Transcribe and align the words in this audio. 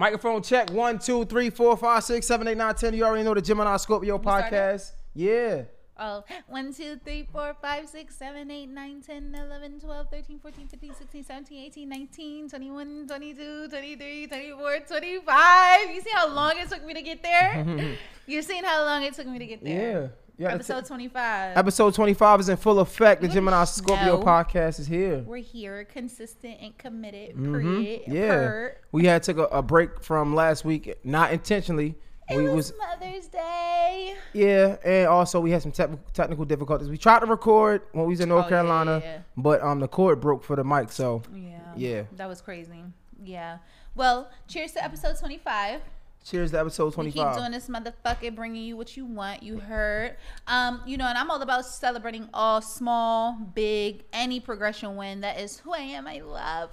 Microphone 0.00 0.40
check 0.44 0.70
one, 0.70 0.96
two, 1.00 1.24
three, 1.24 1.50
four, 1.50 1.76
five, 1.76 2.04
six, 2.04 2.24
seven, 2.24 2.46
eight, 2.46 2.56
nine, 2.56 2.72
ten. 2.76 2.94
You 2.94 3.02
already 3.02 3.24
know 3.24 3.34
the 3.34 3.42
Gemini 3.42 3.76
Scorpio 3.78 4.16
podcast. 4.18 4.92
Yeah. 5.12 5.62
Oh, 6.00 6.22
1, 6.46 6.72
2, 6.74 7.00
3, 7.04 7.28
4, 7.32 7.56
5, 7.60 7.88
6, 7.88 8.14
7, 8.14 8.50
8, 8.52 8.66
9, 8.68 9.02
10, 9.02 9.34
11, 9.34 9.80
12, 9.80 10.06
13, 10.08 10.38
14, 10.38 10.68
15, 10.68 10.94
16, 10.94 11.24
17, 11.24 11.64
18, 11.64 11.88
19, 11.88 12.48
21, 12.48 13.06
22, 13.08 13.68
23, 13.68 14.26
24, 14.28 14.78
25. 14.86 15.90
You 15.90 16.00
see 16.00 16.10
how 16.14 16.32
long 16.32 16.52
it 16.56 16.70
took 16.70 16.84
me 16.84 16.94
to 16.94 17.02
get 17.02 17.20
there? 17.20 17.96
You're 18.28 18.42
seeing 18.42 18.62
how 18.62 18.84
long 18.84 19.02
it 19.02 19.14
took 19.14 19.26
me 19.26 19.40
to 19.40 19.46
get 19.46 19.64
there. 19.64 20.02
yeah 20.02 20.08
Episode 20.40 20.84
25. 20.86 21.56
Episode 21.56 21.94
25 21.94 22.40
is 22.40 22.48
in 22.48 22.56
full 22.56 22.78
effect. 22.80 23.22
The 23.22 23.28
Gemini. 23.28 23.64
Scorpio 23.64 24.22
podcast 24.22 24.78
is 24.78 24.86
here. 24.86 25.18
We're 25.26 25.38
here, 25.38 25.84
consistent 25.84 26.58
and 26.60 26.76
committed. 26.78 27.36
Mhm. 27.36 27.60
Period. 27.60 28.02
Yeah. 28.06 28.68
We 28.92 29.04
had 29.06 29.22
took 29.24 29.38
a, 29.38 29.44
a 29.46 29.62
break 29.62 30.02
from 30.02 30.34
last 30.34 30.64
week, 30.64 30.96
not 31.04 31.32
intentionally. 31.32 31.96
It 32.30 32.36
we 32.36 32.44
was, 32.44 32.72
was 32.72 32.74
Mother's 32.78 33.26
Day. 33.28 34.14
yeah, 34.34 34.76
and 34.84 35.08
also 35.08 35.40
we 35.40 35.50
had 35.50 35.62
some 35.62 35.72
tech 35.72 35.88
technical 36.12 36.44
difficulties. 36.44 36.88
We 36.90 36.98
tried 36.98 37.20
to 37.20 37.26
record 37.26 37.82
when 37.92 38.04
we 38.04 38.12
was 38.12 38.20
in 38.20 38.28
North 38.28 38.44
Oh, 38.44 38.48
yeah, 38.48 38.50
Carolina, 38.50 39.00
yeah, 39.02 39.10
yeah. 39.12 39.18
but 39.36 39.62
um 39.62 39.80
the 39.80 39.88
cord 39.88 40.20
broke 40.20 40.44
for 40.44 40.54
the 40.54 40.62
mic, 40.62 40.92
so 40.92 41.22
Yeah. 41.34 41.58
Yeah. 41.74 42.02
That 42.16 42.28
was 42.28 42.42
crazy. 42.42 42.84
Yeah. 43.24 43.58
Well, 43.94 44.30
cheers 44.46 44.72
to 44.72 44.84
episode 44.84 45.18
25. 45.18 45.80
Cheers 46.28 46.50
to 46.50 46.60
episode 46.60 46.86
We 46.86 46.92
25. 46.92 47.26
keep 47.32 47.38
doing 47.38 47.52
this 47.52 47.68
motherfucker, 47.68 48.34
bringing 48.34 48.64
you 48.64 48.76
what 48.76 48.96
you 48.96 49.04
want. 49.04 49.42
You 49.42 49.58
heard, 49.58 50.16
um, 50.46 50.82
you 50.86 50.96
know, 50.96 51.06
and 51.06 51.16
I'm 51.16 51.30
all 51.30 51.40
about 51.40 51.64
celebrating 51.64 52.28
all 52.34 52.60
small, 52.60 53.36
big, 53.54 54.04
any 54.12 54.40
progression 54.40 54.96
win. 54.96 55.20
That 55.22 55.40
is 55.40 55.58
who 55.60 55.72
I 55.72 55.78
am. 55.78 56.06
I 56.06 56.20
love 56.20 56.70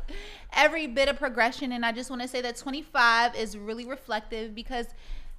every 0.54 0.88
bit 0.88 1.08
of 1.08 1.18
progression, 1.18 1.72
and 1.72 1.86
I 1.86 1.92
just 1.92 2.10
want 2.10 2.22
to 2.22 2.28
say 2.28 2.42
that 2.42 2.58
25 2.58 3.36
is 3.36 3.58
really 3.58 3.86
reflective 3.86 4.54
because. 4.56 4.88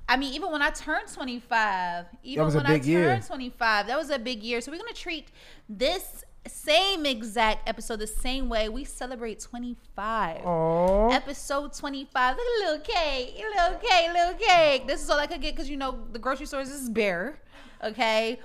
I 0.08 0.16
mean, 0.16 0.34
even 0.34 0.52
when 0.52 0.62
I 0.62 0.70
turned 0.70 1.08
25, 1.08 2.04
even 2.22 2.46
when 2.46 2.64
I 2.64 2.68
turned 2.74 2.84
year. 2.84 3.20
25, 3.26 3.88
that 3.88 3.98
was 3.98 4.08
a 4.10 4.20
big 4.20 4.40
year. 4.44 4.60
So 4.60 4.70
we're 4.70 4.78
gonna 4.78 4.92
treat 4.92 5.32
this 5.68 6.24
same 6.48 7.06
exact 7.06 7.68
episode 7.68 8.00
the 8.00 8.06
same 8.06 8.48
way. 8.48 8.68
We 8.68 8.84
celebrate 8.84 9.40
25 9.40 10.42
Aww. 10.42 11.12
episode 11.12 11.72
25 11.74 12.36
look 12.36 12.46
at 12.46 12.64
little 12.64 12.80
cake. 12.80 13.34
Little 13.38 13.78
cake 13.78 14.12
little 14.12 14.34
cake. 14.34 14.86
This 14.86 15.02
is 15.02 15.10
all 15.10 15.18
i 15.18 15.26
could 15.26 15.40
get 15.40 15.54
because 15.54 15.68
you 15.68 15.76
know 15.76 15.98
the 16.12 16.18
grocery 16.18 16.46
stores 16.46 16.70
is 16.70 16.88
bare 16.88 17.38
okay? 17.82 18.38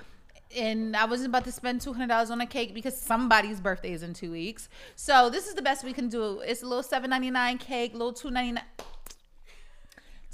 And 0.56 0.96
i 0.96 1.04
wasn't 1.04 1.28
about 1.28 1.44
to 1.44 1.52
spend 1.52 1.80
$200 1.80 2.30
on 2.30 2.40
a 2.40 2.46
cake 2.46 2.74
because 2.74 3.00
somebody's 3.00 3.60
birthday 3.60 3.92
is 3.92 4.02
in 4.02 4.14
two 4.14 4.32
weeks. 4.32 4.68
So 4.96 5.30
this 5.30 5.46
is 5.46 5.54
the 5.54 5.62
best 5.62 5.84
we 5.84 5.92
can 5.92 6.08
do. 6.08 6.40
It's 6.40 6.62
a 6.62 6.66
little 6.66 6.84
7.99 6.84 7.60
cake 7.60 7.92
little 7.92 8.12
2.99 8.12 8.60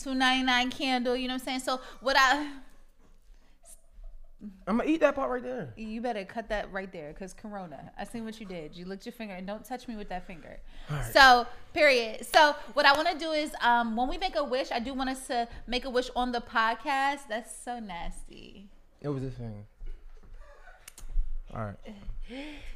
2.99 0.03 0.71
candle 0.71 1.17
you 1.17 1.27
know 1.27 1.35
what 1.35 1.41
i'm 1.41 1.45
saying? 1.45 1.61
So 1.61 1.81
what 2.01 2.17
i 2.19 2.49
I'm 4.69 4.77
gonna 4.79 4.89
eat 4.89 5.01
that 5.01 5.17
part 5.17 5.31
right 5.31 5.43
there. 5.43 5.73
you 5.77 6.01
better 6.01 6.25
cut 6.25 6.49
that 6.51 6.73
right 6.73 6.93
there 6.93 7.13
because 7.13 7.35
corona 7.35 7.91
i 7.99 8.05
seen 8.05 8.25
what 8.25 8.39
you 8.39 8.47
did. 8.47 8.77
You 8.77 8.85
licked 8.85 9.05
your 9.05 9.13
finger 9.13 9.35
and 9.35 9.47
don't 9.47 9.65
touch 9.65 9.89
me 9.89 9.97
with 9.97 10.09
that 10.11 10.27
finger. 10.27 10.61
So 11.13 11.47
period. 11.75 12.25
So 12.25 12.55
what 12.75 12.87
i 12.87 12.93
want 12.93 13.09
to 13.09 13.19
do 13.19 13.33
is 13.33 13.51
um 13.61 13.97
when 13.97 14.09
we 14.09 14.17
make 14.19 14.37
a 14.37 14.45
wish 14.45 14.71
i 14.71 14.79
do 14.79 14.95
want 14.95 15.11
us 15.11 15.27
to 15.27 15.49
make 15.67 15.85
a 15.85 15.91
wish 15.91 16.09
on 16.15 16.31
the 16.33 16.41
podcast. 16.41 17.21
That's 17.29 17.53
so 17.65 17.81
nasty. 17.81 18.69
It 19.01 19.09
was 19.09 19.23
this 19.23 19.35
thing. 19.35 19.65
All 21.55 21.65
right. 21.65 21.77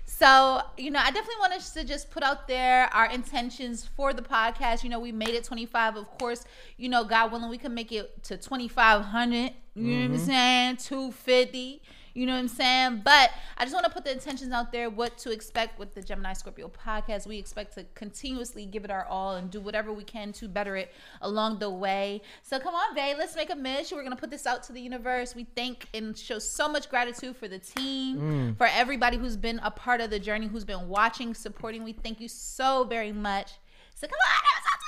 So, 0.05 0.61
you 0.77 0.91
know, 0.91 1.01
I 1.01 1.07
definitely 1.07 1.41
want 1.41 1.55
us 1.55 1.73
to 1.73 1.85
just 1.85 2.11
put 2.11 2.23
out 2.23 2.47
there 2.47 2.85
our 2.95 3.07
intentions 3.07 3.89
for 3.97 4.13
the 4.13 4.23
podcast. 4.23 4.85
You 4.85 4.91
know, 4.91 5.01
we 5.01 5.11
made 5.11 5.31
it 5.31 5.45
25. 5.45 5.97
Of 5.97 6.07
course, 6.19 6.45
you 6.77 6.89
know, 6.89 7.05
God 7.05 7.33
willing, 7.33 7.51
we 7.51 7.59
can 7.59 7.75
make 7.75 7.93
it 7.93 8.23
to 8.25 8.37
2,500. 8.37 9.53
You 9.75 9.83
know 9.83 9.99
what 9.99 10.05
I'm 10.05 10.13
mm-hmm. 10.13 10.25
saying? 10.25 10.77
250. 10.77 11.83
You 12.15 12.27
know 12.27 12.35
what 12.35 12.41
I'm 12.41 12.49
saying? 12.49 13.03
But 13.05 13.31
I 13.57 13.65
just 13.65 13.75
want 13.75 13.85
to 13.87 13.91
put 13.91 14.05
the 14.05 14.13
intentions 14.13 14.53
out 14.53 14.73
there 14.73 14.91
what 14.91 15.17
to 15.19 15.31
expect 15.31 15.79
with 15.79 15.95
the 15.95 16.03
Gemini 16.03 16.33
Scorpio 16.35 16.69
podcast. 16.69 17.27
We 17.27 17.39
expect 17.39 17.75
to 17.75 17.85
continuously 17.95 18.67
give 18.67 18.85
it 18.85 18.91
our 18.91 19.05
all 19.07 19.37
and 19.37 19.51
do 19.51 19.61
whatever 19.61 19.93
we 19.93 20.05
can 20.05 20.33
to 20.35 20.49
better 20.49 20.77
it 20.77 20.93
along 21.21 21.59
the 21.59 21.71
way. 21.71 22.23
So 22.43 22.59
come 22.59 22.75
on, 22.75 22.95
babe, 22.95 23.17
let's 23.19 23.37
make 23.37 23.51
a 23.51 23.57
mission. 23.57 23.97
We're 23.97 24.05
going 24.05 24.17
to 24.17 24.21
put 24.21 24.31
this 24.31 24.47
out 24.47 24.63
to 24.65 24.73
the 24.73 24.81
universe. 24.81 25.35
We 25.35 25.45
thank 25.57 25.89
and 25.95 26.17
show 26.17 26.39
so 26.39 26.69
much 26.69 26.91
gratitude 26.91 27.37
for 27.37 27.49
the 27.49 27.59
team, 27.59 28.19
mm. 28.19 28.59
for 28.59 28.67
everybody 28.67 29.17
who's 29.17 29.37
been 29.37 29.61
a 29.63 29.71
part 29.71 30.01
of 30.01 30.11
the 30.11 30.19
journey, 30.19 30.47
who's 30.47 30.65
been 30.65 30.89
watching, 30.89 31.35
supporting. 31.35 31.85
We 31.85 31.93
thank 31.93 32.21
you 32.21 32.29
so 32.29 32.85
very 32.85 33.13
much. 33.13 33.53
So 33.95 34.07
come 34.07 34.19
on, 34.27 34.43
episode 34.57 34.83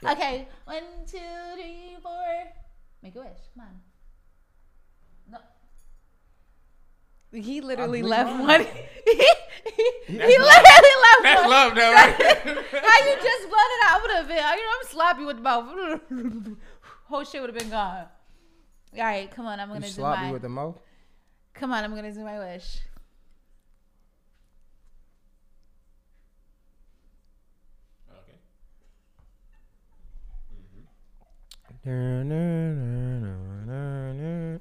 25. 0.00 0.16
Okay, 0.16 0.48
one, 0.64 0.82
two, 1.06 1.18
three, 1.54 1.96
four. 2.02 2.52
Make 3.02 3.14
a 3.14 3.18
wish. 3.18 3.38
Come 3.54 3.66
on. 3.66 3.80
No. 5.30 5.38
He 7.32 7.60
literally 7.60 8.02
left 8.02 8.30
mine. 8.30 8.46
one. 8.46 8.60
he 9.06 9.12
he 10.06 10.18
love. 10.18 10.28
literally 10.28 10.96
left 11.04 11.22
That's 11.22 11.40
one. 11.40 11.50
love, 11.50 11.74
though, 11.74 11.92
right? 11.98 12.14
How 12.16 13.06
you 13.06 13.16
just 13.22 13.48
it 13.48 13.88
out 13.88 14.02
would 14.02 14.10
have 14.12 14.28
been. 14.28 14.36
You 14.36 14.42
know, 14.42 14.72
I'm 14.80 14.86
sloppy 14.88 15.24
with 15.24 15.36
the 15.36 15.42
mouth. 15.42 16.00
Whole 17.08 17.24
shit 17.24 17.40
would 17.40 17.50
have 17.50 17.58
been 17.58 17.70
gone. 17.70 18.04
All 18.96 19.04
right, 19.04 19.30
come 19.30 19.46
on. 19.46 19.60
I'm 19.60 19.68
gonna 19.68 19.80
do 19.80 19.86
sloppy 19.88 20.26
my. 20.26 20.32
with 20.32 20.42
the 20.42 20.48
mouth. 20.48 20.78
Come 21.54 21.72
on, 21.72 21.84
I'm 21.84 21.94
gonna 21.94 22.12
do 22.12 22.20
my 22.20 22.38
wish. 22.38 22.80
Okay. 28.10 28.38
I 31.86 34.58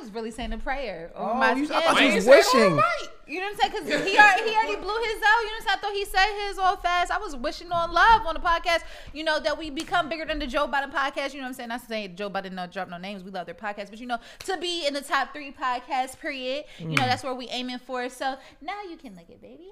was 0.00 0.10
really 0.12 0.30
saying 0.30 0.52
a 0.52 0.58
prayer 0.58 1.10
over 1.14 1.30
Oh, 1.30 1.34
my 1.34 1.52
you- 1.52 1.64
I 1.72 1.80
thought 1.80 2.00
you 2.00 2.06
was 2.06 2.14
you 2.14 2.20
say 2.22 2.38
it 2.38 2.46
all 2.46 2.60
wishing. 2.60 2.76
right? 2.76 3.06
You 3.26 3.38
know 3.40 3.46
what 3.46 3.64
I'm 3.64 3.70
saying? 3.72 3.84
Because 3.86 4.04
he 4.10 4.18
already, 4.18 4.50
he 4.50 4.56
already 4.56 4.76
blew 4.76 4.96
his 5.04 5.16
out. 5.22 5.40
You 5.42 5.46
know 5.46 5.52
what 5.52 5.60
I'm 5.60 5.62
saying? 5.62 5.68
I 5.68 5.80
thought 5.80 5.92
he 5.92 6.04
said 6.04 6.48
his 6.48 6.58
all 6.58 6.76
fast. 6.76 7.10
I 7.12 7.18
was 7.18 7.36
wishing 7.36 7.70
on 7.70 7.92
love 7.92 8.26
on 8.26 8.34
the 8.34 8.40
podcast. 8.40 8.80
You 9.12 9.22
know 9.24 9.38
that 9.38 9.56
we 9.58 9.70
become 9.70 10.08
bigger 10.08 10.24
than 10.24 10.38
the 10.40 10.46
Joe 10.48 10.66
Budden 10.66 10.90
podcast. 10.90 11.32
You 11.32 11.38
know 11.40 11.44
what 11.44 11.48
I'm 11.48 11.54
saying? 11.54 11.68
Not 11.68 11.82
saying 11.86 12.16
Joe 12.16 12.28
Budden 12.28 12.54
no 12.56 12.66
drop 12.66 12.88
no 12.88 12.98
names. 12.98 13.22
We 13.22 13.30
love 13.30 13.46
their 13.46 13.54
podcast, 13.54 13.90
but 13.90 14.00
you 14.00 14.06
know 14.06 14.18
to 14.46 14.56
be 14.56 14.86
in 14.86 14.94
the 14.94 15.00
top 15.02 15.32
three 15.32 15.52
podcast. 15.52 16.18
Period. 16.18 16.64
You 16.78 16.86
know 16.88 17.04
that's 17.06 17.22
where 17.22 17.34
we 17.34 17.48
aiming 17.48 17.78
for. 17.78 18.08
So 18.08 18.36
now 18.60 18.82
you 18.88 18.96
can 18.96 19.14
lick 19.14 19.30
it, 19.30 19.40
baby. 19.40 19.70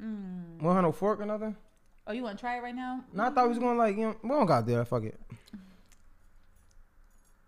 Mm. 0.00 0.60
Want 0.62 0.80
no 0.82 0.92
fork 0.92 1.20
or 1.20 1.26
nothing? 1.26 1.56
Oh, 2.06 2.12
you 2.12 2.22
want 2.22 2.38
to 2.38 2.40
try 2.40 2.56
it 2.56 2.62
right 2.62 2.74
now? 2.74 3.04
No, 3.12 3.24
I 3.24 3.30
thought 3.30 3.44
we 3.44 3.50
was 3.50 3.58
going 3.58 3.76
like 3.78 3.96
you 3.96 4.06
know, 4.06 4.16
we 4.22 4.28
don't 4.30 4.46
got 4.46 4.66
there. 4.66 4.84
Fuck 4.84 5.04
it. 5.04 5.20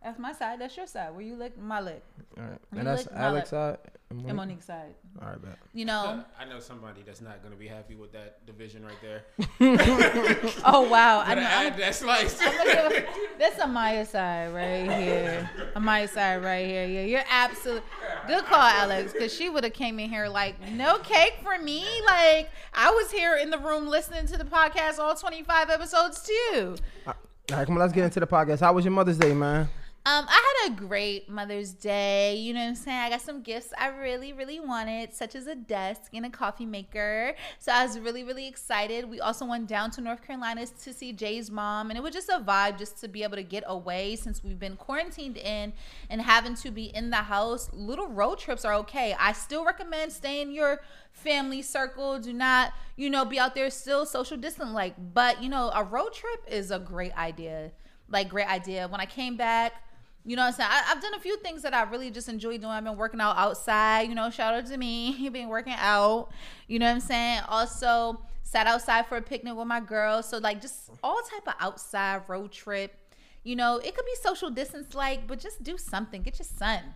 That's 0.05 0.19
my 0.19 0.33
side. 0.33 0.61
That's 0.61 0.77
your 0.77 0.87
side. 0.87 1.13
Where 1.13 1.23
you 1.23 1.37
lick, 1.37 1.57
my 1.59 1.81
lick, 1.81 2.03
All 2.37 2.43
right, 2.45 2.59
You 2.73 2.79
and 2.79 2.87
that's 2.87 3.05
lick 3.07 3.15
my 3.15 3.21
Alex 3.21 3.53
lip. 3.53 3.61
side. 3.61 3.79
and 4.11 4.19
and 4.19 4.27
Monique? 4.37 4.37
Monique's 4.37 4.65
side. 4.67 4.95
All 5.21 5.29
right, 5.29 5.43
bet. 5.43 5.59
You 5.73 5.85
know. 5.85 6.25
I 6.41 6.45
know 6.45 6.59
somebody 6.59 7.03
that's 7.07 7.21
not 7.21 7.43
gonna 7.43 7.55
be 7.57 7.69
happy 7.69 7.95
with 7.95 8.13
that 8.13 8.45
division 8.47 8.85
right 8.85 8.99
there. 9.01 9.23
Oh 10.65 10.89
wow. 10.89 11.21
I 11.21 11.29
Gotta 11.29 11.41
know. 11.41 11.47
add 11.47 11.73
I'm, 11.75 11.79
that 11.81 11.95
slice. 11.95 12.39
I'm 12.41 12.57
gonna 12.57 13.05
that's 13.39 13.57
Amaya 13.61 14.07
side 14.07 14.53
right 14.55 14.91
here. 15.01 15.51
Amaya 15.77 16.09
side 16.09 16.43
right 16.45 16.67
here. 16.67 16.87
Yeah, 16.87 17.03
you're 17.03 17.25
absolutely. 17.31 17.83
Good 18.27 18.45
call, 18.45 18.61
Alex, 18.61 19.13
because 19.13 19.33
she 19.33 19.49
would 19.51 19.65
have 19.65 19.73
came 19.73 19.99
in 19.99 20.09
here 20.11 20.29
like, 20.29 20.57
no 20.73 20.99
cake 20.99 21.35
for 21.43 21.59
me. 21.63 21.85
Like 22.07 22.51
I 22.75 22.91
was 22.91 23.11
here 23.11 23.37
in 23.37 23.51
the 23.51 23.59
room 23.59 23.87
listening 23.87 24.27
to 24.27 24.37
the 24.39 24.45
podcast, 24.45 24.99
all 24.99 25.15
25 25.15 25.71
episodes 25.71 26.23
too. 26.23 26.77
All 27.07 27.15
right, 27.51 27.67
come 27.67 27.75
on, 27.77 27.81
let's 27.81 27.93
get 27.93 28.05
into 28.05 28.21
the 28.21 28.27
podcast. 28.27 28.61
How 28.61 28.73
was 28.73 28.85
your 28.85 28.93
Mother's 28.93 29.19
Day, 29.19 29.33
man? 29.35 29.69
Um, 30.05 30.27
I 30.29 30.55
had 30.65 30.73
a 30.73 30.81
great 30.81 31.29
Mother's 31.29 31.73
Day. 31.73 32.35
You 32.35 32.55
know 32.55 32.59
what 32.59 32.71
I'm 32.71 32.75
saying? 32.75 32.99
I 32.99 33.11
got 33.11 33.21
some 33.21 33.41
gifts 33.41 33.73
I 33.79 33.87
really, 33.87 34.33
really 34.33 34.59
wanted, 34.59 35.15
such 35.15 35.37
as 35.37 35.47
a 35.47 35.55
desk 35.55 36.11
and 36.13 36.27
a 36.27 36.29
coffee 36.29 36.67
maker. 36.67 37.37
So 37.61 37.71
I 37.71 37.87
was 37.87 37.97
really, 38.01 38.25
really 38.25 38.49
excited. 38.49 39.09
We 39.09 39.21
also 39.21 39.47
went 39.47 39.69
down 39.69 39.93
to 39.93 40.01
North 40.01 40.27
Carolina 40.27 40.67
to 40.67 40.93
see 40.93 41.13
Jay's 41.13 41.53
mom, 41.53 41.89
and 41.89 41.97
it 41.97 42.03
was 42.03 42.13
just 42.13 42.29
a 42.29 42.41
vibe 42.41 42.79
just 42.79 43.01
to 43.03 43.07
be 43.07 43.23
able 43.23 43.37
to 43.37 43.45
get 43.45 43.63
away 43.65 44.17
since 44.17 44.43
we've 44.43 44.59
been 44.59 44.75
quarantined 44.75 45.37
in 45.37 45.73
and 46.11 46.21
having 46.21 46.57
to 46.57 46.73
be 46.73 46.87
in 46.87 47.11
the 47.11 47.17
house. 47.17 47.71
Little 47.73 48.09
road 48.09 48.41
trips 48.41 48.65
are 48.65 48.75
okay. 48.75 49.15
I 49.21 49.33
still 49.35 49.65
recommend 49.65 50.11
staying 50.11 50.49
in 50.49 50.53
your 50.53 50.81
family 51.13 51.63
circle. 51.63 52.19
Do 52.19 52.33
not, 52.33 52.73
you 52.97 53.09
know, 53.09 53.25
be 53.25 53.39
out 53.39 53.55
there 53.55 53.71
still 53.71 54.05
social 54.05 54.37
distant 54.37 54.73
like. 54.73 54.95
But 55.15 55.41
you 55.41 55.49
know, 55.49 55.71
a 55.73 55.85
road 55.85 56.13
trip 56.13 56.45
is 56.49 56.73
a 56.73 56.81
great 56.81 57.17
idea. 57.17 57.71
Like 58.09 58.29
great 58.29 58.49
idea. 58.49 58.89
When 58.89 59.01
I 59.01 59.07
came 59.07 59.37
back. 59.37 59.75
You 60.25 60.37
know 60.37 60.43
what 60.43 60.49
I'm 60.49 60.55
saying? 60.55 60.71
I, 60.71 60.83
have 60.93 61.03
done 61.03 61.15
a 61.15 61.21
few 61.21 61.37
things 61.39 61.63
that 61.63 61.75
I 61.75 61.83
really 61.83 62.11
just 62.11 62.29
enjoy 62.29 62.59
doing. 62.59 62.71
I've 62.71 62.85
been 62.85 62.97
working 62.97 63.21
out 63.21 63.37
outside, 63.37 64.09
you 64.09 64.15
know, 64.15 64.31
shout 64.31 64.55
out 64.55 64.67
to 64.67 64.77
me. 64.77 65.29
been 65.33 65.49
working 65.49 65.75
out. 65.77 66.31
You 66.69 66.79
know 66.79 66.87
what 66.87 66.95
I'm 66.95 67.01
saying? 67.01 67.41
Also 67.49 68.21
sat 68.43 68.67
outside 68.67 69.07
for 69.07 69.17
a 69.17 69.23
picnic 69.23 69.57
with 69.57 69.67
my 69.67 69.81
girls. 69.81 70.29
So 70.29 70.39
like 70.39 70.61
just 70.61 70.91
all 71.03 71.21
type 71.23 71.49
of 71.49 71.55
outside 71.59 72.23
road 72.29 72.53
trip. 72.53 72.95
You 73.43 73.57
know, 73.57 73.79
it 73.79 73.95
could 73.95 74.05
be 74.05 74.15
social 74.23 74.51
distance 74.51 74.95
like, 74.95 75.27
but 75.27 75.41
just 75.41 75.65
do 75.65 75.77
something. 75.77 76.23
Get 76.23 76.39
your 76.39 76.47
son. 76.47 76.95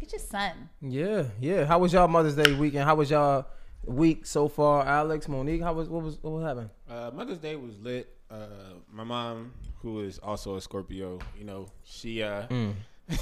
Get 0.00 0.12
your 0.12 0.20
son. 0.20 0.70
Yeah, 0.80 1.24
yeah. 1.40 1.64
How 1.64 1.78
was 1.78 1.92
y'all 1.92 2.08
Mother's 2.08 2.34
Day 2.34 2.52
weekend? 2.54 2.84
How 2.84 2.96
was 2.96 3.10
y'all 3.10 3.46
week 3.84 4.26
so 4.26 4.48
far? 4.48 4.84
Alex, 4.84 5.28
Monique, 5.28 5.62
how 5.62 5.72
was 5.72 5.88
what 5.88 6.02
was 6.02 6.18
what 6.20 6.32
was 6.32 6.44
happening? 6.44 6.70
Uh, 6.90 7.10
Mother's 7.14 7.38
Day 7.38 7.54
was 7.54 7.78
lit. 7.78 8.15
Uh, 8.30 8.46
my 8.92 9.04
mom 9.04 9.52
who 9.82 10.00
is 10.00 10.18
also 10.18 10.56
a 10.56 10.60
Scorpio, 10.60 11.18
you 11.38 11.44
know, 11.44 11.66
she 11.84 12.22
uh 12.22 12.46
Mm. 12.48 12.74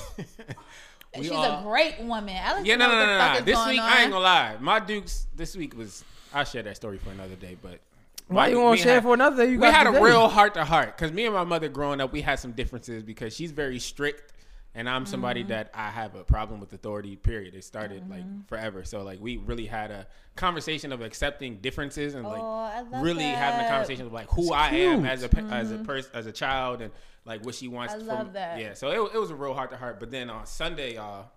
She's 1.17 1.31
all- 1.31 1.61
a 1.61 1.63
great 1.63 2.01
woman. 2.01 2.35
Alex 2.37 2.67
Yeah, 2.67 2.77
know 2.77 2.89
no, 2.89 2.95
no, 2.99 3.07
no, 3.19 3.35
no. 3.35 3.41
This 3.43 3.67
week 3.67 3.81
on. 3.81 3.87
I 3.89 4.03
ain't 4.03 4.11
gonna 4.11 4.25
lie. 4.25 4.57
My 4.61 4.81
Dukes 4.81 5.27
this 5.37 5.57
week 5.57 5.77
was 5.77 6.05
I'll 6.33 6.45
share 6.45 6.63
that 6.65 6.75
story 6.77 6.99
for 6.99 7.11
another 7.11 7.37
day, 7.37 7.57
but 7.63 7.79
Why 8.27 8.49
you 8.49 8.59
we 8.59 8.65
want 8.65 8.79
to 8.79 8.83
share 8.83 8.95
had- 8.95 9.03
for 9.05 9.15
another 9.15 9.45
day? 9.45 9.51
You 9.53 9.59
we 9.59 9.63
got 9.67 9.75
had 9.75 9.87
a 9.87 10.01
real 10.03 10.29
heart 10.29 10.55
to 10.55 10.65
heart 10.65 10.97
because 10.97 11.13
me 11.13 11.27
and 11.27 11.35
my 11.35 11.45
mother 11.45 11.69
growing 11.69 12.01
up, 12.01 12.13
we 12.13 12.21
had 12.23 12.41
some 12.41 12.53
differences 12.53 13.03
because 13.05 13.35
she's 13.37 13.53
very 13.53 13.79
strict, 13.79 14.33
and 14.75 14.89
I'm 14.89 15.07
somebody 15.07 15.41
Mm-hmm. 15.43 15.51
that 15.51 15.71
I 15.75 15.91
have 15.91 16.15
a 16.15 16.25
problem 16.25 16.61
with 16.61 16.73
authority. 16.73 17.17
Period. 17.17 17.55
It 17.55 17.65
started 17.65 18.09
like 18.11 18.25
forever, 18.49 18.85
so 18.85 19.03
like 19.03 19.21
we 19.21 19.37
really 19.37 19.67
had 19.67 19.91
a 19.91 20.07
conversation 20.37 20.93
of 20.93 21.01
accepting 21.01 21.59
differences 21.59 22.15
and 22.15 22.25
like 22.25 22.41
Oh, 22.43 22.55
I 22.75 22.81
love 22.83 23.03
really 23.03 23.25
having 23.25 23.65
a 23.65 23.69
conversation 23.69 24.07
of 24.07 24.13
like 24.13 24.29
who 24.31 24.53
I 24.53 24.69
am 24.71 25.05
as 25.05 25.23
a 25.23 25.29
pe- 25.29 25.49
as 25.51 25.71
a 25.73 25.79
person 25.79 26.11
as 26.15 26.27
a 26.27 26.33
child 26.33 26.81
and 26.83 26.91
like 27.25 27.45
what 27.45 27.55
she 27.55 27.69
wants. 27.69 27.95
Mm-hmm. 27.95 28.03
I 28.11 28.15
from, 28.17 28.25
love 28.27 28.33
that. 28.35 28.59
Yeah, 28.61 28.75
so 28.75 28.91
it, 28.91 29.15
it 29.15 29.19
was 29.19 29.31
a 29.31 29.35
real 29.37 29.55
heart 29.55 29.71
to 29.71 29.77
heart. 29.77 30.01
But 30.01 30.11
then 30.11 30.29
on 30.31 30.47
Sunday, 30.47 30.95
y'all, 30.95 31.31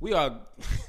we 0.00 0.12
all. 0.12 0.40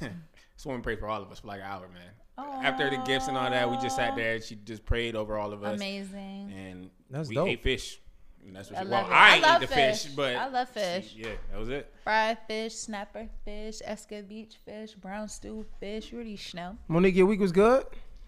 This 0.54 0.66
woman 0.66 0.82
prayed 0.82 1.00
for 1.00 1.08
all 1.08 1.20
of 1.22 1.32
us 1.32 1.40
for 1.40 1.48
like 1.48 1.58
an 1.60 1.66
hour, 1.66 1.88
man. 1.88 2.64
After 2.64 2.88
the 2.88 2.98
gifts 2.98 3.26
and 3.26 3.36
all 3.36 3.50
that, 3.50 3.68
we 3.68 3.76
just 3.78 3.96
sat 3.96 4.14
there 4.14 4.34
and 4.34 4.44
she 4.44 4.54
just 4.54 4.84
prayed 4.84 5.16
over 5.16 5.36
all 5.36 5.52
of 5.52 5.64
us 5.64 5.76
Amazing. 5.76 6.52
and 6.56 6.90
That's 7.10 7.28
we 7.28 7.34
dope. 7.34 7.48
ate 7.48 7.62
fish. 7.64 8.00
And 8.46 8.56
that's 8.56 8.70
what 8.70 8.80
I 8.80 8.82
she, 8.82 8.88
love 8.88 9.04
well, 9.08 9.12
it. 9.12 9.14
I 9.14 9.28
I 9.30 9.34
ain't 9.34 9.42
love 9.42 9.62
eat 9.62 9.68
the 9.68 9.74
fish, 9.74 10.02
fish. 10.04 10.12
but 10.14 10.36
I 10.36 10.48
love 10.48 10.68
she- 10.74 10.80
fish. 10.80 11.14
yeah, 11.16 11.28
that 11.50 11.58
was 11.60 11.68
it. 11.68 11.94
Fried 12.02 12.38
fish, 12.48 12.74
snapper 12.74 13.28
fish, 13.44 13.80
escovitch 13.86 14.56
fish, 14.64 14.94
brown 14.94 15.28
stew 15.28 15.64
fish. 15.78 16.10
You 16.10 16.18
already 16.18 16.38
know. 16.54 16.76
Monique, 16.88 17.14
your 17.14 17.26
week 17.26 17.40
was 17.40 17.52
good. 17.52 17.84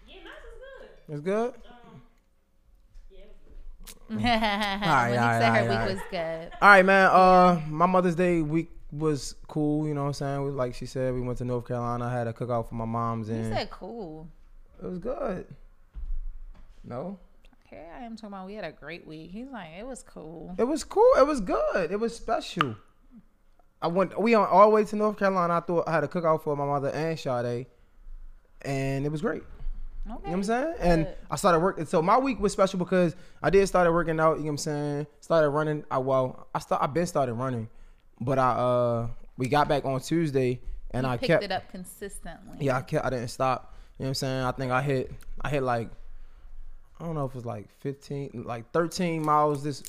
Yeah, 0.07 0.15
mine 0.23 0.33
was 0.45 0.61
good. 0.79 0.89
It 1.07 1.11
was 1.11 1.21
good. 1.21 1.53
Um, 1.69 2.01
yeah, 3.11 3.19
it 3.19 3.35
was 3.81 3.91
good. 4.07 4.09
Monique 4.15 4.25
alright, 4.25 5.13
said 5.13 5.21
alright, 5.21 5.41
her 5.41 5.61
week 5.69 5.71
alright. 5.79 5.93
was 5.95 6.01
good. 6.11 6.51
All 6.61 6.69
right, 6.69 6.85
man. 6.85 7.09
Uh, 7.11 7.61
my 7.69 7.85
Mother's 7.85 8.15
Day 8.15 8.41
week 8.41 8.71
was 8.91 9.35
cool. 9.49 9.85
You 9.87 9.93
know 9.93 10.01
what 10.03 10.07
I'm 10.07 10.13
saying? 10.13 10.43
We, 10.45 10.51
like 10.51 10.75
she 10.75 10.85
said, 10.85 11.13
we 11.13 11.19
went 11.21 11.37
to 11.39 11.45
North 11.45 11.67
Carolina. 11.67 12.05
I 12.05 12.13
had 12.13 12.27
a 12.27 12.33
cookout 12.33 12.69
for 12.69 12.75
my 12.75 12.85
mom's, 12.85 13.27
And 13.27 13.39
You 13.39 13.43
and 13.45 13.53
said 13.53 13.69
cool. 13.69 14.29
it 14.81 14.85
was 14.85 14.97
good. 14.99 15.45
No, 16.85 17.19
Okay, 17.75 17.87
I 17.93 18.03
am 18.05 18.15
talking 18.15 18.29
about 18.29 18.45
we 18.45 18.53
had 18.53 18.63
a 18.63 18.71
great 18.71 19.05
week. 19.05 19.31
He's 19.31 19.49
like, 19.49 19.69
it 19.77 19.85
was 19.85 20.01
cool. 20.01 20.55
it 20.57 20.63
was 20.63 20.83
cool. 20.83 21.11
It 21.17 21.27
was 21.27 21.41
good. 21.41 21.91
It 21.91 21.99
was 21.99 22.15
special. 22.15 22.75
I 23.81 23.87
went. 23.87 24.19
We 24.19 24.33
on 24.33 24.47
all 24.47 24.69
the 24.69 24.75
way 24.75 24.85
to 24.85 24.95
North 24.95 25.17
Carolina. 25.19 25.55
I 25.55 25.59
thought 25.59 25.87
I 25.87 25.91
had 25.91 26.03
a 26.03 26.07
cookout 26.07 26.43
for 26.43 26.55
my 26.55 26.65
mother 26.65 26.89
and 26.89 27.19
Sade, 27.19 27.67
and 28.61 29.05
it 29.05 29.11
was 29.11 29.21
great. 29.21 29.43
Okay. 29.43 29.49
You 30.07 30.13
know 30.13 30.19
what 30.21 30.29
I'm 30.29 30.43
saying? 30.43 30.75
And 30.79 31.05
Good. 31.05 31.15
I 31.31 31.35
started 31.35 31.59
working. 31.59 31.85
So 31.85 32.01
my 32.01 32.17
week 32.17 32.39
was 32.39 32.53
special 32.53 32.79
because 32.79 33.15
I 33.43 33.49
did 33.49 33.67
started 33.67 33.91
working 33.91 34.19
out. 34.19 34.37
You 34.37 34.37
know 34.37 34.43
what 34.45 34.49
I'm 34.51 34.57
saying? 34.57 35.07
Started 35.19 35.49
running. 35.49 35.83
I 35.91 35.97
well, 35.97 36.47
I 36.55 36.59
start. 36.59 36.81
I 36.81 36.87
been 36.87 37.07
started 37.07 37.33
running, 37.33 37.67
but 38.21 38.39
I 38.39 38.51
uh 38.51 39.07
we 39.37 39.49
got 39.49 39.67
back 39.67 39.83
on 39.83 39.99
Tuesday 39.99 40.61
and 40.91 41.05
You 41.05 41.11
I 41.11 41.17
kept. 41.17 41.43
it 41.43 41.51
up 41.51 41.69
consistently. 41.69 42.57
Yeah, 42.61 42.77
I 42.77 42.81
kept. 42.81 43.05
I 43.05 43.09
didn't 43.09 43.27
stop. 43.27 43.75
You 43.97 44.03
know 44.03 44.05
what 44.05 44.09
I'm 44.09 44.13
saying? 44.15 44.43
I 44.43 44.51
think 44.51 44.71
I 44.71 44.81
hit. 44.81 45.11
I 45.41 45.49
hit 45.49 45.63
like. 45.63 45.89
I 46.99 47.05
don't 47.05 47.15
know 47.15 47.25
if 47.25 47.31
it 47.31 47.35
was 47.35 47.45
like 47.45 47.67
15, 47.79 48.43
like 48.45 48.71
13 48.71 49.21
miles 49.21 49.63
this 49.63 49.83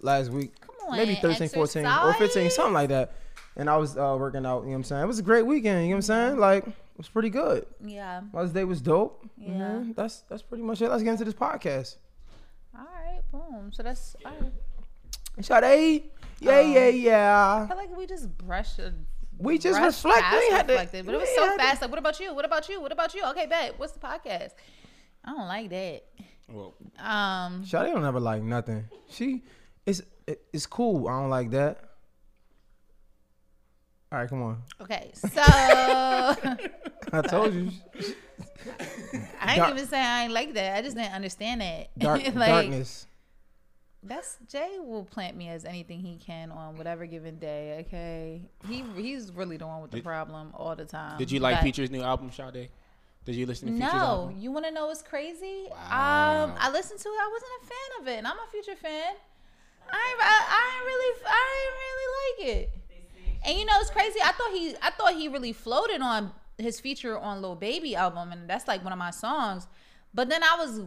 last 0.00 0.30
week. 0.30 0.52
Come 0.60 0.74
on, 0.90 0.96
Maybe 0.98 1.14
13, 1.14 1.48
14, 1.48 1.86
or 1.86 2.12
15, 2.14 2.50
something 2.50 2.74
like 2.74 2.88
that. 2.90 3.12
And 3.56 3.68
I 3.70 3.76
was 3.76 3.96
uh, 3.96 4.16
working 4.18 4.44
out. 4.46 4.60
You 4.60 4.66
know 4.66 4.70
what 4.70 4.76
I'm 4.76 4.84
saying? 4.84 5.02
It 5.02 5.06
was 5.06 5.18
a 5.18 5.22
great 5.22 5.44
weekend. 5.46 5.82
You 5.84 5.88
know 5.90 5.96
what 5.96 5.96
I'm 5.96 6.02
saying? 6.02 6.36
Like 6.38 6.66
it 6.66 6.72
was 6.96 7.08
pretty 7.08 7.30
good. 7.30 7.66
Yeah. 7.84 8.20
Mother's 8.32 8.52
Day 8.52 8.64
was 8.64 8.80
dope. 8.80 9.26
Yeah. 9.36 9.56
Yeah. 9.58 9.82
That's 9.96 10.20
that's 10.28 10.42
pretty 10.42 10.62
much 10.62 10.80
it. 10.82 10.88
Let's 10.88 11.02
get 11.02 11.10
into 11.12 11.24
this 11.24 11.34
podcast. 11.34 11.96
All 12.78 12.84
right. 12.84 13.20
Boom. 13.32 13.70
So 13.72 13.82
that's. 13.82 14.14
All 14.24 14.32
right. 14.40 14.52
Sade. 15.40 16.04
Yeah, 16.40 16.58
Um, 16.60 16.72
yeah, 16.72 16.80
I 16.80 16.88
yeah. 16.88 17.66
feel 17.66 17.76
like 17.76 17.94
we 17.96 18.06
just 18.06 18.36
brushed. 18.38 18.78
A, 18.78 18.92
We 19.38 19.58
just 19.58 19.78
reflect- 19.80 20.22
past 20.22 20.38
we 20.38 20.50
had 20.54 20.66
to- 20.68 20.72
reflected, 20.74 21.06
but 21.06 21.14
it 21.14 21.20
was 21.20 21.28
so 21.34 21.44
had 21.46 21.52
to- 21.56 21.58
fast. 21.62 21.82
Like, 21.82 21.90
what 21.90 21.98
about 21.98 22.20
you? 22.20 22.34
What 22.34 22.44
about 22.44 22.68
you? 22.68 22.80
What 22.80 22.92
about 22.92 23.14
you? 23.14 23.24
Okay, 23.30 23.46
bet. 23.46 23.78
What's 23.78 23.92
the 23.92 24.00
podcast? 24.00 24.50
I 25.24 25.30
don't 25.32 25.48
like 25.48 25.68
that. 25.70 26.02
Well, 26.52 26.74
Um. 26.98 27.64
Sade 27.64 27.92
don't 27.92 28.04
ever 28.04 28.20
like 28.20 28.42
nothing. 28.42 28.84
She 29.10 29.42
it's 29.86 30.02
it, 30.26 30.42
it's 30.52 30.66
cool. 30.66 31.08
I 31.08 31.20
don't 31.20 31.30
like 31.30 31.50
that. 31.50 31.84
All 34.12 34.18
right, 34.18 34.28
come 34.28 34.42
on. 34.42 34.62
Okay. 34.80 35.10
So 35.14 35.28
I 35.36 36.56
I 37.12 37.22
told 37.22 37.54
you. 37.54 37.70
I 39.40 39.52
ain't 39.52 39.56
Dark- 39.56 39.74
even 39.74 39.86
say 39.86 39.98
I 40.00 40.24
ain't 40.24 40.32
like 40.32 40.52
that. 40.54 40.76
I 40.78 40.82
just 40.82 40.96
didn't 40.96 41.12
understand 41.14 41.62
it. 41.62 41.90
Dark, 41.98 42.22
like 42.34 42.34
darkness. 42.50 43.06
that's 44.02 44.36
Jay 44.50 44.78
will 44.80 45.04
plant 45.04 45.36
me 45.36 45.48
as 45.48 45.64
anything 45.64 46.00
he 46.00 46.16
can 46.16 46.50
on 46.50 46.76
whatever 46.76 47.06
given 47.06 47.38
day. 47.38 47.84
Okay. 47.86 48.42
He 48.68 48.84
he's 48.96 49.30
really 49.32 49.56
the 49.56 49.66
one 49.66 49.80
with 49.82 49.92
the 49.92 49.98
Did- 49.98 50.04
problem 50.04 50.52
all 50.54 50.74
the 50.74 50.84
time. 50.84 51.16
did 51.18 51.30
you 51.30 51.38
like 51.38 51.56
But- 51.56 51.62
Future's 51.62 51.90
new 51.90 52.02
album, 52.02 52.30
Sade? 52.32 52.68
Did 53.30 53.38
you 53.38 53.46
listen 53.46 53.68
to 53.68 53.74
Future's 53.74 53.92
No, 53.92 53.98
album? 54.00 54.36
you 54.40 54.50
want 54.50 54.64
to 54.66 54.72
know 54.72 54.88
what's 54.88 55.02
crazy? 55.02 55.68
Wow. 55.70 56.46
Um, 56.46 56.54
I 56.58 56.68
listened 56.72 56.98
to 56.98 57.08
it. 57.08 57.12
I 57.12 57.30
wasn't 57.32 57.52
a 57.62 57.66
fan 57.66 58.00
of 58.00 58.08
it, 58.08 58.18
and 58.18 58.26
I'm 58.26 58.36
a 58.36 58.50
Future 58.50 58.74
fan. 58.74 59.14
I 59.88 59.94
ain't, 59.94 60.20
I, 60.20 60.42
I 60.48 60.76
ain't 60.76 60.84
really, 60.84 61.22
I 61.28 61.46
ain't 61.62 61.76
really 61.86 62.08
like 62.18 62.58
it. 62.58 62.70
And 63.46 63.56
you 63.56 63.64
know, 63.66 63.74
it's 63.80 63.90
crazy. 63.90 64.18
I 64.20 64.32
thought 64.32 64.50
he, 64.50 64.74
I 64.82 64.90
thought 64.90 65.14
he 65.14 65.28
really 65.28 65.52
floated 65.52 66.00
on 66.00 66.32
his 66.58 66.80
feature 66.80 67.16
on 67.16 67.40
Lil 67.40 67.54
Baby 67.54 67.94
album, 67.94 68.32
and 68.32 68.50
that's 68.50 68.66
like 68.66 68.82
one 68.82 68.92
of 68.92 68.98
my 68.98 69.12
songs. 69.12 69.68
But 70.12 70.28
then 70.28 70.42
I 70.42 70.56
was 70.58 70.80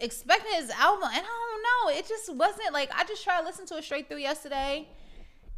expecting 0.00 0.54
his 0.54 0.70
album, 0.70 1.08
and 1.14 1.24
I 1.24 1.28
don't 1.52 1.62
know. 1.94 1.98
It 2.00 2.08
just 2.08 2.34
wasn't 2.34 2.72
like 2.72 2.90
I 2.92 3.04
just 3.04 3.22
tried 3.22 3.42
to 3.42 3.46
listen 3.46 3.64
to 3.66 3.76
it 3.76 3.84
straight 3.84 4.08
through 4.08 4.18
yesterday. 4.18 4.88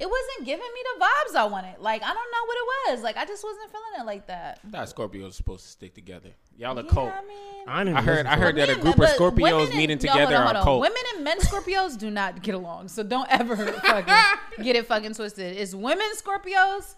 It 0.00 0.08
wasn't 0.08 0.46
giving 0.46 0.64
me 0.74 0.80
the 0.94 1.04
vibes 1.04 1.36
I 1.36 1.44
wanted. 1.46 1.80
Like 1.80 2.02
I 2.02 2.06
don't 2.06 2.14
know 2.16 2.46
what 2.46 2.56
it 2.56 2.92
was. 2.94 3.02
Like 3.02 3.16
I 3.16 3.24
just 3.24 3.42
wasn't 3.42 3.70
feeling 3.70 4.00
it 4.00 4.06
like 4.06 4.26
that. 4.28 4.60
I 4.66 4.70
thought 4.70 4.94
Scorpios 4.94 5.32
supposed 5.34 5.64
to 5.64 5.70
stick 5.70 5.94
together. 5.94 6.30
Y'all 6.56 6.78
a 6.78 6.84
Yeah, 6.84 6.90
cult. 6.90 7.12
I 7.12 7.84
mean, 7.84 7.94
I, 7.94 7.98
I 7.98 8.02
heard. 8.02 8.26
I 8.26 8.36
heard 8.36 8.56
that 8.56 8.68
a 8.68 8.76
group 8.76 8.98
of 8.98 9.08
Scorpios 9.10 9.66
and- 9.68 9.76
meeting 9.76 9.98
no, 10.02 10.10
hold 10.12 10.20
together 10.20 10.36
on, 10.36 10.42
are 10.42 10.46
hold 10.46 10.56
a 10.56 10.62
cult. 10.64 10.80
Women 10.82 11.02
and 11.14 11.24
men 11.24 11.38
Scorpios 11.40 11.98
do 11.98 12.10
not 12.10 12.42
get 12.42 12.54
along. 12.54 12.88
So 12.88 13.02
don't 13.02 13.28
ever 13.30 13.56
fucking 13.56 14.64
get 14.64 14.76
it 14.76 14.86
fucking 14.86 15.14
twisted. 15.14 15.56
It's 15.56 15.74
women 15.74 16.06
Scorpios. 16.16 16.94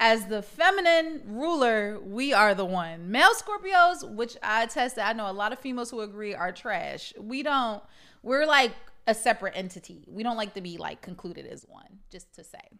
As 0.00 0.26
the 0.26 0.42
feminine 0.42 1.22
ruler, 1.24 2.00
we 2.00 2.32
are 2.32 2.52
the 2.52 2.64
one. 2.64 3.12
Male 3.12 3.30
Scorpios, 3.34 4.02
which 4.16 4.36
I 4.42 4.66
tested, 4.66 5.04
I 5.04 5.12
know 5.12 5.30
a 5.30 5.32
lot 5.32 5.52
of 5.52 5.60
females 5.60 5.88
who 5.92 6.00
agree 6.00 6.34
are 6.34 6.50
trash. 6.50 7.12
We 7.16 7.44
don't. 7.44 7.80
We're 8.24 8.44
like 8.44 8.72
a 9.06 9.14
separate 9.14 9.54
entity. 9.56 10.04
We 10.08 10.22
don't 10.22 10.36
like 10.36 10.54
to 10.54 10.60
be 10.60 10.78
like 10.78 11.02
concluded 11.02 11.46
as 11.46 11.64
one. 11.68 12.00
Just 12.10 12.34
to 12.34 12.44
say. 12.44 12.78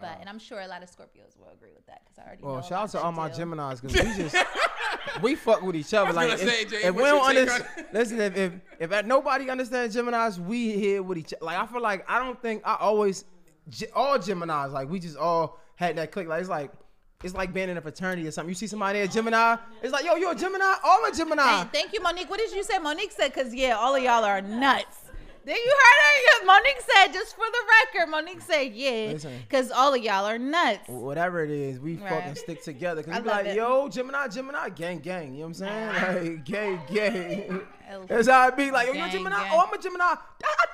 But 0.00 0.18
and 0.20 0.28
I'm 0.28 0.38
sure 0.38 0.60
a 0.60 0.66
lot 0.66 0.82
of 0.82 0.90
Scorpios 0.90 1.38
will 1.38 1.50
agree 1.52 1.72
with 1.74 1.86
that 1.86 2.02
because 2.04 2.18
I 2.18 2.26
already. 2.26 2.42
know 2.42 2.48
Well, 2.48 2.58
a 2.58 2.62
shout 2.62 2.84
out 2.84 2.90
to 2.90 3.00
all 3.00 3.12
my 3.12 3.28
shit 3.28 3.36
too. 3.36 3.40
Gemini's 3.40 3.80
because 3.80 4.06
we 4.06 4.22
just 4.22 4.36
we 5.22 5.34
fuck 5.34 5.62
with 5.62 5.76
each 5.76 5.92
other. 5.92 6.12
Like 6.12 6.30
gonna 6.30 6.42
if, 6.42 6.48
say, 6.48 6.64
Jay, 6.64 6.88
if 6.88 6.94
we 6.94 7.02
don't 7.02 7.26
understand, 7.26 7.64
listen, 7.92 8.20
if, 8.20 8.36
if 8.36 8.52
if 8.78 9.06
nobody 9.06 9.50
understands 9.50 9.94
Gemini's, 9.94 10.40
we 10.40 10.72
here 10.72 11.02
with 11.02 11.18
each. 11.18 11.34
other. 11.34 11.44
Like 11.44 11.58
I 11.58 11.66
feel 11.66 11.82
like 11.82 12.04
I 12.08 12.18
don't 12.18 12.40
think 12.40 12.62
I 12.64 12.76
always 12.80 13.24
all 13.94 14.18
Gemini's 14.18 14.72
like 14.72 14.88
we 14.88 15.00
just 15.00 15.16
all 15.16 15.58
had 15.76 15.96
that 15.96 16.12
click. 16.12 16.28
Like 16.28 16.40
it's 16.40 16.50
like. 16.50 16.72
It's 17.22 17.34
like 17.34 17.52
being 17.52 17.68
in 17.68 17.76
a 17.76 17.82
fraternity 17.82 18.26
or 18.26 18.30
something. 18.30 18.48
You 18.48 18.54
see 18.54 18.66
somebody 18.66 19.00
a 19.00 19.06
Gemini, 19.06 19.58
it's 19.82 19.92
like, 19.92 20.06
yo, 20.06 20.14
you 20.14 20.30
a 20.30 20.34
Gemini? 20.34 20.64
Oh, 20.64 21.02
I'm 21.04 21.12
a 21.12 21.14
Gemini. 21.14 21.42
Thank, 21.42 21.70
thank 21.70 21.92
you, 21.92 22.00
Monique. 22.00 22.30
What 22.30 22.38
did 22.38 22.50
you 22.50 22.64
say? 22.64 22.78
Monique 22.78 23.12
said, 23.12 23.34
because, 23.34 23.54
yeah, 23.54 23.76
all 23.76 23.94
of 23.94 24.02
y'all 24.02 24.24
are 24.24 24.40
nuts. 24.40 24.99
Then 25.44 25.56
you 25.56 25.76
heard 25.78 26.40
her. 26.40 26.46
Monique 26.46 26.80
said, 26.94 27.12
just 27.12 27.34
for 27.34 27.44
the 27.44 27.58
record, 27.94 28.10
Monique 28.10 28.40
said, 28.42 28.72
yeah, 28.74 29.12
because 29.42 29.70
all 29.70 29.94
of 29.94 30.02
y'all 30.02 30.24
are 30.26 30.38
nuts. 30.38 30.88
Whatever 30.88 31.44
it 31.44 31.50
is, 31.50 31.78
we 31.80 31.96
Right. 31.96 32.08
fucking 32.10 32.34
stick 32.34 32.62
together. 32.62 33.02
Cause 33.02 33.14
I 33.14 33.18
we 33.18 33.22
be 33.24 33.28
like, 33.30 33.46
it. 33.46 33.56
yo, 33.56 33.88
Gemini, 33.88 34.28
Gemini, 34.28 34.68
gang, 34.70 34.98
gang. 34.98 35.32
You 35.34 35.40
know 35.40 35.48
what 35.48 35.48
I'm 35.48 35.54
saying? 35.54 36.34
Like, 36.36 36.44
gang, 36.44 36.80
gang. 36.92 37.60
That's 38.08 38.28
how 38.28 38.48
it 38.48 38.56
be. 38.56 38.70
Like, 38.70 38.86
yo, 38.88 38.92
you 38.92 39.10
Gemini? 39.10 39.36
gang. 39.36 39.50
Oh, 39.54 39.64
I'm 39.66 39.72
a 39.72 39.82
Gemini. 39.82 40.04
I, 40.04 40.16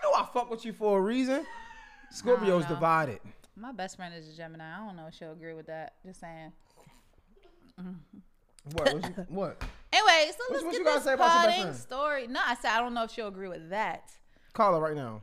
knew 0.03 0.13
I 0.17 0.27
fuck 0.33 0.51
with 0.51 0.65
you 0.65 0.73
for 0.73 0.99
a 0.99 1.01
reason. 1.03 1.45
Scorpio's 2.11 2.65
divided. 2.67 3.21
My 3.57 3.73
best 3.73 3.97
friend 3.97 4.15
is 4.15 4.29
a 4.29 4.37
Gemini. 4.37 4.65
I 4.65 4.85
don't 4.85 4.97
know 4.97 5.07
if 5.09 5.15
she'll 5.15 5.33
agree 5.33 5.55
with 5.55 5.67
that. 5.67 5.95
Just 6.05 6.21
saying. 6.21 6.53
What? 8.73 8.95
What? 8.95 9.05
You, 9.05 9.27
what? 9.29 9.63
Anyway, 9.93 10.31
so 10.37 10.43
let's 10.51 10.65
what 10.65 10.73
get 10.73 10.79
you 10.81 10.85
this 10.85 11.05
say 11.05 11.13
about 11.15 11.25
your 11.25 11.37
best 11.37 11.47
potting 11.47 11.63
friend? 11.63 11.77
story. 11.77 12.27
No, 12.27 12.41
I 12.45 12.55
said 12.57 12.73
I 12.73 12.81
don't 12.81 12.93
know 12.93 13.05
if 13.05 13.13
she'll 13.13 13.29
agree 13.29 13.49
with 13.49 13.71
that. 13.71 14.11
Call 14.57 14.73
her 14.73 14.81
right 14.81 14.97
now. 14.97 15.23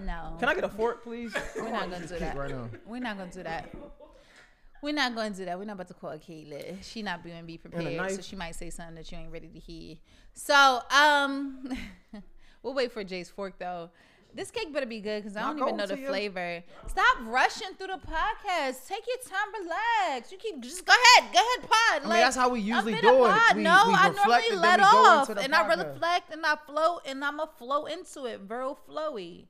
No, 0.00 0.34
Can 0.40 0.48
I 0.48 0.54
get 0.56 0.64
a 0.64 0.68
fork, 0.68 1.04
please? 1.04 1.32
we're 1.54 1.70
not 1.70 1.88
gonna 1.88 2.08
do 2.08 2.18
that. 2.18 2.36
Right 2.36 2.50
now. 2.50 2.68
We're 2.84 2.98
not 2.98 3.16
gonna 3.16 3.30
do 3.30 3.44
that. 3.44 3.72
We're 4.82 4.92
not 4.94 5.14
gonna 5.14 5.30
do 5.30 5.44
that. 5.44 5.56
We're 5.56 5.64
not 5.64 5.74
about 5.74 5.86
to 5.86 5.94
call 5.94 6.10
Kayla. 6.18 6.82
She 6.82 7.02
not 7.02 7.22
being 7.22 7.46
be 7.46 7.56
prepared, 7.56 8.10
so 8.10 8.20
she 8.20 8.34
might 8.34 8.56
say 8.56 8.70
something 8.70 8.96
that 8.96 9.12
you 9.12 9.18
ain't 9.18 9.30
ready 9.30 9.46
to 9.46 9.60
hear. 9.60 9.94
So, 10.34 10.80
um, 10.90 11.68
we'll 12.64 12.74
wait 12.74 12.90
for 12.90 13.04
Jay's 13.04 13.30
fork 13.30 13.60
though. 13.60 13.90
This 14.34 14.50
cake 14.50 14.72
better 14.72 14.86
be 14.86 15.00
good 15.00 15.22
because 15.22 15.36
I 15.36 15.42
don't 15.42 15.58
even 15.58 15.76
know 15.76 15.86
the 15.86 15.98
you. 15.98 16.06
flavor. 16.06 16.62
Stop 16.86 17.16
rushing 17.24 17.74
through 17.76 17.88
the 17.88 17.94
podcast. 17.98 18.86
Take 18.86 19.04
your 19.08 19.16
time, 19.26 19.52
relax. 19.62 20.30
You 20.30 20.38
keep 20.38 20.60
just 20.60 20.84
go 20.84 20.92
ahead, 20.92 21.32
go 21.32 21.38
ahead, 21.40 21.70
pod. 21.70 22.02
mean, 22.02 22.10
that's 22.20 22.36
how 22.36 22.48
we 22.48 22.60
usually 22.60 22.94
do 23.00 23.24
it. 23.24 23.56
We- 23.56 23.62
no, 23.62 23.84
we 23.88 23.94
I 23.94 24.12
normally 24.14 24.56
let 24.56 24.80
off, 24.80 25.30
and 25.30 25.54
I 25.54 25.66
reflect 25.66 26.32
and 26.32 26.44
I 26.46 26.56
float, 26.66 27.02
and 27.06 27.24
I'ma 27.24 27.46
flow 27.46 27.86
into 27.86 28.26
it, 28.26 28.40
real 28.48 28.78
flowy. 28.88 29.46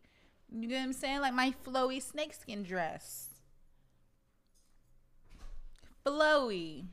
You 0.51 0.69
know 0.69 0.77
what 0.77 0.83
I'm 0.83 0.93
saying? 0.95 1.21
Like 1.21 1.35
my 1.35 1.53
flowy 1.67 2.01
snakeskin 2.01 2.63
dress 2.63 3.29
flowy. 6.09 6.87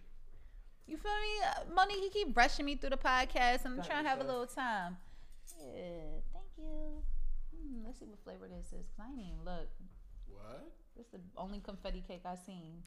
You 0.87 0.97
feel 0.97 1.11
me? 1.11 1.73
Money, 1.73 1.93
Monique, 1.93 2.03
you 2.03 2.09
keep 2.11 2.33
brushing 2.33 2.65
me 2.65 2.75
through 2.75 2.91
the 2.91 2.97
podcast, 2.97 3.65
and 3.65 3.79
I'm 3.79 3.83
trying 3.85 4.03
to 4.03 4.09
have 4.09 4.19
a 4.19 4.23
little 4.23 4.45
time. 4.45 4.97
Yeah. 5.59 6.14
Let's 7.95 8.03
see 8.03 8.09
what 8.09 8.19
flavor 8.25 8.49
this 8.53 8.73
is, 8.77 8.85
cause 8.91 9.05
I 9.07 9.09
ain't 9.09 9.19
even 9.21 9.45
look. 9.45 9.69
What? 10.27 10.67
This 10.97 11.05
is 11.05 11.11
the 11.13 11.19
only 11.37 11.59
confetti 11.61 12.03
cake 12.05 12.23
I've 12.25 12.39
seen. 12.39 12.83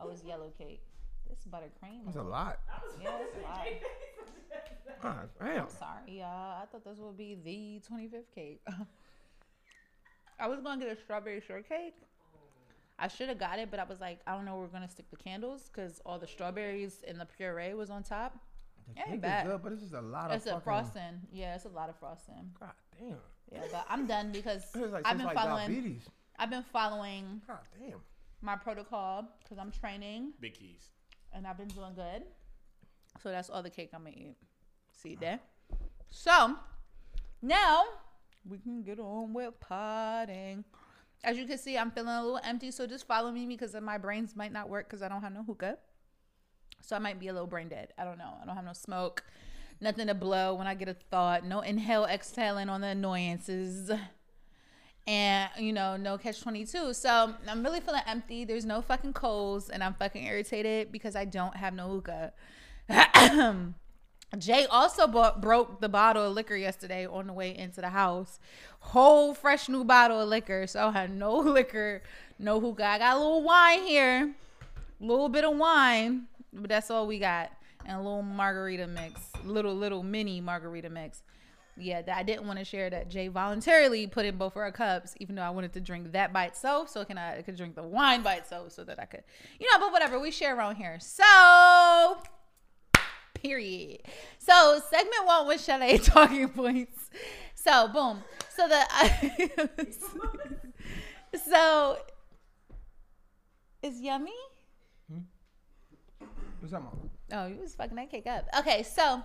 Oh, 0.00 0.08
it's 0.08 0.24
yellow 0.24 0.50
cake. 0.56 0.80
This 1.28 1.40
is 1.40 1.44
buttercream. 1.46 2.06
That's 2.06 2.16
a 2.16 2.22
lot. 2.22 2.58
Yeah, 3.02 3.10
it's 3.20 3.36
a 3.36 3.42
lot. 3.42 3.66
God, 5.02 5.28
ah, 5.42 5.44
damn. 5.44 5.68
Sorry, 5.68 6.18
y'all. 6.20 6.62
I 6.62 6.64
thought 6.72 6.86
this 6.86 6.96
would 7.00 7.18
be 7.18 7.34
the 7.44 7.82
25th 7.94 8.34
cake. 8.34 8.62
I 10.40 10.48
was 10.48 10.60
gonna 10.62 10.82
get 10.82 10.96
a 10.96 10.98
strawberry 10.98 11.42
shortcake. 11.46 11.96
I 12.98 13.08
should 13.08 13.28
have 13.28 13.38
got 13.38 13.58
it, 13.58 13.70
but 13.70 13.78
I 13.78 13.84
was 13.84 14.00
like, 14.00 14.20
I 14.26 14.34
don't 14.34 14.46
know. 14.46 14.56
We're 14.56 14.68
gonna 14.68 14.88
stick 14.88 15.10
the 15.10 15.16
candles 15.18 15.68
because 15.70 16.00
all 16.06 16.18
the 16.18 16.26
strawberries 16.26 17.02
and 17.06 17.20
the 17.20 17.26
puree 17.26 17.74
was 17.74 17.90
on 17.90 18.02
top. 18.04 18.38
The 18.88 19.00
Ain't 19.00 19.06
cake 19.06 19.14
is 19.16 19.20
bad. 19.20 19.46
good, 19.46 19.62
but 19.62 19.72
it's 19.72 19.82
just 19.82 19.92
a 19.94 20.00
lot 20.00 20.30
It's 20.32 20.46
of 20.46 20.52
a 20.52 20.54
fucking. 20.54 20.64
frosting. 20.64 21.20
Yeah, 21.30 21.54
it's 21.56 21.66
a 21.66 21.68
lot 21.68 21.90
of 21.90 21.96
frosting. 21.98 22.52
God 22.58 22.72
damn. 22.98 23.16
Yeah, 23.52 23.60
but 23.70 23.86
I'm 23.88 24.06
done 24.06 24.32
because 24.32 24.62
like, 24.74 25.06
I've 25.06 25.16
been 25.16 25.26
like 25.26 25.36
following. 25.36 25.68
diabetes. 25.68 26.02
I've 26.38 26.50
been 26.50 26.64
following 26.72 27.40
God 27.46 27.58
damn. 27.78 28.00
my 28.42 28.56
protocol 28.56 29.28
because 29.42 29.58
I'm 29.58 29.70
training 29.70 30.32
Big 30.40 30.54
keys. 30.54 30.88
and 31.32 31.46
I've 31.46 31.56
been 31.56 31.68
doing 31.68 31.94
good. 31.94 32.24
So 33.22 33.30
that's 33.30 33.48
all 33.50 33.62
the 33.62 33.70
cake 33.70 33.90
I'm 33.94 34.04
gonna 34.04 34.16
eat. 34.16 34.36
See 34.90 35.14
there. 35.14 35.38
So 36.10 36.56
now 37.42 37.84
we 38.48 38.58
can 38.58 38.82
get 38.82 38.98
on 38.98 39.32
with 39.32 39.58
potting. 39.60 40.64
As 41.22 41.38
you 41.38 41.46
can 41.46 41.56
see, 41.56 41.78
I'm 41.78 41.90
feeling 41.90 42.10
a 42.14 42.22
little 42.22 42.40
empty, 42.44 42.70
so 42.70 42.86
just 42.86 43.06
follow 43.06 43.30
me 43.30 43.46
because 43.46 43.74
my 43.80 43.96
brains 43.96 44.36
might 44.36 44.52
not 44.52 44.68
work 44.68 44.88
because 44.88 45.02
I 45.02 45.08
don't 45.08 45.22
have 45.22 45.32
no 45.32 45.42
hookah. 45.42 45.78
So 46.82 46.94
I 46.96 46.98
might 46.98 47.18
be 47.18 47.28
a 47.28 47.32
little 47.32 47.46
brain 47.46 47.68
dead. 47.68 47.94
I 47.96 48.04
don't 48.04 48.18
know. 48.18 48.34
I 48.42 48.44
don't 48.44 48.56
have 48.56 48.64
no 48.64 48.74
smoke, 48.74 49.24
nothing 49.80 50.06
to 50.06 50.14
blow 50.14 50.54
when 50.54 50.66
I 50.66 50.74
get 50.74 50.88
a 50.88 50.94
thought. 50.94 51.44
No 51.44 51.60
inhale, 51.60 52.04
exhaling 52.04 52.68
on 52.68 52.80
the 52.80 52.88
annoyances. 52.88 53.90
And 55.06 55.50
you 55.58 55.74
know 55.74 55.98
no 55.98 56.16
catch 56.16 56.40
22 56.40 56.94
so 56.94 57.34
i'm 57.46 57.62
really 57.62 57.80
feeling 57.80 58.00
empty. 58.06 58.46
There's 58.46 58.64
no 58.64 58.80
fucking 58.80 59.12
coals 59.12 59.68
and 59.68 59.84
i'm 59.84 59.92
fucking 59.92 60.24
irritated 60.24 60.90
because 60.90 61.14
i 61.14 61.26
don't 61.26 61.54
have 61.56 61.74
no 61.74 61.88
hookah. 61.90 62.32
Jay 64.38 64.64
also 64.64 65.06
bought, 65.06 65.42
broke 65.42 65.82
the 65.82 65.90
bottle 65.90 66.26
of 66.26 66.32
liquor 66.32 66.56
yesterday 66.56 67.06
on 67.06 67.26
the 67.26 67.34
way 67.34 67.54
into 67.56 67.82
the 67.82 67.90
house. 67.90 68.40
Whole 68.80 69.34
fresh 69.34 69.68
new 69.68 69.84
bottle 69.84 70.22
of 70.22 70.28
liquor. 70.28 70.66
So 70.66 70.88
i 70.88 70.90
had 70.90 71.14
no 71.14 71.36
liquor 71.58 72.02
no 72.38 72.58
hookah. 72.58 72.86
I 72.86 72.98
got 72.98 73.16
a 73.16 73.18
little 73.18 73.42
wine 73.42 73.82
here. 73.82 74.34
A 75.02 75.04
little 75.04 75.28
bit 75.28 75.44
of 75.44 75.54
wine 75.58 76.28
but 76.54 76.68
that's 76.68 76.90
all 76.90 77.06
we 77.06 77.18
got 77.18 77.50
and 77.86 77.96
a 77.96 78.00
little 78.00 78.22
margarita 78.22 78.86
mix 78.86 79.20
little 79.44 79.74
little 79.74 80.02
mini 80.02 80.40
margarita 80.40 80.88
mix 80.88 81.22
yeah, 81.76 82.02
that 82.02 82.16
I 82.16 82.22
didn't 82.22 82.46
want 82.46 82.60
to 82.60 82.64
share 82.64 82.88
that 82.90 83.08
Jay 83.08 83.28
voluntarily 83.28 84.06
put 84.06 84.24
in 84.24 84.36
both 84.36 84.52
of 84.52 84.58
our 84.58 84.70
cups, 84.70 85.14
even 85.18 85.34
though 85.34 85.42
I 85.42 85.50
wanted 85.50 85.72
to 85.72 85.80
drink 85.80 86.12
that 86.12 86.32
by 86.32 86.44
itself. 86.44 86.88
So 86.88 87.04
can 87.04 87.18
I, 87.18 87.38
I 87.38 87.42
could 87.42 87.56
drink 87.56 87.74
the 87.74 87.82
wine 87.82 88.22
by 88.22 88.34
itself 88.34 88.72
so 88.72 88.84
that 88.84 89.00
I 89.00 89.06
could, 89.06 89.24
you 89.58 89.66
know, 89.72 89.80
but 89.80 89.90
whatever, 89.90 90.20
we 90.20 90.30
share 90.30 90.56
around 90.56 90.76
here. 90.76 90.98
So 91.00 92.18
period. 93.34 94.02
So 94.38 94.80
segment 94.90 95.26
one 95.26 95.46
was 95.46 95.60
Sade 95.60 96.02
talking 96.04 96.48
points. 96.48 97.10
So 97.54 97.88
boom. 97.88 98.22
So 98.54 98.68
the 98.68 99.68
so 101.48 101.98
is 103.82 104.00
yummy? 104.00 104.32
Hmm? 105.10 105.18
What's 106.60 106.72
that, 106.72 106.80
mom? 106.80 107.10
Oh, 107.32 107.46
you 107.46 107.60
was 107.60 107.74
fucking 107.74 107.96
that 107.96 108.10
cake 108.10 108.26
up. 108.26 108.46
Okay, 108.58 108.82
so 108.82 109.22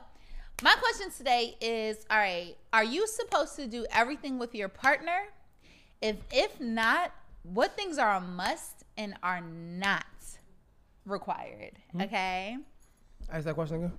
my 0.61 0.75
question 0.75 1.11
today 1.11 1.55
is: 1.61 2.05
All 2.09 2.17
right, 2.17 2.55
are 2.73 2.83
you 2.83 3.07
supposed 3.07 3.55
to 3.57 3.67
do 3.67 3.85
everything 3.91 4.39
with 4.39 4.55
your 4.55 4.69
partner? 4.69 5.27
If 6.01 6.17
if 6.31 6.59
not, 6.59 7.11
what 7.43 7.75
things 7.75 7.97
are 7.97 8.15
a 8.15 8.21
must 8.21 8.85
and 8.97 9.15
are 9.23 9.41
not 9.41 10.05
required? 11.05 11.73
Hmm? 11.91 12.01
Okay. 12.01 12.57
Ask 13.31 13.45
that 13.45 13.55
question 13.55 13.77
again. 13.77 13.91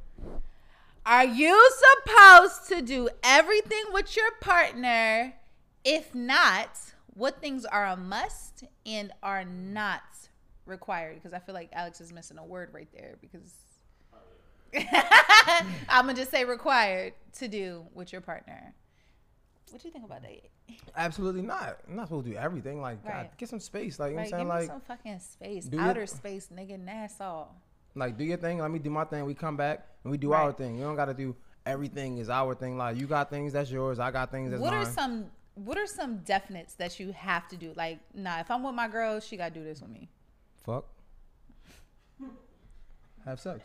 Are 1.06 1.24
you 1.24 1.70
supposed 2.04 2.68
to 2.68 2.82
do 2.82 3.08
everything 3.22 3.84
with 3.92 4.16
your 4.16 4.30
partner? 4.40 5.34
If 5.84 6.14
not, 6.14 6.78
what 7.14 7.40
things 7.40 7.64
are 7.64 7.86
a 7.86 7.96
must 7.96 8.64
and 8.84 9.12
are 9.22 9.44
not 9.44 10.02
required? 10.66 11.14
Because 11.14 11.32
I 11.32 11.38
feel 11.38 11.54
like 11.54 11.70
Alex 11.72 12.00
is 12.00 12.12
missing 12.12 12.38
a 12.38 12.44
word 12.44 12.70
right 12.72 12.88
there 12.92 13.16
because 13.20 13.54
I'm 15.88 16.06
gonna 16.06 16.14
just 16.14 16.30
say 16.30 16.44
required 16.44 17.14
to 17.38 17.48
do 17.48 17.86
with 17.94 18.12
your 18.12 18.20
partner. 18.20 18.74
What 19.70 19.80
do 19.82 19.88
you 19.88 19.92
think 19.92 20.04
about 20.04 20.22
that? 20.22 20.40
Absolutely 20.96 21.42
not. 21.42 21.78
I'm 21.88 21.94
not 21.96 22.06
supposed 22.08 22.26
to 22.26 22.32
do 22.32 22.36
everything. 22.36 22.80
Like, 22.80 23.04
God, 23.04 23.28
get 23.38 23.48
some 23.48 23.60
space. 23.60 23.98
Like, 24.00 24.10
you 24.10 24.16
know 24.16 24.22
what 24.22 24.26
I'm 24.26 24.30
saying? 24.30 24.40
some 24.42 24.48
Like, 24.48 24.66
some 24.66 24.80
fucking 24.80 25.18
space, 25.20 25.64
do 25.66 25.76
your- 25.76 25.86
outer 25.86 26.06
space, 26.06 26.48
nigga, 26.52 26.76
NASA. 26.84 27.46
like, 27.94 28.16
do 28.18 28.24
your 28.24 28.36
thing. 28.36 28.58
Let 28.58 28.70
me 28.70 28.78
do 28.80 28.90
my 28.90 29.04
thing. 29.04 29.24
We 29.26 29.34
come 29.34 29.56
back 29.56 29.86
and 30.02 30.10
we 30.10 30.18
do 30.18 30.32
Right. 30.32 30.40
our 30.42 30.52
thing. 30.52 30.76
You 30.76 30.82
don't 30.84 30.96
got 30.96 31.04
to 31.06 31.14
do 31.14 31.36
everything 31.66 32.18
is 32.18 32.28
our 32.30 32.54
thing. 32.56 32.76
Like, 32.78 32.96
you 32.96 33.06
got 33.06 33.30
things 33.30 33.52
that's 33.52 33.70
yours. 33.70 33.98
I 34.00 34.10
got 34.10 34.30
things 34.32 34.50
that's 34.50 34.60
what 34.62 34.72
mine. 34.72 34.82
are 34.82 34.90
some 34.90 35.30
What 35.54 35.76
are 35.78 35.86
some 35.86 36.20
definites 36.20 36.76
that 36.78 36.98
you 36.98 37.12
have 37.12 37.46
to 37.48 37.56
do? 37.56 37.72
Like, 37.76 37.98
nah, 38.14 38.40
if 38.40 38.50
I'm 38.50 38.62
with 38.62 38.74
my 38.74 38.88
girl, 38.88 39.20
she 39.20 39.36
gotta 39.36 39.52
do 39.54 39.62
this 39.62 39.80
with 39.80 39.90
me. 39.90 40.08
Fuck. 40.64 40.84
Have 43.24 43.38
sex. 43.40 43.62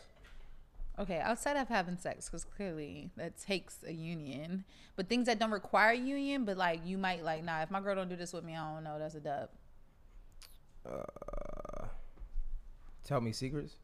Okay, 0.98 1.20
outside 1.20 1.58
of 1.58 1.68
having 1.68 1.98
sex, 1.98 2.28
because 2.28 2.46
clearly 2.46 3.10
that 3.18 3.38
takes 3.38 3.80
a 3.86 3.92
union. 3.92 4.64
But 4.96 5.10
things 5.10 5.26
that 5.26 5.40
don't 5.40 5.52
require 5.52 5.94
union, 5.94 6.46
but 6.46 6.58
like 6.58 6.82
you 6.86 6.98
might 6.98 7.24
like, 7.24 7.44
nah, 7.44 7.62
if 7.62 7.72
my 7.72 7.82
girl 7.82 7.96
don't 7.96 8.08
do 8.10 8.16
this 8.16 8.32
with 8.32 8.46
me, 8.46 8.56
I 8.56 8.74
don't 8.74 8.84
know. 8.84 8.98
That's 8.98 9.16
a 9.16 9.20
dub. 9.20 9.50
Uh, 10.90 11.86
tell 13.04 13.20
me 13.20 13.34
secrets. 13.34 13.76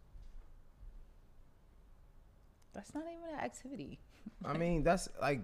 That's 2.74 2.94
not 2.96 3.04
even 3.04 3.38
an 3.38 3.44
activity. 3.44 4.00
I 4.46 4.56
mean, 4.56 4.84
that's 4.84 5.10
like, 5.22 5.42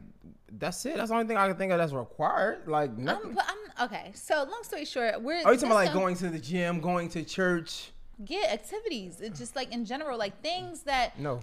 that's 0.58 0.86
it. 0.86 0.96
That's 0.96 1.10
the 1.10 1.16
only 1.16 1.28
thing 1.28 1.36
I 1.36 1.48
can 1.50 1.58
think 1.58 1.74
of 1.74 1.80
that's 1.80 1.92
required. 1.92 2.68
Like, 2.68 2.92
I'm, 2.92 3.04
nothing. 3.04 3.34
but 3.34 3.46
I'm 3.46 3.88
okay. 3.88 4.12
So 4.14 4.36
long 4.50 4.64
story 4.64 4.86
short, 4.86 5.22
we're 5.22 5.44
Are 5.44 5.52
you 5.52 5.60
talking 5.60 5.66
about 5.66 5.76
like 5.76 5.94
going 5.94 6.16
to 6.18 6.30
the 6.30 6.40
gym, 6.40 6.80
going 6.80 7.10
to 7.10 7.24
church? 7.24 7.92
get 8.26 8.52
activities. 8.52 9.22
It's 9.22 9.40
just 9.40 9.56
like 9.56 9.72
in 9.72 9.86
general, 9.86 10.18
like 10.18 10.42
things 10.42 10.84
that. 10.84 11.20
No. 11.20 11.40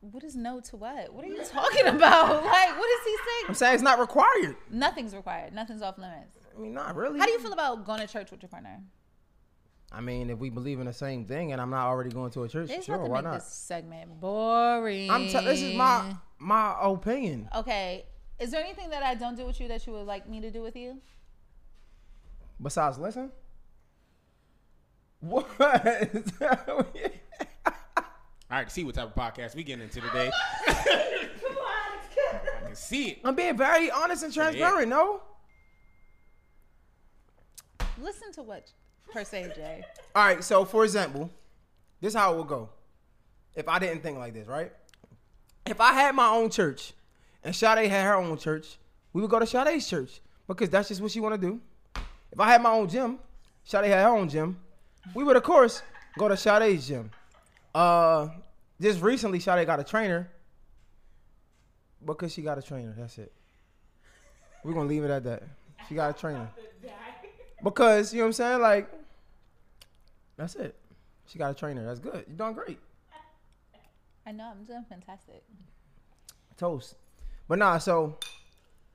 What 0.00 0.22
is 0.24 0.36
no 0.36 0.60
to 0.60 0.76
what? 0.76 1.12
What 1.12 1.24
are 1.24 1.28
you 1.28 1.42
talking 1.44 1.86
about? 1.96 2.44
Like, 2.44 2.78
what 2.78 2.90
is 2.90 3.04
he 3.04 3.10
saying? 3.16 3.44
I'm 3.48 3.54
saying? 3.54 3.74
it's 3.74 3.82
not 3.82 3.98
required. 3.98 4.56
Nothing's 4.70 5.14
required. 5.14 5.52
Nothing's 5.54 5.82
off 5.82 5.98
limits. 5.98 6.36
I 6.56 6.60
mean, 6.60 6.74
not 6.74 6.94
really. 6.94 7.18
How 7.18 7.26
do 7.26 7.32
you 7.32 7.38
feel 7.40 7.52
about 7.52 7.84
going 7.84 8.00
to 8.00 8.06
church 8.06 8.30
with 8.30 8.42
your 8.42 8.48
partner? 8.48 8.80
I 9.92 10.00
mean, 10.00 10.30
if 10.30 10.38
we 10.38 10.50
believe 10.50 10.80
in 10.80 10.86
the 10.86 10.92
same 10.92 11.24
thing 11.24 11.52
and 11.52 11.60
I'm 11.60 11.70
not 11.70 11.86
already 11.86 12.10
going 12.10 12.30
to 12.32 12.42
a 12.42 12.48
church, 12.48 12.70
It's 12.70 12.86
sure, 12.86 12.98
not 12.98 13.08
why 13.08 13.20
not? 13.20 13.34
this 13.34 13.46
segment 13.46 14.20
boring. 14.20 15.10
I'm 15.10 15.26
t- 15.28 15.32
this 15.44 15.62
is 15.62 15.74
my 15.76 16.14
my 16.38 16.76
opinion. 16.82 17.48
okay. 17.54 18.04
Is 18.38 18.50
there 18.50 18.62
anything 18.62 18.90
that 18.90 19.02
I 19.02 19.14
don't 19.14 19.36
do 19.36 19.46
with 19.46 19.60
you 19.60 19.68
that 19.68 19.86
you 19.86 19.92
would 19.94 20.06
like 20.06 20.28
me 20.28 20.40
to 20.42 20.50
do 20.50 20.60
with 20.60 20.76
you? 20.76 20.98
Besides, 22.60 22.98
listen. 22.98 23.30
What? 25.20 25.46
All 28.50 28.58
right, 28.58 28.70
see 28.70 28.84
what 28.84 28.94
type 28.94 29.08
of 29.08 29.14
podcast 29.14 29.56
we 29.56 29.64
getting 29.64 29.82
into 29.82 30.00
today. 30.00 30.30
Come 30.66 30.76
on, 31.56 32.38
I 32.62 32.66
can 32.66 32.74
see 32.76 33.08
it. 33.08 33.18
I'm 33.24 33.34
being 33.34 33.56
very 33.56 33.90
honest 33.90 34.22
and 34.22 34.32
transparent. 34.32 34.88
No. 34.88 35.22
Listen 38.00 38.30
to 38.32 38.42
what 38.42 38.70
per 39.12 39.24
se, 39.24 39.52
Jay. 39.56 39.82
All 40.14 40.24
right. 40.24 40.44
So, 40.44 40.64
for 40.64 40.84
example, 40.84 41.30
this 42.00 42.10
is 42.10 42.14
how 42.14 42.34
it 42.34 42.38
would 42.38 42.46
go. 42.48 42.68
If 43.54 43.68
I 43.68 43.78
didn't 43.78 44.02
think 44.02 44.18
like 44.18 44.34
this, 44.34 44.46
right? 44.46 44.70
If 45.64 45.80
I 45.80 45.92
had 45.92 46.14
my 46.14 46.28
own 46.28 46.50
church 46.50 46.92
and 47.42 47.56
Sade 47.56 47.88
had 47.90 48.04
her 48.04 48.14
own 48.14 48.36
church, 48.38 48.78
we 49.12 49.22
would 49.22 49.30
go 49.30 49.38
to 49.38 49.46
Sade's 49.46 49.88
church 49.88 50.20
because 50.46 50.70
that's 50.70 50.88
just 50.88 51.00
what 51.00 51.10
she 51.10 51.20
want 51.20 51.34
to 51.34 51.40
do. 51.40 51.60
If 52.30 52.38
I 52.38 52.48
had 52.48 52.62
my 52.62 52.70
own 52.70 52.88
gym, 52.88 53.18
Sade 53.64 53.86
had 53.86 54.02
her 54.04 54.10
own 54.10 54.28
gym, 54.28 54.58
we 55.14 55.24
would 55.24 55.36
of 55.36 55.42
course 55.42 55.82
go 56.18 56.28
to 56.28 56.36
Sade's 56.36 56.86
gym. 56.86 57.10
Uh, 57.76 58.28
just 58.80 59.02
recently, 59.02 59.38
Sade 59.38 59.66
got 59.66 59.78
a 59.80 59.84
trainer 59.84 60.30
because 62.04 62.32
she 62.32 62.40
got 62.40 62.56
a 62.56 62.62
trainer. 62.62 62.94
That's 62.96 63.18
it. 63.18 63.32
We're 64.64 64.72
gonna 64.72 64.88
leave 64.88 65.04
it 65.04 65.10
at 65.10 65.24
that. 65.24 65.42
She 65.88 65.94
got 65.94 66.16
a 66.16 66.18
trainer 66.18 66.48
because 67.62 68.12
you 68.14 68.20
know 68.20 68.24
what 68.24 68.28
I'm 68.28 68.32
saying. 68.32 68.60
Like, 68.60 68.90
that's 70.36 70.54
it. 70.56 70.74
She 71.26 71.38
got 71.38 71.50
a 71.50 71.54
trainer. 71.54 71.84
That's 71.84 72.00
good. 72.00 72.24
You're 72.26 72.36
doing 72.36 72.54
great. 72.54 72.78
I 74.26 74.32
know 74.32 74.52
I'm 74.58 74.64
doing 74.64 74.84
fantastic. 74.88 75.44
Toast. 76.56 76.94
But 77.46 77.58
nah, 77.58 77.76
so 77.78 78.18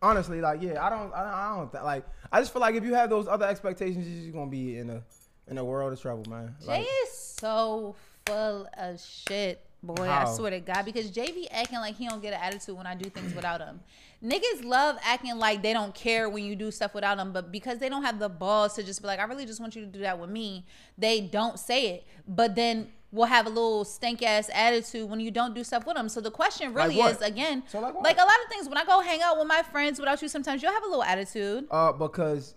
honestly, 0.01 0.41
like, 0.41 0.61
yeah, 0.61 0.83
I 0.83 0.89
don't, 0.89 1.13
I 1.13 1.23
don't, 1.23 1.33
I 1.33 1.55
don't 1.55 1.71
th- 1.71 1.83
like. 1.83 2.05
I 2.31 2.41
just 2.41 2.51
feel 2.51 2.61
like 2.61 2.75
if 2.75 2.83
you 2.83 2.95
have 2.95 3.09
those 3.11 3.27
other 3.27 3.45
expectations, 3.45 4.07
you're 4.07 4.21
just 4.23 4.33
gonna 4.33 4.49
be 4.49 4.77
in 4.77 4.89
a 4.89 5.03
in 5.47 5.57
a 5.59 5.63
world 5.63 5.93
of 5.93 6.01
trouble, 6.01 6.25
man. 6.29 6.55
Jay 6.61 6.67
Like, 6.67 6.87
is 7.03 7.11
so 7.13 7.95
full 8.25 8.67
of 8.77 8.99
shit, 8.99 9.65
boy. 9.83 10.07
I 10.07 10.25
swear 10.25 10.51
to 10.51 10.59
God, 10.59 10.85
because 10.85 11.11
JV 11.11 11.47
acting 11.51 11.79
like 11.79 11.95
he 11.95 12.07
don't 12.07 12.21
get 12.21 12.33
an 12.33 12.39
attitude 12.41 12.75
when 12.77 12.87
I 12.87 12.95
do 12.95 13.09
things 13.09 13.33
without 13.33 13.61
him. 13.61 13.79
Niggas 14.23 14.63
love 14.63 14.97
acting 15.03 15.35
like 15.37 15.63
they 15.63 15.73
don't 15.73 15.95
care 15.95 16.29
when 16.29 16.43
you 16.43 16.55
do 16.55 16.69
stuff 16.69 16.93
without 16.93 17.17
them, 17.17 17.31
but 17.33 17.51
because 17.51 17.79
they 17.79 17.89
don't 17.89 18.03
have 18.03 18.19
the 18.19 18.29
balls 18.29 18.75
to 18.75 18.83
just 18.83 19.01
be 19.01 19.07
like, 19.07 19.19
I 19.19 19.23
really 19.23 19.45
just 19.47 19.59
want 19.59 19.75
you 19.75 19.81
to 19.81 19.87
do 19.87 19.99
that 20.01 20.19
with 20.19 20.29
me, 20.29 20.65
they 20.97 21.21
don't 21.21 21.57
say 21.57 21.87
it. 21.95 22.07
But 22.27 22.53
then 22.55 22.91
we'll 23.11 23.25
have 23.25 23.47
a 23.47 23.49
little 23.49 23.83
stink 23.83 24.21
ass 24.21 24.49
attitude 24.53 25.09
when 25.09 25.19
you 25.19 25.31
don't 25.31 25.55
do 25.55 25.63
stuff 25.63 25.87
with 25.87 25.95
them. 25.95 26.07
So 26.07 26.21
the 26.21 26.29
question 26.31 26.71
really 26.73 26.99
is, 26.99 27.19
again, 27.21 27.63
So 27.67 27.79
like 27.79 27.95
like 27.95 28.17
a 28.17 28.21
lot 28.21 28.35
of 28.45 28.49
things. 28.49 28.69
When 28.69 28.77
I 28.77 28.85
go 28.85 29.01
hang 29.01 29.21
out 29.23 29.39
with 29.39 29.47
my 29.47 29.63
friends 29.63 29.99
without 29.99 30.21
you, 30.21 30.27
sometimes 30.27 30.61
you'll 30.61 30.71
have 30.71 30.83
a 30.83 30.87
little 30.87 31.03
attitude. 31.03 31.65
uh, 31.71 31.91
because 31.91 32.53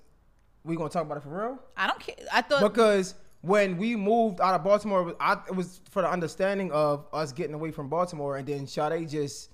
we 0.64 0.76
gonna 0.76 0.90
talk 0.90 1.02
about 1.04 1.16
it 1.16 1.22
for 1.22 1.30
real. 1.30 1.58
I 1.78 1.86
don't 1.86 1.98
care. 2.00 2.14
I 2.32 2.42
thought 2.42 2.60
Because 2.62 3.14
when 3.44 3.76
we 3.76 3.94
moved 3.94 4.40
out 4.40 4.54
of 4.54 4.64
Baltimore, 4.64 5.00
it 5.00 5.04
was- 5.04 5.14
I, 5.20 5.32
it 5.48 5.54
was 5.54 5.80
for 5.90 6.02
the 6.02 6.10
understanding 6.10 6.72
of 6.72 7.06
us 7.12 7.32
getting 7.32 7.54
away 7.54 7.70
from 7.70 7.88
Baltimore, 7.88 8.36
and 8.38 8.46
then 8.46 8.66
Sade 8.66 9.08
just 9.08 9.50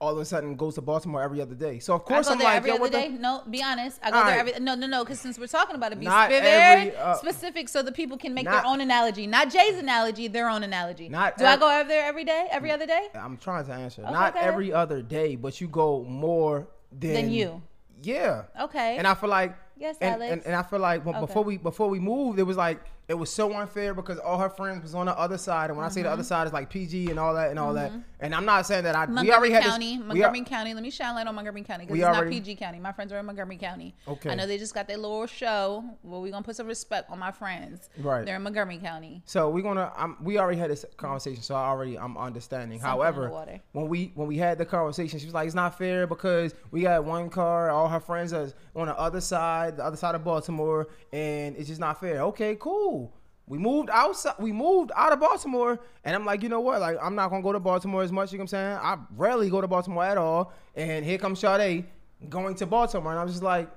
all 0.00 0.10
of 0.14 0.18
a 0.18 0.24
sudden 0.24 0.56
goes 0.56 0.74
to 0.74 0.80
Baltimore 0.80 1.22
every 1.22 1.40
other 1.40 1.54
day. 1.54 1.78
So 1.78 1.94
of 1.94 2.04
course 2.04 2.26
I'm 2.26 2.40
like, 2.40 2.56
every 2.56 2.70
yo, 2.70 2.76
other 2.76 2.88
day. 2.90 3.08
the? 3.12 3.18
No, 3.20 3.42
be 3.48 3.62
honest. 3.62 4.00
I 4.02 4.10
go 4.10 4.16
All 4.16 4.24
there 4.24 4.32
right. 4.44 4.48
every. 4.54 4.64
No, 4.64 4.74
no, 4.74 4.88
no. 4.88 5.04
Because 5.04 5.20
since 5.20 5.38
we're 5.38 5.46
talking 5.46 5.76
about 5.76 5.92
it, 5.92 6.00
be 6.00 6.06
Not 6.06 6.28
very 6.28 6.88
every, 6.88 6.96
uh, 6.96 7.14
specific 7.14 7.68
so 7.68 7.82
the 7.84 7.92
people 7.92 8.18
can 8.18 8.34
make 8.34 8.44
not- 8.46 8.50
their 8.64 8.66
own 8.66 8.80
analogy. 8.80 9.28
Not 9.28 9.50
Jay's 9.50 9.78
analogy, 9.78 10.26
their 10.26 10.48
own 10.48 10.64
analogy. 10.64 11.08
Not 11.08 11.38
Do 11.38 11.44
I 11.44 11.56
go 11.56 11.70
over 11.80 11.86
there 11.88 12.04
every 12.04 12.24
day, 12.24 12.48
every 12.50 12.72
other 12.72 12.86
day? 12.86 13.06
I'm 13.14 13.36
trying 13.36 13.64
to 13.66 13.72
answer. 13.72 14.02
Okay, 14.02 14.10
Not 14.12 14.34
every 14.36 14.72
other 14.72 15.02
day, 15.02 15.36
but 15.36 15.60
you 15.60 15.68
go 15.68 16.02
more 16.02 16.66
than 16.90 17.12
Than 17.14 17.30
you. 17.30 17.62
Yeah. 18.02 18.42
Okay. 18.60 18.96
And 18.98 19.06
I 19.06 19.14
feel 19.14 19.30
like 19.30 19.54
Yes, 19.76 19.96
and, 20.00 20.14
Alex. 20.16 20.32
and, 20.32 20.42
and 20.46 20.56
I 20.56 20.62
feel 20.64 20.80
like 20.80 21.04
but 21.04 21.10
Okay. 21.12 21.20
before 21.20 21.44
we 21.44 21.58
before 21.58 21.88
we 21.88 22.00
moved, 22.00 22.40
it 22.40 22.42
was 22.42 22.56
like 22.56 22.80
it 23.08 23.14
was 23.14 23.30
so 23.32 23.52
unfair 23.54 23.92
because 23.94 24.18
all 24.18 24.38
her 24.38 24.48
friends 24.48 24.82
was 24.82 24.94
on 24.94 25.06
the 25.06 25.18
other 25.18 25.36
side, 25.36 25.70
and 25.70 25.76
when 25.76 25.84
I 25.84 25.88
say 25.88 26.00
the 26.02 26.06
Mm-hmm. 26.08 26.12
other 26.14 26.22
side, 26.24 26.46
it's 26.46 26.54
like 26.54 26.70
PG 26.70 27.10
and 27.10 27.18
all 27.18 27.34
that 27.34 27.50
and 27.50 27.58
all 27.58 27.74
that. 27.74 27.92
And 28.20 28.34
I'm 28.34 28.44
not 28.44 28.64
saying 28.64 28.84
that 28.84 28.94
I 28.94 29.06
we 29.06 29.12
Montgomery 29.14 29.36
already 29.50 29.52
had 29.54 29.62
County, 29.64 29.96
this. 29.96 30.06
Montgomery 30.06 30.40
are- 30.40 30.44
County. 30.44 30.74
Let 30.74 30.82
me 30.82 30.90
shine 30.90 31.14
light 31.16 31.26
on 31.26 31.34
Montgomery 31.34 31.62
County 31.62 31.84
because 31.84 31.98
it's 31.98 32.04
already- 32.06 32.36
not 32.36 32.44
PG 32.44 32.54
County. 32.56 32.78
My 32.78 32.92
friends 32.92 33.12
are 33.12 33.18
in 33.18 33.26
Montgomery 33.26 33.56
County. 33.56 33.94
Okay. 34.06 34.30
I 34.30 34.34
know 34.36 34.46
they 34.46 34.56
just 34.56 34.72
got 34.72 34.86
their 34.86 34.96
little 34.96 35.26
show. 35.26 35.84
Well, 36.04 36.22
we're 36.22 36.30
gonna 36.30 36.44
put 36.44 36.54
some 36.56 36.68
respect 36.68 37.10
on 37.10 37.18
my 37.18 37.32
friends. 37.32 37.90
Right. 37.98 38.24
They're 38.24 38.36
in 38.36 38.42
Montgomery 38.42 38.78
County. 38.78 39.22
So 39.26 39.50
we're 39.50 39.62
gonna. 39.62 39.92
I'm, 39.96 40.16
we 40.22 40.38
already 40.38 40.58
had 40.58 40.70
this 40.70 40.84
conversation, 40.96 41.42
so 41.42 41.54
I 41.56 41.66
already 41.66 41.98
I'm 41.98 42.16
understanding. 42.16 42.78
Something 42.78 42.88
However, 42.90 43.60
when 43.72 43.88
we 43.88 44.12
when 44.14 44.28
we 44.28 44.38
had 44.38 44.56
the 44.58 44.64
conversation, 44.64 45.18
she 45.18 45.26
was 45.26 45.34
like, 45.34 45.46
"It's 45.46 45.54
not 45.56 45.76
fair 45.76 46.06
because 46.06 46.54
we 46.70 46.82
got 46.82 47.04
one 47.04 47.28
car, 47.28 47.70
all 47.70 47.88
her 47.88 48.00
friends 48.00 48.32
are 48.32 48.52
on 48.76 48.86
the 48.86 48.96
other 48.98 49.20
side, 49.20 49.76
the 49.78 49.84
other 49.84 49.96
side 49.96 50.14
of 50.14 50.22
Baltimore, 50.22 50.86
and 51.12 51.56
it's 51.56 51.66
just 51.68 51.80
not 51.80 51.98
fair." 51.98 52.20
Okay, 52.22 52.56
cool. 52.60 53.01
We 53.46 53.58
moved 53.58 53.90
outside. 53.90 54.34
We 54.38 54.52
moved 54.52 54.92
out 54.96 55.12
of 55.12 55.20
Baltimore, 55.20 55.80
and 56.04 56.14
I'm 56.14 56.24
like, 56.24 56.42
you 56.42 56.48
know 56.48 56.60
what? 56.60 56.80
Like, 56.80 56.96
I'm 57.02 57.14
not 57.14 57.28
gonna 57.30 57.42
go 57.42 57.52
to 57.52 57.60
Baltimore 57.60 58.02
as 58.02 58.12
much. 58.12 58.32
You 58.32 58.38
know 58.38 58.42
what 58.42 58.44
I'm 58.44 58.48
saying? 58.48 58.76
I 58.80 58.96
rarely 59.16 59.50
go 59.50 59.60
to 59.60 59.66
Baltimore 59.68 60.04
at 60.04 60.16
all. 60.16 60.52
And 60.76 61.04
here 61.04 61.18
comes 61.18 61.40
Sade 61.40 61.84
going 62.28 62.54
to 62.56 62.66
Baltimore, 62.66 63.10
and 63.12 63.20
I 63.20 63.24
was 63.24 63.32
just 63.32 63.42
like, 63.42 63.68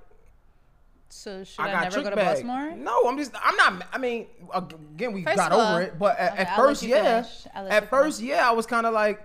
So 1.10 1.44
should 1.44 1.60
I 1.62 1.70
I, 1.70 1.72
got 1.72 1.84
never 1.84 2.04
go 2.04 2.10
to 2.12 2.16
bag. 2.16 2.26
Baltimore? 2.46 2.76
No, 2.76 3.04
I'm 3.08 3.18
just 3.18 3.32
I'm 3.44 3.56
not. 3.58 3.88
I 3.92 3.98
mean, 3.98 4.28
again, 4.54 5.14
we 5.14 5.24
First 5.24 5.38
got 5.38 5.52
all- 5.52 5.62
over 5.74 5.82
it, 5.82 5.98
but 6.00 6.18
at, 6.20 6.34
Okay, 6.34 6.42
at 6.44 6.56
first, 6.56 6.84
yeah, 6.84 7.22
finish. 7.24 7.48
I'll 7.56 7.64
let 7.64 7.72
you 7.72 7.78
at 7.78 7.90
first, 7.90 8.22
yeah, 8.22 8.48
I 8.50 8.54
was 8.54 8.66
kind 8.68 8.86
of 8.86 8.94
like, 8.94 9.20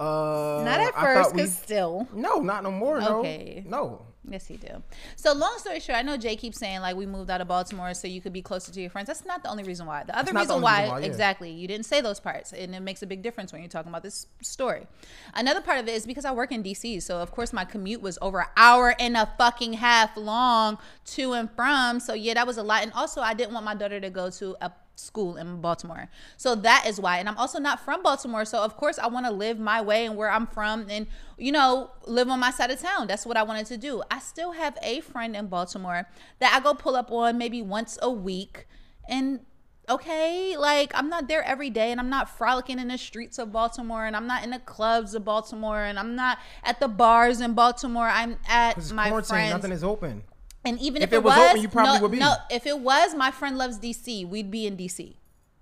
uh, 0.00 0.62
Not 0.64 0.80
at 0.80 0.94
first, 0.94 1.34
because 1.34 1.52
still. 1.56 2.08
no, 2.14 2.36
not 2.40 2.62
no 2.62 2.70
more. 2.70 3.00
No, 3.00 3.18
Okay. 3.18 3.64
no. 3.66 4.06
Yes, 4.30 4.50
you 4.50 4.56
do. 4.56 4.82
So, 5.16 5.32
long 5.32 5.58
story 5.58 5.80
short, 5.80 5.98
I 5.98 6.02
know 6.02 6.16
Jay 6.16 6.36
keeps 6.36 6.58
saying 6.58 6.80
like 6.80 6.96
we 6.96 7.06
moved 7.06 7.30
out 7.30 7.40
of 7.40 7.48
Baltimore 7.48 7.94
so 7.94 8.08
you 8.08 8.20
could 8.20 8.32
be 8.32 8.42
closer 8.42 8.72
to 8.72 8.80
your 8.80 8.90
friends. 8.90 9.06
That's 9.06 9.24
not 9.24 9.42
the 9.42 9.48
only 9.48 9.64
reason 9.64 9.86
why. 9.86 10.04
The 10.04 10.18
other 10.18 10.32
not 10.32 10.46
the 10.46 10.54
reason 10.54 10.62
why, 10.62 10.80
reason 10.80 10.94
why, 10.94 11.00
yeah. 11.00 11.06
exactly, 11.06 11.50
you 11.50 11.68
didn't 11.68 11.86
say 11.86 12.00
those 12.00 12.20
parts, 12.20 12.52
and 12.52 12.74
it 12.74 12.80
makes 12.80 13.02
a 13.02 13.06
big 13.06 13.22
difference 13.22 13.52
when 13.52 13.62
you're 13.62 13.70
talking 13.70 13.90
about 13.90 14.02
this 14.02 14.26
story. 14.42 14.86
Another 15.34 15.60
part 15.60 15.78
of 15.78 15.88
it 15.88 15.92
is 15.92 16.06
because 16.06 16.24
I 16.24 16.32
work 16.32 16.52
in 16.52 16.62
DC, 16.62 17.02
so 17.02 17.18
of 17.18 17.30
course 17.30 17.52
my 17.52 17.64
commute 17.64 18.02
was 18.02 18.18
over 18.20 18.40
an 18.40 18.48
hour 18.56 18.94
and 18.98 19.16
a 19.16 19.30
fucking 19.38 19.74
half 19.74 20.16
long 20.16 20.78
to 21.06 21.32
and 21.32 21.50
from. 21.50 22.00
So 22.00 22.12
yeah, 22.12 22.34
that 22.34 22.46
was 22.46 22.58
a 22.58 22.62
lot, 22.62 22.82
and 22.82 22.92
also 22.92 23.20
I 23.20 23.34
didn't 23.34 23.54
want 23.54 23.64
my 23.64 23.74
daughter 23.74 24.00
to 24.00 24.10
go 24.10 24.30
to 24.30 24.56
a 24.60 24.72
school 24.98 25.36
in 25.36 25.60
Baltimore. 25.60 26.08
So 26.36 26.54
that 26.56 26.86
is 26.86 27.00
why. 27.00 27.18
And 27.18 27.28
I'm 27.28 27.38
also 27.38 27.58
not 27.58 27.80
from 27.80 28.02
Baltimore. 28.02 28.44
So 28.44 28.58
of 28.58 28.76
course 28.76 28.98
I 28.98 29.06
want 29.06 29.26
to 29.26 29.32
live 29.32 29.58
my 29.58 29.80
way 29.80 30.06
and 30.06 30.16
where 30.16 30.30
I'm 30.30 30.46
from 30.46 30.86
and 30.90 31.06
you 31.38 31.52
know, 31.52 31.90
live 32.04 32.28
on 32.28 32.40
my 32.40 32.50
side 32.50 32.70
of 32.70 32.80
town. 32.80 33.06
That's 33.06 33.24
what 33.24 33.36
I 33.36 33.42
wanted 33.42 33.66
to 33.66 33.76
do. 33.76 34.02
I 34.10 34.18
still 34.18 34.52
have 34.52 34.76
a 34.82 35.00
friend 35.00 35.36
in 35.36 35.46
Baltimore 35.46 36.08
that 36.40 36.52
I 36.52 36.60
go 36.60 36.74
pull 36.74 36.96
up 36.96 37.12
on 37.12 37.38
maybe 37.38 37.62
once 37.62 37.98
a 38.02 38.10
week. 38.10 38.66
And 39.08 39.40
okay, 39.88 40.56
like 40.56 40.92
I'm 40.94 41.08
not 41.08 41.28
there 41.28 41.42
every 41.42 41.70
day 41.70 41.90
and 41.90 42.00
I'm 42.00 42.10
not 42.10 42.28
frolicking 42.28 42.78
in 42.78 42.88
the 42.88 42.98
streets 42.98 43.38
of 43.38 43.52
Baltimore 43.52 44.04
and 44.04 44.16
I'm 44.16 44.26
not 44.26 44.44
in 44.44 44.50
the 44.50 44.58
clubs 44.58 45.14
of 45.14 45.24
Baltimore 45.24 45.82
and 45.82 45.98
I'm 45.98 46.14
not 46.14 46.38
at 46.62 46.80
the 46.80 46.88
bars 46.88 47.40
in 47.40 47.54
Baltimore. 47.54 48.08
I'm 48.08 48.36
at 48.48 48.76
my 48.92 49.10
friends. 49.22 49.52
Nothing 49.52 49.72
is 49.72 49.84
open. 49.84 50.24
And 50.64 50.78
even 50.80 51.02
If 51.02 51.08
if, 51.08 51.14
it 51.14 51.22
was 51.22 51.36
was, 51.36 51.50
open, 51.50 51.62
you 51.62 51.68
probably 51.68 51.94
no, 51.96 52.02
would 52.02 52.12
be. 52.12 52.18
No, 52.18 52.34
if 52.50 52.66
it 52.66 52.78
was, 52.78 53.14
my 53.14 53.30
friend 53.30 53.56
loves 53.56 53.78
DC. 53.78 54.28
We'd 54.28 54.50
be 54.50 54.66
in 54.66 54.76
DC. 54.76 55.14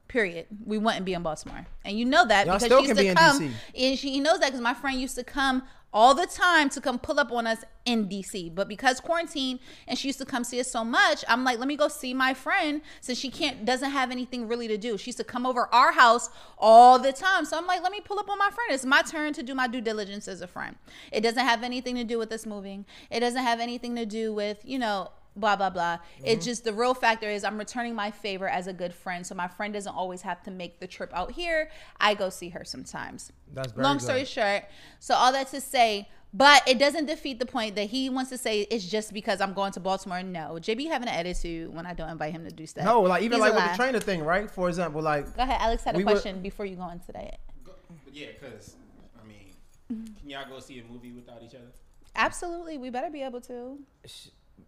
Period. 0.09 0.47
We 0.65 0.79
wouldn't 0.79 1.05
be 1.05 1.15
in 1.15 1.23
Baltimore, 1.23 1.67
and 1.85 1.99
you 1.99 2.05
know 2.05 2.25
that 2.27 2.47
Y'all 2.47 2.59
because 2.59 2.81
she 2.81 2.89
used 2.89 3.01
to 3.01 3.15
come. 3.15 3.41
DC. 3.41 3.53
And 3.77 3.99
she 3.99 4.21
knows 4.21 4.39
that 4.39 4.47
because 4.47 4.61
my 4.61 4.73
friend 4.75 5.01
used 5.01 5.17
to 5.17 5.25
come 5.25 5.65
all 5.97 6.15
the 6.15 6.27
time 6.27 6.69
to 6.69 6.79
come 6.79 6.99
pull 6.99 7.19
up 7.19 7.33
on 7.33 7.47
us 7.47 7.65
in 7.87 8.07
DC. 8.07 8.55
But 8.55 8.69
because 8.69 9.01
quarantine 9.01 9.59
and 9.89 9.99
she 9.99 10.09
used 10.09 10.19
to 10.19 10.27
come 10.27 10.45
see 10.45 10.61
us 10.61 10.71
so 10.71 10.85
much, 10.85 11.25
I'm 11.27 11.43
like, 11.43 11.59
let 11.59 11.67
me 11.67 11.75
go 11.75 11.89
see 11.89 12.13
my 12.13 12.35
friend 12.35 12.83
since 13.01 13.19
she 13.19 13.31
can't 13.31 13.65
doesn't 13.65 13.93
have 13.93 14.11
anything 14.11 14.47
really 14.47 14.69
to 14.69 14.77
do. 14.77 14.99
She 14.99 15.09
used 15.09 15.17
to 15.17 15.25
come 15.25 15.47
over 15.47 15.73
our 15.75 15.93
house 15.93 16.29
all 16.59 16.99
the 16.99 17.15
time. 17.15 17.47
So 17.47 17.57
I'm 17.57 17.67
like, 17.67 17.83
let 17.83 17.93
me 17.93 18.03
pull 18.03 18.19
up 18.19 18.29
on 18.29 18.37
my 18.37 18.51
friend. 18.51 18.73
It's 18.73 18.85
my 18.85 19.01
turn 19.01 19.33
to 19.33 19.43
do 19.43 19.55
my 19.55 19.69
due 19.69 19.81
diligence 19.81 20.29
as 20.29 20.43
a 20.43 20.47
friend. 20.47 20.77
It 21.13 21.23
doesn't 21.23 21.47
have 21.47 21.63
anything 21.63 21.95
to 21.95 22.05
do 22.05 22.19
with 22.19 22.31
us 22.31 22.45
moving. 22.45 22.85
It 23.11 23.21
doesn't 23.21 23.43
have 23.43 23.59
anything 23.59 23.97
to 23.97 24.05
do 24.05 24.35
with, 24.35 24.59
you 24.65 24.79
know, 24.79 25.13
blah 25.37 25.57
blah 25.57 25.71
blah. 25.71 25.99
It's 26.19 26.27
mm-hmm. 26.27 26.41
just 26.41 26.65
the 26.65 26.73
real 26.73 26.95
factor 26.95 27.29
is 27.29 27.45
I'm 27.45 27.59
returning 27.59 27.95
my 27.95 28.11
favor 28.11 28.49
as 28.49 28.67
a 28.67 28.73
good 28.73 28.95
friend. 28.95 29.27
So 29.27 29.35
my 29.35 29.49
friend 29.49 29.73
doesn't 29.73 29.95
always 29.95 30.23
have 30.23 30.43
to 30.45 30.51
make 30.51 30.81
the 30.81 30.87
trip 30.87 31.11
out 31.15 31.33
here. 31.33 31.71
I 32.01 32.15
go 32.15 32.31
see 32.31 32.49
her 32.51 32.65
sometimes. 32.65 33.33
That's 33.53 33.73
very 33.73 33.85
long 33.85 33.99
good. 33.99 34.05
story 34.05 34.25
short. 34.25 34.65
So 34.99 35.15
all 35.15 35.33
that 35.33 35.49
to 35.49 35.61
say, 35.61 36.09
but 36.33 36.63
it 36.67 36.79
doesn't 36.79 37.07
defeat 37.07 37.39
the 37.39 37.47
point 37.47 37.77
that 37.77 37.89
he 37.91 38.11
wants 38.11 38.31
to 38.31 38.39
say 38.39 38.63
it's 38.63 38.85
just 38.85 39.13
because 39.13 39.41
I'm 39.41 39.55
going 39.55 39.73
to 39.73 39.81
Baltimore. 39.81 40.23
No, 40.23 40.59
JB 40.61 40.89
having 40.89 41.09
an 41.09 41.15
attitude 41.15 41.73
when 41.73 41.87
I 41.87 41.95
don't 41.95 42.11
invite 42.11 42.33
him 42.33 42.45
to 42.45 42.51
do 42.51 42.67
stuff. 42.67 42.85
No, 42.85 43.03
like 43.03 43.23
even 43.23 43.37
He's 43.37 43.41
like 43.41 43.55
with 43.55 43.63
lie. 43.63 43.73
the 43.73 43.77
trainer 43.77 44.01
thing, 44.01 44.23
right? 44.23 44.51
For 44.51 44.69
example, 44.69 45.03
like 45.03 45.35
Go 45.37 45.43
ahead, 45.43 45.61
Alex 45.61 45.85
had 45.85 45.95
a 45.95 45.99
We 45.99 46.05
were- 46.05 46.13
question 46.13 46.43
before 46.43 46.67
you 46.67 46.77
go 46.77 46.89
into 46.91 47.13
that. 47.13 47.39
Go- 47.65 47.73
Yeah, 48.13 48.29
because 48.39 48.75
I 49.23 49.27
mean, 49.27 49.55
mm-hmm. 49.93 50.15
can 50.15 50.29
y'all 50.29 50.49
go 50.49 50.61
see 50.61 50.79
a 50.81 50.85
movie 50.85 51.13
without 51.13 51.43
each 51.43 51.55
other? 51.55 51.73
Absolutely, 52.15 52.79
we 52.79 52.91
better 52.91 53.11
be 53.11 53.23
able 53.23 53.41
to. 53.43 53.79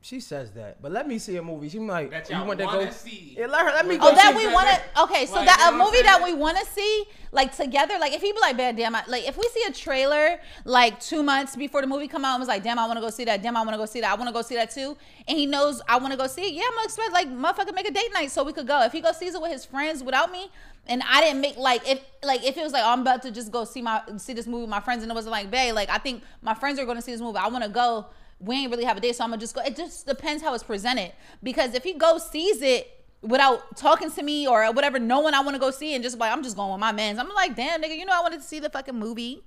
She 0.00 0.20
says 0.20 0.52
that, 0.52 0.80
but 0.80 0.92
let 0.92 1.08
me 1.08 1.18
see 1.18 1.36
a 1.36 1.42
movie. 1.42 1.68
She 1.68 1.80
might. 1.80 2.10
That 2.10 2.30
you 2.30 2.36
y'all 2.36 2.46
want 2.46 2.60
to 2.60 2.66
wanna 2.66 2.84
go 2.84 2.90
see. 2.90 3.34
Yeah, 3.36 3.46
let 3.46 3.62
her. 3.66 3.72
Let 3.72 3.84
me 3.86 3.96
Oh, 3.96 3.98
go. 3.98 4.08
Oh, 4.10 4.14
that 4.14 4.30
see- 4.36 4.46
we 4.46 4.52
want 4.54 4.68
to. 4.68 5.02
Okay, 5.02 5.26
so 5.26 5.34
Like, 5.34 5.46
that 5.46 5.70
a 5.72 5.76
movie 5.76 6.02
that 6.02 6.22
we 6.22 6.34
want 6.34 6.56
to 6.56 6.64
see, 6.66 7.04
like 7.32 7.54
together. 7.54 7.98
Like 7.98 8.12
if 8.12 8.22
he 8.22 8.32
be 8.32 8.38
like, 8.40 8.56
"Bad, 8.56 8.76
damn," 8.76 8.94
I, 8.94 9.02
like 9.08 9.26
if 9.26 9.36
we 9.36 9.42
see 9.52 9.64
a 9.68 9.72
trailer 9.72 10.38
like 10.64 11.00
two 11.00 11.24
months 11.24 11.56
before 11.56 11.80
the 11.80 11.88
movie 11.88 12.06
come 12.06 12.24
out, 12.24 12.34
and 12.34 12.40
was 12.40 12.48
like, 12.48 12.62
"Damn, 12.62 12.78
I 12.78 12.86
want 12.86 12.96
to 12.96 13.00
go 13.00 13.10
see 13.10 13.24
that." 13.24 13.42
Damn, 13.42 13.56
I 13.56 13.60
want 13.62 13.72
to 13.72 13.76
go 13.76 13.86
see 13.86 14.00
that. 14.00 14.12
I 14.12 14.14
want 14.14 14.28
to 14.28 14.32
go 14.32 14.40
see 14.40 14.54
that 14.54 14.70
too. 14.70 14.96
And 15.26 15.36
he 15.36 15.46
knows 15.46 15.82
I 15.88 15.98
want 15.98 16.12
to 16.12 16.16
go 16.16 16.28
see 16.28 16.42
it. 16.42 16.52
Yeah, 16.52 16.62
I'm 16.68 16.74
gonna 16.74 16.84
expect 16.84 17.12
like 17.12 17.28
motherfucker 17.28 17.74
make 17.74 17.88
a 17.88 17.92
date 17.92 18.12
night 18.14 18.30
so 18.30 18.44
we 18.44 18.52
could 18.52 18.68
go. 18.68 18.80
If 18.82 18.92
he 18.92 19.00
go 19.00 19.10
sees 19.10 19.34
it 19.34 19.42
with 19.42 19.50
his 19.50 19.64
friends 19.64 20.04
without 20.04 20.30
me, 20.30 20.48
and 20.86 21.02
I 21.10 21.20
didn't 21.22 21.40
make 21.40 21.56
like 21.56 21.86
if 21.86 22.00
like 22.22 22.44
if 22.44 22.56
it 22.56 22.62
was 22.62 22.72
like 22.72 22.84
oh, 22.84 22.92
I'm 22.92 23.00
about 23.00 23.22
to 23.22 23.32
just 23.32 23.50
go 23.50 23.64
see 23.64 23.82
my 23.82 24.00
see 24.16 24.32
this 24.32 24.46
movie 24.46 24.60
with 24.62 24.70
my 24.70 24.80
friends, 24.80 25.02
and 25.02 25.10
it 25.10 25.14
wasn't 25.16 25.32
like, 25.32 25.50
"Babe, 25.50 25.74
like 25.74 25.90
I 25.90 25.98
think 25.98 26.22
my 26.40 26.54
friends 26.54 26.78
are 26.78 26.84
going 26.84 26.98
to 26.98 27.02
see 27.02 27.12
this 27.12 27.20
movie. 27.20 27.38
I 27.38 27.48
want 27.48 27.64
to 27.64 27.70
go." 27.70 28.06
We 28.40 28.56
ain't 28.56 28.70
really 28.70 28.84
have 28.84 28.96
a 28.96 29.00
date, 29.00 29.16
so 29.16 29.24
I'm 29.24 29.30
gonna 29.30 29.40
just 29.40 29.54
go. 29.54 29.62
It 29.62 29.76
just 29.76 30.06
depends 30.06 30.42
how 30.42 30.54
it's 30.54 30.62
presented. 30.62 31.12
Because 31.42 31.74
if 31.74 31.82
he 31.84 31.94
goes 31.94 32.28
sees 32.30 32.62
it 32.62 32.88
without 33.20 33.76
talking 33.76 34.10
to 34.12 34.22
me 34.22 34.46
or 34.46 34.70
whatever, 34.72 34.98
knowing 34.98 35.34
I 35.34 35.40
want 35.40 35.54
to 35.54 35.60
go 35.60 35.70
see 35.70 35.94
and 35.94 36.04
just 36.04 36.18
like 36.18 36.32
I'm 36.32 36.42
just 36.42 36.56
going 36.56 36.70
with 36.70 36.80
my 36.80 36.92
mans. 36.92 37.18
I'm 37.18 37.28
like, 37.34 37.56
damn, 37.56 37.82
nigga, 37.82 37.96
you 37.96 38.04
know 38.04 38.12
I 38.14 38.20
wanted 38.20 38.40
to 38.40 38.46
see 38.46 38.60
the 38.60 38.70
fucking 38.70 38.94
movie. 38.94 39.42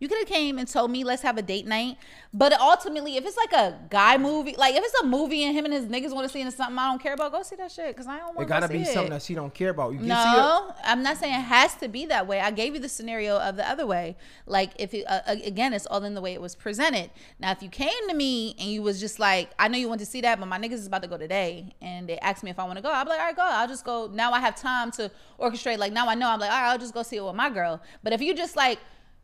You 0.00 0.08
could 0.08 0.18
have 0.18 0.26
came 0.28 0.58
and 0.58 0.66
told 0.66 0.90
me 0.90 1.04
let's 1.04 1.22
have 1.22 1.36
a 1.36 1.42
date 1.42 1.66
night. 1.66 1.98
But 2.32 2.58
ultimately, 2.58 3.16
if 3.16 3.24
it's 3.26 3.36
like 3.36 3.52
a 3.52 3.78
guy 3.90 4.16
movie, 4.16 4.54
like 4.56 4.74
if 4.74 4.82
it's 4.82 5.00
a 5.02 5.04
movie 5.06 5.44
and 5.44 5.54
him 5.54 5.66
and 5.66 5.74
his 5.74 5.84
niggas 5.84 6.14
want 6.14 6.26
to 6.26 6.32
see 6.32 6.40
it 6.40 6.44
and 6.44 6.54
something 6.54 6.78
I 6.78 6.90
don't 6.90 7.02
care 7.02 7.12
about, 7.12 7.32
go 7.32 7.42
see 7.42 7.56
that 7.56 7.70
shit 7.70 7.88
because 7.88 8.06
I 8.06 8.16
don't 8.18 8.34
want 8.34 8.38
to 8.38 8.40
see 8.40 8.44
It 8.44 8.48
gotta 8.48 8.68
see 8.68 8.72
be 8.78 8.82
it. 8.82 8.86
something 8.94 9.10
that 9.10 9.22
she 9.22 9.34
don't 9.34 9.52
care 9.52 9.68
about. 9.68 9.92
You 9.92 10.00
No, 10.00 10.72
I'm 10.84 11.02
not 11.02 11.18
saying 11.18 11.34
it 11.34 11.42
has 11.42 11.74
to 11.76 11.88
be 11.88 12.06
that 12.06 12.26
way. 12.26 12.40
I 12.40 12.50
gave 12.50 12.74
you 12.74 12.80
the 12.80 12.88
scenario 12.88 13.38
of 13.38 13.56
the 13.56 13.68
other 13.68 13.86
way. 13.86 14.16
Like 14.46 14.70
if 14.78 14.94
it, 14.94 15.04
uh, 15.04 15.20
again, 15.26 15.74
it's 15.74 15.86
all 15.86 16.02
in 16.04 16.14
the 16.14 16.22
way 16.22 16.32
it 16.32 16.40
was 16.40 16.54
presented. 16.54 17.10
Now, 17.38 17.50
if 17.52 17.62
you 17.62 17.68
came 17.68 18.08
to 18.08 18.14
me 18.14 18.54
and 18.58 18.70
you 18.70 18.80
was 18.82 19.00
just 19.00 19.18
like, 19.18 19.50
I 19.58 19.68
know 19.68 19.76
you 19.76 19.88
want 19.88 20.00
to 20.00 20.06
see 20.06 20.22
that, 20.22 20.40
but 20.40 20.46
my 20.46 20.58
niggas 20.58 20.72
is 20.74 20.86
about 20.86 21.02
to 21.02 21.08
go 21.08 21.18
today, 21.18 21.74
and 21.82 22.08
they 22.08 22.16
asked 22.20 22.42
me 22.42 22.50
if 22.50 22.58
I 22.58 22.64
want 22.64 22.76
to 22.76 22.82
go, 22.82 22.88
be 22.88 23.10
like, 23.10 23.20
all 23.20 23.26
right, 23.26 23.36
go. 23.36 23.42
I'll 23.42 23.68
just 23.68 23.84
go. 23.84 24.10
Now 24.12 24.32
I 24.32 24.40
have 24.40 24.56
time 24.56 24.92
to 24.92 25.10
orchestrate. 25.38 25.76
Like 25.76 25.92
now 25.92 26.08
I 26.08 26.14
know. 26.14 26.30
I'm 26.30 26.40
like, 26.40 26.50
all 26.50 26.62
right, 26.62 26.70
I'll 26.70 26.78
just 26.78 26.94
go 26.94 27.02
see 27.02 27.16
it 27.16 27.24
with 27.24 27.34
my 27.34 27.50
girl. 27.50 27.82
But 28.02 28.14
if 28.14 28.22
you 28.22 28.34
just 28.34 28.56
like 28.56 28.78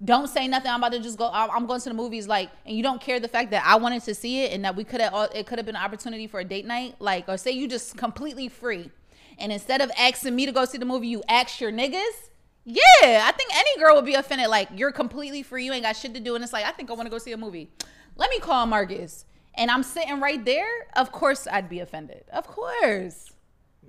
don't 0.04 0.28
say 0.28 0.46
nothing. 0.46 0.70
I'm 0.70 0.80
about 0.80 0.92
to 0.92 1.00
just 1.00 1.16
go. 1.16 1.30
I'm 1.32 1.66
going 1.66 1.80
to 1.80 1.88
the 1.88 1.94
movies, 1.94 2.28
like, 2.28 2.50
and 2.66 2.76
you 2.76 2.82
don't 2.82 3.00
care 3.00 3.18
the 3.18 3.28
fact 3.28 3.50
that 3.52 3.64
I 3.66 3.76
wanted 3.76 4.02
to 4.02 4.14
see 4.14 4.44
it 4.44 4.52
and 4.52 4.64
that 4.64 4.76
we 4.76 4.84
could 4.84 5.00
have. 5.00 5.30
It 5.34 5.46
could 5.46 5.58
have 5.58 5.64
been 5.64 5.76
an 5.76 5.82
opportunity 5.82 6.26
for 6.26 6.40
a 6.40 6.44
date 6.44 6.66
night, 6.66 6.96
like, 6.98 7.28
or 7.28 7.38
say 7.38 7.52
you 7.52 7.66
just 7.66 7.96
completely 7.96 8.48
free, 8.48 8.90
and 9.38 9.50
instead 9.50 9.80
of 9.80 9.90
asking 9.98 10.36
me 10.36 10.44
to 10.44 10.52
go 10.52 10.66
see 10.66 10.76
the 10.76 10.84
movie, 10.84 11.08
you 11.08 11.22
ask 11.28 11.60
your 11.60 11.72
niggas. 11.72 12.30
Yeah, 12.66 13.22
I 13.24 13.32
think 13.32 13.56
any 13.56 13.78
girl 13.78 13.94
would 13.94 14.04
be 14.04 14.14
offended. 14.14 14.48
Like, 14.48 14.68
you're 14.74 14.92
completely 14.92 15.42
free. 15.42 15.64
You 15.64 15.72
ain't 15.72 15.84
got 15.84 15.96
shit 15.96 16.12
to 16.14 16.20
do, 16.20 16.34
and 16.34 16.44
it's 16.44 16.52
like, 16.52 16.66
I 16.66 16.72
think 16.72 16.90
I 16.90 16.94
want 16.94 17.06
to 17.06 17.10
go 17.10 17.18
see 17.18 17.32
a 17.32 17.36
movie. 17.36 17.70
Let 18.16 18.28
me 18.28 18.38
call 18.38 18.66
Marcus, 18.66 19.24
and 19.54 19.70
I'm 19.70 19.82
sitting 19.82 20.20
right 20.20 20.44
there. 20.44 20.88
Of 20.96 21.10
course, 21.12 21.46
I'd 21.50 21.68
be 21.68 21.80
offended. 21.80 22.24
Of 22.32 22.46
course, 22.46 23.30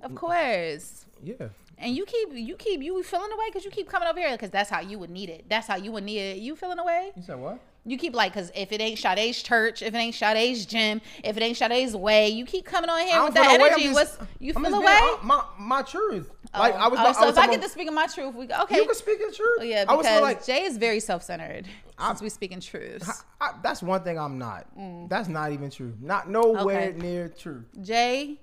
of 0.00 0.14
course. 0.14 1.04
Yeah. 1.22 1.48
And 1.80 1.94
you 1.96 2.04
keep 2.04 2.28
you 2.32 2.56
keep 2.56 2.82
you 2.82 3.02
feeling 3.02 3.30
away 3.32 3.46
because 3.48 3.64
you 3.64 3.70
keep 3.70 3.88
coming 3.88 4.08
over 4.08 4.18
here 4.18 4.32
because 4.32 4.50
that's 4.50 4.68
how 4.70 4.80
you 4.80 4.98
would 4.98 5.10
need 5.10 5.28
it. 5.30 5.44
That's 5.48 5.66
how 5.66 5.76
you 5.76 5.92
would 5.92 6.04
need 6.04 6.18
it. 6.18 6.36
You 6.38 6.56
feeling 6.56 6.78
away? 6.78 7.12
You 7.16 7.22
said 7.22 7.38
what? 7.38 7.60
You 7.86 7.96
keep 7.96 8.14
like 8.14 8.32
because 8.32 8.50
if 8.54 8.70
it 8.72 8.80
ain't 8.80 8.98
Sade's 8.98 9.42
church, 9.42 9.80
if 9.80 9.94
it 9.94 9.96
ain't 9.96 10.14
Sade's 10.14 10.66
gym, 10.66 11.00
if 11.24 11.36
it 11.36 11.42
ain't 11.42 11.56
Sade's 11.56 11.94
way, 11.96 12.28
you 12.28 12.44
keep 12.44 12.64
coming 12.66 12.90
on 12.90 13.00
here 13.00 13.22
with 13.22 13.32
that 13.34 13.46
feel 13.48 13.58
no 13.58 13.64
way, 13.64 13.70
energy. 13.70 13.86
I'm 13.88 13.94
What's 13.94 14.16
just- 14.16 14.30
you 14.40 14.52
I'm 14.56 14.64
feel 14.64 14.74
away? 14.74 14.98
being- 15.00 15.26
my 15.26 15.44
my 15.58 15.82
truth. 15.82 16.30
Like 16.52 16.74
Oh. 16.74 16.78
I 16.78 16.88
was. 16.88 16.98
Oh, 16.98 17.06
I 17.06 17.12
so 17.12 17.26
was 17.26 17.36
if 17.36 17.42
I 17.42 17.46
get 17.46 17.62
to 17.62 17.68
speak 17.68 17.90
my 17.92 18.06
truth, 18.06 18.34
we 18.34 18.46
go 18.46 18.62
okay. 18.62 18.76
You 18.76 18.84
can 18.86 18.94
speak 18.94 19.20
your 19.20 19.30
truth. 19.30 19.58
Oh, 19.60 19.62
yeah, 19.62 19.84
I 19.88 19.94
was 19.94 20.04
because 20.04 20.20
like, 20.22 20.44
Jay 20.44 20.64
is 20.64 20.76
very 20.76 20.98
self-centered. 21.00 21.66
since 22.00 22.20
we 22.22 22.28
speaking 22.28 22.60
truths. 22.60 23.24
I, 23.40 23.52
that's 23.62 23.82
one 23.82 24.02
thing 24.02 24.18
I'm 24.18 24.38
not. 24.38 24.66
That's 25.08 25.28
not 25.28 25.52
even 25.52 25.70
true. 25.70 25.94
Not 26.00 26.28
nowhere 26.28 26.88
Mm. 26.92 26.96
Okay. 26.96 26.98
near 27.00 27.28
true. 27.28 27.64
Jay, 27.82 28.38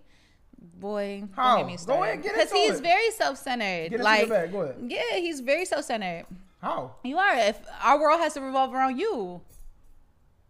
boy, 0.74 1.24
How? 1.36 1.58
don't 1.58 1.60
get 1.60 1.68
me 1.68 1.74
Go 1.74 1.78
started. 1.78 2.04
ahead, 2.12 2.24
get 2.24 2.34
Because 2.36 2.52
he's 2.52 2.80
it. 2.80 2.84
very 2.84 3.12
self-centered. 3.12 3.92
Get 3.92 4.00
like, 4.02 4.30
bag. 4.30 4.52
Go 4.52 4.62
ahead. 4.62 4.76
yeah, 4.88 5.16
he's 5.18 5.40
very 5.42 5.66
self-centered. 5.66 6.26
How? 6.62 6.96
You 7.04 7.18
are. 7.18 7.36
If 7.38 7.60
our 7.84 8.00
world 8.00 8.20
has 8.22 8.34
to 8.34 8.42
revolve 8.42 8.74
around 8.74 8.98
you, 8.98 9.42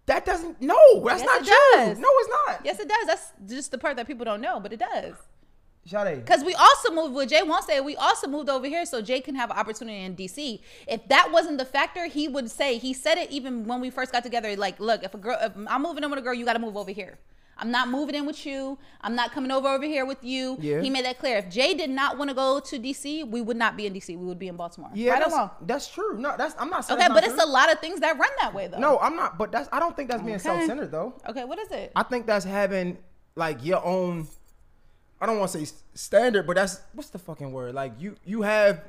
That 0.07 0.23
doesn't. 0.23 0.61
No, 0.61 0.77
that's 1.05 1.23
Yes, 1.23 1.25
not 1.25 1.39
true. 1.45 2.01
No, 2.01 2.07
it's 2.11 2.29
not. 2.47 2.61
yes, 2.63 2.79
it 2.79 2.87
does. 2.87 3.07
That's 3.07 3.33
just 3.47 3.71
the 3.71 3.77
part 3.79 3.95
that 3.97 4.05
people 4.05 4.23
don't 4.23 4.39
know, 4.41 4.59
but 4.59 4.71
it 4.71 4.77
does. 4.79 5.15
Sade. 5.87 6.17
Because 6.23 6.43
we 6.43 6.53
also 6.55 6.91
moved, 6.91 7.13
with 7.13 7.29
Jay 7.29 7.41
won't 7.43 7.63
say, 7.63 7.79
we 7.79 7.95
also 7.95 8.27
moved 8.27 8.49
over 8.49 8.65
here 8.67 8.85
so 8.85 9.01
Jay 9.01 9.19
can 9.21 9.35
have 9.35 9.51
an 9.51 9.57
opportunity 9.57 9.99
in 10.03 10.15
DC. 10.15 10.59
If 10.87 11.07
that 11.09 11.31
wasn't 11.31 11.57
the 11.59 11.65
factor, 11.65 12.05
he 12.07 12.27
would 12.27 12.49
say, 12.49 12.77
he 12.79 12.91
said 12.93 13.17
it 13.19 13.29
even 13.31 13.65
when 13.65 13.81
we 13.81 13.89
first 13.91 14.11
got 14.11 14.23
together, 14.23 14.55
like, 14.55 14.79
look, 14.79 15.03
if 15.03 15.13
a 15.13 15.17
girl, 15.17 15.37
if 15.41 15.51
I'm 15.67 15.81
moving 15.83 16.03
in 16.03 16.09
with 16.09 16.17
a 16.19 16.23
girl, 16.23 16.33
you 16.33 16.43
got 16.45 16.53
to 16.53 16.59
move 16.59 16.75
over 16.77 16.89
here. 16.91 17.17
I'm 17.57 17.71
not 17.71 17.87
moving 17.89 18.15
in 18.15 18.25
with 18.25 18.45
you. 18.45 18.77
I'm 19.01 19.15
not 19.15 19.31
coming 19.31 19.49
over 19.51 19.67
over 19.67 19.85
here 19.85 20.05
with 20.05 20.23
you. 20.23 20.57
Yeah. 20.59 20.81
He 20.81 20.89
made 20.89 21.05
that 21.05 21.19
clear. 21.19 21.37
If 21.37 21.49
Jay 21.49 21.73
did 21.73 21.89
not 21.89 22.17
want 22.17 22.29
to 22.29 22.35
go 22.35 22.59
to 22.59 22.79
DC, 22.79 23.29
we 23.29 23.41
would 23.41 23.55
not 23.55 23.77
be 23.77 23.85
in 23.85 23.93
DC. 23.93 24.09
We 24.09 24.25
would 24.25 24.39
be 24.39 24.47
in 24.47 24.57
Baltimore. 24.57 24.89
Yeah, 24.93 25.11
right 25.13 25.29
that's, 25.29 25.53
that's 25.61 25.87
true. 25.87 26.17
No, 26.17 26.35
that's 26.37 26.55
I'm 26.59 26.69
not 26.69 26.85
saying. 26.85 26.99
Okay, 26.99 27.07
but 27.07 27.21
not 27.21 27.31
it's 27.31 27.41
a 27.41 27.45
lot 27.45 27.71
of 27.71 27.79
things 27.79 28.01
that 28.01 28.17
run 28.17 28.29
that 28.41 28.53
way, 28.53 28.67
though. 28.67 28.79
No, 28.79 28.99
I'm 28.99 29.15
not. 29.15 29.37
But 29.37 29.51
that's. 29.51 29.69
I 29.71 29.79
don't 29.79 29.95
think 29.95 30.09
that's 30.09 30.21
being 30.21 30.35
Okay. 30.35 30.43
self-centered 30.43 30.91
though. 30.91 31.13
Okay, 31.29 31.45
what 31.45 31.59
is 31.59 31.71
it? 31.71 31.91
I 31.95 32.03
think 32.03 32.25
that's 32.25 32.45
having 32.45 32.97
like 33.35 33.63
your 33.63 33.83
own. 33.85 34.27
I 35.21 35.25
don't 35.25 35.39
want 35.39 35.51
to 35.51 35.65
say 35.65 35.71
standard, 35.93 36.45
but 36.45 36.57
that's 36.57 36.81
what's 36.93 37.09
the 37.09 37.19
fucking 37.19 37.51
word? 37.51 37.73
Like 37.73 37.93
you, 37.99 38.15
you 38.25 38.41
have 38.41 38.83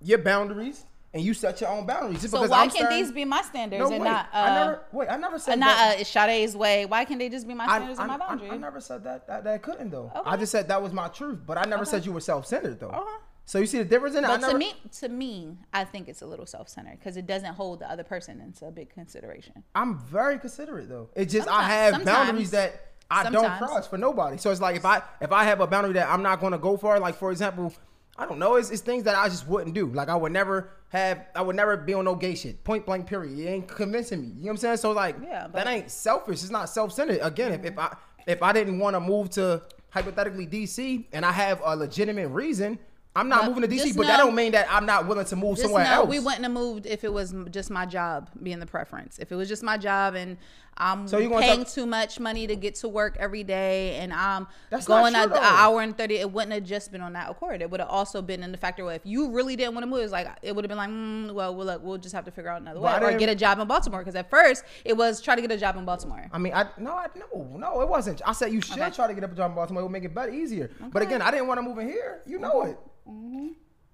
your 0.00 0.18
boundaries 0.18 0.84
and 1.14 1.22
you 1.22 1.32
set 1.32 1.60
your 1.60 1.70
own 1.70 1.86
boundaries. 1.86 2.20
Just 2.20 2.32
so 2.32 2.38
because 2.38 2.50
why 2.50 2.62
I'm 2.62 2.68
can't 2.68 2.78
starting- 2.80 2.98
these 2.98 3.12
be 3.12 3.24
my 3.24 3.40
standards 3.42 3.78
No, 3.80 3.86
and 3.94 4.00
wait. 4.02 4.10
not 4.10 4.26
uh, 4.34 4.36
I 4.36 4.54
never. 4.54 4.80
Wait, 4.92 5.08
I 5.08 5.16
never 5.16 5.36
uh, 5.36 5.38
said 5.38 5.58
not 5.60 5.76
that. 5.76 6.00
uh, 6.00 6.04
Sade's 6.04 6.56
way? 6.56 6.84
Why 6.86 7.04
can't 7.04 7.20
they 7.20 7.28
just 7.28 7.46
be 7.48 7.54
my 7.54 7.66
standards 7.66 7.98
I, 7.98 8.02
and 8.02 8.18
my 8.18 8.26
I- 8.26 8.54
I 8.54 8.56
never 8.58 8.80
said 8.80 9.04
that, 9.04 9.26
that 9.28 9.44
that 9.44 9.62
couldn't 9.62 9.90
though. 9.90 10.10
Okay. 10.14 10.28
I 10.30 10.36
just 10.36 10.50
said 10.52 10.68
that 10.68 10.82
was 10.82 10.92
my 10.92 11.08
truth, 11.08 11.38
but 11.46 11.56
I 11.56 11.62
never 11.64 11.82
Okay. 11.82 11.90
said 11.92 12.04
you 12.04 12.12
were 12.12 12.20
self-centered 12.20 12.80
though. 12.80 12.88
Uh-huh. 12.88 13.18
So 13.46 13.58
you 13.58 13.66
see 13.66 13.78
the 13.78 13.84
difference 13.84 14.16
in 14.16 14.24
it. 14.24 14.26
I 14.26 14.30
But 14.38 14.40
never, 14.40 14.52
to 14.54 14.58
me, 14.58 14.72
to 15.00 15.08
me, 15.10 15.58
I 15.72 15.84
think 15.84 16.08
it's 16.08 16.22
a 16.22 16.26
little 16.26 16.46
self-centered 16.46 16.98
because 16.98 17.16
it 17.18 17.26
doesn't 17.26 17.54
hold 17.54 17.80
the 17.80 17.90
other 17.90 18.02
person 18.02 18.40
into 18.40 18.66
a 18.66 18.70
big 18.70 18.88
consideration. 18.88 19.62
I'm 19.74 19.98
very 19.98 20.38
considerate 20.38 20.88
though. 20.88 21.10
It's 21.14 21.32
just 21.32 21.46
I 21.48 21.62
have 21.64 21.94
sometimes. 21.94 22.16
boundaries 22.26 22.50
that 22.52 22.92
I 23.10 23.28
don't 23.30 23.58
cross 23.58 23.86
for 23.86 23.98
nobody. 23.98 24.38
So 24.38 24.50
it's 24.50 24.62
like 24.62 24.76
if 24.76 24.84
I 24.86 25.02
if 25.20 25.30
I 25.30 25.44
have 25.44 25.60
a 25.60 25.66
boundary 25.66 25.92
that 25.92 26.08
I'm 26.08 26.22
not 26.22 26.40
going 26.40 26.52
to 26.52 26.58
go 26.58 26.76
for, 26.78 26.98
like 26.98 27.16
for 27.16 27.30
example, 27.30 27.72
I 28.16 28.26
don't 28.26 28.38
know, 28.38 28.54
it's, 28.54 28.70
it's 28.70 28.82
things 28.82 29.04
that 29.04 29.16
I 29.16 29.28
just 29.28 29.48
wouldn't 29.48 29.74
do. 29.74 29.86
Like 29.86 30.08
I 30.08 30.14
would 30.14 30.32
never 30.32 30.70
have, 30.90 31.26
I 31.34 31.42
would 31.42 31.56
never 31.56 31.76
be 31.76 31.94
on 31.94 32.04
no 32.04 32.14
gay 32.14 32.34
shit. 32.34 32.62
Point 32.62 32.86
blank. 32.86 33.06
Period. 33.06 33.36
You 33.36 33.48
ain't 33.48 33.68
convincing 33.68 34.20
me. 34.20 34.28
You 34.28 34.34
know 34.34 34.40
what 34.42 34.50
I'm 34.50 34.56
saying? 34.58 34.76
So 34.78 34.92
like 34.92 35.16
Yeah, 35.22 35.48
that 35.48 35.66
ain't 35.66 35.90
selfish. 35.90 36.42
It's 36.42 36.50
not 36.50 36.68
self 36.68 36.92
centered. 36.92 37.18
Again, 37.22 37.52
if, 37.52 37.64
if 37.64 37.74
mm-hmm. 37.74 37.80
I 37.80 37.96
if 38.26 38.42
I 38.42 38.52
didn't 38.52 38.78
want 38.78 38.94
to 38.94 39.00
move 39.00 39.30
to 39.30 39.62
hypothetically 39.90 40.46
DC 40.46 41.04
and 41.12 41.24
I 41.24 41.32
have 41.32 41.60
a 41.64 41.76
legitimate 41.76 42.28
reason. 42.28 42.78
I'm 43.16 43.28
not 43.28 43.42
But 43.42 43.48
moving 43.54 43.62
to 43.62 43.76
DC, 43.76 43.96
but 43.96 44.06
that 44.08 44.16
don't 44.16 44.34
mean 44.34 44.52
that 44.52 44.66
I'm 44.68 44.86
not 44.86 45.06
willing 45.06 45.24
to 45.26 45.36
move 45.36 45.56
somewhere 45.58 45.84
know 45.84 45.90
else. 45.92 46.08
we 46.08 46.18
wouldn't 46.18 46.42
have 46.42 46.50
moved 46.52 46.84
if 46.86 47.04
it 47.04 47.12
was 47.12 47.32
just 47.50 47.70
my 47.70 47.86
job 47.86 48.28
being 48.42 48.58
the 48.58 48.66
preference. 48.66 49.18
If 49.20 49.30
it 49.30 49.36
was 49.36 49.48
just 49.48 49.62
my 49.62 49.78
job 49.78 50.14
and 50.16 50.36
I'm 50.76 51.06
So 51.06 51.18
paying 51.18 51.58
tell- 51.58 51.64
too 51.64 51.86
much 51.86 52.18
money 52.18 52.48
to 52.48 52.56
get 52.56 52.74
to 52.76 52.88
work 52.88 53.16
every 53.20 53.44
day 53.44 53.94
and 53.98 54.12
I'm 54.12 54.48
That's 54.70 54.86
going 54.88 55.14
an 55.14 55.30
hour 55.32 55.80
and 55.80 55.96
30, 55.96 56.16
it 56.16 56.32
wouldn't 56.32 56.52
have 56.52 56.64
just 56.64 56.90
been 56.90 57.00
on 57.02 57.12
that 57.12 57.30
accord. 57.30 57.62
It 57.62 57.70
would 57.70 57.78
have 57.78 57.88
also 57.88 58.20
been 58.20 58.42
in 58.42 58.50
the 58.50 58.58
factor 58.58 58.84
where 58.84 58.96
if 58.96 59.02
you 59.04 59.30
really 59.30 59.54
didn't 59.54 59.74
want 59.74 59.84
to 59.84 59.88
move, 59.88 60.00
it's 60.00 60.10
like, 60.10 60.26
it 60.42 60.52
would 60.56 60.64
have 60.64 60.68
been 60.68 60.78
like, 60.78 60.90
mm, 60.90 61.30
well, 61.32 61.54
we'll, 61.54 61.66
look, 61.66 61.84
we'll 61.84 61.98
just 61.98 62.16
have 62.16 62.24
to 62.24 62.32
figure 62.32 62.50
out 62.50 62.60
another 62.60 62.80
way 62.80 62.92
or 63.00 63.16
get 63.16 63.28
a 63.28 63.36
job 63.36 63.60
in 63.60 63.68
Baltimore. 63.68 64.00
Because 64.00 64.16
at 64.16 64.28
first 64.28 64.64
it 64.84 64.96
was 64.96 65.20
try 65.20 65.36
to 65.36 65.40
get 65.40 65.52
a 65.52 65.56
job 65.56 65.76
in 65.76 65.84
Baltimore. 65.84 66.26
I 66.32 66.38
mean, 66.38 66.52
I 66.52 66.66
no, 66.78 66.94
I 66.94 67.06
no, 67.14 67.56
no, 67.56 67.80
it 67.80 67.88
wasn't. 67.88 68.20
I 68.26 68.32
said 68.32 68.52
you 68.52 68.60
should 68.60 68.76
Okay. 68.80 68.90
try 68.90 69.06
to 69.06 69.14
get 69.14 69.22
up 69.22 69.30
a 69.30 69.36
job 69.36 69.52
in 69.52 69.54
Baltimore. 69.54 69.82
It 69.82 69.84
would 69.84 69.92
make 69.92 70.02
it 70.04 70.12
better, 70.12 70.32
easier. 70.32 70.72
But 70.92 71.02
again, 71.02 71.22
I 71.22 71.30
didn't 71.30 71.46
want 71.46 71.58
to 71.58 71.62
move 71.62 71.78
in 71.78 71.86
here. 71.86 72.22
You 72.26 72.40
know 72.40 72.62
it. 72.62 72.76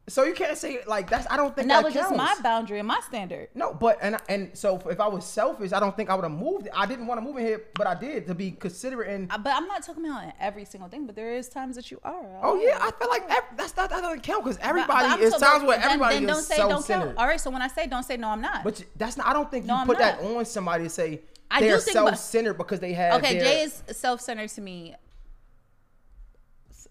So 0.08 0.24
you 0.24 0.34
can't 0.34 0.58
say 0.58 0.80
like 0.88 1.08
that's. 1.08 1.24
I 1.30 1.36
don't 1.36 1.54
think 1.54 1.62
And 1.66 1.70
that 1.70 1.76
that, 1.82 1.84
was 1.84 1.94
just 1.94 2.16
my 2.16 2.34
boundary 2.42 2.80
and 2.80 2.88
my 2.88 2.98
standard. 3.06 3.48
No, 3.54 3.72
but 3.72 3.98
and 4.02 4.16
and 4.28 4.50
so 4.58 4.80
if 4.90 4.98
I 4.98 5.06
was 5.06 5.24
selfish, 5.24 5.72
I 5.72 5.78
don't 5.78 5.96
think 5.96 6.10
I 6.10 6.16
would 6.16 6.24
have 6.24 6.32
moved. 6.32 6.68
I 6.74 6.84
didn't 6.86 7.06
want 7.06 7.18
to 7.20 7.22
move 7.24 7.36
in 7.36 7.46
here, 7.46 7.62
but 7.76 7.86
I 7.86 7.94
did 7.94 8.26
to 8.26 8.34
be 8.34 8.50
considerate 8.50 9.08
and. 9.08 9.30
Uh, 9.30 9.38
But 9.38 9.54
I'm 9.54 9.68
not 9.68 9.84
talking 9.84 10.04
about 10.04 10.32
every 10.40 10.64
single 10.64 10.88
thing, 10.88 11.06
but 11.06 11.14
there 11.14 11.32
is 11.32 11.48
times 11.48 11.76
that 11.76 11.92
you 11.92 12.00
are. 12.02 12.40
Oh 12.42 12.60
yeah, 12.60 12.78
I 12.80 12.90
feel 12.90 13.08
like 13.08 13.22
ev- 13.30 13.56
that's 13.56 13.76
not 13.76 13.90
that 13.90 14.00
doesn't 14.02 14.22
count 14.24 14.42
because 14.42 14.56
But- 14.56 14.62
but 14.64 14.68
everybody 14.70 15.06
I'm 15.06 15.20
is 15.20 15.30
times 15.32 15.42
about- 15.42 15.66
where 15.66 15.78
everybody 15.78 16.14
then 16.16 16.24
is 16.24 16.28
don't 16.30 16.42
say 16.42 16.56
don't 16.56 16.70
self-centered. 16.70 17.04
count. 17.04 17.18
All 17.18 17.26
right, 17.28 17.40
so 17.40 17.50
when 17.50 17.62
I 17.62 17.68
say 17.68 17.86
don't 17.86 18.02
say 18.02 18.16
no, 18.16 18.28
I'm 18.30 18.40
not. 18.40 18.64
But 18.64 18.82
that's 18.96 19.16
not. 19.16 19.28
I 19.28 19.32
don't 19.32 19.48
think 19.50 19.66
you 19.66 19.72
I'm 19.72 19.86
put 19.86 19.98
that 19.98 20.18
on 20.22 20.44
somebody 20.44 20.84
to 20.84 20.90
say 20.90 21.20
I 21.52 21.60
they're 21.60 21.78
self-centered 21.78 22.54
because 22.54 22.80
they 22.80 22.94
have. 22.94 23.22
okay, 23.22 23.34
their- 23.38 23.44
Jay 23.44 23.62
is 23.62 23.82
self-centered 23.92 24.48
to 24.50 24.60
me 24.60 24.96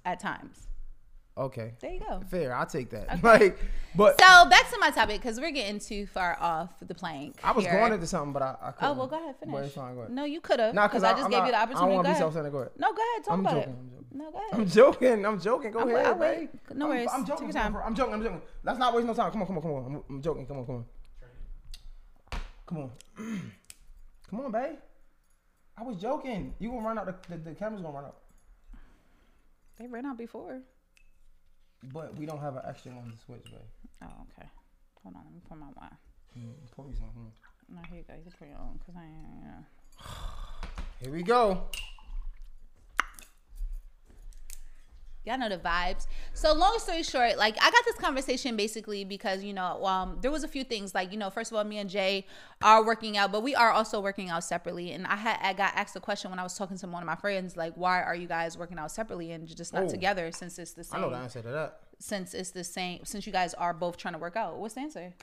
at 0.05 0.21
times. 0.21 0.67
Okay. 1.39 1.73
There 1.79 1.91
you 1.91 1.99
go. 1.99 2.21
Fair, 2.29 2.55
I'll 2.55 2.65
take 2.65 2.89
that. 2.91 3.21
Like, 3.23 3.57
but 3.95 4.19
So 4.19 4.49
back 4.49 4.69
to 4.71 4.77
my 4.79 4.91
topic 4.91 5.21
because 5.21 5.39
we're 5.39 5.51
getting 5.51 5.79
too 5.79 6.05
far 6.07 6.37
off 6.39 6.69
the 6.85 6.93
plank. 6.93 7.39
I 7.43 7.51
was 7.51 7.65
here. 7.65 7.73
going 7.73 7.93
into 7.93 8.05
something, 8.07 8.33
but 8.33 8.41
I, 8.41 8.45
I 8.45 8.69
oh, 8.69 8.71
couldn't. 8.71 8.89
Oh 8.89 8.93
well, 8.93 9.07
go 9.07 9.15
ahead, 9.23 9.35
finish. 9.39 9.53
But 9.53 9.63
it's 9.65 9.73
fine, 9.75 9.95
go 9.95 10.01
ahead. 10.01 10.11
No, 10.13 10.23
you 10.25 10.41
could 10.41 10.59
have. 10.59 10.73
Nah, 10.75 10.87
because 10.87 11.03
I 11.03 11.09
I- 11.09 11.13
just 11.13 11.25
I'm 11.25 11.31
gave 11.31 11.39
not- 11.39 11.45
you 11.47 11.51
the 11.51 11.57
I 11.57 11.65
don't 11.65 11.71
opportunity. 11.73 11.95
wanna 11.95 11.97
go 11.97 12.03
be 12.03 12.07
ahead. 12.09 12.17
self-centered. 12.19 12.51
Go 12.51 12.57
ahead. 12.59 12.71
No, 12.77 12.93
go 12.93 13.01
ahead. 13.01 13.23
Talk 13.25 13.33
I'm 13.33 13.39
about 13.41 13.53
joking, 13.55 13.69
it. 13.69 13.77
I'm 13.79 13.89
joking. 13.89 14.17
No, 14.19 14.31
go 14.31 14.37
ahead. 14.37 14.53
I'm 14.53 14.67
joking. 14.67 15.25
I'm 15.25 15.39
joking. 15.39 15.71
Go 15.71 15.79
I'll 15.79 15.89
ahead, 15.89 16.05
I'll 16.07 16.15
babe. 16.15 16.49
wait. 16.69 16.77
No 16.77 16.85
I'm- 16.85 16.95
worries. 16.97 17.09
I'm, 17.13 17.19
Take 17.21 17.27
joking. 17.35 17.47
your 17.47 17.53
time. 17.53 17.75
I'm 17.77 17.95
joking. 17.95 18.13
I'm 18.13 18.23
joking. 18.23 18.41
Let's 18.63 18.79
not 18.79 18.93
waste 18.95 19.07
no 19.07 19.13
time. 19.13 19.31
Come 19.31 19.41
on, 19.41 19.47
come 19.47 19.57
on, 19.57 19.61
come 19.63 19.71
on. 19.73 19.85
I'm, 19.85 20.03
I'm 20.15 20.21
joking. 20.21 20.45
Come 20.45 20.57
on, 20.59 20.65
come 20.65 20.75
on. 20.75 20.85
Come 22.67 22.77
on. 22.77 22.91
come 24.29 24.39
on, 24.41 24.51
babe. 24.51 24.75
I 25.77 25.83
was 25.83 25.95
joking. 25.97 26.53
You 26.59 26.69
gonna 26.69 26.85
run 26.85 26.99
out? 26.99 27.05
The, 27.05 27.35
the, 27.37 27.43
the 27.49 27.55
camera's 27.55 27.81
gonna 27.81 27.93
run 27.95 28.05
out. 28.05 28.17
They 29.77 29.87
ran 29.87 30.05
out 30.05 30.17
before. 30.17 30.59
But 31.93 32.17
we 32.17 32.25
don't 32.25 32.39
have 32.41 32.55
an 32.55 32.63
extra 32.67 32.91
one 32.91 33.11
to 33.11 33.17
switch, 33.25 33.45
babe. 33.45 33.59
Oh, 34.03 34.07
okay. 34.37 34.47
Hold 35.03 35.15
on, 35.15 35.21
let 35.25 35.33
me 35.33 35.41
pour 35.47 35.57
my 35.57 35.67
wine. 35.77 35.97
Mm, 36.37 36.53
pour 36.75 36.85
me 36.85 36.93
some. 36.95 37.07
mm. 37.07 37.75
No, 37.75 37.81
here 37.89 37.99
you 37.99 38.03
go. 38.07 38.13
You 38.15 38.23
can 38.23 38.31
pour 38.37 38.47
your 38.47 38.57
own 38.57 38.79
because 38.79 38.95
I 38.97 39.05
ain't. 39.05 39.43
Yeah. 39.43 40.05
Here 41.03 41.11
we 41.13 41.23
go. 41.23 41.63
Y'all 45.29 45.37
know 45.37 45.47
the 45.47 45.57
vibes. 45.57 46.07
So 46.33 46.51
long 46.53 46.79
story 46.79 47.03
short, 47.03 47.37
like 47.37 47.55
I 47.61 47.69
got 47.69 47.85
this 47.85 47.95
conversation 47.97 48.55
basically 48.55 49.03
because 49.03 49.43
you 49.43 49.53
know, 49.53 49.85
um, 49.85 50.17
there 50.21 50.31
was 50.31 50.43
a 50.43 50.47
few 50.47 50.63
things 50.63 50.95
like 50.95 51.11
you 51.11 51.19
know, 51.19 51.29
first 51.29 51.51
of 51.51 51.57
all, 51.57 51.63
me 51.63 51.77
and 51.77 51.87
Jay 51.87 52.25
are 52.63 52.83
working 52.83 53.15
out, 53.15 53.31
but 53.31 53.43
we 53.43 53.53
are 53.53 53.69
also 53.71 54.01
working 54.01 54.29
out 54.31 54.43
separately. 54.43 54.91
And 54.91 55.05
I 55.05 55.15
had 55.15 55.37
I 55.43 55.53
got 55.53 55.73
asked 55.75 55.95
a 55.95 55.99
question 55.99 56.31
when 56.31 56.39
I 56.39 56.43
was 56.43 56.57
talking 56.57 56.77
to 56.79 56.87
one 56.87 57.03
of 57.03 57.07
my 57.07 57.15
friends, 57.15 57.55
like, 57.55 57.73
why 57.75 58.01
are 58.01 58.15
you 58.15 58.27
guys 58.27 58.57
working 58.57 58.79
out 58.79 58.91
separately 58.91 59.31
and 59.31 59.47
just 59.47 59.71
not 59.71 59.83
Oh. 59.83 59.89
together 59.89 60.31
since 60.31 60.57
it's 60.57 60.73
the 60.73 60.83
same. 60.83 60.99
I 60.99 61.01
know 61.03 61.11
the 61.11 61.17
answer 61.17 61.41
to 61.43 61.49
that. 61.49 61.79
Since 61.99 62.33
it's 62.33 62.49
the 62.49 62.63
same, 62.63 63.05
since 63.05 63.27
you 63.27 63.31
guys 63.31 63.53
are 63.53 63.73
both 63.73 63.97
trying 63.97 64.15
to 64.15 64.19
work 64.19 64.35
out. 64.35 64.57
What's 64.57 64.73
the 64.73 64.81
answer? 64.81 65.13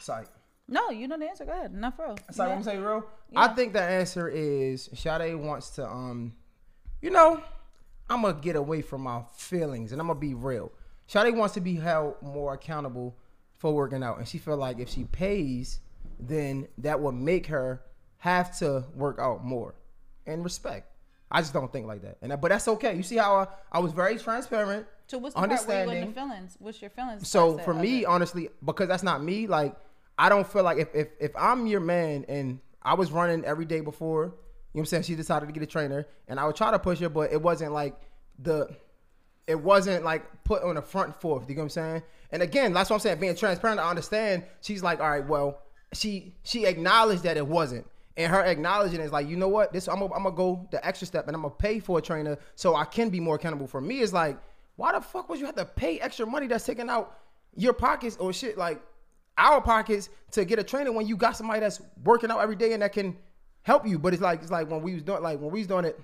Psych. 0.00 0.28
No, 0.68 0.90
you 0.90 1.08
know 1.08 1.18
the 1.18 1.26
answer. 1.28 1.44
Go 1.44 1.52
ahead. 1.52 1.74
Not 1.74 1.96
for 1.96 2.06
real. 2.06 2.18
Sorry, 2.30 2.50
Yeah. 2.50 2.56
I'm 2.56 2.62
saying 2.62 2.82
real. 2.82 3.04
I 3.34 3.48
think 3.48 3.72
the 3.72 3.82
answer 3.82 4.28
is 4.28 4.88
Sade 4.94 5.34
wants 5.34 5.70
to 5.70 5.86
um, 5.88 6.34
you 7.00 7.10
know, 7.10 7.42
I'm 8.10 8.22
gonna 8.22 8.38
get 8.40 8.56
away 8.56 8.82
from 8.82 9.02
my 9.02 9.22
feelings 9.36 9.92
and 9.92 10.00
I'm 10.00 10.06
gonna 10.08 10.18
be 10.18 10.34
real. 10.34 10.72
Sade 11.06 11.34
wants 11.34 11.54
to 11.54 11.60
be 11.60 11.76
held 11.76 12.20
more 12.22 12.54
accountable 12.54 13.16
for 13.56 13.72
working 13.74 14.02
out, 14.02 14.18
and 14.18 14.28
she 14.28 14.38
feel 14.38 14.56
like 14.56 14.78
if 14.78 14.88
she 14.88 15.04
pays, 15.04 15.80
then 16.20 16.68
that 16.78 17.00
will 17.00 17.12
make 17.12 17.46
her 17.46 17.82
have 18.18 18.56
to 18.58 18.84
work 18.94 19.18
out 19.18 19.44
more. 19.44 19.74
And 20.26 20.44
respect. 20.44 20.92
I 21.30 21.40
just 21.40 21.52
don't 21.52 21.70
think 21.72 21.86
like 21.86 22.02
that, 22.02 22.18
and 22.22 22.30
that, 22.30 22.40
but 22.40 22.48
that's 22.48 22.68
okay. 22.68 22.94
You 22.94 23.02
see 23.02 23.16
how 23.16 23.34
I, 23.36 23.46
I 23.72 23.78
was 23.80 23.92
very 23.92 24.16
transparent. 24.18 24.86
So 25.08 25.18
what's 25.18 25.34
the 25.34 25.40
part 25.40 25.66
where 25.66 25.84
you 25.86 25.90
in 25.90 26.08
the 26.08 26.12
feelings? 26.14 26.56
What's 26.58 26.80
your 26.80 26.90
feelings? 26.90 27.28
So 27.28 27.58
for 27.58 27.74
me, 27.74 27.98
Okay. 27.98 28.04
honestly, 28.04 28.48
because 28.64 28.88
that's 28.88 29.02
not 29.02 29.22
me, 29.22 29.46
like 29.46 29.74
I 30.18 30.28
don't 30.28 30.46
feel 30.46 30.62
like 30.62 30.78
if 30.78 30.94
if 30.94 31.08
if 31.20 31.32
I'm 31.36 31.66
your 31.66 31.80
man 31.80 32.24
and 32.28 32.60
I 32.82 32.94
was 32.94 33.10
running 33.10 33.44
every 33.44 33.64
day 33.66 33.80
before, 33.80 34.34
know 34.78 34.82
what 34.82 34.88
I'm 34.92 35.02
saying, 35.02 35.02
she 35.04 35.14
decided 35.14 35.46
to 35.46 35.52
get 35.52 35.62
a 35.62 35.66
trainer 35.66 36.06
and 36.26 36.38
I 36.40 36.46
would 36.46 36.56
try 36.56 36.70
to 36.70 36.78
push 36.78 36.98
her, 37.00 37.08
but 37.08 37.32
it 37.32 37.40
wasn't 37.40 37.72
like 37.72 37.94
the 38.38 38.68
it 39.46 39.58
wasn't 39.58 40.04
like 40.04 40.44
put 40.44 40.62
on 40.62 40.74
the 40.74 40.82
front 40.82 41.20
fourth. 41.20 41.48
You 41.48 41.56
know 41.56 41.62
what 41.62 41.64
I'm 41.64 41.70
saying? 41.70 42.02
And 42.30 42.42
again, 42.42 42.72
that's 42.72 42.90
what 42.90 42.96
I'm 42.96 43.00
saying. 43.00 43.18
Being 43.18 43.34
transparent, 43.34 43.80
I 43.80 43.88
understand. 43.88 44.44
She's 44.60 44.82
like, 44.82 45.00
all 45.00 45.08
right, 45.10 45.26
well, 45.26 45.62
she 45.94 46.34
she 46.44 46.66
acknowledged 46.66 47.22
that 47.22 47.38
it 47.38 47.46
wasn't, 47.46 47.86
and 48.18 48.30
her 48.30 48.42
acknowledging 48.42 49.00
is 49.00 49.10
like, 49.10 49.26
you 49.26 49.36
know 49.36 49.48
what? 49.48 49.72
This 49.72 49.88
I'm 49.88 50.00
gonna, 50.00 50.14
I'm 50.14 50.24
gonna 50.24 50.36
go 50.36 50.68
the 50.70 50.86
extra 50.86 51.06
step, 51.06 51.26
and 51.26 51.34
I'm 51.34 51.42
gonna 51.42 51.54
pay 51.54 51.80
for 51.80 51.98
a 51.98 52.02
trainer 52.02 52.36
so 52.56 52.76
I 52.76 52.84
can 52.84 53.08
be 53.08 53.20
more 53.20 53.36
accountable. 53.36 53.66
For 53.66 53.80
me, 53.80 54.00
it's 54.00 54.12
like, 54.12 54.38
why 54.76 54.92
the 54.92 55.00
fuck 55.00 55.28
would 55.30 55.40
you 55.40 55.46
have 55.46 55.56
to 55.56 55.64
pay 55.64 55.98
extra 55.98 56.26
money 56.26 56.46
that's 56.46 56.66
taking 56.66 56.90
out 56.90 57.18
your 57.56 57.72
pockets 57.72 58.16
or 58.18 58.32
shit 58.34 58.58
like 58.58 58.82
our 59.38 59.60
pockets 59.60 60.10
to 60.32 60.44
get 60.44 60.58
a 60.58 60.62
trainer 60.62 60.92
when 60.92 61.06
you 61.06 61.16
got 61.16 61.36
somebody 61.36 61.60
that's 61.60 61.80
working 62.04 62.30
out 62.30 62.40
every 62.40 62.56
day 62.56 62.72
and 62.72 62.82
that 62.82 62.92
can 62.92 63.16
help 63.68 63.86
you? 63.86 63.98
But 63.98 64.14
it's 64.14 64.22
like 64.22 64.40
it's 64.42 64.50
like 64.50 64.70
when 64.70 64.82
we 64.82 64.94
was 64.94 65.02
doing 65.02 65.22
like 65.22 65.38
when 65.40 65.50
we 65.50 65.60
was 65.60 65.68
doing 65.68 65.84
it 65.84 66.00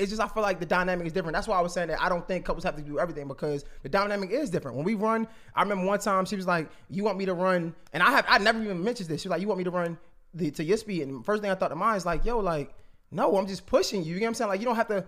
it's 0.00 0.10
just 0.10 0.22
I 0.22 0.28
feel 0.28 0.42
like 0.42 0.58
the 0.58 0.66
dynamic 0.66 1.06
is 1.06 1.12
different. 1.12 1.34
That's 1.34 1.46
why 1.46 1.58
I 1.58 1.60
was 1.60 1.74
saying 1.74 1.88
that 1.88 2.00
I 2.00 2.08
don't 2.08 2.26
think 2.26 2.46
couples 2.46 2.64
have 2.64 2.76
to 2.76 2.82
do 2.82 2.98
everything 2.98 3.28
because 3.28 3.66
the 3.82 3.88
dynamic 3.90 4.30
is 4.30 4.48
different. 4.48 4.78
When 4.78 4.86
we 4.86 4.94
run, 4.94 5.28
I 5.54 5.60
remember 5.62 5.84
one 5.84 5.98
time 5.98 6.24
she 6.24 6.36
was 6.36 6.46
like, 6.46 6.70
"You 6.88 7.04
want 7.04 7.18
me 7.18 7.26
to 7.26 7.34
run?" 7.34 7.74
And 7.92 8.02
I 8.02 8.10
have 8.10 8.24
I 8.26 8.38
never 8.38 8.62
even 8.62 8.82
mentioned 8.82 9.10
this. 9.10 9.20
She 9.20 9.28
was 9.28 9.32
like, 9.32 9.42
"You 9.42 9.48
want 9.48 9.58
me 9.58 9.64
to 9.64 9.70
run 9.70 9.98
the 10.32 10.50
to 10.52 10.64
your 10.64 10.78
speed?" 10.78 11.02
And 11.02 11.24
first 11.24 11.42
thing 11.42 11.50
I 11.50 11.54
thought 11.54 11.68
to 11.68 11.76
mind 11.76 11.98
is 11.98 12.06
like, 12.06 12.24
"Yo, 12.24 12.38
like, 12.38 12.72
no, 13.10 13.36
I'm 13.36 13.46
just 13.46 13.66
pushing 13.66 14.02
you." 14.02 14.14
You 14.14 14.20
know 14.20 14.24
what 14.24 14.28
I'm 14.28 14.34
saying? 14.34 14.48
Like, 14.48 14.60
you 14.60 14.66
don't 14.66 14.76
have 14.76 14.88
to 14.88 15.04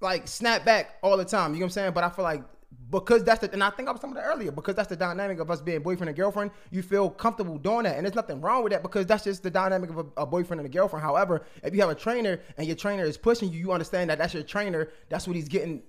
like 0.00 0.28
snap 0.28 0.62
back 0.62 0.96
all 1.02 1.16
the 1.16 1.24
time. 1.24 1.54
You 1.54 1.60
know 1.60 1.64
what 1.64 1.68
I'm 1.68 1.70
saying? 1.70 1.92
But 1.94 2.04
I 2.04 2.10
feel 2.10 2.24
like 2.24 2.42
because 2.90 3.24
that's 3.24 3.40
the 3.40 3.52
and 3.52 3.62
I 3.62 3.70
think 3.70 3.88
I 3.88 3.92
was 3.92 4.00
talking 4.00 4.16
about 4.16 4.26
earlier 4.26 4.50
because 4.50 4.74
that's 4.74 4.88
the 4.88 4.96
dynamic 4.96 5.40
of 5.40 5.50
us 5.50 5.60
being 5.60 5.80
boyfriend 5.80 6.08
and 6.08 6.16
girlfriend. 6.16 6.50
You 6.70 6.82
feel 6.82 7.10
comfortable 7.10 7.58
doing 7.58 7.84
that, 7.84 7.96
and 7.96 8.04
there's 8.04 8.14
nothing 8.14 8.40
wrong 8.40 8.62
with 8.62 8.72
that 8.72 8.82
because 8.82 9.06
that's 9.06 9.24
just 9.24 9.42
the 9.42 9.50
dynamic 9.50 9.90
of 9.90 9.98
a, 9.98 10.06
a 10.18 10.26
boyfriend 10.26 10.60
and 10.60 10.66
a 10.66 10.72
girlfriend. 10.72 11.02
However, 11.02 11.42
if 11.62 11.74
you 11.74 11.80
have 11.80 11.90
a 11.90 11.94
trainer 11.94 12.40
and 12.56 12.66
your 12.66 12.76
trainer 12.76 13.04
is 13.04 13.16
pushing 13.16 13.50
you, 13.52 13.58
you 13.58 13.72
understand 13.72 14.10
that 14.10 14.18
that's 14.18 14.34
your 14.34 14.42
trainer. 14.42 14.88
That's 15.08 15.26
what 15.26 15.36
he's 15.36 15.48
getting. 15.48 15.82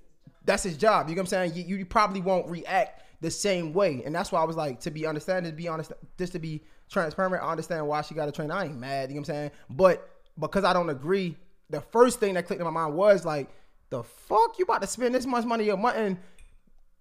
That's 0.46 0.64
his 0.64 0.78
job. 0.78 1.10
You 1.10 1.16
know 1.16 1.22
what 1.22 1.34
I'm 1.34 1.52
saying? 1.52 1.68
You, 1.68 1.78
you 1.78 1.86
probably 1.86 2.22
won't 2.22 2.48
react 2.50 3.04
the 3.22 3.32
same 3.32 3.74
way, 3.74 4.02
and 4.06 4.16
that's 4.16 4.32
why 4.32 4.42
I 4.42 4.46
was 4.46 4.56
like 4.56 4.80
to 4.82 4.92
be 4.92 5.06
understanding, 5.06 5.52
to 5.52 5.56
be 5.56 5.68
honest, 5.68 5.92
just 6.18 6.34
to 6.34 6.40
be 6.40 6.64
transparent. 6.90 7.44
I 7.44 7.52
understand 7.52 7.88
why 7.88 8.02
she 8.02 8.14
got 8.14 8.30
a 8.30 8.32
trainer. 8.32 8.54
I 8.54 8.66
ain't 8.66 8.78
mad. 8.78 9.10
You 9.10 9.16
know 9.16 9.22
what 9.22 9.30
I'm 9.30 9.36
saying? 9.36 9.52
But 9.70 10.10
because 10.40 10.64
I 10.64 10.72
don't 10.74 10.90
agree, 10.90 11.36
the 11.70 11.82
first 11.82 12.20
thing 12.20 12.36
that 12.36 12.48
clicked 12.48 12.62
in 12.62 12.66
my 12.66 12.72
mind 12.72 12.96
was 12.96 13.26
like, 13.26 13.50
the 13.90 14.04
fuck 14.04 14.58
you 14.58 14.64
about 14.64 14.82
to 14.82 14.88
spend 14.88 15.16
this 15.16 15.26
much 15.26 15.46
money 15.46 15.70
a 15.70 15.78
month 15.78 15.98
and 15.98 16.18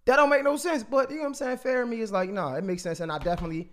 that 0.09 0.17
don't 0.17 0.31
make 0.31 0.43
no 0.43 0.57
sense. 0.57 0.83
But 0.83 1.11
you 1.11 1.17
know 1.17 1.23
what 1.23 1.29
I'm 1.29 1.35
saying? 1.35 1.59
Fair 1.59 1.85
me 1.85 2.01
is 2.01 2.11
like, 2.11 2.31
no, 2.31 2.55
it 2.55 2.65
makes 2.65 2.83
sense. 2.83 3.01
And 3.01 3.13
I 3.13 3.19
definitely 3.19 3.69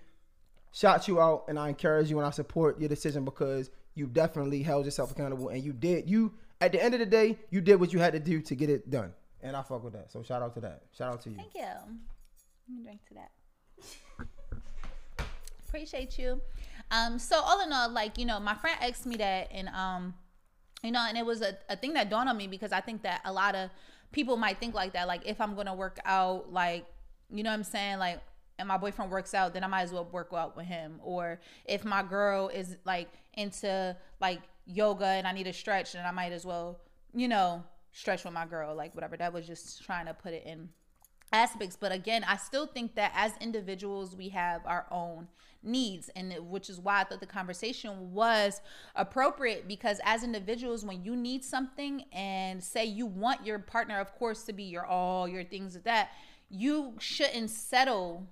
shout 0.73 1.07
you 1.07 1.21
out 1.21 1.45
and 1.47 1.57
I 1.57 1.69
encourage 1.69 2.09
you 2.09 2.17
and 2.17 2.27
I 2.27 2.31
support 2.31 2.77
your 2.77 2.89
decision 2.89 3.23
because 3.23 3.69
you 3.93 4.07
definitely 4.07 4.61
held 4.61 4.83
yourself 4.83 5.11
accountable 5.11 5.47
and 5.47 5.63
you 5.63 5.71
did 5.71 6.09
you 6.09 6.33
at 6.59 6.73
the 6.73 6.83
end 6.83 6.93
of 6.93 6.99
the 6.99 7.05
day, 7.05 7.39
you 7.51 7.61
did 7.61 7.79
what 7.79 7.93
you 7.93 7.99
had 7.99 8.11
to 8.13 8.19
do 8.19 8.41
to 8.41 8.55
get 8.55 8.69
it 8.69 8.89
done. 8.89 9.13
And 9.41 9.55
I 9.55 9.61
fuck 9.61 9.81
with 9.81 9.93
that. 9.93 10.11
So 10.11 10.23
shout 10.23 10.41
out 10.41 10.53
to 10.55 10.59
that. 10.61 10.81
Shout 10.91 11.13
out 11.13 11.21
to 11.21 11.29
you. 11.29 11.37
Thank 11.37 11.55
you. 11.55 11.61
Let 11.61 12.69
me 12.69 12.83
drink 12.83 12.99
to 13.07 13.13
that. 13.13 13.31
Appreciate 15.69 16.19
you. 16.19 16.41
Um, 16.91 17.17
so 17.17 17.39
all 17.39 17.61
in 17.61 17.71
all, 17.71 17.89
like, 17.89 18.17
you 18.17 18.25
know, 18.25 18.41
my 18.41 18.55
friend 18.55 18.77
asked 18.81 19.05
me 19.05 19.15
that 19.17 19.47
and 19.51 19.69
um, 19.69 20.13
you 20.83 20.91
know, 20.91 21.05
and 21.07 21.17
it 21.17 21.25
was 21.25 21.41
a, 21.41 21.57
a 21.69 21.77
thing 21.77 21.93
that 21.93 22.09
dawned 22.09 22.27
on 22.27 22.35
me 22.35 22.47
because 22.47 22.73
I 22.73 22.81
think 22.81 23.03
that 23.03 23.21
a 23.23 23.31
lot 23.31 23.55
of 23.55 23.69
people 24.15 24.37
might 24.37 24.57
think 24.59 24.73
like 24.73 24.93
that. 24.93 25.07
Like 25.07 25.21
if 25.25 25.39
I'm 25.41 25.55
gonna 25.55 25.75
work 25.75 25.99
out, 26.05 26.51
like, 26.51 26.85
you 27.29 27.43
know 27.43 27.49
what 27.49 27.57
I'm 27.57 27.63
saying? 27.63 27.99
Like 27.99 28.21
and 28.57 28.67
my 28.67 28.77
boyfriend 28.77 29.11
works 29.11 29.33
out, 29.33 29.53
then 29.53 29.65
I 29.65 29.67
might 29.67 29.81
as 29.81 29.91
well 29.91 30.07
work 30.11 30.29
out 30.33 30.55
with 30.55 30.65
him. 30.65 31.01
Or 31.03 31.41
if 31.65 31.83
my 31.83 32.01
girl 32.01 32.47
is 32.47 32.77
like 32.85 33.09
into 33.33 33.95
like 34.21 34.39
yoga 34.65 35.05
and 35.05 35.27
I 35.27 35.33
need 35.33 35.47
a 35.47 35.53
stretch, 35.53 35.91
then 35.91 36.05
I 36.05 36.11
might 36.11 36.31
as 36.31 36.45
well, 36.45 36.79
you 37.13 37.27
know, 37.27 37.61
stretch 37.91 38.23
with 38.23 38.33
my 38.33 38.45
girl, 38.45 38.73
like 38.73 38.95
whatever. 38.95 39.17
That 39.17 39.33
was 39.33 39.45
just 39.45 39.83
trying 39.83 40.05
to 40.05 40.13
put 40.13 40.33
it 40.33 40.43
in 40.45 40.69
aspects 41.33 41.75
but 41.77 41.91
again 41.91 42.23
i 42.27 42.37
still 42.37 42.65
think 42.65 42.95
that 42.95 43.11
as 43.13 43.33
individuals 43.41 44.15
we 44.15 44.29
have 44.29 44.61
our 44.65 44.85
own 44.91 45.27
needs 45.65 46.09
and 46.15 46.33
which 46.49 46.69
is 46.69 46.79
why 46.79 47.01
i 47.01 47.03
thought 47.03 47.19
the 47.19 47.25
conversation 47.25 48.13
was 48.13 48.61
appropriate 48.95 49.67
because 49.67 49.99
as 50.03 50.23
individuals 50.23 50.85
when 50.85 51.03
you 51.03 51.15
need 51.15 51.43
something 51.43 52.03
and 52.11 52.63
say 52.63 52.85
you 52.85 53.05
want 53.05 53.45
your 53.45 53.59
partner 53.59 53.99
of 53.99 54.13
course 54.15 54.43
to 54.43 54.53
be 54.53 54.63
your 54.63 54.85
all 54.85 55.27
your 55.27 55.43
things 55.43 55.75
like 55.75 55.83
that 55.83 56.09
you 56.49 56.93
shouldn't 56.99 57.49
settle 57.49 58.27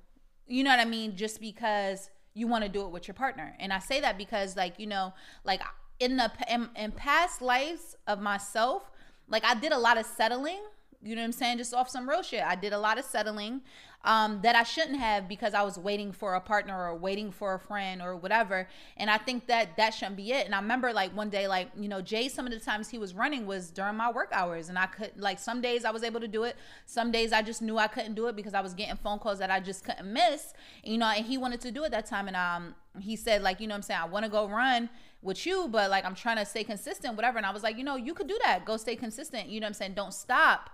you 0.47 0.63
know 0.63 0.69
what 0.69 0.79
i 0.79 0.85
mean 0.85 1.15
just 1.15 1.41
because 1.41 2.09
you 2.33 2.47
want 2.47 2.63
to 2.63 2.69
do 2.69 2.83
it 2.85 2.91
with 2.91 3.07
your 3.07 3.15
partner 3.15 3.55
and 3.59 3.73
i 3.73 3.79
say 3.79 3.99
that 3.99 4.17
because 4.17 4.55
like 4.55 4.79
you 4.79 4.87
know 4.87 5.13
like 5.43 5.61
in 5.99 6.17
the 6.17 6.31
in, 6.49 6.69
in 6.75 6.91
past 6.91 7.41
lives 7.41 7.95
of 8.07 8.19
myself 8.19 8.91
like 9.27 9.43
i 9.45 9.53
did 9.55 9.71
a 9.71 9.79
lot 9.79 9.97
of 9.97 10.05
settling 10.05 10.59
you 11.03 11.15
know 11.15 11.21
what 11.21 11.25
I'm 11.25 11.31
saying? 11.33 11.57
Just 11.57 11.73
off 11.73 11.89
some 11.89 12.07
real 12.07 12.21
shit. 12.21 12.43
I 12.43 12.55
did 12.55 12.71
a 12.71 12.79
lot 12.79 12.97
of 12.97 13.03
settling 13.03 13.61
um, 14.03 14.41
that 14.41 14.55
I 14.55 14.63
shouldn't 14.63 14.99
have 14.99 15.29
because 15.29 15.53
I 15.53 15.61
was 15.61 15.77
waiting 15.77 16.11
for 16.11 16.35
a 16.35 16.41
partner 16.41 16.77
or 16.77 16.95
waiting 16.95 17.31
for 17.31 17.53
a 17.53 17.59
friend 17.59 18.01
or 18.01 18.15
whatever. 18.17 18.67
And 18.97 19.09
I 19.09 19.17
think 19.17 19.47
that 19.47 19.77
that 19.77 19.93
shouldn't 19.93 20.17
be 20.17 20.33
it. 20.33 20.45
And 20.45 20.53
I 20.53 20.59
remember 20.59 20.91
like 20.91 21.15
one 21.15 21.29
day, 21.29 21.47
like, 21.47 21.69
you 21.77 21.87
know, 21.87 22.01
Jay, 22.01 22.27
some 22.27 22.45
of 22.45 22.51
the 22.51 22.59
times 22.59 22.89
he 22.89 22.97
was 22.97 23.13
running 23.13 23.45
was 23.45 23.71
during 23.71 23.95
my 23.95 24.11
work 24.11 24.29
hours. 24.33 24.67
And 24.67 24.77
I 24.77 24.87
could, 24.87 25.11
like, 25.17 25.39
some 25.39 25.61
days 25.61 25.85
I 25.85 25.91
was 25.91 26.03
able 26.03 26.19
to 26.19 26.27
do 26.27 26.43
it. 26.43 26.57
Some 26.85 27.11
days 27.11 27.31
I 27.31 27.41
just 27.41 27.61
knew 27.61 27.77
I 27.77 27.87
couldn't 27.87 28.15
do 28.15 28.27
it 28.27 28.35
because 28.35 28.53
I 28.53 28.61
was 28.61 28.73
getting 28.73 28.97
phone 28.97 29.19
calls 29.19 29.39
that 29.39 29.49
I 29.49 29.61
just 29.61 29.85
couldn't 29.85 30.11
miss. 30.11 30.53
You 30.83 30.97
know, 30.97 31.07
and 31.07 31.25
he 31.25 31.37
wanted 31.37 31.61
to 31.61 31.71
do 31.71 31.83
it 31.85 31.91
that 31.91 32.05
time. 32.05 32.27
And 32.27 32.35
um, 32.35 32.75
he 32.99 33.15
said, 33.15 33.41
like, 33.41 33.61
you 33.61 33.67
know 33.67 33.73
what 33.73 33.77
I'm 33.77 33.83
saying? 33.83 33.99
I 34.01 34.05
want 34.05 34.25
to 34.25 34.31
go 34.31 34.47
run 34.47 34.89
with 35.21 35.45
you, 35.45 35.69
but 35.69 35.89
like, 35.89 36.03
I'm 36.03 36.15
trying 36.15 36.37
to 36.37 36.45
stay 36.45 36.65
consistent, 36.65 37.15
whatever. 37.15 37.37
And 37.37 37.45
I 37.45 37.51
was 37.51 37.63
like, 37.63 37.77
you 37.77 37.85
know, 37.85 37.95
you 37.95 38.13
could 38.13 38.27
do 38.27 38.37
that. 38.43 38.65
Go 38.65 38.75
stay 38.75 38.97
consistent. 38.97 39.47
You 39.47 39.61
know 39.61 39.65
what 39.65 39.69
I'm 39.69 39.73
saying? 39.75 39.93
Don't 39.93 40.13
stop. 40.13 40.69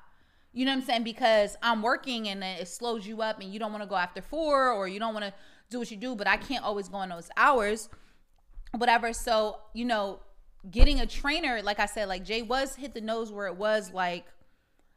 You 0.51 0.65
know 0.65 0.71
what 0.71 0.81
I'm 0.81 0.85
saying? 0.85 1.03
Because 1.03 1.55
I'm 1.61 1.81
working 1.81 2.27
and 2.27 2.43
it 2.43 2.67
slows 2.67 3.05
you 3.05 3.21
up 3.21 3.39
and 3.39 3.53
you 3.53 3.59
don't 3.59 3.71
want 3.71 3.83
to 3.83 3.89
go 3.89 3.95
after 3.95 4.21
four 4.21 4.71
or 4.71 4.87
you 4.87 4.99
don't 4.99 5.13
want 5.13 5.25
to 5.25 5.33
do 5.69 5.77
what 5.79 5.91
you 5.91 5.97
do, 5.97 6.15
but 6.15 6.27
I 6.27 6.37
can't 6.37 6.63
always 6.63 6.89
go 6.89 7.01
in 7.01 7.09
those 7.09 7.29
hours, 7.37 7.89
whatever. 8.75 9.13
So, 9.13 9.57
you 9.73 9.85
know, 9.85 10.19
getting 10.69 10.99
a 10.99 11.05
trainer, 11.05 11.61
like 11.61 11.79
I 11.79 11.85
said, 11.85 12.07
like 12.07 12.25
Jay 12.25 12.41
was 12.41 12.75
hit 12.75 12.93
the 12.93 13.01
nose 13.01 13.31
where 13.31 13.47
it 13.47 13.55
was 13.55 13.93
like, 13.93 14.25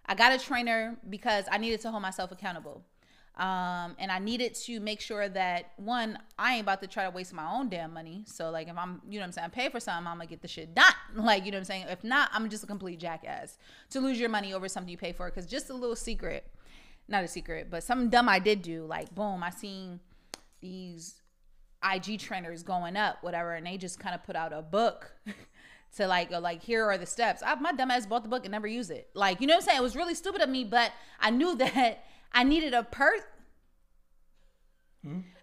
I 0.06 0.14
got 0.14 0.32
a 0.32 0.38
trainer 0.38 0.96
because 1.08 1.44
I 1.50 1.58
needed 1.58 1.80
to 1.82 1.90
hold 1.90 2.02
myself 2.02 2.32
accountable. 2.32 2.82
Um, 3.36 3.96
and 3.98 4.12
I 4.12 4.18
needed 4.18 4.54
to 4.66 4.78
make 4.78 5.00
sure 5.00 5.26
that 5.26 5.72
one, 5.76 6.18
I 6.38 6.54
ain't 6.54 6.62
about 6.62 6.82
to 6.82 6.86
try 6.86 7.04
to 7.04 7.10
waste 7.10 7.32
my 7.32 7.50
own 7.50 7.70
damn 7.70 7.94
money. 7.94 8.24
So 8.26 8.50
like 8.50 8.68
if 8.68 8.76
I'm, 8.76 9.00
you 9.08 9.18
know 9.18 9.24
I'm 9.24 9.32
saying, 9.32 9.50
pay 9.50 9.70
for 9.70 9.80
something, 9.80 10.06
I'm 10.06 10.18
gonna 10.18 10.26
get 10.26 10.42
the 10.42 10.48
shit 10.48 10.74
done. 10.74 10.92
Like, 11.14 11.44
you 11.44 11.52
know 11.52 11.58
I'm 11.58 11.64
saying? 11.64 11.86
If 11.88 12.04
not, 12.04 12.30
I'm 12.32 12.48
just 12.48 12.64
a 12.64 12.66
complete 12.66 12.98
jackass 12.98 13.58
to 13.90 14.00
lose 14.00 14.18
your 14.18 14.30
money 14.30 14.54
over 14.54 14.66
something 14.68 14.90
you 14.90 14.96
pay 14.96 15.12
for. 15.12 15.30
Cause 15.30 15.46
just 15.46 15.70
a 15.70 15.74
little 15.74 15.96
secret, 15.96 16.46
not 17.06 17.22
a 17.22 17.28
secret, 17.28 17.68
but 17.70 17.82
something 17.82 18.08
dumb 18.08 18.28
I 18.28 18.38
did 18.38 18.62
do, 18.62 18.84
like 18.86 19.14
boom, 19.14 19.42
I 19.42 19.50
seen 19.50 20.00
these 20.60 21.20
IG 21.82 22.18
trainers 22.18 22.62
going 22.62 22.96
up, 22.96 23.18
whatever, 23.22 23.54
and 23.54 23.66
they 23.66 23.76
just 23.76 23.98
kind 23.98 24.14
of 24.14 24.22
put 24.24 24.36
out 24.36 24.52
a 24.52 24.62
book 24.62 25.12
to 25.96 26.06
like 26.06 26.30
like 26.30 26.62
here 26.62 26.84
are 26.84 26.98
the 26.98 27.06
steps. 27.06 27.42
I, 27.44 27.54
my 27.56 27.72
dumb 27.72 27.90
ass 27.90 28.06
bought 28.06 28.22
the 28.22 28.28
book 28.28 28.44
and 28.44 28.52
never 28.52 28.66
used 28.66 28.90
it. 28.90 29.08
Like 29.14 29.40
you 29.40 29.46
know 29.46 29.54
what 29.54 29.64
I'm 29.64 29.68
saying? 29.68 29.78
It 29.78 29.82
was 29.82 29.96
really 29.96 30.14
stupid 30.14 30.40
of 30.42 30.48
me, 30.48 30.64
but 30.64 30.92
I 31.20 31.30
knew 31.30 31.56
that 31.56 32.04
I 32.32 32.44
needed 32.44 32.74
a 32.74 32.82
per. 32.82 33.14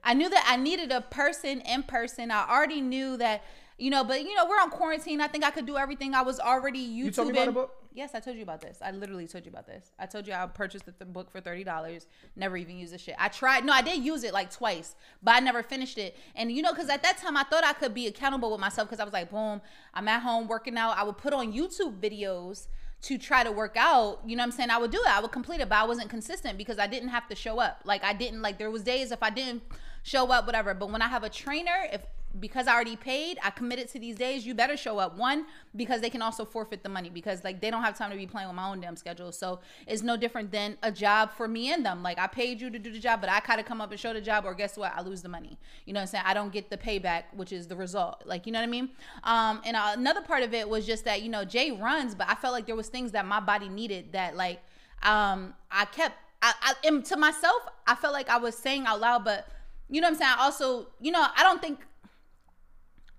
I 0.03 0.13
knew 0.13 0.29
that 0.29 0.45
I 0.47 0.55
needed 0.55 0.91
a 0.91 1.01
person 1.01 1.61
in 1.61 1.83
person. 1.83 2.31
I 2.31 2.47
already 2.49 2.81
knew 2.81 3.17
that 3.17 3.43
you 3.77 3.89
know, 3.89 4.03
but 4.03 4.21
you 4.23 4.35
know 4.35 4.45
we're 4.45 4.59
on 4.59 4.69
quarantine. 4.69 5.21
I 5.21 5.27
think 5.27 5.43
I 5.43 5.51
could 5.51 5.65
do 5.65 5.77
everything. 5.77 6.13
I 6.13 6.21
was 6.21 6.39
already 6.39 6.85
YouTubing. 6.85 6.95
You 7.05 7.11
told 7.11 7.27
me 7.29 7.33
about 7.33 7.45
the 7.45 7.51
book? 7.51 7.75
Yes, 7.93 8.11
I 8.13 8.19
told 8.19 8.35
you 8.35 8.43
about 8.43 8.61
this. 8.61 8.77
I 8.81 8.91
literally 8.91 9.27
told 9.27 9.45
you 9.45 9.51
about 9.51 9.65
this. 9.65 9.91
I 9.97 10.05
told 10.05 10.27
you 10.27 10.33
I 10.33 10.45
purchased 10.47 10.85
the 10.85 10.91
th- 10.91 11.11
book 11.11 11.31
for 11.31 11.39
thirty 11.41 11.63
dollars. 11.63 12.05
Never 12.35 12.57
even 12.57 12.77
used 12.77 12.93
the 12.93 12.97
shit. 12.97 13.15
I 13.17 13.29
tried. 13.29 13.65
No, 13.65 13.73
I 13.73 13.81
did 13.81 14.03
use 14.03 14.23
it 14.23 14.33
like 14.33 14.51
twice, 14.51 14.95
but 15.23 15.35
I 15.35 15.39
never 15.39 15.63
finished 15.63 15.97
it. 15.97 16.17
And 16.35 16.51
you 16.51 16.61
know, 16.61 16.71
because 16.71 16.89
at 16.89 17.03
that 17.03 17.17
time 17.17 17.35
I 17.37 17.43
thought 17.43 17.63
I 17.63 17.73
could 17.73 17.93
be 17.93 18.07
accountable 18.07 18.51
with 18.51 18.59
myself 18.59 18.87
because 18.87 18.99
I 18.99 19.05
was 19.05 19.13
like, 19.13 19.31
boom, 19.31 19.61
I'm 19.93 20.07
at 20.07 20.21
home 20.21 20.47
working 20.47 20.77
out. 20.77 20.97
I 20.97 21.03
would 21.03 21.17
put 21.17 21.33
on 21.33 21.51
YouTube 21.53 21.99
videos 21.99 22.67
to 23.01 23.17
try 23.17 23.43
to 23.43 23.51
work 23.51 23.75
out. 23.77 24.19
You 24.25 24.35
know 24.35 24.41
what 24.41 24.47
I'm 24.47 24.51
saying? 24.51 24.69
I 24.69 24.77
would 24.77 24.91
do 24.91 24.99
it. 24.99 25.07
I 25.07 25.21
would 25.21 25.31
complete 25.31 25.61
it, 25.61 25.69
but 25.69 25.77
I 25.77 25.85
wasn't 25.85 26.09
consistent 26.09 26.57
because 26.57 26.79
I 26.79 26.87
didn't 26.87 27.09
have 27.09 27.27
to 27.29 27.35
show 27.35 27.59
up. 27.59 27.81
Like 27.85 28.03
I 28.03 28.13
didn't 28.13 28.41
like 28.41 28.57
there 28.57 28.71
was 28.71 28.83
days 28.83 29.11
if 29.11 29.23
I 29.23 29.29
didn't 29.29 29.63
show 30.03 30.27
up, 30.31 30.45
whatever. 30.45 30.73
But 30.73 30.91
when 30.91 31.01
I 31.01 31.07
have 31.07 31.23
a 31.23 31.29
trainer, 31.29 31.87
if 31.91 32.01
because 32.39 32.67
I 32.67 32.75
already 32.75 32.95
paid, 32.95 33.39
I 33.43 33.49
committed 33.49 33.89
to 33.89 33.99
these 33.99 34.15
days. 34.15 34.45
You 34.45 34.53
better 34.53 34.77
show 34.77 34.99
up. 34.99 35.17
One, 35.17 35.45
because 35.75 36.01
they 36.01 36.09
can 36.09 36.21
also 36.21 36.45
forfeit 36.45 36.83
the 36.83 36.89
money 36.89 37.09
because 37.09 37.43
like 37.43 37.59
they 37.59 37.71
don't 37.71 37.81
have 37.81 37.97
time 37.97 38.11
to 38.11 38.17
be 38.17 38.27
playing 38.27 38.47
with 38.47 38.55
my 38.55 38.69
own 38.69 38.81
damn 38.81 38.95
schedule. 38.95 39.31
So 39.31 39.59
it's 39.87 40.03
no 40.03 40.15
different 40.15 40.51
than 40.51 40.77
a 40.83 40.91
job 40.91 41.31
for 41.33 41.47
me 41.47 41.71
and 41.73 41.83
them. 41.83 42.03
Like 42.03 42.19
I 42.19 42.27
paid 42.27 42.61
you 42.61 42.69
to 42.69 42.77
do 42.77 42.91
the 42.91 42.99
job, 42.99 43.21
but 43.21 43.29
I 43.31 43.39
kind 43.39 43.59
of 43.59 43.65
come 43.65 43.81
up 43.81 43.89
and 43.89 43.99
show 43.99 44.13
the 44.13 44.21
job, 44.21 44.45
or 44.45 44.53
guess 44.53 44.77
what? 44.77 44.93
I 44.95 45.01
lose 45.01 45.21
the 45.21 45.29
money. 45.29 45.57
You 45.85 45.93
know 45.93 45.99
what 45.99 46.03
I'm 46.03 46.07
saying? 46.07 46.23
I 46.27 46.33
don't 46.33 46.53
get 46.53 46.69
the 46.69 46.77
payback, 46.77 47.23
which 47.33 47.51
is 47.51 47.67
the 47.67 47.75
result. 47.75 48.21
Like 48.25 48.45
you 48.45 48.51
know 48.51 48.59
what 48.59 48.67
I 48.67 48.71
mean? 48.71 48.89
Um, 49.23 49.61
and 49.65 49.75
uh, 49.75 49.93
another 49.97 50.21
part 50.21 50.43
of 50.43 50.53
it 50.53 50.69
was 50.69 50.85
just 50.85 51.05
that 51.05 51.23
you 51.23 51.29
know 51.29 51.43
Jay 51.43 51.71
runs, 51.71 52.13
but 52.13 52.29
I 52.29 52.35
felt 52.35 52.53
like 52.53 52.67
there 52.67 52.75
was 52.75 52.89
things 52.89 53.11
that 53.13 53.25
my 53.25 53.39
body 53.39 53.69
needed 53.69 54.11
that 54.13 54.35
like 54.35 54.61
um 55.01 55.55
I 55.71 55.85
kept 55.85 56.15
I, 56.41 56.53
I 56.61 56.87
and 56.87 57.03
to 57.05 57.17
myself 57.17 57.61
I 57.87 57.95
felt 57.95 58.13
like 58.13 58.29
I 58.29 58.37
was 58.37 58.55
saying 58.55 58.85
out 58.85 58.99
loud, 58.99 59.25
but 59.25 59.47
you 59.89 60.01
know 60.01 60.07
what 60.07 60.13
I'm 60.13 60.17
saying? 60.19 60.31
I 60.37 60.43
also, 60.43 60.87
you 61.01 61.11
know, 61.11 61.25
I 61.35 61.41
don't 61.41 61.61
think 61.61 61.79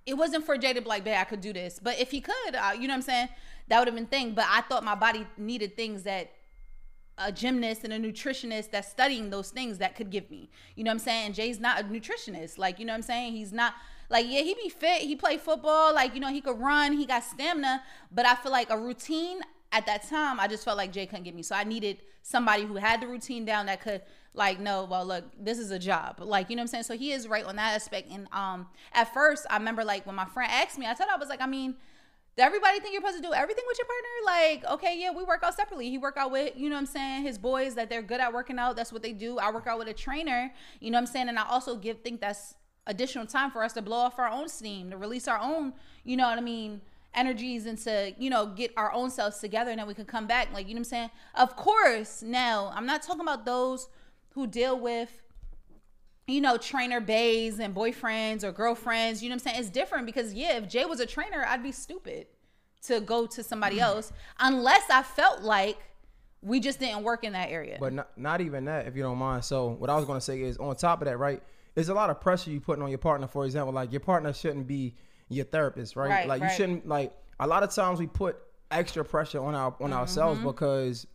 it 0.07 0.15
wasn't 0.15 0.45
for 0.45 0.57
Jay 0.57 0.73
to 0.73 0.81
be 0.81 0.89
like, 0.89 1.05
babe, 1.05 1.17
I 1.19 1.25
could 1.25 1.41
do 1.41 1.53
this. 1.53 1.79
But 1.83 1.99
if 1.99 2.11
he 2.11 2.21
could, 2.21 2.55
uh, 2.55 2.73
you 2.75 2.89
know 2.89 2.95
what 2.95 2.97
I'm 2.97 3.03
saying? 3.03 3.29
That 3.69 3.79
would 3.79 3.89
have 3.89 3.95
been 3.95 4.07
thing. 4.07 4.35
But 4.35 4.47
I 4.49 4.63
thought 4.63 4.85
my 4.85 4.95
body 4.95 5.27
needed 5.37 5.77
things 5.77 6.03
that 6.05 6.33
a 7.19 7.31
gymnast 7.31 7.85
and 7.85 7.93
a 7.93 7.99
nutritionist 7.99 8.71
that's 8.71 8.89
studying 8.89 9.31
those 9.31 9.51
things 9.51 9.79
that 9.79 9.95
could 9.95 10.11
give 10.11 10.31
me. 10.31 10.49
You 10.75 10.85
know 10.85 10.91
what 10.91 10.95
I'm 10.95 10.99
saying? 11.01 11.27
And 11.27 11.35
Jay's 11.35 11.61
not 11.61 11.81
a 11.81 11.85
nutritionist. 11.85 12.59
Like, 12.59 12.79
you 12.79 12.87
know 12.87 12.93
what 12.93 12.99
I'm 12.99 13.03
saying? 13.03 13.33
He's 13.35 13.53
not 13.53 13.75
like, 14.09 14.27
yeah, 14.29 14.41
he 14.41 14.55
be 14.55 14.71
fit. 14.71 15.03
He 15.03 15.15
play 15.17 15.37
football. 15.37 15.95
Like, 15.95 16.15
you 16.15 16.21
know, 16.21 16.31
he 16.31 16.41
could 16.41 16.59
run. 16.59 16.93
He 16.95 17.05
got 17.05 17.23
stamina. 17.23 17.83
But 18.11 18.27
I 18.27 18.35
feel 18.37 18.53
like 18.53 18.71
a 18.71 18.79
routine 18.79 19.41
at 19.71 19.87
that 19.87 20.09
time, 20.09 20.41
I 20.41 20.49
just 20.49 20.65
felt 20.65 20.79
like 20.79 20.93
Jay 20.93 21.07
couldn't 21.07 21.25
give 21.25 21.35
me. 21.35 21.43
So 21.43 21.55
I 21.55 21.65
needed 21.65 21.99
somebody 22.23 22.65
who 22.65 22.77
had 22.77 23.01
the 23.01 23.07
routine 23.07 23.45
down 23.45 23.67
that 23.67 23.81
could 23.81 24.03
like 24.33 24.61
no 24.61 24.85
well 24.85 25.05
look 25.05 25.25
this 25.39 25.59
is 25.59 25.71
a 25.71 25.79
job. 25.79 26.17
Like 26.21 26.51
you 26.51 26.57
know 26.57 26.61
what 26.61 26.65
i'm 26.65 26.69
saying? 26.69 26.85
So 26.85 26.97
he 26.97 27.13
is 27.13 27.27
right 27.29 27.45
on 27.45 27.57
that 27.57 27.75
aspect. 27.75 28.11
And 28.11 28.29
um 28.33 28.69
at 28.93 29.13
first 29.13 29.47
i 29.51 29.57
remember 29.57 29.85
like 29.85 30.07
when 30.07 30.15
my 30.17 30.25
friend 30.27 30.51
asked 30.53 30.79
me 30.79 30.87
i 30.87 30.95
told 30.95 31.09
her 31.09 31.17
i 31.17 31.19
was 31.19 31.29
like 31.29 31.41
i 31.41 31.47
mean 31.47 31.77
everybody 32.39 32.81
think 32.81 32.95
you're 32.95 33.03
supposed 33.03 33.23
to 33.23 33.29
do 33.29 33.35
everything 33.35 33.65
with 33.67 33.77
your 33.77 33.87
partner? 33.87 34.65
Like 34.65 34.75
okay 34.75 34.99
yeah 35.01 35.11
we 35.11 35.25
work 35.25 35.43
out 35.43 35.55
separately. 35.55 35.91
He 35.91 35.99
work 35.99 36.17
out 36.17 36.31
with 36.31 36.57
you 36.57 36.69
know 36.69 36.77
what 36.77 36.81
i'm 36.81 36.87
saying 36.87 37.23
his 37.23 37.39
boys 37.39 37.75
that 37.75 37.91
they're 37.91 38.03
good 38.03 38.21
at 38.21 38.33
working 38.33 38.59
out. 38.59 38.77
That's 38.77 38.93
what 38.93 39.03
they 39.03 39.13
do. 39.13 39.39
I 39.39 39.51
work 39.51 39.67
out 39.67 39.79
with 39.79 39.89
a 39.89 39.95
trainer 39.95 40.53
you 40.81 40.91
know 40.91 40.97
what 40.97 41.03
i'm 41.03 41.07
saying? 41.07 41.29
And 41.29 41.39
i 41.39 41.47
also 41.49 41.77
give 41.77 42.01
think 42.01 42.21
that's 42.21 42.55
additional 42.87 43.27
time 43.27 43.51
for 43.51 43.63
us 43.63 43.73
to 43.75 43.83
blow 43.83 43.99
off 43.99 44.19
our 44.19 44.29
own 44.29 44.49
steam 44.49 44.91
to 44.91 44.97
release 44.97 45.29
our 45.29 45.39
own 45.39 45.73
you 46.03 46.17
know 46.17 46.27
what 46.27 46.39
i 46.39 46.41
mean 46.41 46.81
energies 47.15 47.67
and 47.67 47.79
to 47.79 48.15
you 48.19 48.31
know 48.31 48.47
get 48.47 48.73
our 48.77 48.93
own 48.93 49.11
selves 49.11 49.39
together 49.39 49.71
and 49.71 49.81
then 49.81 49.87
we 49.87 49.95
can 49.95 50.05
come 50.05 50.27
back. 50.27 50.53
Like 50.53 50.69
you 50.69 50.75
know 50.75 50.79
what 50.79 50.87
i'm 50.87 50.91
saying? 50.91 51.11
Of 51.35 51.57
course 51.57 52.23
now 52.23 52.73
i'm 52.75 52.87
not 52.87 53.03
talking 53.03 53.23
about 53.23 53.45
those 53.45 53.89
who 54.31 54.47
deal 54.47 54.79
with 54.79 55.11
you 56.27 56.41
know, 56.41 56.57
trainer 56.57 57.01
bays 57.01 57.59
and 57.59 57.75
boyfriends 57.75 58.45
or 58.45 58.53
girlfriends, 58.53 59.21
you 59.21 59.29
know 59.29 59.33
what 59.35 59.43
I'm 59.47 59.53
saying? 59.53 59.61
It's 59.61 59.71
different 59.71 60.07
because 60.07 60.33
yeah, 60.33 60.59
if 60.59 60.69
Jay 60.69 60.85
was 60.85 61.01
a 61.01 61.07
trainer, 61.07 61.45
I'd 61.45 61.63
be 61.63 61.73
stupid 61.73 62.29
to 62.83 63.01
go 63.01 63.27
to 63.27 63.43
somebody 63.43 63.79
Mm. 63.79 63.83
else 63.83 64.13
unless 64.39 64.89
I 64.91 65.03
felt 65.03 65.43
like 65.43 65.77
we 66.41 66.61
just 66.61 66.79
didn't 66.79 67.03
work 67.03 67.25
in 67.25 67.33
that 67.33 67.51
area. 67.51 67.79
But 67.81 67.93
not, 67.95 68.17
not 68.17 68.41
even 68.41 68.65
that, 68.67 68.87
if 68.87 68.95
you 68.95 69.03
don't 69.03 69.19
mind. 69.19 69.45
So 69.45 69.71
what 69.71 69.91
I 69.91 69.97
was 69.97 70.05
gonna 70.05 70.21
say 70.21 70.41
is, 70.43 70.57
on 70.59 70.77
top 70.77 71.03
of 71.03 71.07
that, 71.07 71.19
right? 71.19 71.43
There's 71.75 71.89
a 71.89 71.95
lot 71.95 72.11
of 72.11 72.21
pressure 72.21 72.51
you 72.51 72.61
putting 72.61 72.83
on 72.85 72.91
your 72.91 72.99
partner. 72.99 73.27
For 73.27 73.45
example, 73.45 73.73
like 73.75 73.91
your 73.91 74.01
partner 74.01 74.33
shouldn't 74.33 74.69
be 74.69 74.95
your 75.29 75.47
therapist, 75.47 75.97
right? 75.97 76.11
Right, 76.11 76.29
like 76.29 76.43
right. 76.43 76.51
you 76.51 76.57
shouldn't 76.57 76.87
like. 76.87 77.13
A 77.41 77.47
lot 77.47 77.63
of 77.65 77.71
times 77.75 77.99
we 77.99 78.07
put 78.07 78.37
extra 78.71 79.05
pressure 79.05 79.43
on 79.43 79.57
our 79.57 79.75
on 79.81 79.93
ourselves 79.93 80.39
Mm-hmm. 80.39 80.49
because 80.49 81.07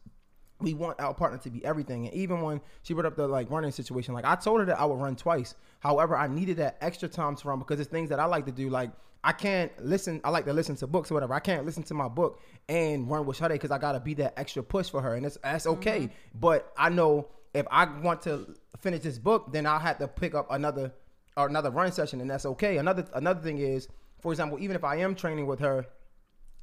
we 0.62 0.74
want 0.74 1.00
our 1.00 1.14
partner 1.14 1.38
to 1.40 1.50
be 1.50 1.64
everything. 1.66 2.06
And 2.08 2.16
even 2.16 2.42
when 2.42 2.62
she 2.84 2.94
brought 2.94 3.06
up 3.06 3.16
the 3.16 3.28
like 3.28 3.50
running 3.52 3.72
situation, 3.72 4.14
like 4.14 4.26
I 4.26 4.36
told 4.36 4.62
her 4.62 4.66
that 4.68 4.80
I 4.80 4.86
would 4.86 5.00
run 5.00 5.16
twice. 5.16 5.56
However, 5.80 6.16
I 6.16 6.28
needed 6.28 6.58
that 6.58 6.78
extra 6.82 7.10
time 7.10 7.36
to 7.36 7.48
run 7.48 7.60
because 7.60 7.80
it's 7.80 7.90
things 7.90 8.10
that 8.10 8.20
I 8.20 8.26
like 8.26 8.46
to 8.46 8.52
do. 8.52 8.70
Like 8.70 8.92
I 9.24 9.32
can't 9.32 9.72
listen. 9.84 10.22
I 10.24 10.30
like 10.30 10.46
to 10.46 10.54
listen 10.54 10.76
to 10.78 10.88
books 10.88 11.12
or 11.12 11.16
whatever. 11.16 11.34
I 11.34 11.40
can't 11.40 11.66
listen 11.66 11.84
to 11.84 11.94
my 11.94 12.08
book 12.08 12.40
and 12.70 13.10
run 13.10 13.26
with 13.26 13.38
Sade 13.38 13.52
because 13.52 13.72
I 13.72 13.80
gotta 13.80 14.00
be 14.00 14.14
that 14.16 14.36
extra 14.38 14.64
push 14.64 14.90
for 14.90 15.02
her, 15.02 15.16
and 15.16 15.26
it's 15.26 15.38
that's 15.44 15.68
okay. 15.68 16.02
Mm-hmm. 16.02 16.40
But 16.40 16.72
I 16.78 16.90
know 16.90 17.28
if 17.54 17.66
I 17.72 17.86
want 17.86 18.22
to 18.24 18.56
finish 18.80 19.02
this 19.02 19.18
book, 19.18 19.52
then 19.52 19.66
I'll 19.66 19.80
have 19.80 19.98
to 19.98 20.08
pick 20.08 20.36
up 20.36 20.48
another 20.52 20.94
or 21.36 21.48
another 21.48 21.72
run 21.72 21.92
session, 21.92 22.22
and 22.22 22.30
that's 22.30 22.46
okay. 22.46 22.78
Another 22.78 23.06
another 23.14 23.42
thing 23.42 23.58
is, 23.58 23.88
for 24.22 24.32
example, 24.32 24.60
even 24.60 24.76
if 24.76 24.84
I 24.84 24.98
am 24.98 25.16
training 25.16 25.48
with 25.48 25.60
her, 25.60 25.86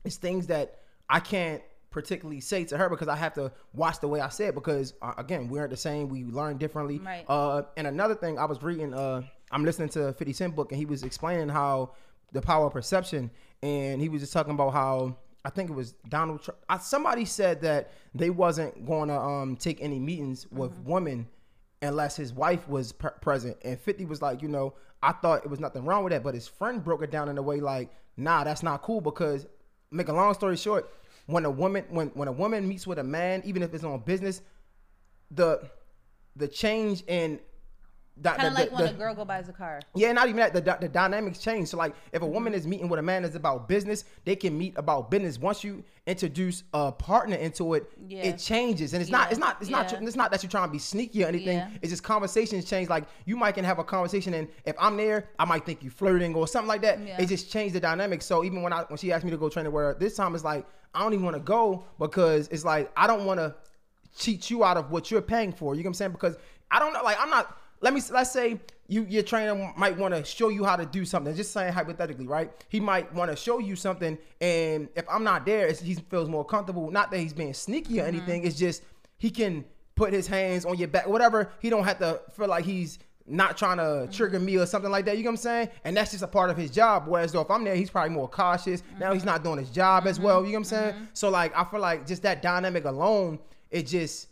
it's 0.04 0.16
things 0.16 0.46
that 0.46 0.78
I 1.08 1.20
can't 1.20 1.62
particularly 1.92 2.40
say 2.40 2.64
to 2.64 2.76
her 2.78 2.88
because 2.88 3.06
I 3.08 3.16
have 3.16 3.34
to 3.34 3.52
watch 3.74 4.00
the 4.00 4.08
way 4.08 4.20
I 4.20 4.28
say 4.30 4.46
it 4.46 4.54
because 4.54 4.94
uh, 5.02 5.12
again 5.18 5.48
we 5.48 5.58
aren't 5.58 5.70
the 5.70 5.76
same 5.76 6.08
we 6.08 6.24
learn 6.24 6.56
differently 6.58 6.98
Right. 6.98 7.24
uh 7.28 7.62
and 7.76 7.86
another 7.86 8.14
thing 8.14 8.38
I 8.38 8.46
was 8.46 8.62
reading 8.62 8.94
uh 8.94 9.22
I'm 9.50 9.64
listening 9.64 9.90
to 9.90 10.06
a 10.08 10.12
50 10.12 10.32
Cent 10.32 10.56
book 10.56 10.72
and 10.72 10.78
he 10.78 10.86
was 10.86 11.02
explaining 11.02 11.48
how 11.50 11.92
the 12.32 12.40
power 12.42 12.66
of 12.66 12.72
perception 12.72 13.30
and 13.62 14.00
he 14.00 14.08
was 14.08 14.22
just 14.22 14.32
talking 14.32 14.54
about 14.54 14.72
how 14.72 15.16
I 15.44 15.50
think 15.50 15.70
it 15.70 15.74
was 15.74 15.92
Donald 16.08 16.42
Trump 16.42 16.58
uh, 16.68 16.78
somebody 16.78 17.24
said 17.24 17.60
that 17.62 17.92
they 18.14 18.30
wasn't 18.30 18.86
going 18.86 19.08
to 19.08 19.18
um 19.18 19.56
take 19.56 19.80
any 19.82 19.98
meetings 20.00 20.46
with 20.50 20.72
women 20.80 21.28
unless 21.82 22.16
his 22.16 22.32
wife 22.32 22.68
was 22.68 22.92
pre- 22.92 23.10
present. 23.20 23.56
And 23.64 23.76
50 23.76 24.04
was 24.04 24.22
like, 24.22 24.40
you 24.40 24.46
know, 24.46 24.74
I 25.02 25.10
thought 25.10 25.44
it 25.44 25.50
was 25.50 25.58
nothing 25.58 25.84
wrong 25.84 26.04
with 26.04 26.12
that, 26.12 26.22
but 26.22 26.32
his 26.32 26.46
friend 26.46 26.82
broke 26.82 27.02
it 27.02 27.10
down 27.10 27.28
in 27.28 27.36
a 27.38 27.42
way 27.42 27.58
like, 27.58 27.90
nah, 28.16 28.44
that's 28.44 28.62
not 28.62 28.82
cool 28.82 29.00
because 29.00 29.46
make 29.90 30.06
a 30.06 30.12
long 30.12 30.32
story 30.32 30.56
short, 30.56 30.88
when 31.26 31.44
a 31.44 31.50
woman 31.50 31.84
when 31.90 32.08
when 32.08 32.28
a 32.28 32.32
woman 32.32 32.68
meets 32.68 32.86
with 32.86 32.98
a 32.98 33.04
man, 33.04 33.42
even 33.44 33.62
if 33.62 33.72
it's 33.74 33.84
on 33.84 34.00
business, 34.00 34.42
the 35.30 35.70
the 36.36 36.48
change 36.48 37.02
in 37.06 37.40
kind 38.22 38.42
of 38.42 38.54
like 38.54 38.70
the- 38.70 38.74
when 38.74 38.84
the- 38.84 38.90
a 38.90 38.94
girl 38.94 39.14
go 39.14 39.24
buys 39.24 39.48
a 39.48 39.52
car. 39.52 39.80
yeah, 39.94 40.12
not 40.12 40.28
even 40.28 40.36
that. 40.36 40.52
The, 40.52 40.60
the 40.80 40.88
dynamics 40.88 41.38
change. 41.38 41.68
So, 41.68 41.76
like, 41.76 41.94
if 42.12 42.20
a 42.20 42.24
mm-hmm. 42.24 42.34
woman 42.34 42.54
is 42.54 42.66
meeting 42.66 42.88
with 42.88 42.98
a 42.98 43.02
man 43.02 43.22
that's 43.22 43.36
about 43.36 43.68
business, 43.68 44.04
they 44.24 44.36
can 44.36 44.56
meet 44.56 44.76
about 44.76 45.10
business. 45.10 45.38
Once 45.38 45.64
you 45.64 45.84
introduce 46.06 46.64
a 46.74 46.90
partner 46.90 47.36
into 47.36 47.74
it, 47.74 47.90
Yeah. 48.06 48.22
it 48.22 48.38
changes, 48.38 48.92
and 48.92 49.00
it's 49.00 49.10
not. 49.10 49.30
It's 49.30 49.40
not. 49.40 49.60
It's 49.60 49.70
not. 49.70 49.92
It's 49.92 50.16
not 50.16 50.30
that 50.30 50.42
you're 50.42 50.50
trying 50.50 50.68
to 50.68 50.72
be 50.72 50.78
sneaky 50.78 51.24
or 51.24 51.28
anything. 51.28 51.58
Yeah. 51.58 51.70
It's 51.80 51.90
just 51.90 52.02
conversations 52.02 52.64
change. 52.64 52.88
Like, 52.88 53.04
you 53.24 53.36
might 53.36 53.52
can 53.52 53.64
have 53.64 53.78
a 53.78 53.84
conversation, 53.84 54.34
and 54.34 54.48
if 54.64 54.74
I'm 54.78 54.96
there, 54.96 55.28
I 55.38 55.44
might 55.44 55.64
think 55.64 55.82
you 55.82 55.90
flirting 55.90 56.34
or 56.34 56.46
something 56.48 56.68
like 56.68 56.82
that. 56.82 57.00
Yeah. 57.00 57.20
It 57.20 57.26
just 57.26 57.50
changed 57.50 57.74
the 57.74 57.80
dynamic. 57.80 58.22
So 58.22 58.44
even 58.44 58.62
when 58.62 58.72
I 58.72 58.82
when 58.82 58.98
she 58.98 59.12
asked 59.12 59.24
me 59.24 59.30
to 59.30 59.36
go 59.36 59.48
train 59.48 59.66
at 59.66 59.72
where 59.72 59.94
this 59.94 60.16
time 60.16 60.34
it's 60.34 60.44
like 60.44 60.66
I 60.94 61.00
don't 61.00 61.12
even 61.12 61.24
want 61.24 61.36
to 61.36 61.42
go 61.42 61.84
because 61.98 62.48
it's 62.48 62.64
like 62.64 62.90
I 62.96 63.06
don't 63.06 63.24
want 63.24 63.40
to 63.40 63.54
cheat 64.16 64.50
you 64.50 64.64
out 64.64 64.76
of 64.76 64.90
what 64.90 65.10
you're 65.10 65.22
paying 65.22 65.52
for. 65.52 65.74
You 65.74 65.82
know 65.82 65.86
what 65.86 65.90
I'm 65.90 65.94
saying? 65.94 66.12
Because 66.12 66.36
I 66.70 66.78
don't 66.78 66.92
know. 66.92 67.02
Like 67.02 67.16
I'm 67.20 67.30
not. 67.30 67.58
Let 67.82 67.92
me 67.92 68.00
let's 68.10 68.32
say 68.32 68.60
you 68.88 69.04
your 69.08 69.22
trainer 69.22 69.72
might 69.76 69.98
want 69.98 70.14
to 70.14 70.24
show 70.24 70.48
you 70.48 70.64
how 70.64 70.76
to 70.76 70.86
do 70.86 71.04
something. 71.04 71.34
Just 71.34 71.52
saying 71.52 71.72
hypothetically, 71.72 72.26
right? 72.26 72.50
He 72.68 72.80
might 72.80 73.12
want 73.12 73.30
to 73.30 73.36
show 73.36 73.58
you 73.58 73.76
something, 73.76 74.16
and 74.40 74.88
if 74.94 75.04
I'm 75.10 75.24
not 75.24 75.44
there, 75.44 75.66
it's, 75.66 75.80
he 75.80 75.94
feels 75.94 76.28
more 76.28 76.44
comfortable. 76.44 76.90
Not 76.90 77.10
that 77.10 77.18
he's 77.18 77.32
being 77.32 77.54
sneaky 77.54 78.00
or 78.00 78.04
mm-hmm. 78.04 78.16
anything. 78.16 78.46
It's 78.46 78.56
just 78.56 78.82
he 79.18 79.30
can 79.30 79.64
put 79.94 80.12
his 80.12 80.26
hands 80.26 80.64
on 80.64 80.78
your 80.78 80.88
back, 80.88 81.06
whatever. 81.06 81.52
He 81.60 81.70
don't 81.70 81.84
have 81.84 81.98
to 81.98 82.20
feel 82.36 82.48
like 82.48 82.64
he's 82.64 82.98
not 83.26 83.56
trying 83.56 83.78
to 83.78 83.82
mm-hmm. 83.82 84.12
trigger 84.12 84.38
me 84.38 84.58
or 84.58 84.66
something 84.66 84.90
like 84.90 85.04
that. 85.06 85.16
You 85.16 85.24
know 85.24 85.30
what 85.30 85.34
I'm 85.34 85.36
saying? 85.38 85.68
And 85.84 85.96
that's 85.96 86.10
just 86.10 86.22
a 86.22 86.28
part 86.28 86.50
of 86.50 86.56
his 86.56 86.70
job. 86.70 87.04
Whereas 87.06 87.32
though 87.32 87.40
if 87.40 87.50
I'm 87.50 87.64
there, 87.64 87.74
he's 87.74 87.90
probably 87.90 88.10
more 88.10 88.28
cautious. 88.28 88.82
Now 88.98 89.06
mm-hmm. 89.06 89.14
he's 89.14 89.24
not 89.24 89.44
doing 89.44 89.58
his 89.58 89.70
job 89.70 90.06
as 90.06 90.18
well. 90.18 90.40
You 90.40 90.48
know 90.48 90.52
what 90.52 90.58
I'm 90.58 90.64
saying? 90.64 91.08
So 91.14 91.28
like 91.30 91.56
I 91.56 91.64
feel 91.64 91.80
like 91.80 92.06
just 92.06 92.22
that 92.22 92.42
dynamic 92.42 92.84
alone, 92.84 93.38
it 93.70 93.86
just 93.86 94.28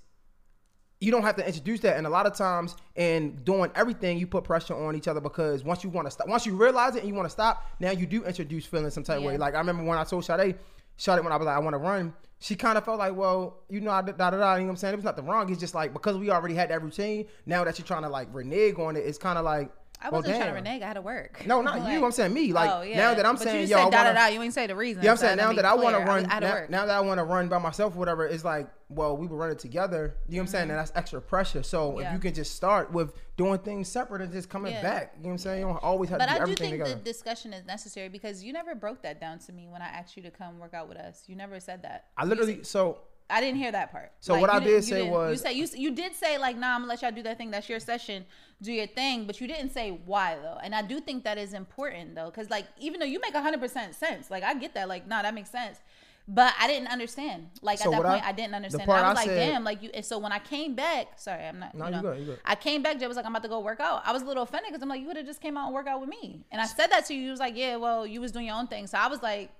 you 1.00 1.10
don't 1.10 1.22
have 1.22 1.36
to 1.36 1.46
introduce 1.46 1.80
that. 1.80 1.96
And 1.96 2.06
a 2.06 2.10
lot 2.10 2.26
of 2.26 2.34
times 2.34 2.76
in 2.94 3.36
doing 3.44 3.70
everything, 3.74 4.18
you 4.18 4.26
put 4.26 4.44
pressure 4.44 4.74
on 4.74 4.94
each 4.94 5.08
other 5.08 5.20
because 5.20 5.64
once 5.64 5.82
you 5.82 5.88
want 5.88 6.06
to 6.06 6.10
stop, 6.10 6.28
once 6.28 6.44
you 6.44 6.54
realize 6.54 6.94
it 6.94 7.00
and 7.00 7.08
you 7.08 7.14
want 7.14 7.26
to 7.26 7.30
stop, 7.30 7.66
now 7.80 7.90
you 7.90 8.06
do 8.06 8.24
introduce 8.24 8.66
feelings 8.66 8.94
some 8.94 9.02
type 9.02 9.18
of 9.18 9.24
way. 9.24 9.38
Like 9.38 9.54
I 9.54 9.58
remember 9.58 9.82
when 9.82 9.98
I 9.98 10.04
told 10.04 10.24
Sade, 10.26 10.56
Sade 10.98 11.24
when 11.24 11.32
I 11.32 11.36
was 11.36 11.46
like, 11.46 11.56
I 11.56 11.58
want 11.58 11.72
to 11.72 11.78
run, 11.78 12.12
she 12.38 12.54
kind 12.54 12.76
of 12.76 12.84
felt 12.84 12.98
like, 12.98 13.16
well, 13.16 13.60
you 13.70 13.80
know, 13.80 13.90
I 13.90 14.02
da 14.02 14.12
da 14.12 14.30
da. 14.30 14.36
da, 14.36 14.54
You 14.54 14.60
know 14.60 14.66
what 14.66 14.70
I'm 14.72 14.76
saying? 14.76 14.94
It 14.94 14.96
was 14.96 15.04
nothing 15.04 15.26
wrong. 15.26 15.50
It's 15.50 15.60
just 15.60 15.74
like 15.74 15.94
because 15.94 16.18
we 16.18 16.30
already 16.30 16.54
had 16.54 16.70
that 16.70 16.82
routine. 16.82 17.26
Now 17.46 17.64
that 17.64 17.78
you're 17.78 17.86
trying 17.86 18.02
to 18.02 18.08
like 18.10 18.28
renege 18.32 18.78
on 18.78 18.96
it, 18.96 19.00
it's 19.00 19.18
kind 19.18 19.38
of 19.38 19.44
like 19.44 19.70
I 20.02 20.08
wasn't 20.10 20.36
trying 20.36 20.48
to 20.48 20.54
renege. 20.54 20.82
I 20.82 20.86
had 20.86 20.94
to 20.94 21.02
work. 21.02 21.44
No, 21.46 21.60
not 21.60 21.80
Like- 21.80 21.92
you. 21.92 22.04
I'm 22.04 22.10
saying 22.12 22.32
me. 22.32 22.52
Like 22.52 22.70
Oh, 22.70 22.82
yeah. 22.82 22.96
now 22.96 23.14
that 23.14 23.26
I'm 23.26 23.34
But 23.34 23.42
saying, 23.44 23.62
you 23.68 23.76
yo, 23.76 23.84
said 23.84 23.90
da 23.92 24.04
da 24.04 24.12
da. 24.14 24.26
You 24.28 24.40
ain't 24.42 24.54
say 24.54 24.66
the 24.66 24.74
reason. 24.74 25.02
Yeah, 25.02 25.10
I'm 25.10 25.16
so 25.18 25.26
saying 25.26 25.36
now 25.36 25.52
that 25.52 25.64
I 25.64 25.74
want 25.74 25.96
to 25.96 26.02
run, 26.02 26.26
I 26.30 26.38
now, 26.40 26.64
now 26.68 26.86
that 26.86 26.96
I 26.96 27.00
want 27.00 27.18
to 27.18 27.24
run 27.24 27.48
by 27.48 27.58
myself, 27.58 27.94
or 27.94 27.98
whatever, 27.98 28.26
it's 28.26 28.44
like, 28.44 28.68
well, 28.88 29.16
we 29.16 29.26
were 29.26 29.36
running 29.36 29.58
together. 29.58 30.16
You 30.28 30.36
know 30.36 30.38
what 30.38 30.40
I'm 30.42 30.46
saying? 30.48 30.62
Mm-hmm. 30.64 30.70
And 30.70 30.78
that's 30.80 30.92
extra 30.96 31.20
pressure. 31.20 31.62
So 31.62 31.98
if 32.00 32.12
you 32.12 32.18
can 32.18 32.32
just 32.34 32.54
start 32.56 32.90
with 32.92 33.12
doing 33.36 33.58
things 33.58 33.88
separate 33.88 34.22
and 34.22 34.32
just 34.32 34.48
coming 34.48 34.72
Yeah. 34.72 34.82
back, 34.82 35.12
you 35.16 35.22
know 35.22 35.28
what 35.28 35.32
I'm 35.34 35.38
saying? 35.38 35.60
You 35.60 35.66
don't 35.66 35.82
always 35.82 36.10
have 36.10 36.18
But 36.18 36.26
to 36.26 36.34
do 36.36 36.42
I 36.42 36.44
do 36.46 36.54
think 36.54 36.72
together. 36.72 36.94
the 36.94 37.00
discussion 37.00 37.52
is 37.52 37.64
necessary 37.66 38.08
because 38.08 38.42
you 38.42 38.52
never 38.52 38.74
broke 38.74 39.02
that 39.02 39.20
down 39.20 39.38
to 39.40 39.52
me 39.52 39.68
when 39.68 39.82
I 39.82 39.86
asked 39.88 40.16
you 40.16 40.22
to 40.24 40.30
come 40.30 40.58
work 40.58 40.74
out 40.74 40.88
with 40.88 40.98
us. 40.98 41.24
You 41.26 41.36
never 41.36 41.60
said 41.60 41.82
that. 41.82 42.06
I 42.16 42.24
literally 42.24 42.62
so 42.64 42.98
I 43.30 43.40
didn't 43.40 43.58
hear 43.58 43.72
that 43.72 43.90
part. 43.92 44.12
So 44.20 44.38
what 44.38 44.50
you 44.50 44.56
I 44.56 44.60
did 44.60 44.70
you 44.74 44.82
say 44.82 45.08
was- 45.08 45.30
you 45.32 45.36
said 45.38 45.50
you 45.50 45.66
you 45.88 45.90
did 45.94 46.14
say 46.14 46.38
like 46.38 46.56
nah 46.56 46.74
I'm 46.74 46.80
gonna 46.82 46.88
let 46.90 47.02
y'all 47.02 47.12
do 47.12 47.22
that 47.22 47.38
thing. 47.38 47.50
That's 47.50 47.68
your 47.68 47.80
session. 47.80 48.24
Do 48.62 48.72
your 48.72 48.86
thing. 48.86 49.26
But 49.26 49.40
you 49.40 49.46
didn't 49.46 49.70
say 49.70 49.98
why 50.04 50.36
though. 50.42 50.58
And 50.62 50.74
I 50.74 50.82
do 50.82 51.00
think 51.00 51.24
that 51.24 51.38
is 51.38 51.54
important 51.54 52.14
though 52.14 52.26
because 52.26 52.50
like 52.50 52.66
even 52.78 53.00
though 53.00 53.06
you 53.06 53.20
make 53.20 53.34
hundred 53.34 53.60
percent 53.60 53.94
sense 53.94 54.30
like 54.30 54.42
I 54.42 54.54
get 54.54 54.74
that. 54.74 54.88
Like 54.88 55.06
nah 55.06 55.22
that 55.22 55.34
makes 55.34 55.50
sense. 55.50 55.78
But 56.28 56.54
I 56.60 56.68
didn't 56.68 56.88
understand. 56.88 57.48
Like 57.60 57.78
So 57.78 57.86
at 57.86 57.90
that 57.92 57.96
what 57.98 58.06
I- 58.06 58.12
point 58.12 58.24
I, 58.26 58.32
didn't 58.32 58.54
understand. 58.54 58.88
I 58.88 58.94
was 58.94 59.02
I 59.02 59.12
like 59.22 59.26
said- 59.26 59.50
damn 59.52 59.64
like 59.64 59.82
you 59.82 59.90
and 59.94 60.04
so 60.04 60.18
when 60.18 60.30
I 60.32 60.38
came 60.38 60.74
back 60.74 61.18
sorry 61.18 61.44
I'm 61.44 61.58
not 61.58 61.74
No, 61.74 61.86
you 61.86 61.90
you 61.90 61.96
know 61.96 62.02
good, 62.02 62.18
you 62.20 62.24
good. 62.26 62.38
I 62.44 62.54
came 62.54 62.82
back 62.82 62.98
Jay 63.00 63.06
was 63.08 63.16
like 63.16 63.24
I'm 63.26 63.32
about 63.32 63.42
to 63.42 63.48
go 63.48 63.60
work 63.60 63.80
out. 63.80 64.02
I 64.04 64.12
was 64.12 64.22
a 64.22 64.26
little 64.26 64.42
offended 64.44 64.70
because 64.70 64.82
I'm 64.82 64.88
like 64.88 65.00
you 65.00 65.06
would 65.08 65.16
have 65.16 65.26
just 65.26 65.40
came 65.40 65.56
out 65.56 65.64
and 65.66 65.74
work 65.74 65.86
out 65.88 66.00
with 66.00 66.10
me. 66.10 66.44
And 66.52 66.60
I 66.60 66.66
said 66.66 66.88
that 66.88 67.06
to 67.06 67.14
you. 67.14 67.22
You 67.24 67.30
was 67.30 67.40
like 67.40 67.56
yeah 67.56 67.76
well 67.76 68.06
you 68.06 68.20
was 68.20 68.30
doing 68.32 68.46
your 68.46 68.56
own 68.56 68.66
thing. 68.68 68.86
So 68.86 68.98
I 68.98 69.08
was 69.08 69.22
like 69.22 69.50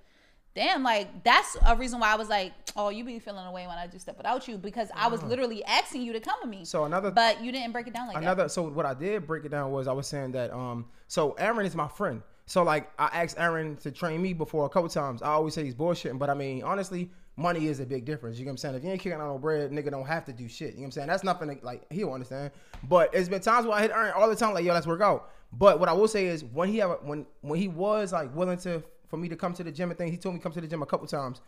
damn, 0.55 0.83
like 0.83 1.23
that's 1.23 1.57
a 1.67 1.75
reason 1.75 1.99
why 1.99 2.11
I 2.11 2.15
was 2.15 2.29
like, 2.29 2.53
oh, 2.75 2.89
you 2.89 3.03
be 3.03 3.19
feeling 3.19 3.45
away 3.45 3.67
when 3.67 3.77
I 3.77 3.87
do 3.87 3.97
stuff 3.99 4.17
without 4.17 4.47
you 4.47 4.57
because 4.57 4.89
I 4.95 5.07
was 5.07 5.21
literally 5.23 5.63
asking 5.65 6.01
you 6.03 6.13
to 6.13 6.19
come 6.19 6.35
with 6.41 6.49
me. 6.49 6.65
So 6.65 6.85
another- 6.85 7.11
but 7.11 7.43
you 7.43 7.51
didn't 7.51 7.71
break 7.71 7.87
it 7.87 7.93
down 7.93 8.07
like 8.07 8.17
another 8.17 8.49
so 8.49 8.63
what 8.63 8.85
I 8.85 8.93
did 8.93 9.27
break 9.27 9.45
it 9.45 9.49
down 9.49 9.71
was 9.71 9.87
I 9.87 9.93
was 9.93 10.07
saying 10.07 10.31
that 10.33 10.51
um 10.53 10.85
so 11.07 11.31
Aaron 11.33 11.65
is 11.65 11.75
my 11.75 11.87
friend. 11.87 12.21
So 12.45 12.63
like 12.63 12.89
I 12.99 13.05
asked 13.23 13.39
Aaron 13.39 13.77
to 13.77 13.91
train 13.91 14.21
me 14.21 14.33
before 14.33 14.65
a 14.65 14.69
couple 14.69 14.89
times. 14.89 15.21
I 15.21 15.27
always 15.29 15.53
say 15.53 15.63
he's 15.63 15.75
bullshitting, 15.75 16.19
but 16.19 16.29
I 16.29 16.33
mean 16.33 16.63
honestly, 16.63 17.09
money 17.37 17.67
is 17.67 17.79
a 17.79 17.85
big 17.85 18.03
difference. 18.05 18.37
You 18.37 18.45
know 18.45 18.49
what 18.49 18.53
I'm 18.53 18.57
saying? 18.57 18.75
If 18.75 18.83
you 18.83 18.89
ain't 18.91 18.99
kicking 19.01 19.19
out 19.19 19.27
no 19.27 19.37
bread, 19.37 19.71
nigga 19.71 19.89
don't 19.91 20.05
have 20.05 20.25
to 20.25 20.33
do 20.33 20.47
shit. 20.49 20.71
You 20.71 20.77
know 20.77 20.81
what 20.81 20.85
I'm 20.87 20.91
saying? 20.91 21.07
That's 21.07 21.23
nothing 21.23 21.57
to, 21.59 21.65
like 21.65 21.91
he'll 21.91 22.11
understand. 22.11 22.51
But 22.89 23.13
it's 23.13 23.29
been 23.29 23.41
times 23.41 23.65
where 23.65 23.77
I 23.77 23.81
hit 23.81 23.91
Aaron 23.91 24.11
all 24.15 24.27
the 24.29 24.35
time, 24.35 24.53
like, 24.53 24.65
yo, 24.65 24.73
let's 24.73 24.87
work 24.87 25.01
out. 25.01 25.29
But 25.53 25.79
what 25.79 25.87
I 25.89 25.93
will 25.93 26.07
say 26.07 26.25
is 26.25 26.43
when 26.43 26.69
he 26.69 26.77
have 26.79 26.99
when 27.03 27.25
when 27.41 27.59
he 27.59 27.67
was 27.67 28.11
like 28.13 28.33
willing 28.35 28.57
to 28.59 28.83
for 29.11 29.17
me 29.17 29.27
to 29.29 29.35
come 29.35 29.53
to 29.53 29.63
the 29.63 29.71
gym 29.71 29.91
and 29.91 29.97
things, 29.97 30.09
he 30.09 30.17
told 30.17 30.33
me 30.33 30.39
to 30.39 30.43
come 30.43 30.53
to 30.53 30.61
the 30.61 30.67
gym 30.67 30.81
a 30.81 30.85
couple 30.85 31.05
times. 31.05 31.41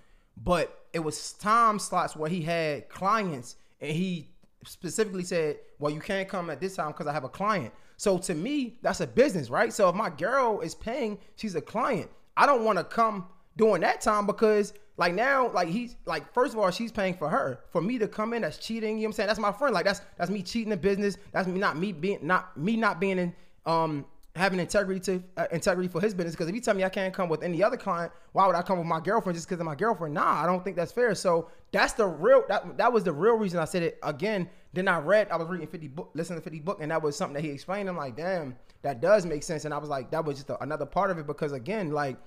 But 0.43 0.85
it 0.91 0.99
was 0.99 1.31
time 1.33 1.79
slots 1.79 2.15
where 2.15 2.29
he 2.29 2.41
had 2.41 2.89
clients 2.89 3.55
and 3.79 3.91
he 3.91 4.29
specifically 4.65 5.23
said, 5.23 5.59
"Well, 5.79 5.91
you 5.91 6.01
can't 6.01 6.27
come 6.27 6.49
at 6.49 6.59
this 6.59 6.75
time 6.75 6.89
because 6.89 7.07
I 7.07 7.13
have 7.13 7.23
a 7.23 7.29
client." 7.29 7.73
So 7.95 8.17
to 8.17 8.35
me, 8.35 8.79
that's 8.81 8.99
a 8.99 9.07
business, 9.07 9.49
right? 9.49 9.71
So 9.71 9.87
if 9.87 9.95
my 9.95 10.09
girl 10.09 10.59
is 10.59 10.75
paying, 10.75 11.19
she's 11.37 11.55
a 11.55 11.61
client. 11.61 12.11
I 12.35 12.45
don't 12.45 12.65
want 12.65 12.79
to 12.79 12.83
come 12.83 13.27
during 13.55 13.81
that 13.81 14.01
time 14.01 14.25
because 14.25 14.73
like 14.97 15.13
now, 15.13 15.49
like 15.51 15.69
he's 15.69 15.95
like 16.05 16.33
first 16.33 16.53
of 16.53 16.59
all, 16.59 16.69
she's 16.69 16.91
paying 16.91 17.13
for 17.13 17.29
her. 17.29 17.61
For 17.71 17.81
me 17.81 17.97
to 17.97 18.09
come 18.09 18.33
in, 18.33 18.41
that's 18.41 18.57
cheating. 18.57 18.97
You 18.97 19.03
know 19.03 19.07
what 19.07 19.07
I'm 19.07 19.13
saying? 19.13 19.27
That's 19.27 19.39
my 19.39 19.53
friend. 19.53 19.73
Like 19.73 19.85
that's 19.85 20.01
that's 20.17 20.29
me 20.29 20.43
cheating 20.43 20.73
in 20.73 20.79
business. 20.79 21.17
That's 21.31 21.47
me 21.47 21.59
not 21.59 21.77
me 21.77 21.93
being 21.93 22.19
not 22.21 22.57
me 22.57 22.75
not 22.75 22.99
being 22.99 23.19
in 23.19 23.33
um 23.65 24.05
having 24.35 24.59
integrity 24.59 24.99
to 24.99 25.23
uh, 25.37 25.45
integrity 25.51 25.87
for 25.87 26.01
his 26.01 26.13
business. 26.13 26.33
Because 26.33 26.49
if 26.49 26.55
you 26.55 26.61
tell 26.61 26.73
me 26.73 26.83
I 26.83 26.89
can't 26.89 27.13
come 27.13 27.29
with 27.29 27.43
any 27.43 27.61
other 27.61 27.77
client, 27.77 28.11
why 28.31 28.47
would 28.47 28.55
I 28.55 28.63
come 28.63 28.79
with 28.79 28.87
my 28.87 28.99
girlfriend 28.99 29.35
just 29.35 29.47
because 29.47 29.59
of 29.59 29.65
my 29.65 29.75
girlfriend? 29.75 30.13
Nah, 30.15 30.43
I 30.43 30.47
don't 30.47 30.63
think 30.63 30.75
that's 30.75 30.91
fair. 30.91 31.13
So 31.13 31.49
that's 31.71 31.93
the 31.93 32.07
real 32.07 32.43
that 32.49 32.77
that 32.77 32.91
was 32.91 33.03
the 33.03 33.11
real 33.11 33.35
reason 33.35 33.59
I 33.59 33.65
said 33.65 33.83
it 33.83 33.99
again. 34.01 34.49
Then 34.73 34.87
I 34.87 34.99
read 34.99 35.29
I 35.29 35.35
was 35.35 35.47
reading 35.47 35.67
50 35.67 35.87
book, 35.89 36.11
listening 36.15 36.39
to 36.39 36.43
50 36.43 36.59
book, 36.61 36.79
and 36.81 36.89
that 36.89 37.01
was 37.01 37.15
something 37.15 37.35
that 37.35 37.43
he 37.43 37.49
explained. 37.49 37.87
I'm 37.87 37.97
like, 37.97 38.15
damn, 38.15 38.55
that 38.81 39.01
does 39.01 39.25
make 39.25 39.43
sense. 39.43 39.65
And 39.65 39.73
I 39.73 39.77
was 39.77 39.89
like, 39.89 40.09
that 40.11 40.25
was 40.25 40.37
just 40.37 40.49
a, 40.49 40.61
another 40.63 40.85
part 40.85 41.11
of 41.11 41.17
it 41.19 41.27
because 41.27 41.51
again, 41.51 41.91
like. 41.91 42.17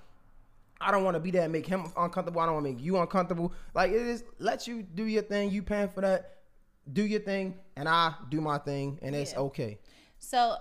I 0.79 0.91
don't 0.91 1.03
want 1.03 1.15
to 1.15 1.19
be 1.19 1.31
there 1.31 1.41
and 1.41 1.51
make 1.51 1.65
him 1.65 1.91
uncomfortable. 1.97 2.39
I 2.39 2.45
don't 2.45 2.53
want 2.53 2.67
to 2.67 2.71
make 2.73 2.83
you 2.83 2.99
uncomfortable. 2.99 3.51
Like 3.73 3.89
it 3.89 3.99
is, 3.99 4.23
let 4.37 4.67
you 4.67 4.83
do 4.83 5.05
your 5.05 5.23
thing. 5.23 5.49
You 5.49 5.63
paying 5.63 5.89
for 5.89 6.01
that. 6.01 6.37
Do 6.93 7.03
your 7.03 7.21
thing, 7.21 7.55
and 7.75 7.89
I 7.89 8.13
do 8.29 8.41
my 8.41 8.59
thing, 8.59 8.99
and 9.01 9.15
it's 9.15 9.35
okay. 9.35 9.79
So 10.19 10.57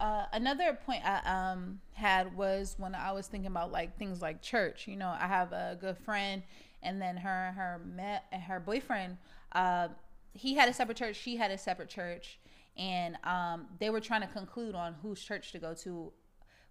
uh, 0.00 0.24
another 0.32 0.78
point 0.86 1.02
I 1.04 1.52
um, 1.52 1.80
had 1.92 2.36
was 2.36 2.74
when 2.78 2.94
I 2.94 3.12
was 3.12 3.26
thinking 3.26 3.50
about 3.50 3.72
like 3.72 3.98
things 3.98 4.22
like 4.22 4.42
church. 4.42 4.86
You 4.86 4.96
know, 4.96 5.08
I 5.08 5.26
have 5.26 5.52
a 5.52 5.76
good 5.80 5.96
friend, 5.98 6.42
and 6.82 7.00
then 7.00 7.16
her 7.16 7.52
her 7.56 7.80
met 7.84 8.24
and 8.32 8.42
her 8.42 8.60
boyfriend. 8.60 9.18
Uh, 9.52 9.88
he 10.32 10.54
had 10.54 10.68
a 10.68 10.72
separate 10.72 10.96
church. 10.96 11.16
She 11.16 11.36
had 11.36 11.50
a 11.50 11.58
separate 11.58 11.88
church, 11.88 12.38
and 12.76 13.16
um, 13.24 13.66
they 13.80 13.90
were 13.90 14.00
trying 14.00 14.20
to 14.22 14.26
conclude 14.28 14.74
on 14.74 14.94
whose 15.02 15.20
church 15.22 15.52
to 15.52 15.58
go 15.58 15.74
to. 15.74 16.12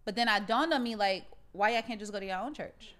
But 0.06 0.16
then 0.16 0.30
I 0.30 0.40
dawned 0.40 0.74
on 0.74 0.84
me 0.84 0.96
like, 0.96 1.26
why 1.52 1.72
y'all 1.72 1.82
can't 1.82 2.00
just 2.00 2.14
go 2.14 2.20
to 2.20 2.26
your 2.26 2.40
own 2.40 2.54
church? 2.54 2.96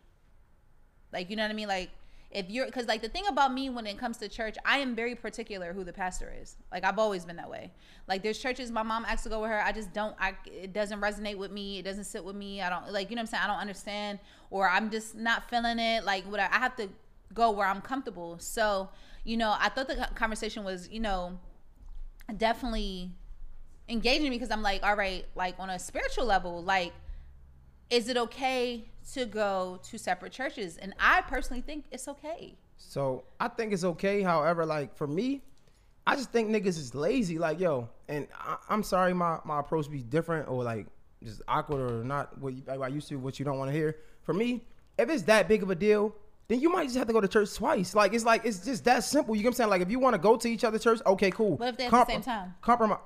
Like, 1.14 1.30
you 1.30 1.36
know 1.36 1.44
what 1.44 1.52
I 1.52 1.54
mean? 1.54 1.70
Like, 1.70 1.90
if 2.30 2.50
you're, 2.50 2.66
because 2.66 2.88
like 2.88 3.02
the 3.02 3.10
thing 3.10 3.24
about 3.28 3.54
me 3.54 3.70
when 3.70 3.88
it 3.88 3.98
comes 3.98 4.18
to 4.18 4.28
church, 4.28 4.56
I 4.66 4.80
am 4.80 4.96
very 4.96 5.16
particular 5.16 5.74
who 5.74 5.84
the 5.84 5.94
pastor 5.94 6.34
is. 6.42 6.58
Like, 6.72 6.84
I've 6.84 7.00
always 7.00 7.24
been 7.26 7.38
that 7.38 7.50
way. 7.50 7.72
Like, 8.08 8.22
there's 8.22 8.38
churches 8.38 8.70
my 8.70 8.84
mom 8.84 9.06
asks 9.06 9.24
to 9.24 9.30
go 9.30 9.42
with 9.42 9.50
her. 9.50 9.62
I 9.62 9.72
just 9.72 9.94
don't, 9.94 10.16
I, 10.20 10.34
it 10.46 10.74
doesn't 10.74 11.00
resonate 11.00 11.38
with 11.38 11.52
me. 11.52 11.80
It 11.80 11.84
doesn't 11.84 12.04
sit 12.04 12.24
with 12.24 12.36
me. 12.36 12.62
I 12.62 12.70
don't, 12.70 12.92
like, 12.92 13.10
you 13.10 13.16
know 13.16 13.22
what 13.22 13.30
I'm 13.30 13.32
saying? 13.32 13.44
I 13.46 13.48
don't 13.48 13.62
understand, 13.62 14.20
or 14.50 14.70
I'm 14.70 14.92
just 14.92 15.16
not 15.16 15.50
feeling 15.50 15.80
it. 15.80 16.04
Like, 16.04 16.26
what 16.26 16.40
I, 16.40 16.48
I 16.52 16.60
have 16.60 16.76
to 16.78 16.90
go 17.34 17.52
where 17.52 17.68
I'm 17.68 17.82
comfortable. 17.82 18.38
So, 18.40 18.90
you 19.24 19.38
know, 19.38 19.56
I 19.58 19.70
thought 19.70 19.88
the 19.88 20.10
conversation 20.16 20.64
was, 20.64 20.90
you 20.90 21.00
know, 21.00 21.40
definitely 22.36 23.12
engaging 23.90 24.30
me 24.30 24.32
because 24.32 24.52
I'm 24.52 24.62
like, 24.62 24.84
all 24.84 24.96
right, 24.96 25.26
like 25.36 25.56
on 25.60 25.70
a 25.70 25.80
spiritual 25.80 26.26
level, 26.26 26.62
like, 26.64 26.94
is 27.90 28.10
it 28.10 28.18
okay 28.18 28.90
to 29.14 29.26
go 29.26 29.80
to 29.90 29.98
separate 29.98 30.32
churches? 30.32 30.78
And 30.78 30.94
I 31.00 31.22
personally 31.22 31.62
think 31.62 31.86
it's 31.92 32.08
okay. 32.08 32.56
So 32.78 33.24
I 33.40 33.48
think 33.48 33.74
it's 33.74 33.84
okay. 33.84 34.22
However, 34.22 34.66
like 34.66 34.96
for 34.96 35.08
me, 35.08 35.42
I 36.06 36.16
just 36.16 36.32
think 36.32 36.50
niggas 36.50 36.78
is 36.78 36.96
lazy. 36.96 37.38
Like 37.38 37.60
yo, 37.60 37.90
and 38.08 38.28
I, 38.34 38.58
I'm 38.70 38.84
sorry, 38.84 39.14
my 39.14 39.40
my 39.44 39.60
approach 39.60 39.90
be 39.90 40.04
different 40.04 40.48
or 40.48 40.64
like 40.64 40.88
just 41.24 41.42
awkward 41.48 41.92
or 41.92 42.04
not 42.04 42.38
what 42.40 42.54
you, 42.54 42.62
like 42.66 42.80
I 42.80 42.88
used 42.88 43.08
to, 43.10 43.16
what 43.18 43.40
you 43.40 43.46
don't 43.46 43.58
want 43.58 43.70
to 43.72 43.78
hear. 43.78 43.98
For 44.22 44.34
me, 44.34 44.64
if 44.98 45.10
it's 45.10 45.24
that 45.24 45.48
big 45.48 45.64
of 45.64 45.70
a 45.70 45.76
deal, 45.76 46.16
then 46.48 46.60
you 46.60 46.70
might 46.70 46.86
just 46.86 46.98
have 46.98 47.08
to 47.08 47.14
go 47.14 47.22
to 47.22 47.28
church 47.28 47.54
twice. 47.56 47.96
Like 47.96 48.14
it's 48.14 48.26
like 48.26 48.46
it's 48.46 48.64
just 48.64 48.86
that 48.86 49.04
simple. 49.04 49.36
You 49.36 49.42
get 49.42 49.50
what 49.50 49.54
I'm 49.54 49.58
saying? 49.58 49.70
Like 49.70 49.82
if 49.82 49.92
you 49.92 50.00
want 50.00 50.14
to 50.14 50.20
go 50.20 50.38
to 50.38 50.48
each 50.48 50.64
other's 50.64 50.84
church, 50.84 51.00
okay, 51.06 51.32
cool. 51.32 51.58
But 51.58 51.70
if 51.70 51.78
they're 51.78 51.88
at 51.88 51.92
the 51.92 52.06
same 52.06 52.22
time? 52.22 52.54
Compromise. 52.62 53.00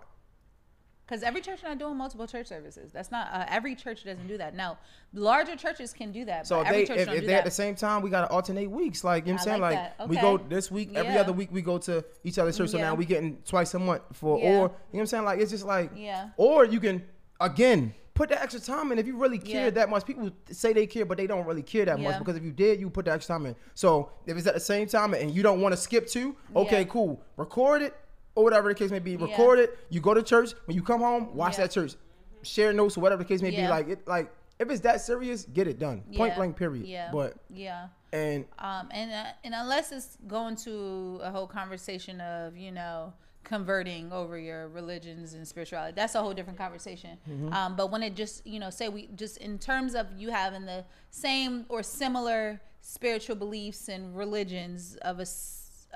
Because 1.12 1.24
every 1.24 1.42
church 1.42 1.62
not 1.62 1.78
doing 1.78 1.98
multiple 1.98 2.26
church 2.26 2.48
services. 2.48 2.94
That's 2.94 3.12
not 3.12 3.28
uh, 3.34 3.44
every 3.50 3.76
church 3.76 4.06
doesn't 4.06 4.30
do 4.30 4.38
that. 4.38 4.56
Now, 4.56 4.78
larger 5.14 5.58
churches 5.58 5.92
can 5.92 6.14
do 6.14 6.24
that. 6.24 6.48
So 6.48 6.56
but 6.56 6.62
if 6.62 6.68
every 6.68 6.80
they 6.80 6.86
church 6.88 6.98
if, 7.00 7.08
if 7.10 7.20
do 7.22 7.28
they're 7.28 7.38
at 7.40 7.44
the 7.44 7.52
same 7.52 7.76
time, 7.76 8.02
we 8.02 8.10
gotta 8.10 8.30
alternate 8.30 8.72
weeks. 8.72 9.04
Like 9.04 9.26
you 9.28 9.34
know 9.34 9.36
what 9.36 9.42
I'm 9.42 9.46
saying? 9.46 9.62
like 9.62 9.76
Like 9.76 9.98
that. 9.98 10.08
we 10.10 10.16
go 10.16 10.38
this 10.38 10.72
week, 10.72 10.92
every 10.96 11.14
Yeah. 11.14 11.20
other 11.20 11.34
week 11.34 11.50
we 11.52 11.62
go 11.62 11.78
to 11.80 12.06
each 12.24 12.40
other's 12.40 12.56
church. 12.58 12.70
So 12.70 12.78
Yeah. 12.78 12.86
now 12.86 12.96
we 12.96 13.04
getting 13.04 13.40
twice 13.46 13.74
a 13.74 13.80
month 13.80 14.04
for 14.14 14.40
Yeah. 14.40 14.46
or 14.46 14.52
you 14.52 14.56
know 14.56 14.70
what 14.92 15.00
I'm 15.02 15.06
saying? 15.08 15.26
Like 15.26 15.42
it's 15.42 15.52
just 15.52 15.66
like 15.66 15.92
Yeah. 15.98 16.30
Or 16.38 16.64
you 16.64 16.80
can 16.80 17.04
again 17.42 17.94
put 18.14 18.30
the 18.30 18.42
extra 18.42 18.62
time 18.62 18.94
in 18.94 19.00
if 19.00 19.06
you 19.06 19.18
really 19.18 19.40
care 19.40 19.66
Yeah. 19.66 19.70
that 19.72 19.90
much. 19.90 20.06
People 20.06 20.30
say 20.50 20.72
they 20.72 20.88
care, 20.88 21.04
but 21.06 21.18
they 21.18 21.28
don't 21.28 21.46
really 21.46 21.64
care 21.64 21.84
that 21.86 22.00
much 22.00 22.20
because 22.20 22.38
if 22.38 22.44
you 22.44 22.52
did, 22.54 22.80
you 22.80 22.90
put 22.90 23.04
that 23.06 23.16
extra 23.16 23.36
time 23.36 23.48
in. 23.48 23.56
So 23.74 24.12
if 24.26 24.38
it's 24.38 24.48
at 24.48 24.54
the 24.54 24.60
same 24.62 24.88
time 24.88 25.14
and 25.14 25.30
you 25.32 25.44
don't 25.44 25.60
want 25.60 25.74
to 25.74 25.78
skip 25.78 26.08
two, 26.08 26.38
okay, 26.56 26.80
Yeah. 26.80 26.86
cool. 26.86 27.22
Record 27.36 27.82
it 27.82 27.96
or 28.36 28.44
whatever 28.44 28.70
the 28.70 28.76
case 28.76 28.92
may 28.92 29.00
be. 29.00 29.12
Yeah. 29.12 29.26
Record 29.26 29.60
it. 29.60 29.78
You 29.90 30.00
go 30.02 30.14
to 30.14 30.24
church. 30.24 30.54
When 30.66 30.76
you 30.76 30.84
come 30.84 31.02
home, 31.02 31.36
watch 31.36 31.58
Yeah. 31.58 31.66
that 31.66 31.72
church. 31.72 31.96
Share 32.44 32.74
notes 32.74 32.98
or 32.98 33.02
whatever 33.02 33.24
the 33.24 33.28
case 33.28 33.42
may 33.42 33.52
be. 33.52 33.68
Like 33.68 33.88
it 33.90 34.08
like 34.08 34.32
if 34.60 34.70
it's 34.70 34.82
that 34.82 35.02
serious, 35.02 35.46
get 35.46 35.68
it 35.68 35.80
done. 35.80 36.04
Point 36.16 36.36
blank 36.36 36.56
period. 36.58 36.86
Yeah. 36.88 37.10
But 37.12 37.36
yeah. 37.50 37.88
and 38.14 38.46
Um, 38.60 38.90
and 38.92 39.12
uh, 39.12 39.26
and 39.44 39.54
unless 39.54 39.92
it's 39.92 40.18
going 40.28 40.56
to 40.58 41.20
a 41.22 41.32
whole 41.32 41.48
conversation 41.48 42.20
of 42.22 42.58
you 42.58 42.72
know 42.72 43.14
converting 43.44 44.12
over 44.14 44.38
your 44.38 44.70
religions 44.70 45.34
and 45.34 45.48
spirituality, 45.48 45.94
that's 45.96 46.16
a 46.16 46.22
whole 46.22 46.34
different 46.34 46.58
conversation. 46.58 47.18
Um, 47.52 47.76
but 47.76 47.92
when 47.92 48.02
it 48.02 48.16
just 48.16 48.46
you 48.46 48.60
know 48.60 48.70
say 48.72 48.90
we 48.90 49.08
just 49.16 49.38
in 49.38 49.60
terms 49.60 49.94
of 49.94 50.08
you 50.18 50.30
having 50.32 50.66
the 50.66 50.84
same 51.12 51.66
or 51.70 51.84
similar 51.84 52.62
spiritual 52.82 53.36
beliefs 53.36 53.88
and 53.88 54.16
religions 54.18 54.96
of 55.04 55.20
a 55.20 55.26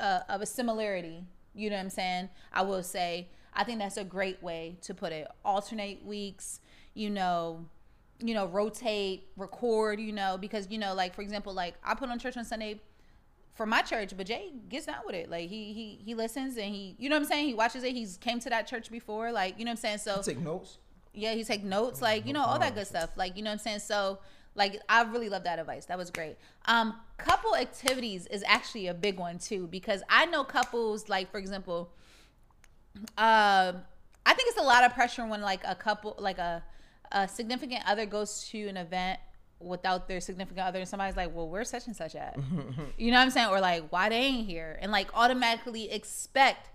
uh, 0.03 0.19
of 0.29 0.41
a 0.41 0.45
similarity, 0.45 1.23
you 1.55 1.69
know 1.69 1.77
what 1.77 1.83
I'm 1.83 1.89
saying? 1.89 2.29
I 2.53 2.61
will 2.61 2.83
say 2.83 3.29
I 3.55 3.63
think 3.63 3.79
that's 3.79 3.97
a 3.97 4.03
great 4.03 4.43
way 4.43 4.77
to 4.81 4.93
put 4.93 5.13
it. 5.13 5.27
Alternate 5.43 6.05
weeks, 6.05 6.59
you 6.93 7.09
know, 7.09 7.65
you 8.19 8.33
know, 8.33 8.47
rotate, 8.47 9.27
record, 9.37 9.99
you 9.99 10.11
know, 10.11 10.37
because 10.37 10.69
you 10.69 10.77
know, 10.77 10.93
like 10.93 11.15
for 11.15 11.21
example, 11.21 11.53
like 11.53 11.75
I 11.83 11.95
put 11.95 12.09
on 12.09 12.19
church 12.19 12.37
on 12.37 12.45
Sunday 12.45 12.81
for 13.53 13.65
my 13.65 13.81
church, 13.81 14.15
but 14.15 14.25
Jay 14.25 14.51
gets 14.67 14.85
down 14.85 14.99
with 15.05 15.15
it. 15.15 15.29
Like 15.29 15.49
he 15.49 15.73
he 15.73 15.99
he 16.03 16.15
listens 16.15 16.57
and 16.57 16.73
he, 16.73 16.95
you 16.99 17.09
know 17.09 17.15
what 17.15 17.23
I'm 17.23 17.27
saying. 17.27 17.47
He 17.47 17.53
watches 17.53 17.83
it. 17.83 17.93
He's 17.93 18.17
came 18.17 18.39
to 18.41 18.49
that 18.49 18.67
church 18.67 18.91
before, 18.91 19.31
like 19.31 19.57
you 19.57 19.65
know 19.65 19.69
what 19.69 19.77
I'm 19.77 19.81
saying. 19.81 19.97
So 19.99 20.21
take 20.21 20.39
notes. 20.39 20.79
yeah, 21.13 21.33
he 21.33 21.43
take 21.43 21.63
notes, 21.63 22.01
like 22.01 22.25
you 22.25 22.33
know 22.33 22.43
all 22.43 22.59
that 22.59 22.75
good 22.75 22.87
stuff. 22.87 23.11
Like 23.15 23.37
you 23.37 23.43
know 23.43 23.51
what 23.51 23.53
I'm 23.53 23.59
saying. 23.59 23.79
So 23.79 24.19
like 24.55 24.81
I 24.89 25.03
really 25.03 25.29
love 25.29 25.43
that 25.43 25.59
advice. 25.59 25.85
That 25.85 25.97
was 25.97 26.09
great. 26.09 26.37
Um, 26.65 26.95
couple 27.17 27.55
activities 27.55 28.25
is 28.27 28.43
actually 28.47 28.87
a 28.87 28.93
big 28.93 29.19
one 29.19 29.37
too 29.37 29.67
because 29.67 30.01
I 30.09 30.25
know 30.25 30.43
couples 30.43 31.09
like 31.09 31.31
for 31.31 31.37
example, 31.37 31.91
uh, 33.17 33.73
I 34.25 34.33
think 34.33 34.49
it's 34.49 34.57
a 34.57 34.63
lot 34.63 34.83
of 34.83 34.93
pressure 34.93 35.25
when 35.25 35.41
like 35.41 35.61
a 35.65 35.75
couple, 35.75 36.15
like 36.17 36.37
a, 36.37 36.63
a 37.11 37.27
significant 37.27 37.83
other 37.87 38.05
goes 38.05 38.47
to 38.49 38.67
an 38.67 38.77
event 38.77 39.19
without 39.59 40.07
their 40.07 40.19
significant 40.19 40.65
other 40.67 40.79
and 40.79 40.87
somebody's 40.87 41.15
like, 41.15 41.33
well, 41.33 41.47
where's 41.47 41.69
such 41.69 41.87
and 41.87 41.95
such 41.95 42.15
at? 42.15 42.37
you 42.97 43.11
know 43.11 43.17
what 43.17 43.23
I'm 43.23 43.29
saying? 43.29 43.49
Or 43.49 43.59
like, 43.59 43.89
why 43.89 44.09
they 44.09 44.15
ain't 44.15 44.47
here? 44.47 44.77
And 44.81 44.91
like 44.91 45.09
automatically 45.13 45.91
expect 45.91 46.69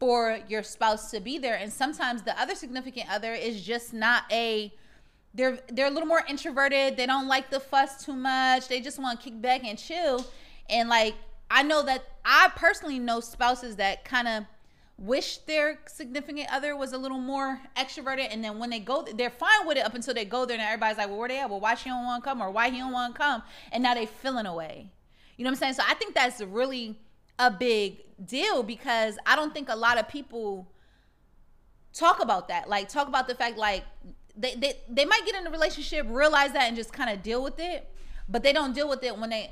for 0.00 0.38
your 0.48 0.62
spouse 0.62 1.10
to 1.10 1.20
be 1.20 1.38
there. 1.38 1.56
And 1.56 1.72
sometimes 1.72 2.22
the 2.22 2.38
other 2.40 2.54
significant 2.54 3.10
other 3.10 3.32
is 3.32 3.62
just 3.62 3.92
not 3.92 4.24
a 4.30 4.72
they're 5.34 5.58
they're 5.68 5.88
a 5.88 5.90
little 5.90 6.06
more 6.06 6.22
introverted. 6.28 6.96
They 6.96 7.06
don't 7.06 7.28
like 7.28 7.50
the 7.50 7.60
fuss 7.60 8.04
too 8.04 8.14
much. 8.14 8.68
They 8.68 8.80
just 8.80 8.98
want 8.98 9.20
to 9.20 9.24
kick 9.24 9.40
back 9.42 9.64
and 9.64 9.78
chill. 9.78 10.24
And 10.70 10.88
like 10.88 11.14
I 11.50 11.62
know 11.62 11.82
that 11.82 12.04
I 12.24 12.50
personally 12.54 12.98
know 12.98 13.20
spouses 13.20 13.76
that 13.76 14.04
kind 14.04 14.28
of 14.28 14.44
wish 14.96 15.38
their 15.38 15.80
significant 15.86 16.48
other 16.52 16.76
was 16.76 16.92
a 16.92 16.98
little 16.98 17.18
more 17.18 17.60
extroverted 17.76 18.28
and 18.30 18.44
then 18.44 18.60
when 18.60 18.70
they 18.70 18.78
go 18.78 19.04
they're 19.16 19.28
fine 19.28 19.66
with 19.66 19.76
it 19.76 19.84
up 19.84 19.92
until 19.96 20.14
they 20.14 20.24
go 20.24 20.46
there 20.46 20.56
and 20.56 20.64
everybody's 20.64 20.96
like 20.96 21.08
well 21.08 21.18
where 21.18 21.28
they 21.28 21.40
at 21.40 21.50
well 21.50 21.58
why 21.58 21.74
she 21.74 21.88
don't 21.88 22.04
want 22.04 22.22
to 22.22 22.30
come 22.30 22.40
or 22.40 22.48
why 22.48 22.70
he 22.70 22.78
don't 22.78 22.92
want 22.92 23.12
to 23.12 23.20
come 23.20 23.42
and 23.72 23.82
now 23.82 23.92
they 23.92 24.06
feeling 24.06 24.46
away 24.46 24.88
you 25.36 25.44
know 25.44 25.48
what 25.48 25.56
i'm 25.56 25.58
saying 25.58 25.74
so 25.74 25.82
i 25.88 25.94
think 25.94 26.14
that's 26.14 26.40
really 26.40 26.96
a 27.40 27.50
big 27.50 28.02
deal 28.24 28.62
because 28.62 29.18
i 29.26 29.34
don't 29.34 29.52
think 29.52 29.68
a 29.68 29.74
lot 29.74 29.98
of 29.98 30.08
people 30.08 30.64
talk 31.92 32.22
about 32.22 32.46
that 32.46 32.68
like 32.68 32.88
talk 32.88 33.08
about 33.08 33.26
the 33.26 33.34
fact 33.34 33.58
like 33.58 33.82
they 34.36 34.54
they, 34.54 34.76
they 34.88 35.04
might 35.04 35.22
get 35.24 35.34
in 35.34 35.46
a 35.46 35.50
relationship 35.50 36.06
realize 36.08 36.52
that 36.52 36.64
and 36.64 36.76
just 36.76 36.92
kind 36.92 37.10
of 37.10 37.22
deal 37.22 37.42
with 37.42 37.58
it 37.58 37.90
but 38.28 38.42
they 38.42 38.52
don't 38.52 38.74
deal 38.74 38.88
with 38.88 39.02
it 39.02 39.16
when 39.18 39.30
they 39.30 39.50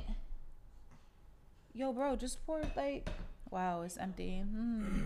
yo 1.74 1.92
bro 1.92 2.16
just 2.16 2.44
pour 2.46 2.62
like 2.76 3.08
wow 3.50 3.82
it's 3.82 3.96
empty 3.96 4.40
hmm. 4.40 5.02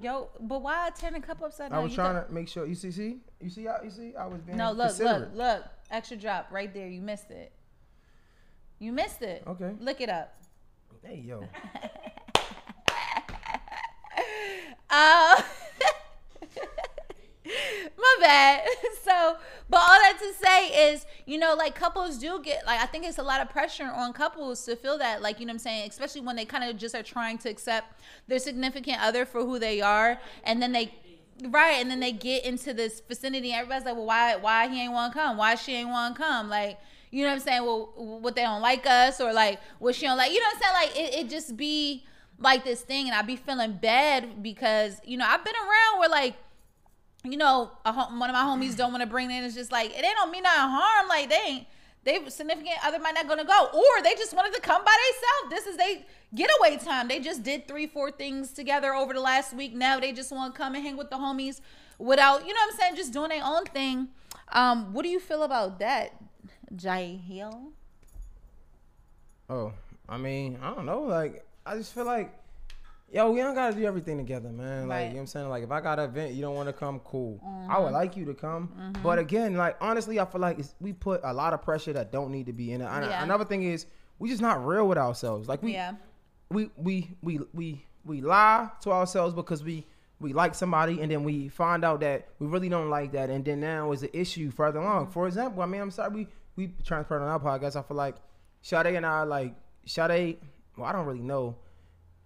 Yo, 0.00 0.28
but 0.38 0.62
why 0.62 0.90
turn 0.96 1.14
the 1.14 1.20
cup 1.20 1.42
upside 1.42 1.70
down? 1.70 1.80
I 1.80 1.82
was 1.82 1.90
You 1.90 1.96
trying 1.96 2.24
to 2.24 2.32
make 2.32 2.46
sure. 2.48 2.64
You 2.66 2.76
see, 2.76 2.92
see, 2.92 3.18
you 3.40 3.50
see, 3.50 3.62
you 3.62 3.90
see, 3.90 4.14
I 4.14 4.26
was 4.26 4.40
being 4.42 4.56
No, 4.56 4.70
look, 4.70 4.96
look, 4.98 5.30
look. 5.34 5.64
Extra 5.90 6.16
drop 6.16 6.52
right 6.52 6.72
there. 6.72 6.86
You 6.86 7.00
missed 7.00 7.32
it. 7.32 7.50
You 8.78 8.92
missed 8.92 9.22
it. 9.22 9.42
Okay. 9.44 9.72
Look 9.80 10.00
it 10.00 10.08
up. 10.08 10.36
Hey, 11.02 11.22
yo, 11.26 11.42
Uh, 14.90 15.42
bad. 18.18 18.66
So, 19.04 19.36
but 19.70 19.78
all 19.78 19.86
that 19.86 20.18
to 20.18 20.34
say 20.34 20.90
is, 20.90 21.06
you 21.24 21.38
know, 21.38 21.54
like 21.54 21.74
couples 21.74 22.18
do 22.18 22.42
get 22.42 22.66
like 22.66 22.78
I 22.78 22.84
think 22.84 23.06
it's 23.06 23.16
a 23.16 23.22
lot 23.22 23.40
of 23.40 23.48
pressure 23.48 23.90
on 23.90 24.12
couples 24.12 24.62
to 24.66 24.76
feel 24.76 24.98
that, 24.98 25.22
like 25.22 25.40
you 25.40 25.46
know, 25.46 25.52
I'm 25.54 25.58
saying, 25.58 25.88
especially 25.88 26.20
when 26.20 26.36
they 26.36 26.44
kind 26.44 26.68
of 26.68 26.76
just 26.76 26.94
are 26.94 27.02
trying 27.02 27.38
to 27.38 27.48
accept 27.48 28.02
their 28.26 28.38
significant 28.38 29.00
other 29.00 29.24
for 29.24 29.44
who 29.46 29.58
they 29.58 29.80
are, 29.80 30.20
and 30.44 30.60
then 30.60 30.72
they. 30.72 30.94
Right, 31.50 31.74
and 31.74 31.88
then 31.88 32.00
they 32.00 32.10
get 32.10 32.44
into 32.44 32.74
this 32.74 33.00
vicinity. 33.00 33.52
Everybody's 33.52 33.84
like, 33.86 33.94
"Well, 33.94 34.06
why? 34.06 34.34
Why 34.34 34.66
he 34.68 34.82
ain't 34.82 34.92
want 34.92 35.12
to 35.12 35.18
come? 35.18 35.36
Why 35.36 35.54
she 35.54 35.72
ain't 35.72 35.88
want 35.88 36.16
to 36.16 36.20
come?" 36.20 36.50
Like, 36.50 36.80
you 37.12 37.22
know 37.22 37.28
what 37.28 37.36
I'm 37.36 37.40
saying? 37.40 37.62
Well, 37.62 37.92
what 37.94 38.34
they 38.34 38.42
don't 38.42 38.60
like 38.60 38.84
us, 38.86 39.20
or 39.20 39.32
like 39.32 39.60
what 39.78 39.94
she 39.94 40.06
don't 40.06 40.18
like. 40.18 40.32
You 40.32 40.40
know 40.40 40.46
what 40.52 40.56
I'm 40.56 40.62
saying? 40.62 40.74
Like, 40.74 41.14
it, 41.14 41.20
it 41.20 41.30
just 41.30 41.56
be 41.56 42.04
like 42.40 42.64
this 42.64 42.80
thing, 42.80 43.06
and 43.06 43.14
I'd 43.14 43.26
be 43.26 43.36
feeling 43.36 43.78
bad 43.80 44.42
because 44.42 45.00
you 45.04 45.16
know 45.16 45.26
I've 45.26 45.44
been 45.44 45.54
around 45.54 46.00
where 46.00 46.08
like 46.08 46.34
you 47.24 47.36
know, 47.36 47.70
one 47.84 48.30
of 48.30 48.34
my 48.34 48.44
homies 48.44 48.76
don't 48.76 48.92
want 48.92 49.02
to 49.02 49.08
bring 49.08 49.30
in. 49.30 49.44
It's 49.44 49.54
just 49.54 49.72
like 49.72 49.90
it 49.90 50.04
ain't 50.04 50.16
don't 50.16 50.30
mean 50.30 50.44
nothing 50.44 50.70
harm. 50.70 51.08
Like 51.08 51.28
they 51.28 51.40
ain't 51.46 51.66
they 52.04 52.28
significant 52.30 52.76
other 52.84 52.98
might 52.98 53.14
not 53.14 53.28
gonna 53.28 53.44
go, 53.44 53.68
or 53.72 54.02
they 54.02 54.14
just 54.14 54.34
wanted 54.34 54.54
to 54.54 54.60
come 54.60 54.84
by 54.84 54.96
themselves. 55.06 55.64
This 55.64 55.66
is 55.72 55.76
they 55.76 56.06
getaway 56.34 56.76
time. 56.76 57.08
They 57.08 57.20
just 57.20 57.42
did 57.42 57.66
three, 57.66 57.86
four 57.86 58.10
things 58.10 58.52
together 58.52 58.94
over 58.94 59.12
the 59.12 59.20
last 59.20 59.52
week. 59.52 59.74
Now 59.74 59.98
they 60.00 60.12
just 60.12 60.32
want 60.32 60.54
to 60.54 60.58
come 60.58 60.74
and 60.74 60.84
hang 60.84 60.96
with 60.96 61.10
the 61.10 61.16
homies 61.16 61.60
without, 61.98 62.46
you 62.46 62.54
know 62.54 62.60
what 62.60 62.74
I'm 62.74 62.78
saying, 62.78 62.96
just 62.96 63.12
doing 63.12 63.30
their 63.30 63.42
own 63.44 63.64
thing. 63.64 64.08
Um, 64.52 64.92
what 64.92 65.02
do 65.02 65.08
you 65.08 65.20
feel 65.20 65.42
about 65.42 65.78
that, 65.80 66.14
Jay 66.74 67.20
Hill? 67.26 67.72
Oh, 69.50 69.72
I 70.08 70.16
mean, 70.16 70.58
I 70.62 70.74
don't 70.74 70.86
know. 70.86 71.02
Like, 71.02 71.44
I 71.66 71.76
just 71.76 71.92
feel 71.94 72.04
like, 72.04 72.32
yo, 73.12 73.30
we 73.30 73.40
don't 73.40 73.54
gotta 73.54 73.74
do 73.76 73.84
everything 73.84 74.16
together, 74.18 74.48
man. 74.50 74.88
Like, 74.88 74.96
Right. 74.96 75.02
you 75.04 75.08
know 75.10 75.14
what 75.14 75.20
I'm 75.20 75.26
saying? 75.26 75.48
Like, 75.48 75.62
if 75.64 75.70
I 75.70 75.80
got 75.80 75.98
an 75.98 76.06
event, 76.10 76.34
you 76.34 76.42
don't 76.42 76.54
want 76.54 76.68
to 76.68 76.72
come, 76.72 77.00
cool. 77.00 77.40
I 77.42 77.46
Mm-hmm. 77.46 77.82
would 77.84 77.92
like 77.92 78.16
you 78.16 78.24
to 78.26 78.34
come, 78.34 78.92
but 79.02 79.18
again, 79.18 79.54
like, 79.56 79.76
honestly, 79.80 80.20
I 80.20 80.24
feel 80.24 80.40
like 80.40 80.58
it's, 80.58 80.74
we 80.80 80.92
put 80.92 81.20
a 81.24 81.32
lot 81.32 81.52
of 81.52 81.62
pressure 81.62 81.92
that 81.94 82.12
don't 82.12 82.30
need 82.30 82.46
to 82.46 82.52
be 82.52 82.72
in 82.72 82.80
it. 82.80 82.86
And 82.86 83.06
Yeah. 83.06 83.22
Another 83.22 83.44
thing 83.44 83.62
is, 83.62 83.86
we 84.18 84.28
just 84.28 84.42
not 84.42 84.64
real 84.66 84.86
with 84.88 84.98
ourselves. 84.98 85.48
Like, 85.48 85.62
we, 85.62 85.72
Yeah. 85.74 85.92
we, 86.50 86.70
we, 86.76 87.16
we, 87.22 87.40
we, 87.54 87.84
we 88.04 88.20
lie 88.20 88.68
to 88.82 88.90
ourselves 88.92 89.34
because 89.34 89.62
we. 89.62 89.86
We 90.20 90.32
like 90.32 90.56
somebody, 90.56 91.00
and 91.00 91.12
then 91.12 91.22
we 91.22 91.46
find 91.48 91.84
out 91.84 92.00
that 92.00 92.26
we 92.40 92.48
really 92.48 92.68
don't 92.68 92.90
like 92.90 93.12
that, 93.12 93.30
and 93.30 93.44
then 93.44 93.60
now 93.60 93.92
is 93.92 94.00
the 94.00 94.18
issue 94.18 94.50
further 94.50 94.80
along. 94.80 95.04
Mm-hmm. 95.04 95.12
For 95.12 95.28
example, 95.28 95.62
I 95.62 95.66
mean, 95.66 95.80
I'm 95.80 95.92
sorry, 95.92 96.10
we 96.12 96.26
we 96.56 96.74
transferred 96.82 97.22
on 97.22 97.28
our 97.28 97.38
podcast. 97.38 97.76
I 97.76 97.82
feel 97.82 97.96
like 97.96 98.16
Sade 98.60 98.86
and 98.96 99.06
I 99.06 99.22
like 99.22 99.54
Sade. 99.86 100.38
Well, 100.76 100.86
I 100.88 100.92
don't 100.92 101.06
really 101.06 101.20
know. 101.22 101.54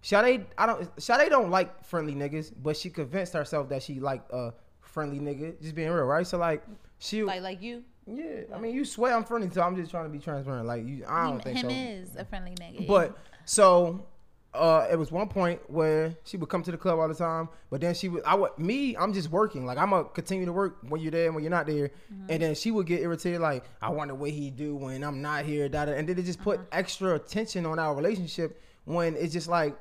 Sade, 0.03 0.45
I 0.59 0.67
don't. 0.67 1.01
Sade 1.03 1.31
don't 1.31 1.51
like 1.51 1.85
friendly 1.85 2.15
niggas, 2.15 2.53
but 2.63 2.77
she 2.77 2.91
convinced 2.91 3.33
herself 3.33 3.69
that 3.71 3.83
she 3.83 4.01
liked 4.01 4.31
a 4.33 4.53
friendly 4.81 5.19
nigga. 5.21 5.61
Just 5.63 5.75
being 5.75 5.91
real, 5.91 6.05
right? 6.05 6.27
So 6.27 6.39
like, 6.39 6.63
she, 6.99 7.23
Like 7.23 7.41
like 7.43 7.63
you, 7.63 7.83
yeah. 8.07 8.43
I 8.55 8.59
mean, 8.59 8.75
you 8.75 8.85
swear 8.85 9.15
I'm 9.15 9.25
friendly, 9.25 9.49
so 9.51 9.63
I'm 9.63 9.77
just 9.77 9.91
trying 9.91 10.05
to 10.05 10.11
be 10.11 10.19
transparent. 10.19 10.67
Like 10.67 10.85
you, 10.87 11.05
I 11.09 11.25
don't 11.29 11.37
him, 11.37 11.41
think 11.41 11.59
him 11.59 11.71
so. 11.71 11.77
is 11.77 12.17
a 12.17 12.25
friendly 12.25 12.53
nigga. 12.53 12.87
But 12.87 13.17
so 13.45 14.07
uh 14.55 14.87
it 14.91 14.97
was 14.99 15.11
one 15.11 15.29
point 15.29 15.59
where 15.71 16.15
she 16.25 16.37
would 16.37 16.49
come 16.51 16.63
to 16.63 16.71
the 16.71 16.77
club 16.77 16.99
all 16.99 17.09
the 17.09 17.15
time, 17.15 17.49
but 17.71 17.81
then 17.81 17.95
she 17.95 18.09
would 18.09 18.23
I 18.25 18.35
would 18.35 18.59
me, 18.59 18.95
I'm 18.97 19.13
just 19.15 19.31
working. 19.31 19.65
Like 19.65 19.79
I'm 19.79 19.91
gonna 19.91 20.05
continue 20.05 20.45
to 20.47 20.53
work 20.53 20.79
when 20.89 21.01
you're 21.01 21.11
there 21.13 21.27
and 21.27 21.35
when 21.35 21.43
you're 21.45 21.51
not 21.51 21.67
there. 21.67 21.89
Mm-hmm. 22.13 22.27
And 22.29 22.43
then 22.43 22.55
she 22.55 22.71
would 22.73 22.87
get 22.87 23.01
irritated, 23.01 23.41
like, 23.41 23.65
I 23.81 23.89
wonder 23.91 24.15
what 24.15 24.31
he 24.31 24.51
do 24.51 24.75
when 24.77 25.03
I'm 25.05 25.23
not 25.23 25.45
here, 25.47 25.69
da, 25.71 25.85
da. 25.87 25.93
and 25.93 26.07
then 26.09 26.19
it 26.19 26.25
just 26.25 26.41
put 26.43 26.59
Uh-huh. 26.59 26.67
extra 26.73 27.15
attention 27.15 27.65
on 27.67 27.79
our 27.79 27.95
relationship 27.95 28.61
when 28.85 29.15
it's 29.17 29.33
just 29.33 29.49
like 29.49 29.75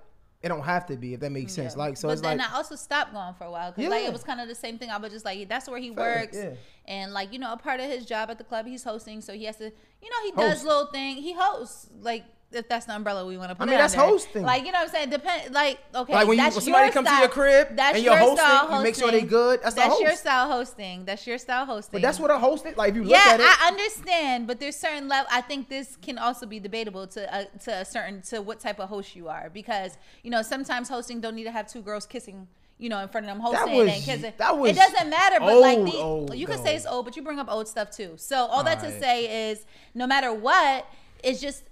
it 0.44 0.50
don't 0.50 0.64
have 0.64 0.86
to 0.88 0.98
be, 0.98 1.14
if 1.14 1.20
that 1.20 1.32
makes 1.32 1.54
sense. 1.54 1.76
Like 1.76 1.98
so 1.98 2.08
but 2.08 2.22
then 2.22 2.38
like 2.40 2.52
I 2.52 2.56
also 2.56 2.76
stopped 2.76 3.14
going 3.14 3.34
for 3.36 3.44
a 3.44 3.52
while 3.52 3.72
because 3.72 3.90
like 3.90 4.06
it 4.06 4.14
was 4.14 4.24
kind 4.24 4.42
of 4.42 4.48
the 4.48 4.56
same 4.56 4.78
thing. 4.78 4.90
I 4.90 4.98
was 4.98 5.12
just 5.12 5.26
like, 5.26 5.48
that's 5.48 5.70
where 5.70 5.80
he 5.80 5.90
Fact, 5.90 6.34
works, 6.34 6.38
yeah. 6.38 6.54
and 6.86 7.14
like 7.14 7.32
you 7.32 7.40
know, 7.40 7.54
a 7.54 7.58
part 7.58 7.80
of 7.80 7.88
his 7.88 8.06
job 8.06 8.30
at 8.30 8.38
the 8.38 8.44
club, 8.44 8.66
he's 8.66 8.84
hosting, 8.84 9.22
so 9.22 9.34
he 9.34 9.46
has 9.46 9.58
to, 9.58 9.66
you 9.66 10.10
know, 10.10 10.26
he 10.26 10.32
does 10.32 10.64
little 10.64 10.88
thing. 10.88 11.18
He 11.18 11.34
hosts 11.34 11.90
like. 12.02 12.26
If 12.54 12.68
that's 12.68 12.86
the 12.86 12.94
umbrella 12.94 13.26
we 13.26 13.38
want 13.38 13.50
to 13.50 13.56
put 13.56 13.64
I 13.64 13.66
mean, 13.66 13.76
it 13.76 13.78
that's 13.78 13.94
under. 13.94 14.08
hosting. 14.08 14.44
Like 14.44 14.66
you 14.66 14.74
know 14.74 14.80
what 14.80 14.90
I'm 14.90 14.94
saying? 14.94 15.10
Depend 15.10 15.54
like 15.54 15.80
okay. 15.96 16.14
Like 16.14 16.28
when 16.28 16.38
you- 16.38 16.44
when 16.44 16.52
somebody 16.52 16.86
your 16.88 16.92
come 16.94 17.06
to 17.06 17.14
your 17.16 17.30
crib 17.30 17.76
that's 17.78 17.96
and 17.96 18.04
you're 18.04 18.14
your 18.14 18.20
hosting, 18.22 18.38
style 18.46 18.78
you 18.78 18.84
make 18.84 18.96
sure 18.96 19.10
they 19.12 19.22
good, 19.22 19.62
that's 19.64 19.76
the 19.76 19.82
that's 19.82 20.00
your 20.02 20.16
style 20.16 20.48
hosting. 20.52 21.06
That's 21.06 21.26
your 21.26 21.38
style 21.38 21.66
hosting. 21.66 21.92
but 21.94 22.02
that's 22.02 22.20
what 22.20 22.30
a 22.30 22.38
host 22.38 22.66
is. 22.66 22.76
Like 22.76 22.90
if 22.90 22.96
you 22.98 23.04
look 23.04 23.12
yeah, 23.12 23.34
at 23.34 23.40
it, 23.40 23.46
I 23.46 23.68
understand, 23.70 24.48
but 24.48 24.60
there's 24.60 24.76
certain 24.76 25.08
level. 25.08 25.28
I 25.32 25.42
think 25.42 25.70
this 25.70 25.96
can 26.02 26.18
also 26.18 26.46
be 26.46 26.60
debatable 26.60 27.08
to 27.08 27.34
uh, 27.34 27.46
to 27.64 27.72
a 27.80 27.86
certain 27.86 28.22
to 28.24 28.42
what 28.42 28.60
type 28.60 28.80
of 28.82 28.90
host 28.90 29.16
you 29.16 29.30
are 29.30 29.50
because 29.54 29.98
you 30.24 30.30
know 30.30 30.42
sometimes 30.42 30.90
hosting 30.90 31.22
don't 31.22 31.36
need 31.36 31.46
to 31.46 31.52
have 31.52 31.68
two 31.68 31.82
girls 31.82 32.06
kissing. 32.06 32.48
You 32.78 32.90
know, 32.90 32.98
in 33.00 33.10
front 33.10 33.28
of 33.28 33.32
them 33.32 33.40
hosting 33.40 33.76
was- 33.78 33.94
and 33.94 34.04
kissing. 34.04 34.34
that 34.40 34.58
was 34.58 34.72
it 34.72 34.76
doesn't 34.76 35.10
matter, 35.10 35.36
but 35.40 35.56
like 35.58 35.84
the, 35.86 35.98
old, 36.00 36.36
you 36.36 36.48
can 36.48 36.58
though. 36.58 36.64
say 36.64 36.76
it's 36.76 36.88
old, 36.88 37.06
but 37.06 37.16
you 37.16 37.22
bring 37.22 37.38
up 37.38 37.48
old 37.48 37.68
stuff 37.68 37.92
too. 37.92 38.14
So 38.18 38.48
all 38.48 38.64
that 38.64 38.80
to 38.80 39.00
say 39.00 39.52
is, 39.52 39.66
no 39.94 40.08
matter 40.08 40.34
what, 40.34 40.88
it's 41.24 41.40
just. 41.40 41.64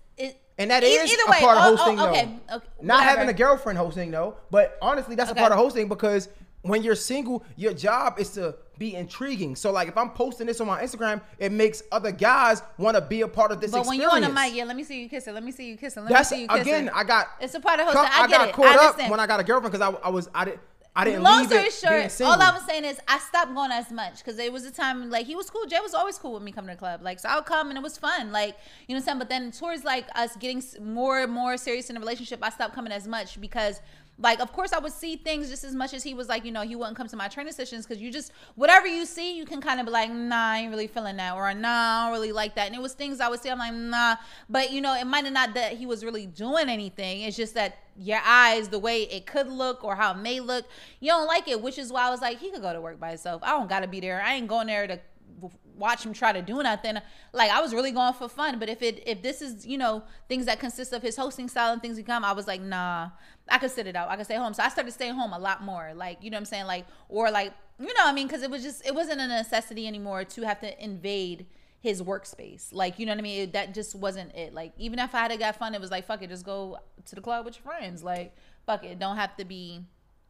And 0.60 0.70
that 0.72 0.84
e- 0.84 0.88
is 0.88 1.14
a 1.14 1.32
part 1.32 1.58
of 1.58 1.64
oh, 1.64 1.72
oh, 1.72 1.76
hosting, 1.78 1.96
though. 1.96 2.10
okay, 2.10 2.22
okay, 2.54 2.68
Not 2.82 2.96
whatever. 3.00 3.02
having 3.20 3.30
a 3.30 3.34
girlfriend 3.34 3.78
hosting, 3.80 4.12
though. 4.12 4.36
But 4.52 4.78
honestly, 4.82 5.16
that's 5.16 5.32
Okay. 5.32 5.40
a 5.40 5.42
part 5.42 5.52
of 5.54 5.58
hosting 5.58 5.88
because 5.88 6.28
when 6.64 6.84
you're 6.84 6.96
single, 6.96 7.44
your 7.56 7.74
job 7.74 8.20
is 8.20 8.32
to 8.32 8.56
be 8.78 8.94
intriguing. 8.96 9.56
So, 9.56 9.72
like, 9.72 9.88
if 9.88 9.98
I'm 9.98 10.10
posting 10.12 10.48
this 10.48 10.60
on 10.60 10.68
my 10.68 10.82
Instagram, 10.84 11.22
it 11.38 11.54
makes 11.54 11.82
other 11.92 12.12
guys 12.12 12.62
want 12.78 12.96
to 12.96 13.02
be 13.02 13.22
a 13.22 13.28
part 13.28 13.52
of 13.54 13.62
this 13.62 13.72
But 13.72 13.86
when 13.86 13.96
experience. 13.96 14.12
you 14.26 14.30
on 14.30 14.36
the 14.36 14.42
mic, 14.42 14.54
yeah, 14.54 14.66
let 14.66 14.76
me 14.76 14.84
see 14.84 15.02
you 15.02 15.08
kissing. 15.10 15.34
Let 15.34 15.44
me 15.44 15.52
see 15.52 15.70
you 15.70 15.78
kissing. 15.78 16.04
Let 16.04 16.12
that's 16.12 16.30
me 16.32 16.38
see 16.38 16.42
you 16.44 16.48
kissing. 16.50 16.62
again. 16.62 16.90
I 16.94 17.04
got. 17.06 17.28
It's 17.40 17.56
a 17.56 17.60
part 17.62 17.80
of 17.80 17.86
hosting. 17.88 18.04
I, 18.14 18.28
get 18.28 18.38
got 18.38 18.50
it. 18.50 18.54
caught 18.56 18.66
I 18.78 18.86
up 19.06 19.10
when 19.10 19.20
I 19.22 19.28
got 19.28 19.40
a 19.40 19.44
girlfriend 19.46 19.72
because 19.72 19.96
I, 19.96 19.98
I 20.06 20.10
was 20.10 20.30
I 20.36 20.44
didn't 20.46 20.60
I 21.00 21.06
didn't 21.06 21.24
Long 21.24 21.40
leave 21.48 21.72
story 21.72 22.02
it 22.02 22.12
short, 22.12 22.30
all 22.30 22.42
I 22.42 22.52
was 22.52 22.66
saying 22.66 22.84
is 22.84 23.00
I 23.08 23.20
stopped 23.20 23.56
going 23.56 23.72
as 23.72 23.90
much 23.90 24.18
because 24.18 24.38
it 24.38 24.52
was 24.52 24.66
a 24.66 24.72
time 24.72 25.10
like 25.10 25.26
he 25.26 25.34
was 25.34 25.50
cool. 25.50 25.66
Jay 25.66 25.80
was 25.80 25.94
always 25.94 26.18
cool 26.18 26.34
with 26.34 26.44
me 26.44 26.52
coming 26.52 26.68
to 26.68 26.76
the 26.76 26.80
club. 26.80 27.02
Like 27.02 27.20
so, 27.20 27.30
I 27.30 27.36
would 27.36 27.46
come 27.46 27.70
and 27.70 27.78
it 27.78 27.82
was 27.82 27.98
fun. 27.98 28.34
Like 28.34 28.58
you 28.88 28.94
know 28.94 29.00
what 29.00 29.04
I'm 29.04 29.06
saying. 29.06 29.20
But 29.20 29.30
then 29.30 29.52
towards 29.52 29.86
like 29.86 30.08
us 30.16 30.36
getting 30.36 30.62
more 30.82 31.22
and 31.22 31.32
more 31.32 31.56
serious 31.56 31.90
in 31.90 31.94
the 31.94 32.02
relationship, 32.02 32.40
I 32.42 32.50
stopped 32.50 32.76
coming 32.76 32.92
as 32.92 33.08
much 33.08 33.40
because. 33.40 33.80
Like, 34.22 34.42
of 34.42 34.52
course, 34.52 34.74
I 34.74 34.80
would 34.80 34.92
see 34.92 35.16
things 35.16 35.50
just 35.50 35.64
as 35.64 35.74
much 35.74 35.94
as 35.94 36.04
he 36.04 36.14
was 36.14 36.28
like, 36.28 36.44
you 36.44 36.52
know, 36.52 36.62
he 36.62 36.76
wouldn't 36.76 36.98
come 36.98 37.08
to 37.08 37.16
my 37.16 37.30
training 37.30 37.54
sessions 37.54 37.86
because 37.86 38.02
you 38.02 38.12
just, 38.12 38.34
whatever 38.56 38.86
you 38.86 39.06
see, 39.06 39.38
you 39.38 39.46
can 39.46 39.62
kind 39.62 39.80
of 39.80 39.86
be 39.86 39.92
like, 39.92 40.12
nah, 40.12 40.52
I 40.52 40.58
ain't 40.60 40.72
really 40.72 40.88
feeling 40.88 41.16
that, 41.18 41.36
or 41.36 41.54
nah, 41.54 41.70
I 41.70 42.04
don't 42.06 42.14
really 42.14 42.34
like 42.34 42.56
that. 42.56 42.68
And 42.68 42.76
it 42.76 42.82
was 42.82 42.94
things 42.94 43.22
I 43.22 43.30
would 43.30 43.42
say, 43.42 43.50
I'm 43.50 43.60
like, 43.60 43.74
nah. 43.74 44.18
But, 44.50 44.72
you 44.72 44.82
know, 44.82 44.94
it 44.94 45.06
might 45.06 45.24
have 45.24 45.34
not 45.34 45.54
that 45.54 45.74
he 45.74 45.86
was 45.86 46.04
really 46.04 46.26
doing 46.26 46.68
anything. 46.68 47.22
It's 47.22 47.38
just 47.38 47.54
that 47.54 47.78
your 47.98 48.20
eyes, 48.26 48.68
the 48.68 48.80
way 48.80 49.04
it 49.04 49.26
could 49.26 49.48
look 49.48 49.84
or 49.84 49.96
how 49.96 50.12
it 50.12 50.18
may 50.18 50.42
look, 50.42 50.66
you 51.00 51.10
don't 51.10 51.28
like 51.28 51.48
it, 51.48 51.62
which 51.62 51.78
is 51.78 51.92
why 51.92 52.04
I 52.04 52.10
was 52.10 52.22
like, 52.22 52.40
he 52.40 52.52
could 52.52 52.62
go 52.62 52.74
to 52.74 52.82
work 52.82 53.00
by 53.00 53.10
himself. 53.10 53.42
I 53.44 53.52
don't 53.52 53.70
got 53.70 53.82
to 53.82 53.88
be 53.88 54.02
there. 54.02 54.22
I 54.22 54.34
ain't 54.34 54.48
going 54.48 54.68
there 54.68 54.86
to 54.88 55.00
watch 55.80 56.06
him 56.06 56.14
try 56.14 56.32
to 56.32 56.42
do 56.42 56.62
nothing. 56.62 56.98
Like 57.34 57.50
I 57.50 57.62
was 57.62 57.74
really 57.74 57.92
going 57.92 58.14
for 58.14 58.30
fun. 58.30 58.60
But 58.60 58.70
if 58.70 58.82
it 58.82 59.02
if 59.08 59.22
this 59.22 59.42
is 59.42 59.66
you 59.66 59.78
know 59.78 60.04
things 60.28 60.46
that 60.46 60.60
consist 60.60 60.94
of 60.94 61.02
his 61.02 61.16
hosting 61.16 61.48
style 61.48 61.74
and 61.74 61.82
things 61.82 61.98
he 61.98 62.04
come, 62.04 62.24
I 62.24 62.34
was 62.34 62.48
like, 62.48 62.62
nah, 62.62 63.10
I 63.48 63.58
could 63.58 63.72
sit 63.72 63.88
it 63.88 63.96
out. 63.96 64.10
I 64.10 64.16
could 64.16 64.26
stay 64.26 64.36
home. 64.36 64.54
So 64.54 64.62
I 64.62 64.70
started 64.70 64.92
staying 64.92 65.16
home 65.16 65.34
a 65.34 65.40
lot 65.40 65.64
more. 65.64 65.94
Like 65.96 66.24
you 66.24 66.30
know 66.30 66.36
what 66.36 66.42
I'm 66.42 66.46
saying, 66.46 66.66
like 66.66 66.86
or 67.08 67.32
like 67.32 67.54
you 67.80 67.88
know 67.88 68.06
I 68.06 68.14
mean, 68.14 68.28
because 68.28 68.44
it 68.44 68.52
was 68.52 68.62
just 68.62 68.86
it 68.86 68.94
wasn't 68.94 69.22
a 69.22 69.28
necessity 69.28 69.88
anymore 69.88 70.26
to 70.26 70.42
have 70.44 70.60
to 70.62 70.84
invade 70.84 71.46
his 71.82 72.02
workspace. 72.02 72.74
Like, 72.74 73.00
you 73.00 73.06
know 73.06 73.14
what 73.14 73.20
I 73.20 73.22
mean? 73.22 73.42
It, 73.44 73.54
that 73.54 73.74
just 73.74 73.96
wasn't 73.96 74.36
it. 74.36 74.54
Like, 74.54 74.74
even 74.78 75.00
if 75.00 75.16
I 75.16 75.20
had 75.20 75.32
to 75.32 75.38
got 75.38 75.56
fun, 75.56 75.74
it 75.74 75.82
was 75.82 75.92
like, 75.92 76.06
fuck 76.06 76.22
it, 76.22 76.30
just 76.30 76.46
go 76.46 76.78
to 77.06 77.16
the 77.16 77.22
club 77.22 77.46
with 77.46 77.56
your 77.56 77.64
friends. 77.64 78.04
Like, 78.04 78.36
fuck 78.66 78.84
it, 78.84 79.00
don't 79.00 79.16
have 79.16 79.36
to 79.38 79.46
be 79.46 79.86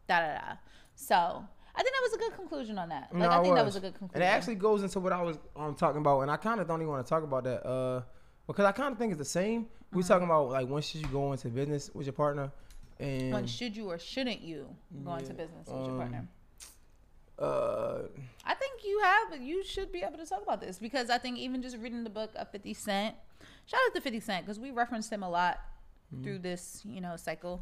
da 0.08 0.20
da 0.20 0.34
da. 0.34 0.54
So 0.96 1.46
I 1.76 1.84
think 1.84 1.96
that 1.96 2.02
was 2.02 2.14
a 2.14 2.18
good 2.18 2.34
conclusion 2.36 2.78
on 2.78 2.90
that. 2.90 3.10
Like, 3.12 3.22
No, 3.22 3.30
I 3.30 3.42
think 3.42 3.56
that 3.56 3.66
was 3.66 3.76
a 3.76 3.80
good 3.80 3.94
conclusion. 3.98 4.22
And 4.22 4.24
it 4.24 4.36
actually 4.36 4.56
goes 4.56 4.84
into 4.84 5.00
what 5.00 5.14
I 5.14 5.22
was 5.22 5.38
um, 5.56 5.76
talking 5.76 6.02
about, 6.02 6.22
and 6.22 6.32
I 6.32 6.38
kind 6.38 6.60
of 6.60 6.68
don't 6.68 6.82
even 6.82 6.90
want 6.92 7.06
to 7.06 7.10
talk 7.10 7.24
about 7.24 7.44
that, 7.46 7.66
uh, 7.66 8.02
because 8.48 8.66
I 8.66 8.72
kind 8.72 8.92
of 8.92 8.98
think 8.98 9.12
it's 9.12 9.20
the 9.20 9.26
same. 9.26 9.68
We 9.92 10.02
Uh-huh. 10.02 10.08
talking 10.10 10.26
about 10.26 10.50
like 10.50 10.68
when 10.68 10.82
should 10.82 11.02
you 11.02 11.08
go 11.08 11.32
into 11.32 11.48
business 11.50 11.90
with 11.94 12.06
your 12.08 12.14
partner, 12.14 12.52
and 13.00 13.32
when 13.34 13.48
should 13.48 13.76
you 13.78 13.90
or 13.90 13.98
shouldn't 13.98 14.42
you 14.42 14.68
go 15.06 15.16
into 15.16 15.34
business 15.34 15.68
with 15.68 15.76
your 15.86 15.92
um, 15.92 15.98
partner? 15.98 16.28
uh, 17.38 18.02
I 18.46 18.54
think 18.56 18.84
you 18.84 19.00
have, 19.02 19.42
you 19.42 19.64
should 19.64 19.92
be 19.92 20.00
able 20.02 20.18
to 20.18 20.26
talk 20.26 20.42
about 20.44 20.60
this 20.60 20.78
because 20.78 21.10
I 21.10 21.18
think 21.18 21.38
even 21.38 21.62
just 21.62 21.78
reading 21.78 22.04
the 22.04 22.10
book 22.10 22.32
of 22.36 22.50
50 22.52 22.74
Cent, 22.74 23.16
shout 23.66 23.80
out 23.88 23.96
to 23.96 24.02
50 24.02 24.20
Cent 24.20 24.46
because 24.46 24.60
we 24.60 24.72
referenced 24.72 25.12
him 25.12 25.24
a 25.24 25.30
lot 25.30 25.60
Mm-hmm. 26.12 26.24
through 26.24 26.40
this, 26.40 26.82
you 26.86 27.02
know, 27.02 27.16
cycle. 27.18 27.62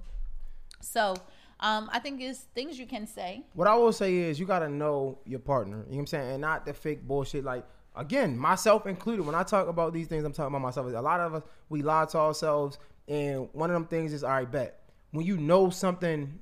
So 0.80 1.16
um, 1.60 1.90
I 1.92 2.00
think 2.00 2.22
it's 2.22 2.40
things 2.54 2.78
you 2.78 2.86
can 2.86 3.08
say. 3.08 3.44
what 3.54 3.68
I 3.68 3.76
will 3.76 3.94
say 3.94 4.16
is 4.16 4.40
you 4.40 4.46
gotta 4.46 4.70
know 4.70 5.20
your 5.26 5.40
partner. 5.40 5.78
You 5.78 5.84
know 5.84 5.90
what 5.90 6.00
I'm 6.00 6.08
saying, 6.08 6.32
and 6.32 6.42
not 6.42 6.66
the 6.66 6.74
fake 6.74 7.08
bullshit. 7.08 7.44
Like 7.44 7.66
again, 7.96 8.38
myself 8.38 8.86
included. 8.86 9.26
When 9.26 9.36
I 9.36 9.44
talk 9.44 9.68
about 9.68 9.94
these 9.94 10.08
things, 10.08 10.24
I'm 10.24 10.34
talking 10.34 10.56
about 10.56 10.62
myself. 10.62 10.88
A 10.88 11.00
lot 11.00 11.20
of 11.20 11.34
us 11.36 11.44
we 11.70 11.82
lie 11.82 12.06
to 12.06 12.18
ourselves, 12.18 12.78
and 13.08 13.50
one 13.54 13.70
of 13.70 13.74
them 13.74 13.86
things 13.86 14.14
is 14.14 14.24
all 14.24 14.32
right. 14.32 14.52
Bet 14.52 14.82
when 15.12 15.26
you 15.26 15.38
know 15.38 15.70
something 15.70 16.40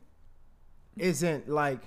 isn't 0.98 1.50
like 1.50 1.82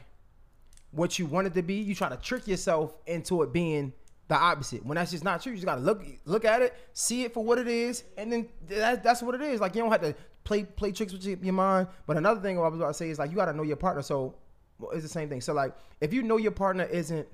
what 0.90 1.18
you 1.18 1.26
want 1.26 1.46
it 1.46 1.54
to 1.54 1.62
be, 1.62 1.74
you 1.74 1.94
try 1.94 2.08
to 2.08 2.16
trick 2.16 2.46
yourself 2.46 2.94
into 3.06 3.42
it 3.42 3.52
being 3.52 3.92
the 4.28 4.34
opposite. 4.34 4.84
When 4.84 4.96
that's 4.96 5.10
just 5.10 5.24
not 5.24 5.42
true, 5.42 5.52
you 5.52 5.56
just 5.56 5.66
gotta 5.66 5.80
look 5.80 6.04
look 6.24 6.44
at 6.44 6.62
it, 6.62 6.74
see 6.92 7.24
it 7.24 7.34
for 7.34 7.44
what 7.44 7.58
it 7.58 7.68
is, 7.68 8.04
and 8.16 8.32
then 8.32 8.48
that, 8.68 9.02
that's 9.02 9.22
what 9.22 9.34
it 9.34 9.42
is. 9.42 9.60
Like 9.60 9.74
you 9.74 9.82
don't 9.82 9.90
have 9.90 10.02
to 10.02 10.14
play 10.48 10.64
play 10.64 10.90
tricks 10.92 11.12
with 11.12 11.24
your, 11.24 11.52
mind. 11.52 11.88
But 12.06 12.16
another 12.16 12.40
thing 12.40 12.58
I 12.58 12.62
was 12.62 12.80
about 12.80 12.88
to 12.88 12.94
say 12.94 13.10
is 13.10 13.18
like 13.18 13.30
you 13.30 13.36
gotta 13.36 13.52
know 13.52 13.62
your 13.62 13.76
partner. 13.76 14.00
So 14.00 14.34
well, 14.78 14.90
it's 14.92 15.02
the 15.02 15.08
same 15.08 15.28
thing. 15.28 15.42
So 15.42 15.52
like 15.52 15.74
if 16.00 16.14
you 16.14 16.22
know 16.22 16.38
your 16.38 16.52
partner 16.52 16.84
isn't 16.84 17.28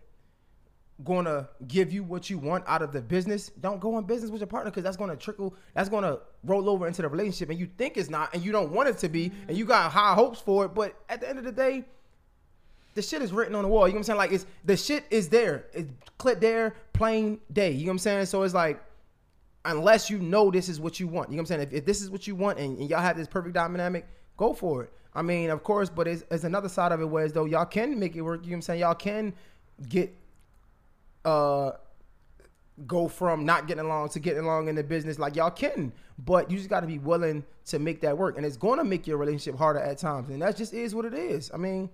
gonna 1.04 1.48
give 1.68 1.92
you 1.92 2.02
what 2.02 2.28
you 2.28 2.38
want 2.38 2.64
out 2.66 2.82
of 2.82 2.92
the 2.92 3.00
business, 3.00 3.50
don't 3.60 3.80
go 3.80 3.98
in 3.98 4.04
business 4.04 4.32
with 4.32 4.40
your 4.40 4.48
partner 4.48 4.72
because 4.72 4.82
that's 4.82 4.96
gonna 4.96 5.14
trickle, 5.14 5.54
that's 5.74 5.88
gonna 5.88 6.18
roll 6.42 6.68
over 6.68 6.88
into 6.88 7.02
the 7.02 7.08
relationship, 7.08 7.50
and 7.50 7.58
you 7.58 7.68
think 7.78 7.96
it's 7.96 8.10
not, 8.10 8.34
and 8.34 8.44
you 8.44 8.50
don't 8.50 8.72
want 8.72 8.88
it 8.88 8.98
to 8.98 9.08
be, 9.08 9.30
and 9.46 9.56
you 9.56 9.64
got 9.64 9.92
high 9.92 10.14
hopes 10.14 10.40
for 10.40 10.64
it. 10.64 10.74
But 10.74 10.96
at 11.08 11.20
the 11.20 11.28
end 11.28 11.38
of 11.38 11.44
the 11.44 11.52
day, 11.52 11.84
the 12.94 13.02
shit 13.02 13.22
is 13.22 13.32
written 13.32 13.54
on 13.54 13.62
the 13.62 13.68
wall. 13.68 13.86
You 13.86 13.94
know 13.94 13.98
what 13.98 14.00
I'm 14.00 14.04
saying? 14.04 14.18
Like 14.18 14.32
it's 14.32 14.46
the 14.64 14.76
shit 14.76 15.04
is 15.10 15.28
there. 15.28 15.66
It's 15.72 15.88
clip 16.18 16.40
there, 16.40 16.74
plain 16.92 17.38
day. 17.52 17.70
You 17.70 17.84
know 17.84 17.90
what 17.90 17.92
I'm 17.92 17.98
saying? 17.98 18.26
So 18.26 18.42
it's 18.42 18.54
like 18.54 18.82
unless 19.64 20.10
you 20.10 20.18
know 20.18 20.50
this 20.50 20.68
is 20.68 20.80
what 20.80 21.00
you 21.00 21.08
want. 21.08 21.30
You 21.30 21.36
know 21.36 21.42
what 21.42 21.50
I'm 21.50 21.58
saying? 21.58 21.68
If, 21.68 21.72
if 21.72 21.84
this 21.84 22.02
is 22.02 22.10
what 22.10 22.26
you 22.26 22.34
want 22.34 22.58
and, 22.58 22.78
and 22.78 22.90
y'all 22.90 23.00
have 23.00 23.16
this 23.16 23.28
perfect 23.28 23.54
dynamic, 23.54 24.06
go 24.36 24.52
for 24.52 24.84
it. 24.84 24.92
I 25.14 25.22
mean, 25.22 25.50
of 25.50 25.62
course, 25.62 25.88
but 25.88 26.08
it's, 26.08 26.24
it's 26.30 26.44
another 26.44 26.68
side 26.68 26.92
of 26.92 27.00
it 27.00 27.06
where 27.06 27.24
as 27.24 27.32
though 27.32 27.44
y'all 27.44 27.64
can 27.64 27.98
make 27.98 28.16
it 28.16 28.22
work. 28.22 28.44
You 28.44 28.50
know 28.50 28.54
what 28.54 28.56
I'm 28.56 28.62
saying? 28.62 28.80
Y'all 28.80 28.94
can 28.94 29.32
get 29.88 30.14
uh 31.24 31.72
go 32.86 33.06
from 33.06 33.44
not 33.44 33.68
getting 33.68 33.84
along 33.84 34.08
to 34.08 34.18
getting 34.18 34.42
along 34.42 34.68
in 34.68 34.74
the 34.74 34.82
business 34.82 35.18
like 35.18 35.36
y'all 35.36 35.50
can 35.50 35.92
but 36.24 36.50
you 36.50 36.56
just 36.56 36.68
got 36.68 36.80
to 36.80 36.88
be 36.88 36.98
willing 36.98 37.44
to 37.64 37.78
make 37.78 38.00
that 38.00 38.18
work 38.18 38.36
and 38.36 38.44
it's 38.44 38.56
going 38.56 38.78
to 38.78 38.84
make 38.84 39.06
your 39.06 39.16
relationship 39.16 39.56
harder 39.56 39.78
at 39.78 39.96
times 39.96 40.28
and 40.28 40.42
that 40.42 40.56
just 40.56 40.74
is 40.74 40.92
what 40.92 41.04
it 41.04 41.14
is 41.14 41.52
i 41.54 41.56
mean 41.56 41.88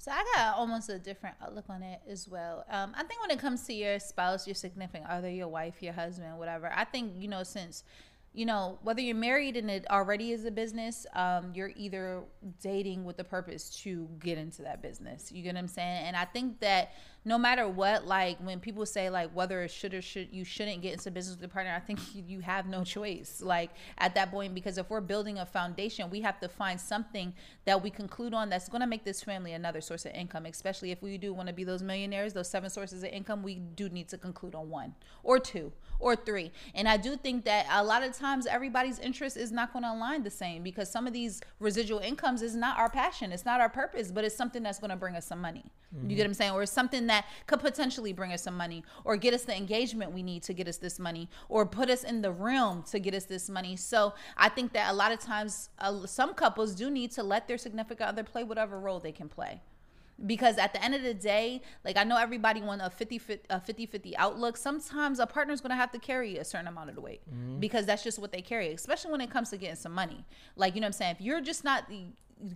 So 0.00 0.10
I 0.10 0.24
got 0.34 0.56
almost 0.56 0.88
a 0.88 0.98
different 0.98 1.36
outlook 1.42 1.66
on 1.68 1.82
it 1.82 2.00
as 2.08 2.26
well. 2.26 2.64
Um, 2.70 2.94
I 2.96 3.02
think 3.02 3.20
when 3.20 3.30
it 3.30 3.38
comes 3.38 3.66
to 3.66 3.74
your 3.74 4.00
spouse, 4.00 4.46
your 4.46 4.54
significant 4.54 5.04
other, 5.10 5.28
your 5.28 5.48
wife, 5.48 5.82
your 5.82 5.92
husband, 5.92 6.38
whatever, 6.38 6.72
I 6.74 6.84
think 6.84 7.12
you 7.18 7.28
know 7.28 7.42
since 7.42 7.84
you 8.32 8.46
know 8.46 8.78
whether 8.82 9.02
you're 9.02 9.14
married 9.14 9.58
and 9.58 9.70
it 9.70 9.84
already 9.90 10.32
is 10.32 10.46
a 10.46 10.50
business, 10.50 11.06
um, 11.14 11.52
you're 11.54 11.72
either 11.76 12.22
dating 12.62 13.04
with 13.04 13.18
the 13.18 13.24
purpose 13.24 13.68
to 13.82 14.08
get 14.20 14.38
into 14.38 14.62
that 14.62 14.80
business. 14.80 15.30
You 15.30 15.42
get 15.42 15.54
what 15.54 15.58
I'm 15.60 15.68
saying? 15.68 16.06
And 16.06 16.16
I 16.16 16.24
think 16.24 16.60
that 16.60 16.92
no 17.24 17.36
matter 17.36 17.68
what, 17.68 18.06
like 18.06 18.38
when 18.38 18.60
people 18.60 18.86
say 18.86 19.10
like 19.10 19.30
whether 19.32 19.62
it 19.62 19.70
should 19.70 19.92
or 19.92 20.00
should 20.00 20.28
you 20.32 20.44
shouldn't 20.44 20.80
get 20.80 20.92
into 20.94 21.10
business 21.10 21.36
with 21.36 21.42
your 21.42 21.50
partner, 21.50 21.72
I 21.74 21.80
think 21.80 21.98
you, 22.14 22.24
you 22.26 22.40
have 22.40 22.66
no 22.66 22.82
choice. 22.84 23.40
Like 23.44 23.70
at 23.98 24.14
that 24.14 24.30
point, 24.30 24.54
because 24.54 24.78
if 24.78 24.88
we're 24.88 25.00
building 25.00 25.38
a 25.38 25.46
foundation, 25.46 26.08
we 26.10 26.20
have 26.22 26.40
to 26.40 26.48
find 26.48 26.80
something 26.80 27.34
that 27.66 27.82
we 27.82 27.90
conclude 27.90 28.32
on 28.32 28.48
that's 28.48 28.68
going 28.68 28.80
to 28.80 28.86
make 28.86 29.04
this 29.04 29.22
family 29.22 29.52
another 29.52 29.80
source 29.80 30.06
of 30.06 30.12
income. 30.12 30.46
Especially 30.46 30.90
if 30.90 31.02
we 31.02 31.18
do 31.18 31.34
want 31.34 31.48
to 31.48 31.54
be 31.54 31.64
those 31.64 31.82
millionaires, 31.82 32.32
those 32.32 32.48
seven 32.48 32.70
sources 32.70 33.02
of 33.02 33.10
income, 33.10 33.42
we 33.42 33.56
do 33.56 33.88
need 33.88 34.08
to 34.08 34.18
conclude 34.18 34.54
on 34.54 34.70
one 34.70 34.94
or 35.22 35.38
two 35.38 35.72
or 35.98 36.16
three. 36.16 36.50
And 36.74 36.88
I 36.88 36.96
do 36.96 37.16
think 37.16 37.44
that 37.44 37.66
a 37.70 37.84
lot 37.84 38.02
of 38.02 38.16
times 38.16 38.46
everybody's 38.46 38.98
interest 38.98 39.36
is 39.36 39.52
not 39.52 39.72
going 39.72 39.82
to 39.82 39.92
align 39.92 40.22
the 40.22 40.30
same 40.30 40.62
because 40.62 40.90
some 40.90 41.06
of 41.06 41.12
these 41.12 41.42
residual 41.58 41.98
incomes 41.98 42.40
is 42.40 42.56
not 42.56 42.78
our 42.78 42.88
passion, 42.88 43.30
it's 43.30 43.44
not 43.44 43.60
our 43.60 43.68
purpose, 43.68 44.10
but 44.10 44.24
it's 44.24 44.34
something 44.34 44.62
that's 44.62 44.78
going 44.78 44.90
to 44.90 44.96
bring 44.96 45.14
us 45.14 45.26
some 45.26 45.40
money. 45.40 45.64
You 46.08 46.16
get 46.16 46.22
what 46.22 46.26
I'm 46.26 46.34
saying? 46.34 46.52
Or 46.52 46.64
something 46.66 47.08
that 47.10 47.26
could 47.46 47.60
potentially 47.60 48.12
bring 48.12 48.32
us 48.32 48.42
some 48.42 48.56
money 48.56 48.84
or 49.04 49.16
get 49.16 49.34
us 49.34 49.42
the 49.42 49.56
engagement 49.56 50.12
we 50.12 50.22
need 50.22 50.42
to 50.44 50.54
get 50.54 50.68
us 50.68 50.76
this 50.78 50.98
money 50.98 51.28
or 51.48 51.66
put 51.66 51.90
us 51.90 52.04
in 52.04 52.22
the 52.22 52.32
realm 52.32 52.82
to 52.84 52.98
get 52.98 53.14
us 53.14 53.24
this 53.24 53.50
money. 53.50 53.76
So 53.76 54.14
I 54.36 54.48
think 54.48 54.72
that 54.72 54.90
a 54.90 54.94
lot 54.94 55.12
of 55.12 55.18
times 55.18 55.70
uh, 55.78 56.06
some 56.06 56.34
couples 56.34 56.74
do 56.74 56.90
need 56.90 57.10
to 57.12 57.22
let 57.22 57.48
their 57.48 57.58
significant 57.58 58.08
other 58.08 58.22
play 58.22 58.44
whatever 58.44 58.78
role 58.78 59.00
they 59.00 59.12
can 59.12 59.28
play. 59.28 59.60
Because 60.24 60.58
at 60.58 60.74
the 60.74 60.84
end 60.84 60.94
of 60.94 61.02
the 61.02 61.14
day 61.14 61.62
like 61.82 61.96
i 61.96 62.04
know 62.04 62.18
everybody 62.18 62.60
want 62.60 62.82
a 62.82 62.90
50 62.90 63.22
a 63.48 63.58
50 63.58 63.86
50 63.86 64.16
outlook. 64.18 64.56
Sometimes 64.58 65.18
a 65.18 65.26
partner's 65.26 65.62
going 65.62 65.70
to 65.70 65.76
have 65.76 65.90
to 65.92 65.98
carry 65.98 66.36
a 66.36 66.44
certain 66.44 66.68
amount 66.68 66.90
of 66.90 66.94
the 66.94 67.00
weight 67.00 67.22
because 67.58 67.86
that's 67.86 68.04
just 68.04 68.18
what 68.18 68.30
they 68.30 68.42
carry 68.42 68.68
especially 68.74 69.10
when 69.12 69.22
it 69.22 69.30
comes 69.30 69.48
to 69.50 69.56
getting 69.56 69.76
some 69.76 69.92
money. 69.92 70.24
Like 70.56 70.74
you 70.74 70.82
know 70.82 70.86
what 70.86 70.96
i'm 70.96 71.00
saying? 71.00 71.16
If 71.18 71.20
you're 71.22 71.40
just 71.40 71.64
not 71.64 71.90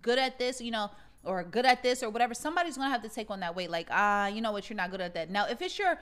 good 0.02 0.18
at 0.18 0.38
this 0.38 0.60
you 0.60 0.70
know 0.70 0.90
or 1.24 1.42
good 1.42 1.66
at 1.66 1.82
this 1.82 2.02
or 2.02 2.10
whatever 2.10 2.34
somebody's 2.34 2.76
to 2.76 2.82
have 2.82 3.02
to 3.02 3.08
take 3.08 3.30
on 3.30 3.40
that 3.40 3.54
weight 3.54 3.70
like 3.70 3.88
ah 3.90 4.26
you 4.26 4.40
know 4.40 4.52
what 4.52 4.68
you're 4.68 4.76
not 4.76 4.90
good 4.90 5.00
at 5.00 5.14
that 5.14 5.30
now 5.30 5.46
if 5.46 5.60
it's 5.62 5.78
your 5.78 5.98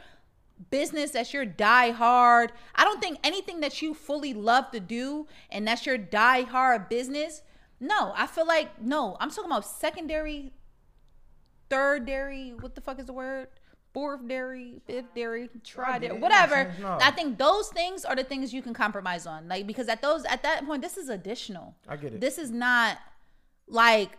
business 0.70 1.10
that's 1.12 1.32
your 1.32 1.44
die 1.44 1.90
hard 1.90 2.52
i 2.74 2.84
don't 2.84 3.00
think 3.00 3.18
anything 3.24 3.60
that 3.60 3.82
you 3.82 3.94
fully 3.94 4.32
love 4.34 4.70
to 4.70 4.80
do 4.80 5.26
and 5.50 5.66
that's 5.66 5.86
your 5.86 5.98
die 5.98 6.42
hard 6.42 6.88
business 6.88 7.42
no 7.80 8.12
i 8.16 8.26
feel 8.26 8.46
like 8.46 8.80
no 8.80 9.16
i'm 9.20 9.30
talking 9.30 9.46
about 9.46 9.66
secondary 9.66 10.52
third 11.72 12.04
dairy, 12.04 12.52
what 12.60 12.74
the 12.74 12.82
fuck 12.82 12.98
is 12.98 13.06
the 13.06 13.14
word? 13.14 13.48
Fourth 13.94 14.26
dairy, 14.28 14.80
fifth 14.86 15.14
dairy, 15.14 15.48
try 15.64 15.98
dairy, 15.98 16.18
whatever. 16.18 16.70
No. 16.80 16.98
I 17.00 17.10
think 17.10 17.38
those 17.38 17.68
things 17.68 18.04
are 18.04 18.14
the 18.14 18.24
things 18.24 18.52
you 18.52 18.60
can 18.60 18.74
compromise 18.74 19.26
on. 19.26 19.48
Like 19.48 19.66
because 19.66 19.88
at 19.88 20.02
those 20.02 20.24
at 20.26 20.42
that 20.42 20.66
point, 20.66 20.82
this 20.82 20.98
is 20.98 21.08
additional. 21.08 21.74
I 21.88 21.96
get 21.96 22.12
it. 22.12 22.20
This 22.20 22.36
is 22.36 22.50
not 22.50 22.98
like 23.66 24.18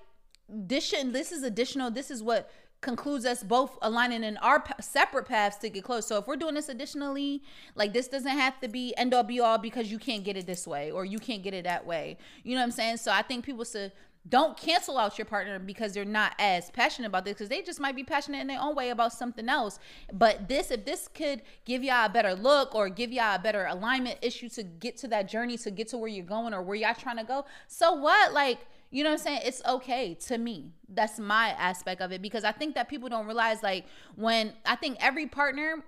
this 0.50 0.86
shouldn't 0.86 1.14
this 1.14 1.32
is 1.32 1.44
additional. 1.44 1.92
This 1.92 2.12
is 2.12 2.22
what 2.22 2.50
concludes 2.82 3.26
us 3.26 3.42
both 3.42 3.78
aligning 3.82 4.24
in 4.24 4.38
our 4.38 4.64
separate 4.80 5.26
paths 5.26 5.58
to 5.58 5.70
get 5.70 5.84
close. 5.84 6.06
So 6.06 6.18
if 6.18 6.28
we're 6.28 6.36
doing 6.36 6.54
this 6.54 6.70
additionally, 6.70 7.42
like 7.76 7.94
this 7.94 8.08
doesn't 8.08 8.28
have 8.28 8.60
to 8.60 8.68
be 8.68 8.94
end 8.98 9.14
all 9.14 9.24
be 9.24 9.40
all 9.40 9.58
because 9.58 9.92
you 9.92 9.98
can't 9.98 10.24
get 10.24 10.38
it 10.38 10.46
this 10.46 10.68
way 10.68 10.92
or 10.92 11.06
you 11.06 11.18
can't 11.18 11.42
get 11.42 11.54
it 11.54 11.64
that 11.64 11.86
way. 11.86 12.18
You 12.44 12.56
know 12.56 12.62
what 12.62 12.66
I'm 12.66 12.72
saying? 12.72 12.98
So 12.98 13.12
I 13.12 13.22
think 13.22 13.46
people 13.46 13.64
should 13.64 13.92
don't 14.30 14.56
cancel 14.56 14.98
out 14.98 15.18
your 15.18 15.26
partner 15.26 15.60
because 15.60 15.94
they're 15.94 16.06
not 16.06 16.34
as 16.40 16.72
passionate 16.72 17.08
about 17.08 17.26
this 17.26 17.34
because 17.34 17.50
they 17.50 17.62
just 17.62 17.82
might 17.82 17.96
be 17.96 18.06
passionate 18.06 18.40
in 18.40 18.48
their 18.48 18.62
own 18.62 18.74
way 18.74 18.90
about 18.90 19.12
something 19.12 19.50
else. 19.50 19.80
But 20.14 20.48
this, 20.48 20.72
if 20.72 20.86
this 20.86 21.10
could 21.10 21.42
give 21.66 21.84
y'all 21.84 22.06
a 22.06 22.10
better 22.10 22.34
look 22.34 22.74
or 22.74 22.88
give 22.88 23.12
y'all 23.12 23.36
a 23.36 23.40
better 23.40 23.66
alignment 23.66 24.20
issue 24.22 24.48
to 24.50 24.64
get 24.64 24.96
to 24.98 25.10
that 25.10 25.28
journey, 25.28 25.58
to 25.58 25.72
get 25.72 25.90
to 25.90 25.98
where 25.98 26.08
you're 26.08 26.26
going 26.26 26.54
or 26.54 26.62
where 26.62 26.76
y'all 26.76 26.94
trying 26.94 27.18
to 27.18 27.26
go, 27.26 27.46
so 27.68 27.94
what? 27.94 28.32
Like, 28.32 28.60
you 28.94 29.04
know 29.04 29.10
what 29.10 29.20
I'm 29.22 29.24
saying? 29.26 29.42
It's 29.44 29.62
okay 29.66 30.14
to 30.28 30.38
me. 30.38 30.72
That's 30.88 31.20
my 31.20 31.50
aspect 31.50 32.00
of 32.00 32.12
it 32.12 32.22
because 32.22 32.44
I 32.44 32.52
think 32.52 32.76
that 32.76 32.88
people 32.88 33.10
don't 33.10 33.26
realize, 33.26 33.64
like, 33.64 33.86
when 34.16 34.54
I 34.66 34.76
think 34.76 34.98
every 35.00 35.26
partner 35.26 35.84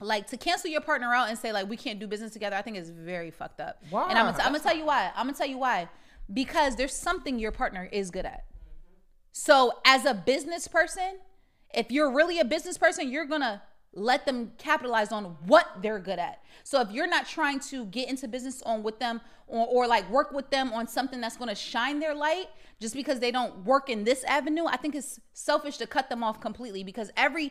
like 0.00 0.26
to 0.26 0.36
cancel 0.36 0.68
your 0.68 0.80
partner 0.80 1.14
out 1.14 1.28
and 1.28 1.38
say 1.38 1.52
like 1.54 1.70
we 1.70 1.76
can't 1.76 1.98
do 1.98 2.06
business 2.06 2.30
together 2.30 2.54
i 2.54 2.60
think 2.60 2.76
is 2.76 2.90
very 2.90 3.30
fucked 3.30 3.62
up 3.62 3.82
Why? 3.88 4.10
and 4.10 4.18
i'm 4.18 4.26
gonna, 4.26 4.44
I'm 4.44 4.52
gonna 4.52 4.62
tell 4.62 4.76
you 4.76 4.84
why 4.84 5.10
i'm 5.16 5.24
gonna 5.24 5.38
tell 5.38 5.46
you 5.46 5.56
why 5.56 5.88
because 6.30 6.76
there's 6.76 6.92
something 6.92 7.38
your 7.38 7.50
partner 7.50 7.88
is 7.90 8.10
good 8.10 8.26
at 8.26 8.44
so 9.32 9.72
as 9.86 10.04
a 10.04 10.12
business 10.12 10.68
person 10.68 11.16
if 11.72 11.90
you're 11.90 12.12
really 12.12 12.38
a 12.38 12.44
business 12.44 12.76
person 12.76 13.10
you're 13.10 13.24
gonna 13.24 13.62
let 13.96 14.26
them 14.26 14.52
capitalize 14.58 15.10
on 15.10 15.24
what 15.46 15.66
they're 15.82 15.98
good 15.98 16.18
at 16.18 16.40
so 16.62 16.80
if 16.80 16.90
you're 16.90 17.08
not 17.08 17.26
trying 17.26 17.58
to 17.58 17.86
get 17.86 18.08
into 18.08 18.28
business 18.28 18.62
on 18.62 18.82
with 18.82 18.98
them 18.98 19.20
or, 19.46 19.66
or 19.66 19.86
like 19.86 20.08
work 20.10 20.32
with 20.32 20.50
them 20.50 20.72
on 20.72 20.86
something 20.86 21.20
that's 21.20 21.36
going 21.36 21.48
to 21.48 21.54
shine 21.54 21.98
their 21.98 22.14
light 22.14 22.46
just 22.78 22.94
because 22.94 23.20
they 23.20 23.30
don't 23.30 23.64
work 23.64 23.88
in 23.88 24.04
this 24.04 24.22
avenue 24.24 24.66
i 24.66 24.76
think 24.76 24.94
it's 24.94 25.18
selfish 25.32 25.78
to 25.78 25.86
cut 25.86 26.08
them 26.08 26.22
off 26.22 26.40
completely 26.40 26.84
because 26.84 27.10
every 27.16 27.50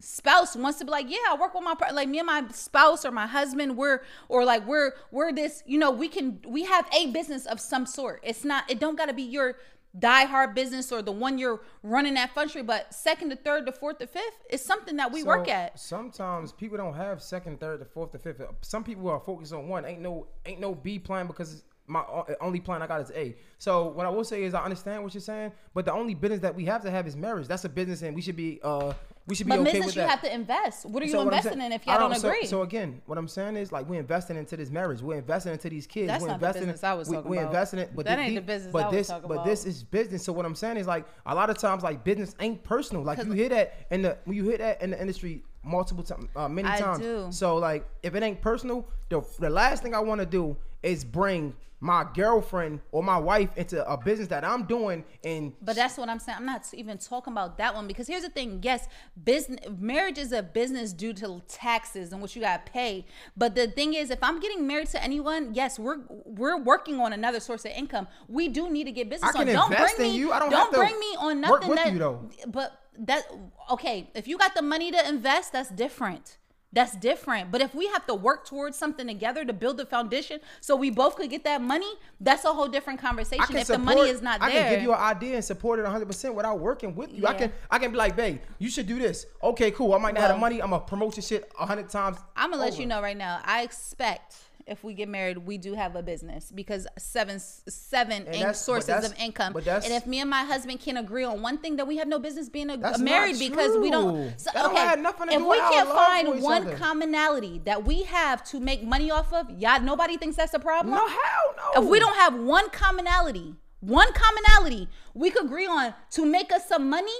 spouse 0.00 0.56
wants 0.56 0.78
to 0.78 0.84
be 0.84 0.90
like, 0.90 1.10
yeah, 1.10 1.18
I 1.28 1.36
work 1.38 1.54
with 1.54 1.62
my 1.62 1.74
par-" 1.74 1.92
like 1.92 2.08
me 2.08 2.18
and 2.18 2.26
my 2.26 2.44
spouse 2.52 3.04
or 3.04 3.10
my 3.10 3.26
husband, 3.26 3.76
we're 3.76 4.00
or 4.28 4.44
like 4.44 4.66
we're 4.66 4.92
we're 5.10 5.32
this, 5.32 5.62
you 5.66 5.78
know, 5.78 5.90
we 5.90 6.08
can 6.08 6.40
we 6.46 6.64
have 6.64 6.88
a 6.92 7.06
business 7.10 7.46
of 7.46 7.60
some 7.60 7.86
sort. 7.86 8.20
It's 8.24 8.44
not 8.44 8.68
it 8.70 8.80
don't 8.80 8.96
gotta 8.96 9.12
be 9.12 9.22
your 9.22 9.56
diehard 9.98 10.54
business 10.54 10.92
or 10.92 11.02
the 11.02 11.12
one 11.12 11.38
you're 11.38 11.60
running 11.82 12.16
at 12.16 12.34
country, 12.34 12.62
but 12.62 12.92
second 12.94 13.30
to 13.30 13.36
third 13.36 13.66
to 13.66 13.72
fourth 13.72 13.98
to 13.98 14.06
fifth 14.06 14.44
is 14.48 14.64
something 14.64 14.96
that 14.96 15.12
we 15.12 15.22
work 15.22 15.48
at. 15.48 15.78
Sometimes 15.78 16.52
people 16.52 16.76
don't 16.76 16.94
have 16.94 17.22
second, 17.22 17.60
third, 17.60 17.80
to 17.80 17.84
fourth, 17.84 18.12
to 18.12 18.18
fifth. 18.18 18.42
Some 18.62 18.84
people 18.84 19.08
are 19.08 19.20
focused 19.20 19.52
on 19.52 19.68
one. 19.68 19.84
Ain't 19.84 20.00
no 20.00 20.26
ain't 20.46 20.60
no 20.60 20.74
B 20.74 20.98
plan 20.98 21.26
because 21.26 21.64
my 21.86 22.04
only 22.40 22.60
plan 22.60 22.82
I 22.82 22.86
got 22.86 23.00
is 23.00 23.10
A. 23.10 23.36
So 23.58 23.88
what 23.88 24.06
I 24.06 24.10
will 24.10 24.24
say 24.24 24.44
is 24.44 24.54
I 24.54 24.62
understand 24.62 25.02
what 25.02 25.12
you're 25.12 25.20
saying, 25.20 25.52
but 25.74 25.84
the 25.84 25.92
only 25.92 26.14
business 26.14 26.40
that 26.40 26.54
we 26.54 26.64
have 26.66 26.82
to 26.82 26.90
have 26.90 27.06
is 27.06 27.16
marriage. 27.16 27.48
That's 27.48 27.64
a 27.64 27.68
business, 27.68 28.02
and 28.02 28.14
we 28.14 28.22
should 28.22 28.36
be 28.36 28.60
uh 28.62 28.92
we 29.26 29.34
should 29.34 29.46
be 29.46 29.50
But 29.50 29.60
okay 29.60 29.72
business 29.72 29.86
with 29.86 29.96
you 29.96 30.02
have 30.02 30.22
to 30.22 30.34
invest. 30.34 30.86
What 30.86 31.02
are 31.02 31.06
you 31.06 31.12
So 31.12 31.20
investing 31.22 31.52
saying- 31.52 31.66
in 31.66 31.72
if 31.72 31.86
y'all 31.86 31.98
don't, 32.08 32.14
so- 32.18 32.28
agree? 32.28 32.46
So, 32.46 32.62
again, 32.62 33.00
what 33.06 33.16
I'm 33.18 33.28
saying 33.28 33.56
is 33.56 33.70
like 33.70 33.88
we're 33.88 34.00
investing 34.00 34.36
into 34.36 34.56
this 34.56 34.70
marriage. 34.70 35.02
We're 35.02 35.18
investing 35.18 35.52
into 35.52 35.68
these 35.70 35.86
kids. 35.86 36.08
That's 36.08 36.22
we're 36.22 36.28
not 36.28 36.40
the 36.40 36.46
investing 36.46 36.66
business 36.66 36.84
I 36.84 36.94
was 36.94 37.08
we, 37.08 37.16
talking 37.16 37.30
We're 37.30 37.36
about. 37.42 37.46
investing 37.50 37.78
in, 37.80 37.88
but 37.94 38.06
That 38.06 38.18
thi- 38.18 38.24
ain't 38.24 38.34
the 38.34 38.40
business 38.40 38.72
But 38.72 38.82
I 38.84 38.86
was 38.88 38.94
this, 38.96 39.06
talking 39.08 39.28
but 39.28 39.34
about. 39.34 39.46
this 39.46 39.64
is 39.66 39.84
business. 39.84 40.24
So 40.24 40.32
what 40.32 40.44
I'm 40.46 40.54
saying 40.54 40.78
is 40.78 40.86
like 40.86 41.04
a 41.26 41.34
lot 41.34 41.50
of 41.50 41.58
times 41.58 41.82
like 41.82 42.02
business 42.02 42.34
ain't 42.40 42.62
personal. 42.64 43.02
Like 43.04 43.22
you 43.24 43.32
hear 43.32 43.48
that 43.50 43.74
in 43.90 44.02
the 44.02 44.16
when 44.24 44.36
you 44.36 44.44
hear 44.44 44.58
that 44.58 44.82
in 44.82 44.90
the 44.90 45.00
industry 45.00 45.44
multiple 45.62 46.02
times, 46.02 46.26
uh, 46.34 46.48
many 46.48 46.66
I 46.68 46.78
times. 46.80 46.98
do. 47.00 47.26
So 47.30 47.56
like 47.56 47.86
if 48.02 48.14
it 48.14 48.22
ain't 48.22 48.40
personal, 48.40 48.88
the 49.10 49.22
the 49.38 49.50
last 49.50 49.82
thing 49.82 49.94
I 49.94 50.00
want 50.00 50.20
to 50.20 50.26
do 50.26 50.56
is 50.82 51.04
bring 51.04 51.54
my 51.80 52.06
girlfriend 52.14 52.80
or 52.92 53.02
my 53.02 53.16
wife 53.16 53.48
into 53.56 53.84
a 53.90 53.96
business 53.96 54.28
that 54.28 54.44
I'm 54.44 54.64
doing 54.64 55.04
and 55.24 55.54
But 55.62 55.76
that's 55.76 55.96
what 55.96 56.08
I'm 56.08 56.18
saying. 56.18 56.36
I'm 56.38 56.46
not 56.46 56.66
even 56.74 56.98
talking 56.98 57.32
about 57.32 57.56
that 57.58 57.74
one 57.74 57.86
because 57.86 58.06
here's 58.06 58.22
the 58.22 58.28
thing. 58.28 58.60
Yes, 58.62 58.86
business 59.24 59.60
marriage 59.78 60.18
is 60.18 60.32
a 60.32 60.42
business 60.42 60.92
due 60.92 61.14
to 61.14 61.42
taxes 61.48 62.12
and 62.12 62.20
what 62.20 62.36
you 62.36 62.42
got 62.42 62.66
to 62.66 62.72
pay. 62.72 63.06
But 63.36 63.54
the 63.54 63.66
thing 63.68 63.94
is, 63.94 64.10
if 64.10 64.22
I'm 64.22 64.40
getting 64.40 64.66
married 64.66 64.88
to 64.88 65.02
anyone, 65.02 65.54
yes, 65.54 65.78
we're 65.78 66.00
we're 66.26 66.58
working 66.58 67.00
on 67.00 67.12
another 67.14 67.40
source 67.40 67.64
of 67.64 67.72
income. 67.72 68.06
We 68.28 68.48
do 68.48 68.70
need 68.70 68.84
to 68.84 68.92
get 68.92 69.08
business 69.08 69.34
I 69.34 69.38
can 69.38 69.48
on. 69.48 69.54
Don't 69.54 69.72
invest 69.72 69.96
bring 69.96 70.08
in 70.08 70.14
me. 70.14 70.18
you. 70.18 70.32
I 70.32 70.38
don't 70.38 70.72
to 70.72 70.78
bring 70.78 71.00
me 71.00 71.16
on 71.18 71.40
work 71.42 71.62
nothing 71.62 71.68
with 71.70 71.78
that. 71.78 71.92
you, 71.92 71.98
though. 71.98 72.30
But 72.46 72.78
that 72.98 73.22
okay. 73.70 74.10
If 74.14 74.28
you 74.28 74.36
got 74.36 74.54
the 74.54 74.62
money 74.62 74.90
to 74.90 75.08
invest, 75.08 75.52
that's 75.52 75.70
different. 75.70 76.36
That's 76.72 76.94
different. 76.96 77.50
But 77.50 77.60
if 77.60 77.74
we 77.74 77.88
have 77.88 78.06
to 78.06 78.14
work 78.14 78.46
towards 78.46 78.78
something 78.78 79.06
together 79.06 79.44
to 79.44 79.52
build 79.52 79.76
the 79.76 79.86
foundation 79.86 80.40
so 80.60 80.76
we 80.76 80.90
both 80.90 81.16
could 81.16 81.28
get 81.28 81.42
that 81.44 81.60
money, 81.60 81.92
that's 82.20 82.44
a 82.44 82.52
whole 82.52 82.68
different 82.68 83.00
conversation. 83.00 83.56
If 83.56 83.66
support, 83.66 83.66
the 83.66 83.78
money 83.78 84.08
is 84.08 84.22
not 84.22 84.40
there, 84.40 84.48
I 84.48 84.52
can 84.52 84.74
give 84.74 84.82
you 84.82 84.92
an 84.92 85.00
idea 85.00 85.34
and 85.34 85.44
support 85.44 85.80
it 85.80 85.82
100 85.82 86.06
percent 86.06 86.34
without 86.34 86.60
working 86.60 86.94
with 86.94 87.12
you. 87.12 87.26
I 87.26 87.34
can 87.34 87.52
I 87.70 87.78
can 87.78 87.90
be 87.90 87.96
like, 87.96 88.14
babe, 88.16 88.40
you 88.58 88.70
should 88.70 88.86
do 88.86 88.98
this. 88.98 89.26
Okay, 89.42 89.72
cool. 89.72 89.94
I 89.94 89.98
might 89.98 90.14
not 90.14 90.20
have 90.20 90.30
the 90.30 90.38
money. 90.38 90.62
I'm 90.62 90.70
gonna 90.70 90.84
promote 90.84 91.16
your 91.16 91.24
shit 91.24 91.50
a 91.58 91.66
hundred 91.66 91.88
times. 91.88 92.18
I'm 92.36 92.50
gonna 92.50 92.62
let 92.62 92.78
you 92.78 92.86
know 92.86 93.02
right 93.02 93.16
now. 93.16 93.40
I 93.44 93.62
expect 93.62 94.36
if 94.70 94.84
we 94.84 94.94
get 94.94 95.08
married, 95.08 95.38
we 95.38 95.58
do 95.58 95.74
have 95.74 95.96
a 95.96 96.02
business 96.02 96.52
because 96.52 96.86
seven 96.96 97.40
seven 97.40 98.26
in 98.28 98.54
sources 98.54 99.04
of 99.04 99.12
income. 99.18 99.52
but 99.52 99.64
that's- 99.64 99.84
and 99.84 99.92
if 99.92 100.06
me 100.06 100.20
and 100.20 100.30
my 100.30 100.44
husband 100.44 100.78
can't 100.80 100.96
agree 100.96 101.24
on 101.24 101.42
one 101.42 101.58
thing, 101.58 101.76
that 101.76 101.86
we 101.86 101.96
have 101.96 102.06
no 102.06 102.18
business 102.20 102.48
being 102.48 102.70
a, 102.70 102.98
married 102.98 103.38
because 103.38 103.76
we 103.76 103.90
don't. 103.90 104.38
So, 104.38 104.50
That 104.54 104.62
don't 104.62 104.76
okay, 104.76 105.02
to 105.02 105.34
if 105.34 105.42
we 105.42 105.58
can't 105.58 105.88
find 105.88 106.40
one 106.40 106.68
other. 106.68 106.76
commonality 106.76 107.60
that 107.64 107.84
we 107.84 108.04
have 108.04 108.44
to 108.44 108.60
make 108.60 108.82
money 108.84 109.10
off 109.10 109.32
of, 109.32 109.50
y'all, 109.50 109.80
nobody 109.80 110.16
thinks 110.16 110.36
that's 110.36 110.54
a 110.54 110.58
problem. 110.60 110.94
No, 110.94 111.06
hell 111.06 111.54
no. 111.74 111.82
If 111.82 111.88
we 111.88 111.98
don't 111.98 112.16
have 112.16 112.34
one 112.34 112.70
commonality, 112.70 113.56
one 113.80 114.08
commonality 114.12 114.88
we 115.14 115.30
could 115.30 115.46
agree 115.46 115.66
on 115.66 115.94
to 116.12 116.24
make 116.24 116.52
us 116.52 116.68
some 116.68 116.88
money, 116.88 117.18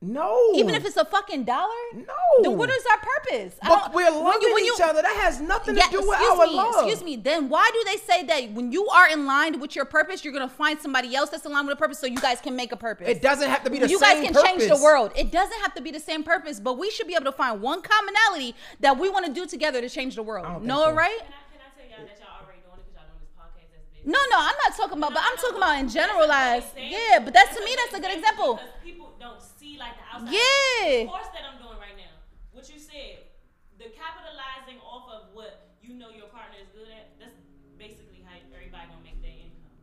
no, 0.00 0.52
even 0.54 0.76
if 0.76 0.84
it's 0.84 0.96
a 0.96 1.04
fucking 1.04 1.42
dollar, 1.42 1.66
No. 1.92 2.04
then 2.42 2.56
what 2.56 2.70
is 2.70 2.84
our 2.92 2.98
purpose? 2.98 3.54
But 3.60 3.92
we're 3.92 4.04
when 4.12 4.22
loving 4.24 4.42
you- 4.48 4.54
when 4.54 4.64
you- 4.64 4.74
each 4.74 4.80
other. 4.80 5.02
That 5.02 5.16
has 5.16 5.40
nothing 5.40 5.76
yeah, 5.76 5.86
to 5.86 5.90
do 5.90 6.08
with 6.08 6.20
our 6.20 6.46
me, 6.46 6.52
love. 6.54 6.74
excuse 6.86 7.02
me. 7.02 7.16
Then 7.16 7.48
why 7.48 7.68
do 7.72 7.82
they 7.84 7.96
say 7.96 8.22
that 8.22 8.52
when 8.52 8.70
you 8.70 8.86
are 8.88 9.08
in 9.08 9.26
line 9.26 9.58
with 9.58 9.74
your 9.74 9.84
purpose, 9.84 10.24
you're 10.24 10.32
gonna 10.32 10.48
find 10.48 10.80
somebody 10.80 11.16
else 11.16 11.30
that's 11.30 11.44
in 11.44 11.52
line 11.52 11.66
with 11.66 11.74
a 11.74 11.78
purpose, 11.78 11.98
so 11.98 12.06
you 12.06 12.20
guys 12.20 12.40
can 12.40 12.54
make 12.54 12.70
a 12.70 12.76
purpose? 12.76 13.08
It 13.08 13.20
doesn't 13.20 13.50
have 13.50 13.64
to 13.64 13.70
be 13.70 13.80
the 13.80 13.88
you 13.88 13.98
same 13.98 14.22
You 14.22 14.30
guys 14.32 14.42
can 14.42 14.44
change 14.58 14.68
the 14.70 14.76
world. 14.80 15.10
It 15.16 15.32
doesn't 15.32 15.60
have 15.62 15.74
to 15.74 15.82
be 15.82 15.90
the 15.90 15.98
same 16.00 16.22
purpose, 16.22 16.60
but 16.60 16.78
we 16.78 16.90
should 16.92 17.08
be 17.08 17.14
able 17.14 17.24
to 17.24 17.32
find 17.32 17.60
one 17.60 17.82
commonality 17.82 18.54
that 18.78 18.98
we 18.98 19.08
want 19.10 19.26
to 19.26 19.32
do 19.32 19.46
together 19.46 19.80
to 19.80 19.88
change 19.88 20.14
the 20.14 20.22
world. 20.22 20.62
Noah, 20.62 20.90
so. 20.90 20.92
right? 20.94 21.18
Can 21.18 21.26
I, 21.26 21.30
can 21.50 21.60
I 21.60 21.80
tell 21.80 21.90
y'all 21.98 22.06
that 22.06 22.18
y'all 22.20 22.44
already 22.44 22.60
doing 22.62 22.78
it 22.78 22.86
because 22.86 22.94
y'all 22.94 23.10
doing 23.10 23.18
this 23.18 23.34
podcast 23.34 23.74
as 23.74 23.82
business? 23.90 23.97
No, 24.08 24.16
no, 24.32 24.36
I'm 24.40 24.56
not 24.64 24.72
talking 24.74 24.96
about, 24.96 25.12
but 25.12 25.22
I'm 25.22 25.36
talking 25.36 25.58
about 25.58 25.78
in 25.80 25.88
generalized. 25.88 26.72
That's 26.74 26.80
Yeah, 26.80 27.18
but 27.20 27.34
that's 27.34 27.54
to 27.54 27.62
me, 27.62 27.76
that's 27.76 27.92
a 27.92 28.00
good 28.00 28.16
example. 28.16 28.54
Because 28.56 28.70
people 28.82 29.12
don't 29.20 29.42
see 29.42 29.76
like 29.78 29.92
the 30.00 30.04
outside. 30.16 30.32
Yeah. 30.32 31.04
The 31.04 31.12
course 31.12 31.28
that 31.36 31.44
I'm 31.44 31.58
doing 31.60 31.76
right 31.76 31.92
now, 31.94 32.16
what 32.52 32.64
you 32.72 32.78
said, 32.78 33.28
the 33.76 33.92
capitalizing 33.92 34.80
off 34.80 35.04
of 35.12 35.34
what 35.34 35.76
you 35.82 35.92
know 35.92 36.08
your 36.08 36.28
partner 36.28 36.56
is 36.62 36.68
good 36.72 36.88
at. 36.88 37.20
That's 37.20 37.36
basically 37.78 38.24
how 38.24 38.32
everybody 38.54 38.88
gonna 38.88 39.04
make 39.04 39.20
their 39.20 39.30
income. 39.30 39.76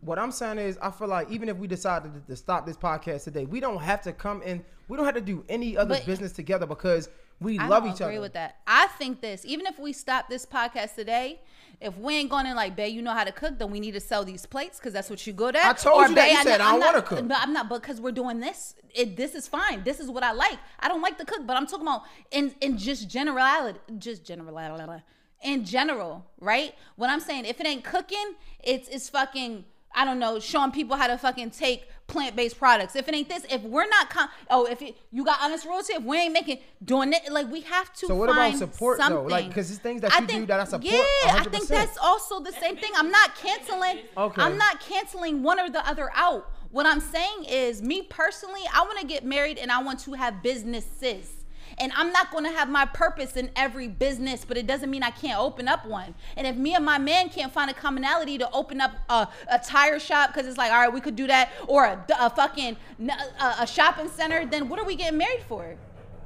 What 0.00 0.18
I'm 0.20 0.30
saying 0.30 0.58
is, 0.58 0.78
I 0.80 0.92
feel 0.92 1.08
like 1.08 1.28
even 1.30 1.48
if 1.48 1.56
we 1.56 1.66
decided 1.66 2.14
to, 2.14 2.20
to 2.20 2.36
stop 2.36 2.64
this 2.66 2.76
podcast 2.76 3.24
today, 3.24 3.46
we 3.46 3.58
don't 3.58 3.82
have 3.82 4.00
to 4.02 4.12
come 4.12 4.42
in. 4.42 4.64
We 4.86 4.96
don't 4.96 5.06
have 5.06 5.16
to 5.16 5.20
do 5.20 5.44
any 5.48 5.76
other 5.76 5.96
But- 5.96 6.06
business 6.06 6.30
together 6.30 6.66
because 6.66 7.08
we 7.42 7.58
I 7.58 7.66
love 7.68 7.86
each 7.86 8.00
agree 8.00 8.14
other. 8.16 8.20
with 8.22 8.32
that. 8.34 8.56
I 8.66 8.86
think 8.98 9.20
this, 9.20 9.44
even 9.44 9.66
if 9.66 9.78
we 9.78 9.92
stop 9.92 10.28
this 10.28 10.44
podcast 10.46 10.94
today, 10.94 11.40
if 11.80 11.96
we 11.98 12.14
ain't 12.14 12.30
going 12.30 12.46
in 12.46 12.54
like, 12.54 12.76
babe, 12.76 12.94
you 12.94 13.02
know 13.02 13.12
how 13.12 13.24
to 13.24 13.32
cook, 13.32 13.58
then 13.58 13.70
we 13.70 13.80
need 13.80 13.92
to 13.92 14.00
sell 14.00 14.24
these 14.24 14.46
plates 14.46 14.78
because 14.78 14.92
that's 14.92 15.10
what 15.10 15.26
you 15.26 15.32
good 15.32 15.56
at. 15.56 15.64
I 15.64 15.72
told 15.72 16.08
you 16.08 16.14
that. 16.14 16.30
You 16.30 16.36
"Babe, 16.36 16.44
said, 16.46 16.58
know- 16.58 16.64
I 16.64 16.70
don't 16.72 16.80
not- 16.80 16.94
wanna 16.94 17.02
cook." 17.06 17.28
But 17.28 17.38
I'm 17.40 17.52
not 17.52 17.68
because 17.68 18.00
we're 18.00 18.12
doing 18.12 18.38
this. 18.40 18.76
It, 18.94 19.16
this 19.16 19.34
is 19.34 19.48
fine. 19.48 19.82
This 19.82 19.98
is 19.98 20.08
what 20.08 20.22
I 20.22 20.32
like. 20.32 20.58
I 20.78 20.88
don't 20.88 21.02
like 21.02 21.18
to 21.18 21.24
cook, 21.24 21.46
but 21.46 21.56
I'm 21.56 21.66
talking 21.66 21.86
about 21.86 22.02
in 22.30 22.54
in 22.60 22.78
just 22.78 23.08
generality, 23.08 23.80
just 23.98 24.24
generality, 24.24 25.02
in 25.42 25.64
general, 25.64 26.24
right? 26.38 26.74
What 26.96 27.10
I'm 27.10 27.20
saying, 27.20 27.46
if 27.46 27.58
it 27.60 27.66
ain't 27.66 27.82
cooking, 27.84 28.34
it's 28.62 28.88
it's 28.88 29.08
fucking. 29.08 29.64
I 29.94 30.04
don't 30.04 30.18
know, 30.18 30.40
showing 30.40 30.70
people 30.70 30.96
how 30.96 31.06
to 31.06 31.18
fucking 31.18 31.50
take 31.50 31.88
plant 32.06 32.36
based 32.36 32.58
products. 32.58 32.96
If 32.96 33.08
it 33.08 33.14
ain't 33.14 33.28
this, 33.28 33.44
if 33.50 33.62
we're 33.62 33.88
not, 33.88 34.10
com- 34.10 34.28
oh, 34.50 34.66
if 34.66 34.82
it, 34.82 34.96
you 35.10 35.24
got 35.24 35.38
honest 35.40 35.64
royalty, 35.64 35.94
if 35.94 36.02
we 36.02 36.18
ain't 36.18 36.32
making 36.32 36.58
doing 36.84 37.12
it, 37.12 37.30
like 37.30 37.50
we 37.50 37.62
have 37.62 37.92
to. 37.94 38.06
So 38.06 38.14
what 38.14 38.28
about 38.28 38.54
support, 38.56 38.98
though? 38.98 39.22
Like, 39.22 39.52
cause 39.54 39.70
it's 39.70 39.80
things 39.80 40.02
that 40.02 40.12
I 40.12 40.20
you 40.20 40.26
do 40.26 40.46
that 40.46 40.60
I 40.60 40.64
support 40.64 40.84
Yeah, 40.84 41.00
I 41.26 41.44
think 41.44 41.64
100%. 41.64 41.68
that's 41.68 41.98
also 41.98 42.40
the 42.40 42.52
same 42.52 42.76
thing. 42.76 42.90
I'm 42.96 43.10
not 43.10 43.34
canceling. 43.36 44.00
Okay. 44.16 44.42
I'm 44.42 44.58
not 44.58 44.80
canceling 44.80 45.42
one 45.42 45.58
or 45.58 45.70
the 45.70 45.86
other 45.88 46.10
out. 46.14 46.50
What 46.70 46.86
I'm 46.86 47.00
saying 47.00 47.44
is, 47.48 47.82
me 47.82 48.02
personally, 48.02 48.62
I 48.72 48.82
want 48.82 48.98
to 49.00 49.06
get 49.06 49.24
married 49.24 49.58
and 49.58 49.70
I 49.70 49.82
want 49.82 50.00
to 50.00 50.14
have 50.14 50.42
businesses. 50.42 51.41
And 51.82 51.92
I'm 51.96 52.12
not 52.12 52.30
going 52.30 52.44
to 52.44 52.52
have 52.52 52.68
my 52.68 52.86
purpose 52.86 53.36
in 53.36 53.50
every 53.56 53.88
business, 53.88 54.44
but 54.44 54.56
it 54.56 54.68
doesn't 54.68 54.88
mean 54.88 55.02
I 55.02 55.10
can't 55.10 55.40
open 55.40 55.66
up 55.66 55.84
one. 55.84 56.14
And 56.36 56.46
if 56.46 56.54
me 56.54 56.74
and 56.74 56.84
my 56.84 56.98
man 56.98 57.28
can't 57.28 57.52
find 57.52 57.68
a 57.68 57.74
commonality 57.74 58.38
to 58.38 58.48
open 58.52 58.80
up 58.80 58.92
a, 59.08 59.26
a 59.50 59.58
tire 59.58 59.98
shop 59.98 60.32
because 60.32 60.46
it's 60.46 60.56
like, 60.56 60.70
all 60.70 60.78
right, 60.78 60.92
we 60.92 61.00
could 61.00 61.16
do 61.16 61.26
that, 61.26 61.50
or 61.66 61.84
a, 61.84 62.04
a 62.20 62.30
fucking 62.30 62.76
a, 63.00 63.54
a 63.62 63.66
shopping 63.66 64.08
center, 64.08 64.46
then 64.46 64.68
what 64.68 64.78
are 64.78 64.84
we 64.84 64.94
getting 64.94 65.18
married 65.18 65.42
for? 65.48 65.74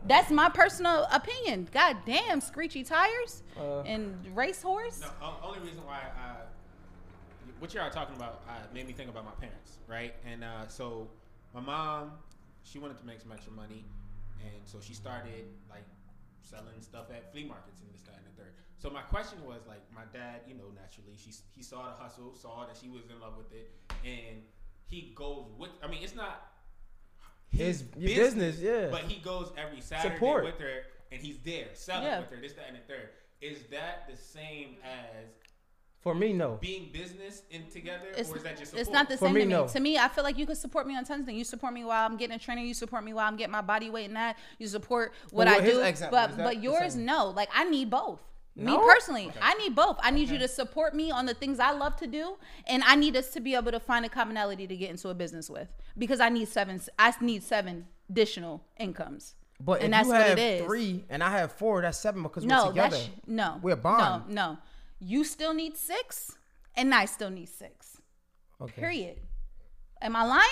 That's 0.07 0.31
my 0.31 0.51
personal 0.51 1.09
opinion. 1.11 1.69
God 1.73 1.97
damn, 2.05 2.43
screechy 2.43 2.85
tires 2.85 3.43
Uh, 3.59 3.81
and 3.81 4.15
racehorse. 4.35 5.01
No, 5.01 5.09
only 5.43 5.61
reason 5.61 5.85
why 5.87 6.01
I, 6.17 6.35
what 7.61 7.73
you're 7.73 7.89
talking 7.89 8.15
about 8.15 8.43
uh, 8.47 8.53
made 8.75 8.87
me 8.87 8.93
think 8.93 9.09
about 9.09 9.25
my 9.25 9.33
parents, 9.41 9.79
right? 9.89 10.15
And 10.31 10.45
uh, 10.45 10.69
so 10.69 11.09
my 11.55 11.61
mom, 11.61 12.13
she 12.63 12.79
wanted 12.79 12.99
to 12.99 13.07
make 13.07 13.21
some 13.23 13.33
extra 13.33 13.53
money, 13.53 13.87
and 14.55 14.65
so 14.65 14.79
she 14.81 14.95
started 14.95 15.45
like 15.69 15.85
selling 16.43 16.81
stuff 16.81 17.07
at 17.11 17.33
flea 17.33 17.45
markets 17.45 17.81
and 17.81 17.93
this, 17.93 18.03
that, 18.03 18.15
and 18.17 18.27
the 18.27 18.43
third. 18.43 18.53
So 18.79 18.91
my 18.91 19.03
question 19.03 19.39
was 19.45 19.63
like, 19.67 19.81
my 19.95 20.03
dad, 20.13 20.43
you 20.47 20.55
know, 20.55 20.71
naturally, 20.75 21.17
she 21.17 21.33
he 21.55 21.63
saw 21.63 21.85
the 21.91 22.03
hustle, 22.03 22.35
saw 22.35 22.67
that 22.67 22.77
she 22.81 22.89
was 22.89 23.03
in 23.11 23.21
love 23.21 23.37
with 23.37 23.53
it, 23.53 23.73
and 24.05 24.43
he 24.87 25.13
goes 25.15 25.47
with. 25.59 25.71
I 25.83 25.89
mean, 25.89 26.03
it's 26.03 26.15
not 26.15 26.53
His 27.51 27.83
business, 27.83 28.61
yeah. 28.61 28.89
But 28.91 29.03
he 29.03 29.21
goes 29.21 29.51
every 29.57 29.81
Saturday 29.81 30.15
Support. 30.15 30.45
with 30.45 30.59
her, 30.59 30.83
and 31.11 31.21
he's 31.21 31.39
there 31.39 31.67
selling 31.75 32.05
Yeah. 32.05 32.21
with 32.21 32.31
her, 32.31 32.37
this, 32.41 32.53
that, 32.55 32.67
and 32.69 32.77
the 32.77 32.81
third. 32.87 33.09
Is 33.41 33.65
that 33.71 34.09
the 34.11 34.17
same 34.17 34.77
as 34.83 35.27
For 36.07 36.15
me, 36.15 36.33
no. 36.33 36.57
being 36.61 36.91
business 36.93 37.43
in 37.51 37.67
together, 37.69 38.07
It's, 38.17 38.31
or 38.31 38.37
is 38.37 38.45
that 38.45 38.57
just 38.57 38.75
it's 38.75 38.83
support? 38.85 38.93
not 38.95 39.09
the 39.09 39.17
For 39.17 39.25
same 39.25 39.35
me, 39.35 39.41
to 39.41 39.47
me. 39.47 39.53
no. 39.55 39.67
To 39.67 39.81
me, 39.81 39.99
I 39.99 40.07
feel 40.07 40.23
like 40.23 40.39
you 40.39 40.47
could 40.47 40.57
support 40.57 40.87
me 40.87 40.97
on 40.97 41.03
tons 41.05 41.23
of 41.23 41.27
things. 41.27 41.37
You 41.37 41.43
support 41.43 41.75
me 41.75 41.83
while 41.85 42.07
I'm 42.07 42.17
getting 42.17 42.37
a 42.37 42.39
training. 42.39 42.65
You 42.69 42.75
support 42.75 43.03
me 43.03 43.13
while 43.13 43.27
I'm 43.27 43.35
getting 43.37 43.51
my 43.51 43.61
body 43.61 43.91
weight 43.91 44.05
and 44.05 44.15
that. 44.15 44.37
You 44.61 44.69
support 44.69 45.15
what 45.33 45.49
Well, 45.49 45.61
I 45.61 45.65
do. 45.67 45.81
example, 45.81 46.17
But 46.17 46.37
but 46.37 46.63
yours, 46.63 46.95
no. 46.95 47.31
Like 47.31 47.49
I 47.53 47.65
need 47.65 47.91
both. 47.91 48.21
No? 48.55 48.79
Me 48.79 48.85
personally, 48.87 49.33
I 49.43 49.55
need 49.55 49.75
both. 49.75 49.99
I 50.01 50.13
need 50.13 50.29
you 50.29 50.39
to 50.39 50.47
support 50.47 50.95
me 50.95 51.11
on 51.11 51.27
the 51.27 51.35
things 51.35 51.59
I 51.59 51.73
love 51.73 51.97
to 51.97 52.07
do, 52.07 52.37
and 52.69 52.85
I 52.85 52.95
need 52.95 53.17
us 53.17 53.31
to 53.31 53.41
be 53.41 53.57
able 53.57 53.73
to 53.73 53.81
find 53.81 54.05
a 54.05 54.09
commonality 54.09 54.69
to 54.69 54.77
get 54.77 54.91
into 54.91 55.09
a 55.09 55.15
business 55.15 55.51
with 55.51 55.67
because 55.99 56.21
I 56.21 56.29
need 56.29 56.47
seven. 56.47 56.81
I 57.01 57.13
need 57.21 57.43
seven 57.43 57.87
additional 58.09 58.63
incomes. 58.79 59.35
But 59.59 59.81
and 59.83 59.87
if 59.87 59.91
that's 59.91 60.07
you 60.07 60.13
what 60.13 60.23
have 60.23 60.39
it 60.39 60.61
is. 60.61 60.67
three 60.67 61.05
and 61.11 61.25
I 61.25 61.31
have 61.31 61.51
four, 61.51 61.83
that's 61.83 61.99
seven 61.99 62.23
because 62.23 62.45
we're 62.45 62.51
No, 62.55 62.69
together. 62.69 62.91
that's 62.97 63.09
no. 63.27 63.59
We're 63.61 63.73
a 63.73 63.77
bond. 63.77 64.29
No, 64.29 64.53
no. 64.53 64.59
You 64.99 65.25
still 65.25 65.55
need 65.55 65.77
six, 65.77 66.37
and 66.75 66.95
I 66.95 67.05
still 67.05 67.31
need 67.31 67.49
six. 67.49 67.99
Okay. 68.61 68.81
Period. 68.81 69.21
Am 70.03 70.15
I 70.15 70.25
lying? 70.25 70.43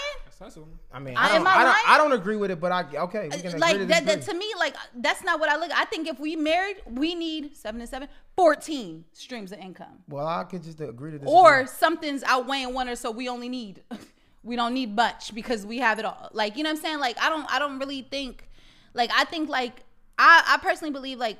I 0.92 0.98
mean, 0.98 1.16
I- 1.16 1.26
I, 1.26 1.28
don't, 1.38 1.46
I 1.46 1.50
I, 1.50 1.64
don't. 1.64 1.90
I 1.90 1.98
don't 1.98 2.12
agree 2.12 2.36
with 2.36 2.50
it, 2.50 2.60
but 2.60 2.72
I 2.72 2.84
okay. 2.96 3.28
We 3.30 3.40
can 3.42 3.58
like 3.60 3.74
agree 3.74 3.86
to 3.86 3.88
that, 3.92 4.06
that 4.06 4.22
to 4.22 4.34
me 4.34 4.46
like 4.58 4.74
that's 4.96 5.22
not 5.22 5.38
what 5.40 5.48
i 5.48 5.56
look 5.56 5.70
i 5.74 5.84
think 5.84 6.08
if 6.08 6.18
we 6.18 6.34
married 6.36 6.76
we 6.90 7.14
need 7.14 7.56
seven 7.56 7.80
and 7.80 7.88
seven 7.88 8.08
14 8.36 9.04
streams 9.12 9.52
of 9.52 9.58
income 9.58 10.02
Well, 10.08 10.26
I 10.26 10.44
could 10.44 10.62
just 10.62 10.80
agree 10.80 11.12
to 11.12 11.18
this. 11.18 11.28
or 11.28 11.66
something's 11.66 12.22
outweighing 12.24 12.74
one 12.74 12.88
or 12.88 12.96
so 12.96 13.10
we 13.10 13.28
only 13.28 13.48
need 13.48 13.82
we 14.42 14.56
don't 14.56 14.74
need 14.74 14.94
much 14.94 15.34
because 15.34 15.64
we 15.64 15.78
have 15.78 15.98
it 15.98 16.04
all 16.04 16.30
like 16.32 16.56
you 16.56 16.62
know 16.62 16.70
what 16.70 16.76
i'm 16.78 16.82
saying 16.82 16.98
like 16.98 17.16
i 17.22 17.28
don't 17.28 17.46
i 17.52 17.58
don't 17.58 17.78
really 17.78 18.02
think 18.02 18.48
like 18.92 19.10
i 19.14 19.24
think 19.24 19.48
like 19.48 19.80
i 20.18 20.42
i 20.48 20.58
personally 20.58 20.92
believe 20.92 21.18
like 21.18 21.38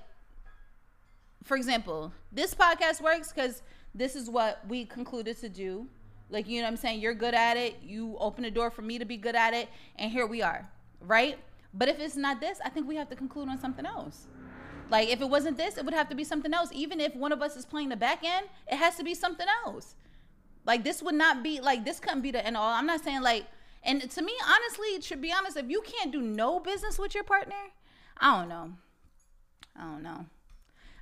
for 1.44 1.56
example 1.56 2.12
this 2.32 2.54
podcast 2.54 3.00
works 3.00 3.32
because 3.32 3.62
this 3.94 4.16
is 4.16 4.28
what 4.28 4.60
we 4.68 4.84
concluded 4.84 5.38
to 5.38 5.48
do 5.48 5.86
like 6.30 6.48
you 6.48 6.60
know 6.60 6.66
what 6.66 6.72
i'm 6.72 6.76
saying 6.76 7.00
you're 7.00 7.14
good 7.14 7.34
at 7.34 7.56
it 7.56 7.76
you 7.82 8.16
open 8.18 8.42
the 8.42 8.50
door 8.50 8.70
for 8.70 8.82
me 8.82 8.98
to 8.98 9.04
be 9.04 9.16
good 9.16 9.36
at 9.36 9.54
it 9.54 9.68
and 9.96 10.10
here 10.10 10.26
we 10.26 10.42
are 10.42 10.68
right 11.00 11.38
but 11.72 11.88
if 11.88 12.00
it's 12.00 12.16
not 12.16 12.40
this 12.40 12.58
i 12.64 12.68
think 12.68 12.88
we 12.88 12.96
have 12.96 13.08
to 13.08 13.16
conclude 13.16 13.48
on 13.48 13.58
something 13.58 13.86
else 13.86 14.26
like 14.90 15.08
if 15.08 15.20
it 15.20 15.28
wasn't 15.28 15.56
this, 15.56 15.76
it 15.76 15.84
would 15.84 15.94
have 15.94 16.08
to 16.10 16.14
be 16.14 16.24
something 16.24 16.52
else. 16.52 16.70
Even 16.72 17.00
if 17.00 17.14
one 17.16 17.32
of 17.32 17.42
us 17.42 17.56
is 17.56 17.64
playing 17.64 17.88
the 17.88 17.96
back 17.96 18.22
end, 18.22 18.46
it 18.70 18.76
has 18.76 18.96
to 18.96 19.04
be 19.04 19.14
something 19.14 19.46
else. 19.64 19.96
Like 20.66 20.84
this 20.84 21.02
would 21.02 21.14
not 21.14 21.42
be 21.42 21.60
like 21.60 21.84
this 21.84 22.00
couldn't 22.00 22.22
be 22.22 22.30
the 22.30 22.44
end 22.44 22.56
all. 22.56 22.72
I'm 22.72 22.86
not 22.86 23.02
saying 23.02 23.22
like 23.22 23.46
and 23.82 24.10
to 24.10 24.22
me, 24.22 24.32
honestly, 24.46 24.98
to 25.08 25.16
be 25.16 25.32
honest, 25.32 25.58
if 25.58 25.68
you 25.68 25.82
can't 25.82 26.10
do 26.10 26.22
no 26.22 26.58
business 26.58 26.98
with 26.98 27.14
your 27.14 27.24
partner, 27.24 27.54
I 28.18 28.38
don't 28.38 28.48
know. 28.48 28.72
I 29.76 29.82
don't 29.82 30.02
know. 30.02 30.26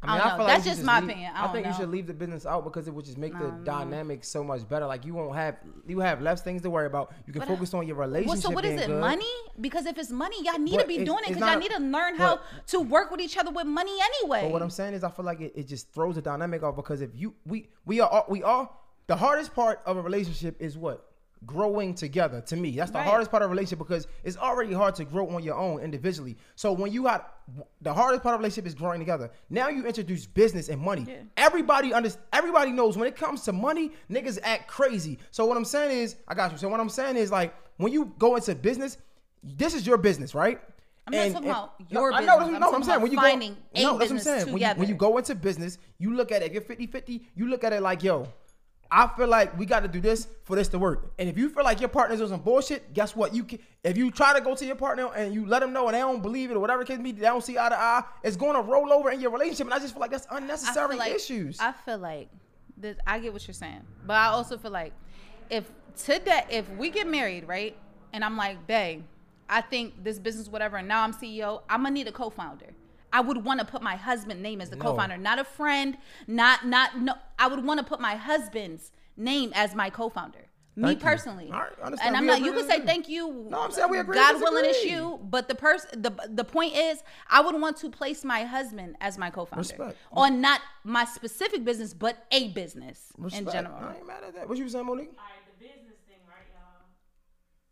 I, 0.04 0.18
don't 0.18 0.26
know. 0.26 0.36
feel 0.38 0.46
That's 0.46 0.64
you 0.64 0.70
just 0.70 0.78
should 0.80 0.86
my 0.86 1.00
leave- 1.00 1.08
opinion. 1.10 1.32
I, 1.34 1.38
I, 1.38 1.44
don't 1.44 1.52
think 1.52 1.64
know. 1.66 1.70
you 1.72 1.76
should 1.78 1.88
leave 1.90 2.06
the 2.08 2.14
business 2.14 2.44
out 2.46 2.64
because 2.64 2.88
it 2.88 2.94
would 2.94 3.04
just 3.04 3.18
make 3.18 3.32
the 3.34 3.38
No, 3.38 3.50
no. 3.50 3.64
dynamic 3.64 4.24
so 4.24 4.42
much 4.42 4.68
better. 4.68 4.86
Like 4.86 5.04
you 5.04 5.14
won't 5.14 5.34
have 5.36 5.56
you 5.86 6.00
have 6.00 6.20
less 6.20 6.42
things 6.42 6.62
to 6.62 6.70
worry 6.70 6.86
about. 6.86 7.12
You 7.26 7.32
can 7.32 7.40
But, 7.40 7.48
uh, 7.48 7.54
focus 7.54 7.72
on 7.74 7.86
your 7.86 7.96
relationship. 7.96 8.28
Well, 8.28 8.40
so 8.42 8.50
what 8.50 8.64
is 8.64 8.80
it? 8.80 8.86
good. 8.88 9.00
Money? 9.00 9.30
Because 9.60 9.86
if 9.86 9.96
it's 9.98 10.10
money, 10.10 10.36
y'all 10.42 10.58
need 10.58 10.78
to 10.80 10.86
be 10.86 10.94
it's- 10.94 11.06
doing 11.06 11.20
it 11.24 11.34
because 11.34 11.48
y'all 11.48 11.58
need 11.58 11.70
to 11.70 11.78
learn 11.80 12.16
how 12.16 12.36
but- 12.36 12.66
to 12.68 12.80
work 12.80 13.10
with 13.10 13.20
each 13.20 13.36
other 13.36 13.50
with 13.52 13.66
money 13.66 13.92
anyway. 14.00 14.42
But 14.42 14.52
what 14.52 14.62
I'm 14.62 14.70
saying 14.70 14.94
is, 14.94 15.04
I 15.04 15.10
feel 15.10 15.24
like 15.24 15.40
it, 15.40 15.52
it 15.54 15.68
just 15.68 15.92
throws 15.92 16.16
the 16.16 16.22
dynamic 16.22 16.62
off 16.62 16.74
because 16.74 17.00
if 17.00 17.10
you 17.14 17.34
we 17.46 17.68
we 17.86 18.00
are 18.00 18.24
we 18.28 18.42
all 18.42 18.80
the 19.06 19.16
hardest 19.16 19.54
part 19.54 19.80
of 19.86 19.96
a 19.96 20.02
relationship 20.02 20.56
is 20.60 20.76
what 20.76 21.11
growing 21.46 21.94
together. 21.94 22.40
To 22.42 22.56
me, 22.56 22.72
that's 22.72 22.90
the 22.90 22.98
Right. 22.98 23.06
hardest 23.06 23.30
part 23.30 23.42
of 23.42 23.50
a 23.50 23.50
relationship 23.50 23.78
because 23.78 24.06
it's 24.24 24.36
already 24.36 24.72
hard 24.72 24.94
to 24.96 25.04
grow 25.04 25.28
on 25.30 25.42
your 25.42 25.56
own 25.56 25.80
individually. 25.80 26.36
So 26.54 26.72
when 26.72 26.92
you 26.92 27.04
got 27.04 27.34
the 27.80 27.92
hardest 27.92 28.22
part 28.22 28.34
of 28.34 28.40
a 28.40 28.42
relationship 28.42 28.66
is 28.66 28.74
growing 28.74 29.00
together. 29.00 29.30
Now 29.50 29.68
you 29.68 29.84
introduce 29.84 30.26
business 30.26 30.68
and 30.68 30.80
money. 30.80 31.04
Yeah. 31.08 31.16
Everybody 31.36 31.92
under, 31.92 32.10
everybody 32.32 32.70
knows 32.70 32.96
when 32.96 33.08
it 33.08 33.16
comes 33.16 33.42
to 33.42 33.52
money, 33.52 33.90
niggas 34.10 34.38
act 34.42 34.68
crazy. 34.68 35.18
So 35.32 35.44
what 35.44 35.56
I'm 35.56 35.64
saying 35.64 35.98
is, 35.98 36.16
I 36.28 36.34
got 36.34 36.52
you. 36.52 36.58
So 36.58 36.68
what 36.68 36.80
I'm 36.80 36.88
saying 36.88 37.16
is 37.16 37.32
like 37.32 37.54
when 37.78 37.92
you 37.92 38.14
go 38.18 38.36
into 38.36 38.54
business, 38.54 38.96
this 39.42 39.74
is 39.74 39.86
your 39.86 39.96
business, 39.98 40.34
right? 40.34 40.60
I'm 41.06 41.12
not 41.14 41.32
talking 41.32 41.50
about 41.50 41.90
no, 41.90 42.00
your 42.00 42.12
I 42.12 42.24
know, 42.24 42.38
business. 42.38 42.60
no, 42.60 42.66
I'm 42.66 42.72
no, 42.72 42.76
I'm 42.76 42.84
saying 42.84 43.00
when 43.00 43.10
you 43.10 43.16
go, 43.20 43.26
a 43.26 43.36
no, 43.36 43.98
that's 43.98 44.10
what 44.10 44.10
I'm 44.10 44.18
saying. 44.20 44.52
When 44.52 44.62
you, 44.62 44.68
when 44.76 44.88
you 44.88 44.94
go 44.94 45.18
into 45.18 45.34
business, 45.34 45.78
you 45.98 46.14
look 46.14 46.30
at 46.30 46.42
it. 46.42 46.46
If 46.46 46.52
you're 46.52 46.62
50 46.62 46.86
50, 46.86 47.26
you 47.34 47.48
look 47.48 47.64
at 47.64 47.72
it 47.72 47.82
like, 47.82 48.04
yo, 48.04 48.28
I 48.94 49.06
feel 49.16 49.26
like 49.26 49.58
we 49.58 49.64
got 49.64 49.80
to 49.80 49.88
do 49.88 50.02
this 50.02 50.28
for 50.44 50.54
this 50.54 50.68
to 50.68 50.78
work. 50.78 51.12
And 51.18 51.26
if 51.26 51.38
you 51.38 51.48
feel 51.48 51.64
like 51.64 51.80
your 51.80 51.88
partner's 51.88 52.18
doing 52.18 52.28
some 52.28 52.42
bullshit, 52.42 52.92
guess 52.92 53.16
what? 53.16 53.34
You 53.34 53.42
can 53.42 53.58
if 53.82 53.96
you 53.96 54.10
try 54.10 54.38
to 54.38 54.44
go 54.44 54.54
to 54.54 54.66
your 54.66 54.76
partner 54.76 55.10
and 55.16 55.32
you 55.32 55.46
let 55.46 55.60
them 55.60 55.72
know 55.72 55.86
and 55.88 55.94
they 55.94 56.00
don't 56.00 56.20
believe 56.20 56.50
it 56.50 56.54
or 56.54 56.60
whatever 56.60 56.84
case 56.84 56.98
may 56.98 57.04
be, 57.04 57.12
they 57.12 57.26
don't 57.26 57.42
see 57.42 57.58
eye 57.58 57.70
to 57.70 57.80
eye, 57.80 58.02
it's 58.22 58.36
going 58.36 58.54
to 58.54 58.60
roll 58.60 58.92
over 58.92 59.10
in 59.10 59.18
your 59.18 59.30
relationship. 59.30 59.66
And 59.66 59.74
I 59.74 59.78
just 59.78 59.94
feel 59.94 60.00
like 60.02 60.10
that's 60.10 60.26
unnecessary 60.30 60.90
feel 60.90 60.98
like, 60.98 61.12
issues. 61.14 61.58
I 61.58 61.72
feel 61.72 61.96
like 61.96 62.28
that 62.78 62.98
I 63.06 63.18
get 63.18 63.32
what 63.32 63.46
you're 63.48 63.54
saying, 63.54 63.80
but 64.06 64.14
I 64.14 64.26
also 64.26 64.58
feel 64.58 64.70
like 64.70 64.92
if 65.48 65.64
today, 65.96 66.44
if 66.50 66.68
we 66.76 66.90
get 66.90 67.06
married, 67.06 67.48
right, 67.48 67.74
and 68.12 68.22
I'm 68.22 68.36
like, 68.36 68.66
babe, 68.66 69.04
I 69.48 69.62
think 69.62 70.04
this 70.04 70.18
business, 70.18 70.48
whatever, 70.48 70.76
and 70.76 70.86
now 70.86 71.02
I'm 71.02 71.14
CEO, 71.14 71.62
I'm 71.68 71.82
gonna 71.82 71.94
need 71.94 72.08
a 72.08 72.12
co-founder. 72.12 72.74
I 73.12 73.20
would 73.20 73.44
want 73.44 73.60
to 73.60 73.66
put 73.66 73.82
my 73.82 73.96
husband's 73.96 74.42
name 74.42 74.60
as 74.60 74.70
the 74.70 74.76
No. 74.76 74.84
co-founder, 74.86 75.16
not 75.18 75.38
a 75.38 75.44
friend, 75.44 75.98
not 76.26 76.66
not 76.66 76.98
no. 76.98 77.14
I 77.38 77.46
would 77.48 77.64
want 77.64 77.78
to 77.78 77.84
put 77.84 78.00
my 78.00 78.14
husband's 78.16 78.92
name 79.16 79.52
as 79.54 79.74
my 79.74 79.90
co-founder. 79.90 80.46
Me 80.74 80.92
you. 80.92 80.96
personally, 80.96 81.50
All 81.52 81.60
right, 81.60 81.78
understand. 81.82 82.08
and 82.08 82.16
I'm 82.16 82.22
We 82.22 82.26
not. 82.28 82.38
agree 82.38 82.48
You 82.48 82.54
can 82.56 82.66
say 82.66 82.80
thank 82.80 83.06
you. 83.06 83.46
No, 83.50 83.60
I'm 83.60 83.70
saying 83.72 83.90
we 83.90 83.98
agree 83.98 84.16
God 84.16 84.40
willing, 84.40 84.64
it's 84.64 84.82
you. 84.82 85.20
But 85.22 85.46
the 85.48 85.54
person, 85.54 86.00
the 86.00 86.10
the 86.30 86.44
point 86.44 86.74
is, 86.74 87.02
I 87.28 87.42
would 87.42 87.60
want 87.60 87.76
to 87.78 87.90
place 87.90 88.24
my 88.24 88.44
husband 88.44 88.96
as 89.02 89.18
my 89.18 89.28
co-founder 89.28 89.60
Respect. 89.60 89.98
on 90.14 90.40
not 90.40 90.62
my 90.82 91.04
specific 91.04 91.62
business, 91.62 91.92
but 91.92 92.24
a 92.30 92.48
business 92.52 93.12
in 93.34 93.44
general. 93.50 93.76
I 93.76 93.96
ain't 93.96 94.06
mad 94.06 94.24
at 94.26 94.34
that. 94.34 94.48
What 94.48 94.56
you 94.56 94.66
saying, 94.66 94.86
Monique? 94.86 95.10
All 95.18 95.24
right, 95.24 95.44
the 95.44 95.62
business 95.62 95.98
thing, 96.08 96.16
right, 96.26 96.46
y'all? 96.56 96.88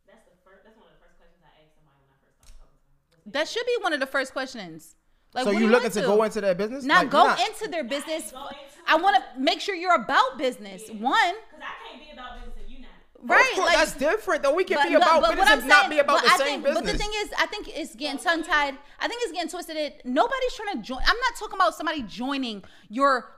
That's 0.07 0.25
the 0.27 0.37
first. 0.45 0.65
That's 0.65 0.77
one 0.77 0.85
of 0.85 0.93
the 0.93 1.01
first 1.01 1.17
questions 1.17 1.41
I 1.41 1.57
asked 1.65 1.77
somebody 1.81 2.05
when 2.05 2.13
I 2.13 2.21
first 2.21 2.37
started 2.37 2.53
talking 2.61 2.77
to 3.25 3.31
That 3.33 3.49
should 3.49 3.65
be 3.65 3.79
one 3.81 3.95
of 3.95 4.01
the 4.01 4.07
first 4.13 4.35
questions. 4.35 4.97
Like, 5.33 5.45
so 5.45 5.51
you 5.53 5.61
do 5.61 5.67
looking 5.69 5.85
want 5.85 5.95
to 5.95 6.01
go 6.03 6.23
into 6.25 6.41
their 6.41 6.55
business? 6.55 6.85
not 6.85 7.03
Like, 7.05 7.11
go 7.11 7.25
not- 7.27 7.41
into 7.41 7.69
their 7.69 7.85
business. 7.85 8.33
into 8.33 8.39
I 8.87 8.97
want 8.97 9.17
to 9.17 9.41
make 9.41 9.61
sure 9.61 9.75
you're 9.75 9.95
about 9.95 10.37
business. 10.39 10.89
One, 10.91 10.99
Because 10.99 11.63
I 11.63 11.89
can't 11.89 12.03
be 12.03 12.11
about 12.13 12.35
business 12.37 12.55
and 12.61 12.69
you 12.71 12.81
not. 12.81 12.89
right? 13.23 13.51
Of 13.51 13.55
course, 13.57 13.67
like 13.67 13.77
that's 13.77 13.95
different 13.95 14.43
though. 14.43 14.55
We 14.55 14.65
can 14.65 14.79
but- 14.79 14.89
be 14.89 14.95
about 14.95 15.21
but 15.21 15.31
what 15.31 15.37
business 15.37 15.51
I'm 15.53 15.59
and 15.61 15.69
not 15.69 15.91
be 15.91 15.99
about 15.99 16.25
the 16.25 16.31
I 16.33 16.37
same 16.37 16.47
think, 16.47 16.65
business. 16.65 16.83
But 16.83 16.93
the 16.93 16.99
thing 16.99 17.11
is, 17.17 17.31
I 17.39 17.47
think 17.47 17.69
it's 17.69 17.95
getting 17.95 18.19
tongue 18.19 18.43
tied. 18.43 18.77
I 18.99 19.07
think 19.07 19.23
it's 19.23 19.33
getting 19.33 19.49
twisted. 19.51 19.77
It 19.77 20.03
nobody's 20.05 20.55
trying 20.55 20.77
to 20.77 20.83
join. 20.83 20.99
I'm 21.07 21.17
not 21.17 21.37
talking 21.39 21.55
about 21.57 21.75
somebody 21.77 22.03
joining 22.03 22.65
your 22.89 23.31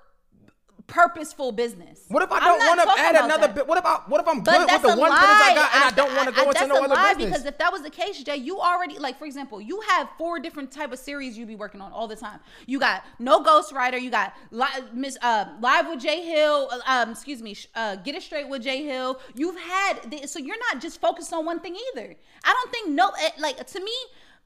purposeful 0.92 1.52
business. 1.52 2.04
What 2.08 2.22
if 2.22 2.30
I 2.30 2.38
don't 2.38 2.58
want 2.58 2.80
to 2.82 3.00
add 3.00 3.14
another 3.24 3.46
that. 3.46 3.54
bit? 3.54 3.66
What 3.66 3.78
about 3.78 4.10
what 4.10 4.20
if 4.20 4.28
I'm 4.28 4.42
good 4.42 4.70
with 4.70 4.82
the 4.82 4.88
one 4.88 5.10
lie. 5.10 5.20
business 5.20 5.40
I 5.40 5.54
got 5.54 5.74
and 5.74 5.84
I, 5.84 5.90
don't 5.90 6.14
want 6.14 6.28
to 6.28 6.34
go 6.34 6.42
into 6.42 6.52
that's 6.52 6.68
no 6.68 6.84
other 6.84 7.14
business? 7.14 7.30
because 7.30 7.46
if 7.46 7.56
that 7.56 7.72
was 7.72 7.82
the 7.82 7.90
case, 7.90 8.22
Jay, 8.22 8.36
you 8.36 8.60
already 8.60 8.98
like 8.98 9.18
for 9.18 9.24
example, 9.24 9.58
you 9.58 9.80
have 9.88 10.10
four 10.18 10.38
different 10.38 10.70
type 10.70 10.92
of 10.92 10.98
series 10.98 11.38
you 11.38 11.46
be 11.46 11.56
working 11.56 11.80
on 11.80 11.92
all 11.92 12.06
the 12.06 12.16
time. 12.16 12.40
You 12.66 12.78
got 12.78 13.04
No 13.18 13.42
Ghost 13.42 13.72
Rider, 13.72 13.96
you 13.96 14.10
got 14.10 14.34
li- 14.50 14.66
Miss 14.92 15.16
uh, 15.22 15.46
Live 15.60 15.88
with 15.88 16.00
Jay 16.00 16.22
Hill, 16.26 16.68
uh, 16.70 16.80
um, 16.86 17.12
excuse 17.12 17.40
me, 17.40 17.56
uh, 17.74 17.96
Get 17.96 18.14
It 18.14 18.22
Straight 18.22 18.48
with 18.48 18.62
Jay 18.62 18.84
Hill. 18.84 19.18
You've 19.34 19.58
had 19.58 20.10
the, 20.10 20.26
so 20.28 20.38
you're 20.38 20.60
not 20.72 20.82
just 20.82 21.00
focused 21.00 21.32
on 21.32 21.46
one 21.46 21.60
thing 21.60 21.74
either. 21.94 22.14
I 22.44 22.52
don't 22.52 22.70
think 22.70 22.90
no 22.90 23.12
eh, 23.18 23.30
like 23.38 23.66
to 23.66 23.80
me, 23.82 23.92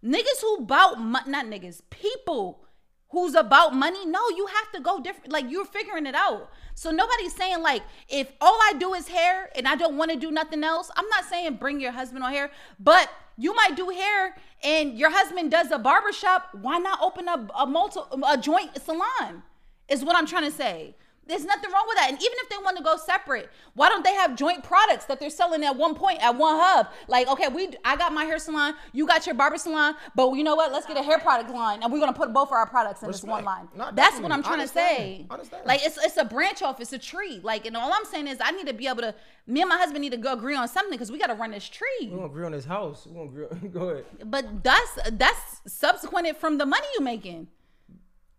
niggas 0.04 0.40
who 0.42 0.60
bout 0.60 1.00
not 1.00 1.46
niggas, 1.46 1.82
people 1.90 2.65
who's 3.10 3.34
about 3.34 3.74
money? 3.74 4.06
No 4.06 4.20
you 4.30 4.46
have 4.46 4.72
to 4.72 4.80
go 4.80 5.00
different 5.00 5.32
like 5.32 5.50
you're 5.50 5.64
figuring 5.64 6.06
it 6.06 6.14
out. 6.14 6.50
So 6.74 6.90
nobody's 6.90 7.34
saying 7.34 7.62
like 7.62 7.82
if 8.08 8.32
all 8.40 8.58
i 8.62 8.74
do 8.78 8.94
is 8.94 9.08
hair 9.08 9.50
and 9.56 9.66
i 9.66 9.74
don't 9.74 9.96
want 9.96 10.10
to 10.10 10.16
do 10.16 10.30
nothing 10.30 10.62
else 10.62 10.90
i'm 10.96 11.08
not 11.08 11.24
saying 11.24 11.54
bring 11.56 11.80
your 11.80 11.92
husband 11.92 12.22
on 12.22 12.32
hair 12.32 12.50
but 12.78 13.10
you 13.36 13.54
might 13.54 13.76
do 13.76 13.88
hair 13.88 14.36
and 14.62 14.98
your 14.98 15.10
husband 15.10 15.50
does 15.50 15.70
a 15.70 15.78
barbershop 15.78 16.48
why 16.60 16.78
not 16.78 16.98
open 17.02 17.28
up 17.28 17.50
a 17.58 17.66
multi 17.66 18.00
a 18.28 18.36
joint 18.36 18.70
salon 18.82 19.42
is 19.88 20.04
what 20.04 20.16
i'm 20.16 20.26
trying 20.26 20.44
to 20.44 20.50
say 20.50 20.94
there's 21.26 21.44
nothing 21.44 21.70
wrong 21.72 21.84
with 21.88 21.96
that. 21.98 22.08
And 22.10 22.18
even 22.18 22.34
if 22.42 22.48
they 22.48 22.56
want 22.58 22.76
to 22.76 22.82
go 22.82 22.96
separate, 22.96 23.50
why 23.74 23.88
don't 23.88 24.04
they 24.04 24.14
have 24.14 24.36
joint 24.36 24.62
products 24.62 25.06
that 25.06 25.18
they're 25.20 25.30
selling 25.30 25.64
at 25.64 25.76
one 25.76 25.94
point 25.94 26.22
at 26.22 26.36
one 26.36 26.56
hub? 26.58 26.88
Like, 27.08 27.28
okay, 27.28 27.48
we 27.48 27.70
I 27.84 27.96
got 27.96 28.12
my 28.12 28.24
hair 28.24 28.38
salon, 28.38 28.74
you 28.92 29.06
got 29.06 29.26
your 29.26 29.34
barber 29.34 29.58
salon, 29.58 29.94
but 30.14 30.32
you 30.34 30.44
know 30.44 30.54
what? 30.54 30.72
Let's 30.72 30.86
get 30.86 30.96
a 30.96 31.02
hair 31.02 31.18
product 31.18 31.50
line, 31.50 31.82
and 31.82 31.92
we're 31.92 32.00
gonna 32.00 32.12
put 32.12 32.32
both 32.32 32.48
of 32.48 32.52
our 32.52 32.66
products 32.66 33.02
in 33.02 33.10
this 33.10 33.22
one 33.22 33.44
line. 33.44 33.68
No, 33.76 33.90
That's 33.92 34.20
what. 34.20 34.32
I'm 34.32 34.42
trying 34.42 34.60
I 34.60 34.64
to 34.64 34.68
say. 34.68 35.26
understand. 35.30 35.66
Like, 35.66 35.80
it's 35.84 35.98
it's 36.02 36.16
a 36.16 36.24
branch 36.24 36.62
off, 36.62 36.80
it's 36.80 36.92
a 36.92 36.98
tree. 36.98 37.40
Like, 37.42 37.66
and 37.66 37.76
all 37.76 37.92
I'm 37.92 38.04
saying 38.04 38.26
is, 38.28 38.38
I 38.40 38.50
need 38.52 38.66
to 38.66 38.74
be 38.74 38.86
able 38.86 39.02
to. 39.02 39.14
Me 39.48 39.60
and 39.60 39.68
my 39.68 39.76
husband 39.76 40.00
need 40.02 40.10
to 40.10 40.16
go 40.16 40.32
agree 40.32 40.56
on 40.56 40.66
something 40.66 40.90
because 40.90 41.12
we 41.12 41.18
got 41.18 41.28
to 41.28 41.34
run 41.34 41.52
this 41.52 41.68
tree. 41.68 41.86
We're 42.02 42.16
gonna 42.16 42.26
agree 42.26 42.44
on 42.46 42.52
this 42.52 42.64
house. 42.64 43.06
We're 43.06 43.26
gonna 43.26 43.46
agree. 43.46 43.46
On, 43.62 43.70
go 43.72 43.88
ahead. 43.90 44.04
But 44.24 44.64
that's 44.64 44.98
that's 45.12 45.62
subsequent 45.66 46.36
from 46.38 46.58
the 46.58 46.66
money 46.66 46.86
you're 46.94 47.04
making. 47.04 47.46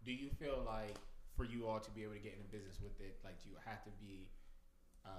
Do 0.06 0.12
you 0.12 0.30
feel 0.40 0.64
like 0.66 0.94
for 1.38 1.46
you 1.46 1.68
all 1.68 1.80
to 1.80 1.92
be 1.92 2.04
able 2.04 2.14
to 2.14 2.20
get 2.20 2.34
in 2.34 2.42
business 2.52 2.80
with 2.82 3.00
it, 3.00 3.20
like 3.24 3.42
do 3.42 3.50
you 3.50 3.56
have 3.66 3.84
to 3.84 3.90
be 4.02 4.28
uh, 5.06 5.10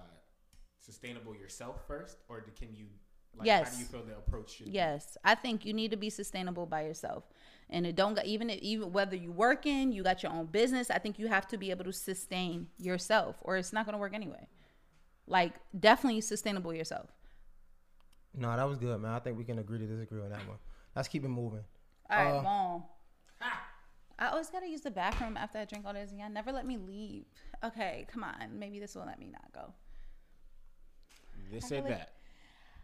sustainable 0.80 1.34
yourself 1.34 1.76
first, 1.86 2.18
or 2.28 2.40
do- 2.40 2.50
can 2.58 2.74
you? 2.74 2.86
Like, 3.36 3.48
How 3.48 3.70
do 3.70 3.78
you 3.78 3.84
feel 3.84 4.02
the 4.02 4.16
approach 4.16 4.50
should? 4.56 4.66
be? 4.66 4.72
Yes, 4.72 5.16
I 5.22 5.34
think 5.36 5.64
you 5.64 5.72
need 5.72 5.90
to 5.92 5.96
be 5.96 6.10
sustainable 6.10 6.66
by 6.66 6.82
yourself, 6.82 7.24
and 7.70 7.86
it 7.86 7.94
don't 7.94 8.14
got 8.14 8.24
even 8.26 8.50
if, 8.50 8.58
even 8.60 8.90
whether 8.92 9.14
you 9.14 9.30
working, 9.30 9.92
you 9.92 10.02
got 10.02 10.22
your 10.22 10.32
own 10.32 10.46
business. 10.46 10.90
I 10.90 10.98
think 10.98 11.18
you 11.18 11.28
have 11.28 11.46
to 11.48 11.56
be 11.58 11.70
able 11.70 11.84
to 11.84 11.92
sustain 11.92 12.66
yourself, 12.78 13.36
or 13.42 13.56
it's 13.56 13.72
not 13.72 13.86
gonna 13.86 13.98
work 13.98 14.14
anyway. 14.14 14.48
Like 15.26 15.52
definitely 15.78 16.22
sustainable 16.22 16.74
yourself. 16.74 17.10
No, 18.34 18.54
that 18.56 18.68
was 18.68 18.78
good, 18.78 19.00
man. 19.00 19.12
I 19.12 19.18
think 19.20 19.36
we 19.38 19.44
can 19.44 19.58
agree 19.58 19.78
to 19.78 19.86
disagree 19.86 20.22
on 20.22 20.30
that 20.30 20.46
one. 20.48 20.58
Let's 20.96 21.08
keep 21.08 21.24
it 21.24 21.28
moving. 21.28 21.64
All 22.10 22.16
right, 22.16 22.34
Uh, 22.38 22.42
mom. 22.42 22.84
I 24.18 24.28
always 24.28 24.48
gotta 24.50 24.66
use 24.68 24.80
the 24.80 24.90
bathroom 24.90 25.36
after 25.36 25.58
I 25.58 25.64
drink 25.64 25.84
all 25.86 25.92
this, 25.92 26.10
and 26.10 26.18
y'all 26.18 26.30
never 26.30 26.50
let 26.50 26.66
me 26.66 26.76
leave. 26.76 27.24
Okay, 27.64 28.06
come 28.12 28.24
on. 28.24 28.58
Maybe 28.58 28.80
this 28.80 28.94
will 28.94 29.06
let 29.06 29.18
me 29.18 29.28
not 29.30 29.52
go. 29.52 29.72
This 31.52 31.68
said 31.68 31.84
really- 31.84 31.96
that. 31.96 32.12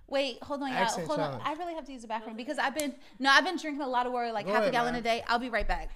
Wait, 0.07 0.43
hold 0.43 0.62
on, 0.62 0.68
y'all. 0.68 0.78
Accent 0.78 1.07
Hold 1.07 1.18
on. 1.18 1.41
I 1.43 1.55
really 1.55 1.74
have 1.74 1.87
to 1.87 1.93
use 1.93 2.03
the 2.03 2.09
bathroom 2.09 2.37
because 2.37 2.59
I've 2.59 2.74
been 2.74 2.95
no, 3.18 3.30
I've 3.30 3.45
been 3.45 3.57
drinking 3.57 3.80
a 3.80 3.89
lot 3.89 4.07
of 4.07 4.12
water, 4.12 4.30
like 4.32 4.45
Go 4.47 4.53
half 4.53 4.64
a 4.64 4.70
gallon 4.70 4.93
man. 4.93 5.01
a 5.01 5.03
day. 5.03 5.24
I'll 5.26 5.39
be 5.39 5.49
right 5.49 5.66
back. 5.66 5.91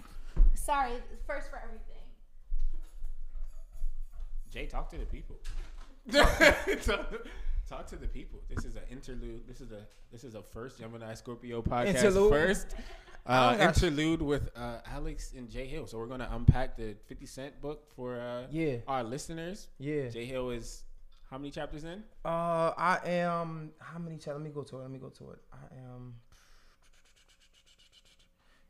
Sorry, 0.55 0.93
first 1.27 1.51
for 1.51 1.59
everything. 1.63 1.85
Jay, 4.51 4.67
talk 4.67 4.89
to 4.91 4.97
the 4.99 5.05
people. 5.05 5.37
Talk 7.69 7.87
to 7.89 7.97
the 7.97 8.09
people. 8.09 8.41
This 8.49 8.65
is 8.65 8.77
an 8.77 8.83
interlude. 8.91 9.47
This 9.47 9.61
is 9.61 9.73
a 9.73 9.87
this 10.11 10.25
is 10.25 10.35
a 10.35 10.43
first 10.43 10.79
Gemini 10.79 11.13
Scorpio 11.13 11.61
podcast. 11.61 11.97
Interlude. 11.97 12.31
First 12.33 12.75
uh, 13.29 13.57
gosh. 13.57 13.67
interlude 13.83 14.23
with 14.23 14.49
uh, 14.57 14.79
Alex 14.93 15.33
and 15.37 15.49
Jay 15.49 15.67
Hill. 15.67 15.87
So 15.87 15.99
we're 15.99 16.07
gonna 16.07 16.29
unpack 16.33 16.77
the 16.77 16.97
Fifty 17.07 17.27
Cent 17.27 17.61
book 17.61 17.85
for 17.95 18.19
uh, 18.21 18.47
Yeah. 18.51 18.77
our 18.89 19.05
listeners. 19.05 19.69
Yeah. 19.79 20.09
Jay 20.09 20.25
Hill 20.25 20.51
is 20.51 20.83
how 21.31 21.37
many 21.39 21.51
chapters 21.51 21.85
in? 21.85 22.03
Uh, 22.25 22.73
I 22.77 22.99
am. 23.05 23.71
How 23.79 23.99
many? 23.99 24.17
Chapters? 24.17 24.35
Let 24.35 24.43
me 24.43 24.51
go 24.51 24.63
to 24.63 24.77
it. 24.79 24.81
Let 24.83 24.91
me 24.91 24.99
go 24.99 25.11
to 25.11 25.31
it. 25.33 25.39
I 25.53 25.77
am. 25.77 26.15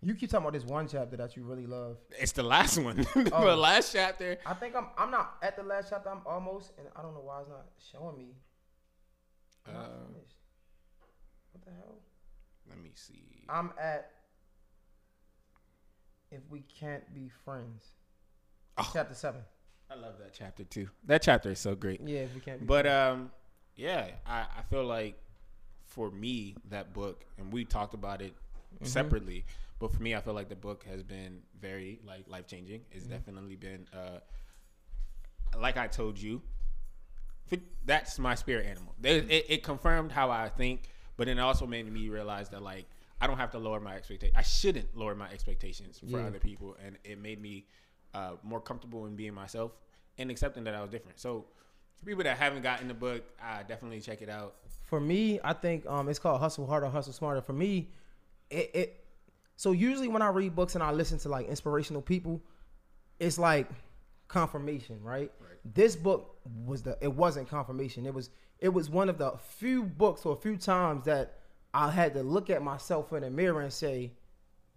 You 0.01 0.15
keep 0.15 0.31
talking 0.31 0.47
about 0.47 0.53
this 0.53 0.65
one 0.69 0.87
chapter 0.87 1.17
that 1.17 1.37
you 1.37 1.43
really 1.43 1.67
love. 1.67 1.97
It's 2.21 2.31
the 2.33 2.45
last 2.45 2.79
one. 2.79 3.05
Oh. 3.33 3.47
the 3.47 3.57
last 3.57 3.93
chapter. 3.93 4.39
I 4.47 4.55
think 4.55 4.77
I'm. 4.77 4.87
I'm 4.97 5.11
not 5.11 5.37
at 5.43 5.57
the 5.57 5.63
last 5.65 5.91
chapter. 5.91 6.09
I'm 6.11 6.21
almost, 6.27 6.73
and 6.79 6.87
I 6.97 7.03
don't 7.03 7.15
know 7.15 7.21
why 7.23 7.41
it's 7.41 7.49
not 7.49 7.67
showing 7.93 8.17
me. 8.17 8.35
I'm 9.67 9.75
Um. 9.77 10.15
What 11.53 11.65
the 11.65 11.71
hell? 11.73 11.97
Let 12.69 12.81
me 12.83 12.91
see. 12.95 13.45
I'm 13.49 13.73
at. 13.81 14.11
If 16.31 16.41
we 16.51 16.61
can't 16.79 17.13
be 17.15 17.31
friends. 17.45 17.85
Oh. 18.77 18.89
Chapter 18.93 19.15
seven. 19.15 19.41
I 19.91 19.95
love 19.95 20.15
that 20.19 20.33
chapter 20.35 20.65
too. 20.65 20.89
That 21.07 21.23
chapter 21.23 21.51
is 21.51 21.59
so 21.59 21.75
great. 21.75 22.01
Yeah, 22.05 22.21
if 22.21 22.35
we 22.35 22.41
can't 22.41 22.61
be. 22.61 22.67
But 22.67 22.87
um, 22.87 23.31
yeah, 23.77 24.09
I, 24.27 24.41
I 24.59 24.63
feel 24.69 24.85
like 24.85 25.19
for 25.87 26.11
me 26.11 26.57
that 26.69 26.93
book, 26.93 27.25
and 27.39 27.51
we 27.53 27.65
talked 27.65 27.95
about 27.95 28.21
it 28.21 28.35
separately, 28.83 29.47
but 29.79 29.91
for 29.93 30.03
me, 30.03 30.15
I 30.15 30.21
feel 30.21 30.35
like 30.35 30.51
the 30.51 30.57
book 30.57 30.85
has 30.91 31.03
been 31.03 31.41
very 31.59 32.01
like 32.07 32.29
life 32.29 32.47
changing. 32.47 32.83
It's 32.93 33.07
definitely 33.07 33.57
been 33.57 33.87
uh, 33.95 34.19
like 35.59 35.79
I 35.79 35.87
told 35.87 36.19
you, 36.21 36.43
that's 37.87 38.19
my 38.19 38.35
spirit 38.35 38.67
animal. 38.67 38.95
There- 39.01 39.25
It, 39.27 39.47
it 39.49 39.63
confirmed 39.63 40.13
how 40.13 40.31
I 40.31 40.51
think, 40.51 40.83
but 41.17 41.27
then 41.27 41.39
it 41.39 41.43
also 41.43 41.67
made 41.67 41.91
me 41.91 42.11
realize 42.11 42.51
that 42.51 42.63
like 42.63 42.85
I 43.21 43.27
don't 43.27 43.37
have 43.39 43.51
to 43.53 43.59
lower 43.59 43.81
my 43.81 43.97
expectations. 43.97 44.37
I 44.37 44.43
shouldn't 44.43 44.97
lower 44.97 45.15
my 45.15 45.29
expectations 45.31 45.99
for 45.99 46.07
Yeah. 46.07 46.27
other 46.27 46.39
people, 46.39 46.77
and 46.85 46.97
it 47.05 47.19
made 47.19 47.41
me 47.41 47.67
uh, 48.15 48.33
more 48.43 48.61
comfortable 48.61 49.07
in 49.07 49.17
being 49.17 49.35
myself 49.35 49.73
and 50.19 50.31
accepting 50.31 50.65
that 50.65 50.75
I 50.75 50.81
was 50.81 50.91
different. 50.91 51.19
So 51.21 51.45
for 51.99 52.07
people 52.07 52.25
that 52.25 52.37
haven't 52.39 52.63
gotten 52.63 52.89
the 52.89 52.95
book, 52.95 53.23
I 53.43 53.63
definitely 53.65 54.01
check 54.01 54.23
it 54.23 54.29
out. 54.29 54.55
for 54.85 55.01
me, 55.01 55.39
I 55.45 55.53
think 55.53 55.85
um, 55.87 56.09
it's 56.09 56.19
called 56.19 56.41
Hustle 56.41 56.67
Harder, 56.67 56.89
Hustle 56.89 57.13
Smarter. 57.13 57.43
For 57.43 57.53
me, 57.53 57.91
it, 58.51 58.71
it 58.75 59.05
so 59.57 59.73
usually 59.73 60.09
when 60.09 60.23
I 60.23 60.29
read 60.29 60.55
books 60.55 60.75
and 60.77 60.83
I 60.85 60.93
listen 60.93 61.19
to 61.19 61.29
like 61.29 61.47
inspirational 61.49 62.01
people, 62.01 62.41
it's 63.19 63.39
like 63.39 63.69
confirmation, 64.29 65.03
right? 65.03 65.31
This 65.65 65.97
book 65.97 66.37
was 66.65 66.83
the 66.83 66.97
it 67.01 67.13
wasn't 67.13 67.49
confirmation. 67.49 68.07
It 68.07 68.15
was 68.15 68.31
it 68.61 68.71
was 68.71 68.89
one 68.89 69.09
of 69.09 69.19
the 69.19 69.33
few 69.59 69.83
books 69.83 70.25
or 70.25 70.33
a 70.33 70.37
few 70.37 70.57
times 70.57 71.05
that 71.05 71.38
I 71.75 71.91
had 71.91 72.15
to 72.15 72.23
look 72.23 72.51
at 72.51 72.63
myself 72.63 73.13
in 73.13 73.23
the 73.23 73.31
mirror 73.31 73.61
and 73.61 73.73
say, 73.73 74.13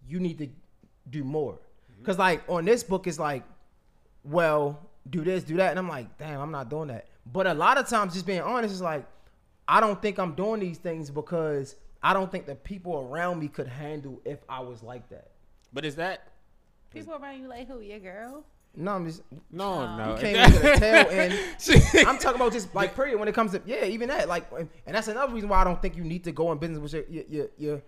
you 0.06 0.20
need 0.20 0.38
to 0.38 0.48
do 1.10 1.24
more. 1.24 1.54
Mm-hmm. 1.54 2.04
Cause 2.04 2.18
like 2.18 2.42
on 2.48 2.64
this 2.64 2.82
book 2.82 3.06
it's 3.06 3.18
like, 3.18 3.44
well, 4.24 4.88
do 5.10 5.24
this, 5.24 5.42
do 5.42 5.56
that, 5.56 5.70
and 5.70 5.78
I'm 5.78 5.88
like, 5.88 6.16
damn, 6.18 6.40
I'm 6.40 6.52
not 6.52 6.70
doing 6.70 6.88
that. 6.88 7.06
But 7.32 7.46
a 7.46 7.54
lot 7.54 7.76
of 7.76 7.88
times, 7.88 8.14
just 8.14 8.26
being 8.26 8.40
honest, 8.40 8.72
is 8.72 8.80
like, 8.80 9.04
I 9.66 9.80
don't 9.80 10.00
think 10.00 10.18
I'm 10.18 10.34
doing 10.34 10.60
these 10.60 10.78
things 10.78 11.10
because 11.10 11.74
I 12.02 12.12
don't 12.12 12.30
think 12.30 12.46
the 12.46 12.54
people 12.54 13.08
around 13.10 13.40
me 13.40 13.48
could 13.48 13.66
handle 13.66 14.20
if 14.24 14.38
I 14.48 14.60
was 14.60 14.82
like 14.82 15.08
that. 15.08 15.30
But 15.72 15.84
is 15.84 15.96
that 15.96 16.32
People 16.92 17.14
around 17.14 17.40
you 17.40 17.48
like 17.48 17.68
who? 17.68 17.80
Your 17.80 17.98
girl? 17.98 18.44
No, 18.74 18.92
I'm 18.92 19.04
just 19.04 19.22
no, 19.50 19.96
no? 19.96 20.14
you 20.14 20.20
came 20.20 20.36
into 20.36 20.58
the 20.58 20.76
tail 20.76 21.06
end. 21.10 21.38
Shit. 21.60 22.06
I'm 22.06 22.18
talking 22.18 22.40
about 22.40 22.52
just 22.52 22.74
like 22.74 22.94
period 22.96 23.18
when 23.18 23.28
it 23.28 23.34
comes 23.34 23.52
to 23.52 23.60
yeah, 23.66 23.84
even 23.84 24.08
that 24.08 24.28
like, 24.28 24.50
and 24.58 24.68
and 24.86 24.96
that's 24.96 25.08
another 25.08 25.32
reason 25.32 25.48
why 25.48 25.60
I 25.60 25.64
don't 25.64 25.80
think 25.82 25.96
you 25.96 26.04
need 26.04 26.24
to 26.24 26.32
go 26.32 26.50
in 26.52 26.58
business 26.58 26.78
with 26.78 26.92
your 26.92 27.04
your 27.08 27.24
your 27.28 27.48
your, 27.58 27.82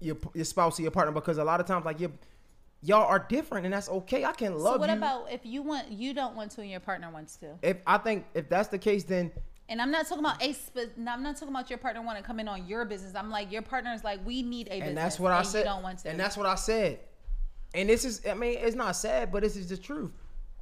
your, 0.00 0.16
your 0.34 0.44
spouse 0.44 0.78
or 0.78 0.82
your 0.82 0.90
partner 0.90 1.12
because 1.12 1.38
a 1.38 1.44
lot 1.44 1.60
of 1.60 1.66
times 1.66 1.84
like 1.84 2.00
you 2.00 2.12
y'all 2.82 3.06
are 3.06 3.18
different 3.18 3.66
and 3.66 3.72
that's 3.72 3.88
okay. 3.88 4.24
I 4.24 4.32
can 4.32 4.58
love 4.58 4.74
so 4.74 4.80
what 4.80 4.90
you. 4.90 4.96
about 4.96 5.30
if 5.30 5.44
you 5.44 5.62
want 5.62 5.92
you 5.92 6.12
don't 6.12 6.34
want 6.34 6.50
to 6.52 6.60
and 6.60 6.70
your 6.70 6.80
partner 6.80 7.10
wants 7.10 7.36
to? 7.36 7.58
if 7.62 7.76
I 7.86 7.98
think 7.98 8.26
if 8.34 8.48
that's 8.48 8.68
the 8.68 8.78
case, 8.78 9.04
then 9.04 9.30
And 9.68 9.80
I'm 9.80 9.92
not 9.92 10.08
talking 10.08 10.24
about 10.24 10.42
a 10.42 10.52
spe- 10.52 10.96
no, 10.96 11.12
I'm 11.12 11.22
not 11.22 11.36
talking 11.36 11.54
about 11.54 11.70
your 11.70 11.78
partner 11.78 12.02
want 12.02 12.18
to 12.18 12.24
come 12.24 12.40
in 12.40 12.48
on 12.48 12.66
your 12.66 12.84
business. 12.84 13.14
I'm 13.14 13.30
like 13.30 13.52
your 13.52 13.62
partner 13.62 13.92
is 13.92 14.02
like 14.02 14.26
we 14.26 14.42
need 14.42 14.66
a 14.66 14.70
business. 14.70 14.88
and 14.88 14.96
that's 14.96 15.20
what 15.20 15.30
I 15.30 15.42
said. 15.42 15.60
You 15.60 15.64
don't 15.66 15.82
want 15.84 16.00
to. 16.00 16.08
And 16.10 16.18
that's 16.18 16.36
what 16.36 16.46
I 16.46 16.56
said. 16.56 16.98
And 17.74 17.88
this 17.88 18.04
is, 18.04 18.22
I 18.28 18.34
mean, 18.34 18.58
it's 18.58 18.76
not 18.76 18.92
sad, 18.96 19.30
but 19.30 19.42
this 19.42 19.56
is 19.56 19.68
the 19.68 19.76
truth. 19.76 20.10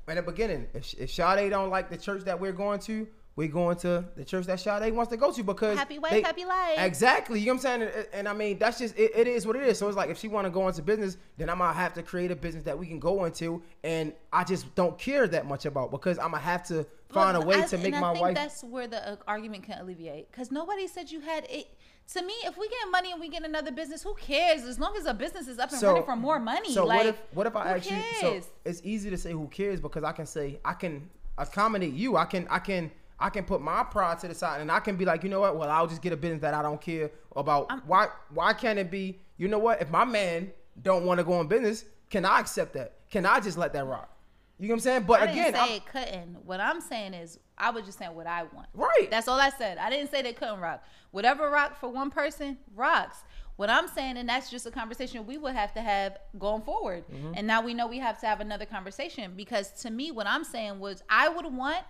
In 0.09 0.17
the 0.17 0.23
beginning, 0.23 0.67
if, 0.73 0.95
if 0.95 1.11
Sade 1.11 1.51
don't 1.51 1.69
like 1.71 1.91
the 1.91 1.97
church 1.97 2.25
that 2.25 2.39
we're 2.41 2.53
going 2.53 2.81
to, 2.81 3.07
we're 3.37 3.47
going 3.47 3.77
to 3.79 4.05
the 4.17 4.25
church 4.25 4.47
that 4.47 4.59
Sade 4.59 4.93
wants 4.95 5.11
to 5.13 5.17
go 5.19 5.31
to 5.31 5.43
because 5.45 5.79
Happy 5.79 5.99
wife, 5.99 6.11
they- 6.11 6.23
happy 6.23 6.45
life. 6.45 6.79
Exactly, 6.79 7.39
you 7.39 7.47
know 7.47 7.53
what 7.53 7.67
I'm 7.67 7.81
saying? 7.81 7.83
And, 7.95 8.07
and 8.15 8.29
I 8.29 8.33
mean, 8.33 8.59
that's 8.59 8.79
just 8.79 8.99
it, 8.99 9.13
it 9.15 9.29
is 9.29 9.47
what 9.47 9.55
it 9.55 9.63
is. 9.63 9.79
So 9.79 9.87
it's 9.87 9.97
like 9.97 10.11
if 10.11 10.19
she 10.19 10.27
want 10.27 10.47
to 10.47 10.51
go 10.51 10.67
into 10.67 10.83
business, 10.83 11.19
then 11.37 11.49
I'm 11.51 11.59
gonna 11.59 11.73
have 11.73 11.93
to 11.95 12.03
create 12.03 12.31
a 12.31 12.37
business 12.37 12.65
that 12.65 12.77
we 12.77 12.87
can 12.87 12.99
go 12.99 13.27
into, 13.27 13.63
and 13.85 14.13
I 14.33 14.43
just 14.45 14.75
don't 14.75 14.99
care 14.99 15.29
that 15.29 15.47
much 15.47 15.67
about 15.67 15.91
because 15.93 16.19
I'm 16.19 16.31
gonna 16.33 16.39
have 16.39 16.65
to 16.69 16.85
find 17.11 17.37
Look, 17.37 17.45
a 17.45 17.49
way 17.49 17.63
I- 17.63 17.67
to 17.67 17.79
make 17.79 17.93
my 17.93 18.13
think 18.13 18.23
wife. 18.23 18.35
That's 18.35 18.65
where 18.65 18.89
the 18.89 19.11
uh, 19.13 19.17
argument 19.29 19.63
can 19.65 19.79
alleviate 19.79 20.33
because 20.33 20.51
nobody 20.51 20.89
said 20.89 21.11
you 21.11 21.21
had 21.21 21.47
it. 21.51 21.69
To 22.15 22.23
me, 22.23 22.33
if 22.45 22.57
we 22.57 22.69
get 22.69 22.79
money 22.91 23.13
and 23.13 23.21
we 23.21 23.29
get 23.29 23.45
another 23.45 23.71
business, 23.71 24.03
who 24.03 24.15
cares? 24.15 24.63
As 24.63 24.79
long 24.79 24.97
as 24.97 25.05
a 25.05 25.13
business 25.13 25.47
is 25.47 25.59
up 25.59 25.71
and 25.73 25.83
running 25.83 26.05
for 26.05 26.17
more 26.17 26.41
money. 26.41 26.73
So 26.73 26.87
like, 26.87 26.97
what 26.97 27.07
if 27.07 27.19
what 27.33 27.47
if 27.47 27.55
I 27.57 27.77
ask? 27.77 27.91
So 28.21 28.41
it's 28.65 28.81
easy 28.83 29.11
to 29.11 29.19
say 29.19 29.33
who 29.33 29.47
cares 29.49 29.79
because 29.79 30.05
I 30.05 30.13
can 30.13 30.25
say 30.25 30.59
I 30.65 30.73
can 30.73 31.11
accommodate 31.37 31.93
you. 31.93 32.17
I 32.17 32.25
can 32.25 32.49
I 32.49 32.61
can 32.61 32.91
I 33.21 33.29
can 33.29 33.45
put 33.45 33.61
my 33.61 33.83
pride 33.85 34.19
to 34.21 34.29
the 34.29 34.35
side 34.35 34.63
and 34.63 34.73
I 34.73 34.81
can 34.81 34.97
be 34.97 35.05
like, 35.05 35.23
you 35.23 35.29
know 35.29 35.41
what? 35.41 35.57
Well, 35.57 35.71
I'll 35.71 35.87
just 35.87 36.01
get 36.01 36.15
a 36.15 36.17
business 36.17 36.41
that 36.41 36.55
I 36.55 36.63
don't 36.63 36.81
care 36.81 37.11
about. 37.37 37.71
why 37.87 38.09
why 38.33 38.55
can't 38.55 38.79
it 38.79 38.91
be? 38.91 39.19
You 39.37 39.49
know 39.49 39.59
what? 39.59 39.83
If 39.83 39.91
my 39.91 40.07
man 40.07 40.51
don't 40.81 41.05
want 41.05 41.19
to 41.19 41.25
go 41.25 41.41
in 41.43 41.47
business, 41.47 41.85
can 42.09 42.25
I 42.25 42.41
accept 42.41 42.73
that? 42.73 42.95
Can 43.11 43.27
I 43.27 43.39
just 43.41 43.59
let 43.59 43.75
that 43.75 43.85
rock? 43.85 44.11
You 44.59 44.67
know 44.69 44.73
what 44.73 44.77
I'm 44.77 44.81
saying? 44.81 45.03
But 45.05 45.21
I 45.21 45.25
again, 45.25 45.37
didn't 45.37 45.55
say 45.55 45.61
I'm- 45.61 45.73
it 45.73 45.87
couldn't. 45.87 46.45
What 46.45 46.61
I'm 46.61 46.81
saying 46.81 47.15
is, 47.15 47.39
I 47.57 47.71
was 47.71 47.85
just 47.85 47.99
saying 47.99 48.15
what 48.15 48.27
I 48.27 48.43
want. 48.45 48.69
Right. 48.75 49.09
That's 49.11 49.29
all 49.29 49.39
I 49.39 49.51
said. 49.51 49.79
I 49.79 49.91
didn't 49.91 50.11
say 50.11 50.23
they 50.23 50.33
couldn't 50.33 50.61
rock. 50.61 50.83
Whatever 51.11 51.49
rock 51.51 51.79
for 51.79 51.89
one 51.89 52.11
person 52.11 52.59
rocks. 52.75 53.19
What 53.57 53.71
I'm 53.71 53.89
saying, 53.89 54.17
and 54.17 54.29
that's 54.29 54.51
just 54.51 54.67
a 54.67 54.71
conversation 54.71 55.27
we 55.27 55.37
would 55.37 55.55
have 55.55 55.73
to 55.75 55.81
have 55.81 56.19
going 56.39 56.63
forward. 56.63 57.05
Mm-hmm. 57.09 57.33
And 57.37 57.47
now 57.47 57.61
we 57.61 57.75
know 57.75 57.89
we 57.89 57.99
have 57.99 58.21
to 58.21 58.27
have 58.27 58.41
another 58.41 58.67
conversation 58.67 59.33
because 59.37 59.73
to 59.83 59.91
me, 59.91 60.13
what 60.13 60.29
I'm 60.29 60.45
saying 60.45 60.79
was, 60.79 61.03
I 61.09 61.29
would 61.29 61.47
want 61.47 61.83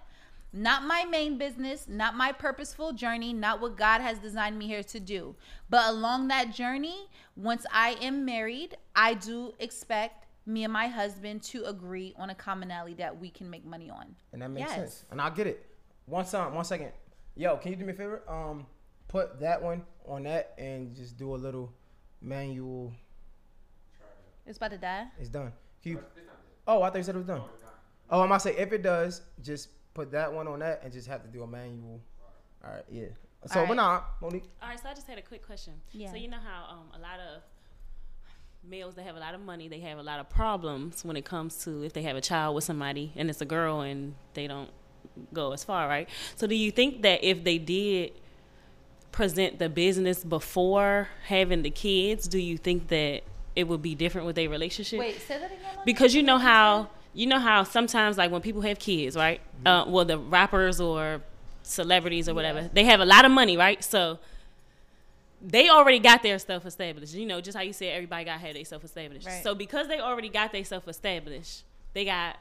not 0.51 0.85
my 0.85 1.05
main 1.05 1.37
business, 1.37 1.87
not 1.87 2.17
my 2.17 2.33
purposeful 2.33 2.93
journey, 2.95 3.35
not 3.35 3.61
what 3.61 3.77
God 3.77 4.01
has 4.01 4.19
designed 4.19 4.59
me 4.59 4.67
here 4.67 4.83
to 4.85 4.99
do. 4.99 5.37
But 5.69 5.91
along 5.91 6.29
that 6.29 6.55
journey, 6.55 7.09
once 7.37 7.67
I 7.71 7.97
am 8.01 8.25
married, 8.25 8.77
I 8.97 9.13
do 9.13 9.53
expect 9.59 10.25
me 10.49 10.65
and 10.65 10.73
my 10.73 10.87
husband 10.87 11.43
to 11.43 11.63
agree 11.65 12.15
on 12.17 12.31
a 12.31 12.35
commonality 12.35 12.95
that 12.95 13.19
we 13.21 13.29
can 13.31 13.49
make 13.51 13.65
money 13.65 13.91
on. 13.91 14.17
and 14.33 14.41
that 14.43 14.49
makes 14.49 14.71
Yes. 14.71 14.77
sense. 14.77 15.05
And 15.11 15.21
I 15.21 15.29
get 15.31 15.47
it. 15.47 15.65
One 16.07 16.25
time, 16.25 16.55
one 16.55 16.65
second. 16.65 16.91
Yo, 17.37 17.57
can 17.59 17.71
you 17.73 17.77
do 17.77 17.85
me 17.85 17.93
a 17.93 17.97
favor? 17.97 18.23
Um, 18.29 18.67
put 19.09 19.39
that 19.41 19.63
one 19.63 19.85
on 20.07 20.23
that 20.25 20.55
and 20.59 20.97
just 20.97 21.19
do 21.19 21.35
a 21.35 21.37
little 21.37 21.73
manual. 22.23 22.93
It's 24.47 24.57
about 24.57 24.71
to 24.71 24.79
die. 24.79 25.07
It's 25.21 25.29
done. 25.29 25.53
Can 25.83 25.93
you, 25.93 26.05
oh, 26.67 26.81
I 26.83 26.89
thought 26.89 26.97
you 26.97 27.03
said 27.05 27.15
it 27.15 27.19
was 27.19 27.27
done. 27.27 27.43
Oh, 28.11 28.23
I 28.23 28.27
might 28.27 28.41
say 28.41 28.57
if 28.57 28.73
it 28.73 28.83
does, 28.83 29.21
just 29.43 29.69
put 29.93 30.11
that 30.13 30.33
one 30.33 30.49
on 30.49 30.61
that 30.61 30.81
and 30.83 30.91
just 30.93 31.07
have 31.09 31.23
to 31.23 31.29
do 31.29 31.43
a 31.43 31.47
manual. 31.47 32.01
All 32.65 32.71
right, 32.73 32.85
yeah. 32.91 33.09
So, 33.47 33.61
All 33.61 33.67
but 33.67 33.77
right. 33.77 33.77
nah, 33.77 34.03
Monique. 34.23 34.49
All 34.63 34.69
right, 34.71 34.81
so 34.81 34.89
I 34.89 34.95
just 34.95 35.07
had 35.07 35.19
a 35.19 35.23
quick 35.23 35.45
question. 35.47 35.75
Yeah. 35.93 36.11
So 36.11 36.17
you 36.17 36.29
know 36.29 36.39
how 36.43 36.65
um, 36.75 36.91
a 36.95 36.99
lot 36.99 37.21
of 37.21 37.43
males 38.65 38.95
they 38.95 39.03
have 39.03 39.17
a 39.17 39.21
lot 39.21 39.35
of 39.35 39.41
money, 39.41 39.69
they 39.69 39.81
have 39.81 39.99
a 39.99 40.03
lot 40.03 40.21
of 40.21 40.29
problems 40.29 41.05
when 41.05 41.17
it 41.17 41.25
comes 41.25 41.57
to 41.65 41.83
if 41.85 41.93
they 41.93 42.03
have 42.03 42.17
a 42.17 42.21
child 42.21 42.55
with 42.55 42.65
somebody 42.65 43.13
and 43.17 43.31
it's 43.31 43.41
a 43.41 43.45
girl 43.47 43.81
and 43.81 44.15
they 44.35 44.47
don't 44.47 44.71
go 45.33 45.53
as 45.53 45.65
far, 45.65 45.89
right? 45.89 46.09
So 46.37 46.47
do 46.47 46.55
you 46.55 46.71
think 46.71 47.03
that 47.03 47.25
if 47.25 47.45
they 47.45 47.59
did 47.59 48.13
present 49.13 49.59
the 49.59 49.69
business 49.69 50.23
before 50.23 51.09
having 51.27 51.63
the 51.63 51.71
kids, 51.71 52.29
do 52.29 52.39
you 52.39 52.57
think 52.59 52.89
that 52.89 53.23
it 53.57 53.67
would 53.67 53.83
be 53.83 53.95
different 53.95 54.27
with 54.27 54.37
their 54.37 54.49
relationship? 54.49 54.99
Wait, 54.99 55.21
say 55.21 55.39
that 55.39 55.47
again. 55.47 55.79
Because 55.85 56.15
you 56.15 56.23
know 56.23 56.39
how 56.39 56.89
you 57.15 57.27
know 57.27 57.39
how 57.39 57.65
sometimes 57.65 58.19
like 58.19 58.31
when 58.31 58.43
people 58.43 58.61
have 58.61 58.79
kids 58.79 59.17
right 59.17 59.41
uh, 59.65 59.85
well 59.89 60.05
the 60.05 60.19
rappers 60.19 60.79
or 60.81 61.23
celebrities 61.63 62.29
or 62.29 62.35
whatever 62.35 62.61
Yeah. 62.61 62.69
they 62.75 62.85
have 62.85 63.01
a 63.01 63.05
lot 63.07 63.25
of 63.25 63.31
money 63.33 63.57
right 63.57 63.83
so 63.83 64.19
they 65.41 65.69
already 65.69 65.99
got 65.99 66.23
their 66.23 66.39
stuff 66.39 66.67
established 66.67 67.15
you 67.15 67.27
know 67.27 67.41
just 67.41 67.57
how 67.57 67.63
you 67.63 67.73
said 67.73 67.93
everybody 67.95 68.25
got 68.25 68.41
had 68.41 68.57
their 68.57 68.65
stuff 68.65 68.83
established 68.85 69.27
Right. 69.27 69.43
so 69.43 69.55
because 69.55 69.87
they 69.89 70.01
already 70.01 70.29
got 70.29 70.53
their 70.53 70.65
stuff 70.65 70.89
established 70.89 71.63
they 71.95 72.05
got 72.05 72.37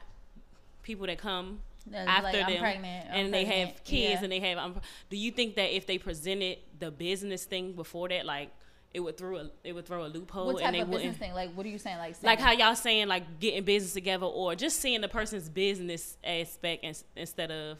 people 0.82 1.06
that 1.06 1.18
come 1.18 1.60
Yeah, 1.90 2.04
after 2.06 2.22
like, 2.24 2.36
I'm 2.36 2.52
them 2.52 2.60
pregnant, 2.60 3.06
I'm 3.10 3.16
and 3.26 3.34
they 3.34 3.44
have 3.44 3.84
kids 3.84 4.14
yeah. 4.14 4.22
and 4.24 4.32
they 4.32 4.40
have 4.40 4.58
um, 4.58 4.80
do 5.10 5.16
you 5.16 5.30
think 5.30 5.54
that 5.56 5.74
if 5.74 5.86
they 5.86 5.98
presented 5.98 6.58
the 6.78 6.90
business 6.90 7.44
thing 7.44 7.72
before 7.72 8.08
that 8.08 8.26
like 8.26 8.50
it 8.94 9.00
would 9.00 9.16
throw 9.18 9.36
a 9.36 9.50
it 9.64 9.74
would 9.74 9.86
throw 9.86 10.04
a 10.04 10.08
loophole 10.08 10.46
what 10.46 10.56
type 10.58 10.66
and 10.68 10.74
they 10.76 10.80
of 10.80 10.90
business 10.90 11.16
thing? 11.18 11.34
Like, 11.34 11.52
what 11.54 11.66
are 11.66 11.68
you 11.68 11.76
saying? 11.78 11.98
Like, 11.98 12.16
like 12.22 12.40
how 12.40 12.52
y'all 12.52 12.74
saying 12.74 13.06
like 13.06 13.38
getting 13.38 13.62
business 13.62 13.92
together 13.92 14.24
or 14.24 14.54
just 14.54 14.80
seeing 14.80 15.02
the 15.02 15.08
person's 15.08 15.48
business 15.50 16.16
aspect 16.24 16.82
ins- 16.84 17.04
instead 17.14 17.50
of 17.50 17.78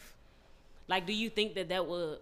like 0.87 1.07
do 1.07 1.15
you 1.15 1.31
think 1.31 1.55
that 1.55 1.71
that 1.71 1.87
would 1.87 2.19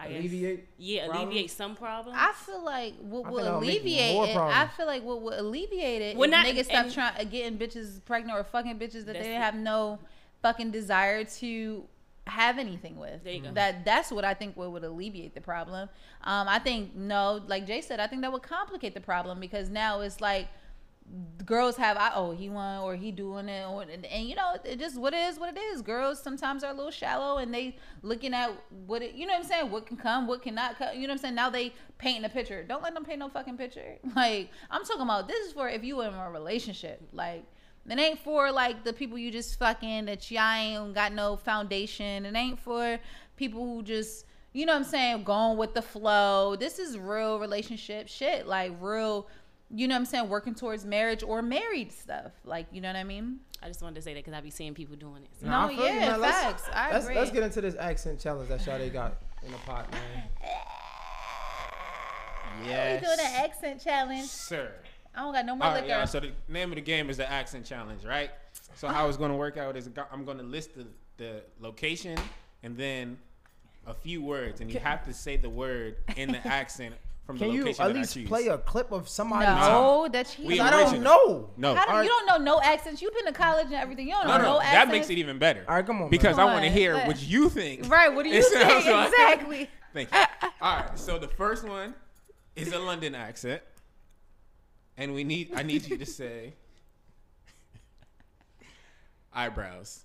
I 0.00 0.08
guess, 0.08 0.58
yeah, 0.78 1.06
problems? 1.06 1.26
alleviate 1.28 1.50
some 1.50 1.76
problems. 1.76 2.18
I 2.20 2.32
feel 2.32 2.64
like 2.64 2.94
what 3.00 3.26
I 3.26 3.30
will 3.30 3.34
think 3.36 3.44
that'll 3.44 3.60
make 3.60 3.80
alleviate 3.80 4.28
it. 4.30 4.36
I 4.36 4.66
feel 4.68 4.86
like 4.86 5.02
what 5.04 5.20
will 5.22 5.38
alleviate 5.38 6.02
it 6.02 6.16
Well, 6.16 6.28
is 6.28 6.30
not- 6.30 6.46
niggas 6.46 6.64
stop 6.64 6.84
and- 6.86 6.94
trying 6.94 7.28
getting 7.28 7.58
bitches 7.58 8.04
pregnant 8.04 8.38
or 8.38 8.44
fucking 8.44 8.78
bitches 8.78 9.04
that 9.06 9.14
they 9.14 9.34
have 9.34 9.54
no 9.54 9.98
fucking 10.42 10.70
desire 10.70 11.24
to 11.24 11.84
have 12.26 12.58
anything 12.58 12.96
with. 12.96 13.24
There 13.24 13.32
you 13.32 13.40
go. 13.42 13.52
That 13.52 13.84
that's 13.84 14.10
what 14.12 14.24
I 14.24 14.34
think 14.34 14.56
what 14.56 14.70
would 14.72 14.84
alleviate 14.84 15.34
the 15.34 15.40
problem. 15.40 15.88
Um, 16.22 16.48
I 16.48 16.58
think 16.58 16.94
no, 16.94 17.40
like 17.46 17.66
Jay 17.66 17.80
said, 17.80 17.98
I 18.00 18.06
think 18.06 18.22
that 18.22 18.32
would 18.32 18.42
complicate 18.42 18.94
the 18.94 19.00
problem 19.00 19.40
because 19.40 19.68
now 19.68 20.00
it's 20.00 20.20
like 20.20 20.48
girls 21.44 21.76
have 21.76 21.96
I 21.96 22.12
oh 22.14 22.30
he 22.30 22.48
won 22.48 22.80
or 22.80 22.94
he 22.94 23.10
doing 23.10 23.48
it 23.48 23.66
or, 23.66 23.82
and, 23.82 24.06
and 24.06 24.28
you 24.28 24.36
know 24.36 24.56
it 24.64 24.78
just 24.78 24.98
what 24.98 25.12
is 25.12 25.38
what 25.38 25.56
it 25.56 25.58
is. 25.58 25.82
Girls 25.82 26.22
sometimes 26.22 26.62
are 26.62 26.70
a 26.70 26.74
little 26.74 26.92
shallow 26.92 27.38
and 27.38 27.52
they 27.52 27.76
looking 28.02 28.32
at 28.34 28.52
what 28.86 29.02
it 29.02 29.14
you 29.14 29.26
know 29.26 29.32
what 29.32 29.42
I'm 29.42 29.48
saying 29.48 29.70
what 29.70 29.86
can 29.86 29.96
come 29.96 30.26
what 30.26 30.42
cannot 30.42 30.78
come 30.78 30.94
you 30.94 31.02
know 31.02 31.08
what 31.08 31.12
I'm 31.12 31.18
saying 31.18 31.34
now 31.34 31.50
they 31.50 31.72
painting 31.98 32.24
a 32.24 32.28
picture. 32.28 32.62
Don't 32.62 32.82
let 32.82 32.94
them 32.94 33.04
paint 33.04 33.18
no 33.18 33.28
fucking 33.28 33.56
picture. 33.56 33.96
Like 34.14 34.50
I'm 34.70 34.84
talking 34.84 35.02
about 35.02 35.28
this 35.28 35.46
is 35.46 35.52
for 35.52 35.68
if 35.68 35.82
you 35.82 36.00
in 36.02 36.14
a 36.14 36.30
relationship 36.30 37.02
like. 37.12 37.44
It 37.88 37.98
ain't 37.98 38.18
for 38.20 38.52
like 38.52 38.84
the 38.84 38.92
people 38.92 39.16
you 39.18 39.32
just 39.32 39.58
fucking 39.58 40.04
that 40.04 40.30
y'all 40.30 40.52
ain't 40.52 40.94
got 40.94 41.12
no 41.12 41.36
foundation. 41.36 42.26
It 42.26 42.36
ain't 42.36 42.60
for 42.60 43.00
people 43.36 43.64
who 43.64 43.82
just 43.82 44.26
you 44.52 44.66
know 44.66 44.72
what 44.72 44.80
I'm 44.80 44.84
saying 44.84 45.24
going 45.24 45.56
with 45.58 45.74
the 45.74 45.82
flow. 45.82 46.56
This 46.56 46.78
is 46.78 46.98
real 46.98 47.38
relationship 47.38 48.08
shit. 48.08 48.46
Like 48.46 48.72
real 48.80 49.28
you 49.74 49.86
know 49.88 49.94
what 49.94 50.00
I'm 50.00 50.04
saying, 50.06 50.28
working 50.28 50.54
towards 50.54 50.84
marriage 50.84 51.22
or 51.22 51.42
married 51.42 51.92
stuff. 51.92 52.32
Like, 52.44 52.66
you 52.72 52.80
know 52.80 52.88
what 52.88 52.96
I 52.96 53.04
mean? 53.04 53.40
I 53.62 53.68
just 53.68 53.82
wanted 53.82 53.96
to 53.96 54.02
say 54.02 54.14
that 54.14 54.24
because 54.24 54.36
I 54.36 54.40
be 54.40 54.50
seeing 54.50 54.74
people 54.74 54.96
doing 54.96 55.22
it. 55.22 55.30
So. 55.40 55.46
Nah, 55.46 55.66
No, 55.66 55.72
I 55.72 55.76
you, 55.76 55.82
yeah, 55.82 56.08
man. 56.10 56.20
Let's- 56.20 56.36
facts. 56.40 56.62
I 56.72 56.92
let's, 56.92 57.04
agree. 57.04 57.16
let's 57.18 57.30
get 57.30 57.42
into 57.42 57.60
this 57.60 57.74
accent 57.78 58.18
challenge 58.20 58.48
that 58.48 58.60
Sade 58.62 58.92
got 58.92 59.16
in 59.44 59.52
the 59.52 59.58
pot, 59.58 59.90
man. 59.92 60.24
Yes. 62.66 63.00
We 63.00 63.06
doing 63.06 63.18
an 63.20 63.34
accent 63.44 63.82
challenge. 63.82 64.26
Sir. 64.26 64.70
I 65.14 65.20
don't 65.20 65.32
got 65.32 65.46
no 65.46 65.56
more 65.56 65.66
All 65.66 65.72
right, 65.72 65.82
liquor. 65.82 65.96
y'all. 65.96 66.06
So 66.06 66.20
the 66.20 66.32
name 66.48 66.70
of 66.70 66.76
the 66.76 66.82
game 66.82 67.08
is 67.08 67.16
the 67.16 67.30
accent 67.30 67.64
challenge, 67.64 68.04
right? 68.04 68.30
So 68.74 68.86
how 68.88 69.08
it's 69.08 69.16
going 69.16 69.30
to 69.30 69.36
work 69.36 69.56
out 69.56 69.76
is 69.76 69.88
I'm 70.12 70.24
going 70.24 70.36
to 70.38 70.44
list 70.44 70.74
the, 70.74 70.86
the 71.16 71.42
location 71.58 72.18
and 72.62 72.76
then 72.76 73.16
a 73.86 73.94
few 73.94 74.22
words, 74.22 74.60
and 74.60 74.70
you 74.70 74.78
have 74.80 75.04
to 75.06 75.14
say 75.14 75.36
the 75.36 75.48
word 75.48 75.96
in 76.16 76.30
the 76.30 76.46
accent 76.46 76.94
from 77.30 77.38
the 77.38 77.44
Can 77.46 77.54
you 77.54 77.68
at 77.68 77.94
least 77.94 78.16
I 78.16 78.24
play 78.24 78.48
a 78.48 78.58
clip 78.58 78.90
of 78.90 79.08
somebody? 79.08 79.46
no, 79.46 79.58
oh, 79.60 80.08
that's 80.10 80.36
We. 80.36 80.58
I 80.58 80.68
don't 80.70 81.00
know. 81.02 81.50
no, 81.56 81.74
How 81.76 81.84
do, 81.84 81.90
Alright. 81.90 82.04
you 82.04 82.10
don't 82.10 82.26
know 82.26 82.38
no 82.38 82.60
accents. 82.60 83.00
You've 83.00 83.14
been 83.14 83.26
to 83.26 83.32
college 83.32 83.66
and 83.66 83.74
everything. 83.74 84.08
You 84.08 84.14
don't 84.14 84.26
no, 84.26 84.36
know 84.38 84.42
no, 84.42 84.52
no, 84.54 84.58
that 84.60 84.88
makes 84.88 85.08
it 85.10 85.18
even 85.18 85.38
better. 85.38 85.64
All 85.68 85.76
right, 85.76 85.86
come 85.86 85.96
on, 85.96 86.02
man. 86.02 86.10
Because 86.10 86.38
I 86.40 86.44
want 86.44 86.64
to 86.64 86.70
hear 86.70 86.94
let- 86.94 87.06
what 87.06 87.22
you 87.22 87.48
think. 87.48 87.88
Right, 87.88 88.12
what 88.12 88.24
do 88.24 88.30
you 88.30 88.38
It 88.38 88.44
think? 88.46 88.62
sounds 88.62 88.86
like- 88.86 89.08
Exactly. 89.12 89.70
Thank 89.94 90.12
you. 90.12 90.18
All 90.60 90.76
right, 90.76 90.98
so 90.98 91.18
the 91.18 91.28
first 91.28 91.64
one 91.66 91.94
is 92.56 92.72
a 92.72 92.78
London 92.80 93.14
accent, 93.14 93.62
and 94.96 95.14
we 95.14 95.22
need 95.22 95.52
I 95.54 95.62
need 95.62 95.86
you 95.88 95.96
to 95.98 96.06
say 96.06 96.54
eyebrows 99.32 100.02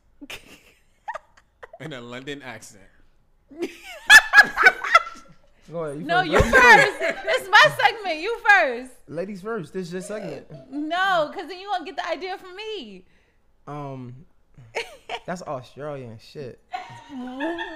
in 1.79 1.91
a 1.93 2.01
London 2.01 2.41
accent. 2.43 2.83
Go 5.71 5.83
ahead. 5.85 5.99
You 5.99 6.05
No, 6.05 6.19
first. 6.19 6.31
you 6.31 6.39
first. 6.39 6.93
It's 7.01 7.49
my 7.49 7.75
segment. 7.79 8.19
You 8.19 8.37
first. 8.47 8.91
Ladies 9.07 9.41
first. 9.41 9.73
This 9.73 9.87
is 9.87 9.93
your 9.93 10.01
segment. 10.01 10.47
No, 10.71 11.29
because 11.31 11.49
then 11.49 11.59
you 11.59 11.69
won't 11.69 11.85
get 11.85 11.95
the 11.95 12.07
idea 12.07 12.37
from 12.37 12.55
me. 12.55 13.05
Um, 13.67 14.25
that's 15.25 15.41
Australian 15.41 16.19
shit. 16.19 16.61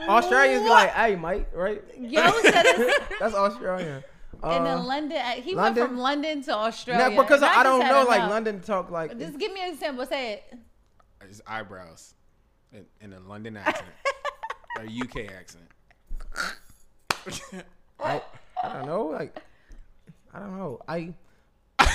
Australians 0.07 0.63
be 0.63 0.69
like, 0.69 0.91
"Hey, 0.91 1.15
Mike," 1.15 1.49
right? 1.53 1.83
Yo 1.99 2.21
said 2.41 2.63
it's 2.65 3.05
That's 3.19 3.33
Australian. 3.33 4.03
in 4.33 4.39
Uh, 4.43 4.77
the 4.77 4.83
London. 4.83 5.21
He 5.41 5.55
London? 5.55 5.81
went 5.81 5.89
from 5.89 5.97
London 5.97 6.41
to 6.43 6.53
Australia. 6.55 7.09
now, 7.09 7.21
because 7.21 7.41
And 7.41 7.51
I, 7.51 7.63
don't 7.63 7.81
just 7.81 7.91
had 7.91 8.03
know, 8.03 8.07
like 8.07 8.17
enough. 8.19 8.29
London 8.29 8.59
talk 8.61 8.91
like. 8.91 9.17
Just 9.17 9.37
give 9.39 9.51
me 9.51 9.61
an 9.63 9.73
example. 9.73 10.05
Say 10.05 10.33
it. 10.33 10.59
It's 11.27 11.41
eyebrows 11.47 12.13
in, 12.71 12.85
in 13.01 13.13
a 13.13 13.19
London 13.19 13.57
accent 13.57 13.87
a 14.79 14.83
UK 14.83 15.31
accent. 15.31 15.65
I, 18.03 18.21
I 18.63 18.73
don't 18.73 18.85
know, 18.85 19.05
like, 19.05 19.35
I 20.33 20.39
don't 20.39 20.57
know. 20.57 20.79
I 20.87 21.13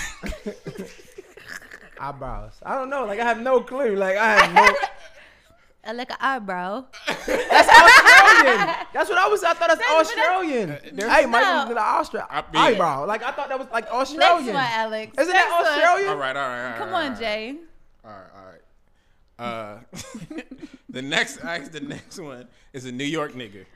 eyebrows. 2.01 2.53
I 2.63 2.75
don't 2.75 2.91
know. 2.91 3.05
Like, 3.05 3.21
I 3.21 3.25
have 3.25 3.41
no 3.41 3.61
clue. 3.61 3.95
Like, 3.97 4.17
I 4.17 4.35
have 4.45 4.53
no. 4.55 4.75
I 5.87 5.93
like 5.93 6.11
an 6.11 6.17
eyebrow. 6.19 6.87
That's 7.07 7.69
Australian. 7.69 8.69
That's 8.95 9.11
what 9.11 9.19
I 9.19 9.29
was. 9.29 9.45
I 9.45 9.53
thought 9.53 9.69
that's 9.69 9.81
That's- 9.81 10.07
Australian. 10.09 10.69
there's- 10.95 11.15
hey, 11.15 11.27
Mike, 11.27 11.43
No. 11.43 11.65
was 11.67 11.75
the 11.75 11.79
Austria 11.81 12.27
I 12.31 12.37
mean- 12.41 12.47
eyebrow. 12.55 13.05
Like, 13.07 13.23
I 13.23 13.31
thought 13.33 13.49
that 13.51 13.59
was 13.59 13.69
like 13.71 13.85
Australian. 13.91 14.21
Next 14.21 14.31
Australian. 14.33 14.55
one, 14.55 14.65
Alex. 14.73 15.13
Isn't 15.19 15.33
Next 15.35 15.45
that 15.49 15.63
one. 15.63 15.67
Australian? 15.73 16.09
all 16.11 16.17
right, 16.17 16.37
all 16.37 16.49
right, 16.49 16.65
all 16.65 16.71
right. 16.71 16.79
Come 16.79 16.89
all 16.89 16.95
on, 16.95 17.11
right. 17.11 17.19
Jay. 17.21 17.57
All 18.05 18.11
right, 18.11 18.31
all 18.35 18.45
right. 18.47 18.61
Uh, 19.39 19.79
the 20.89 21.03
next, 21.03 21.45
act- 21.45 21.73
the 21.73 21.81
next 21.81 22.19
one 22.19 22.49
is 22.73 22.87
a 22.87 22.93
New 22.93 23.05
York 23.05 23.35
nigga. 23.35 23.67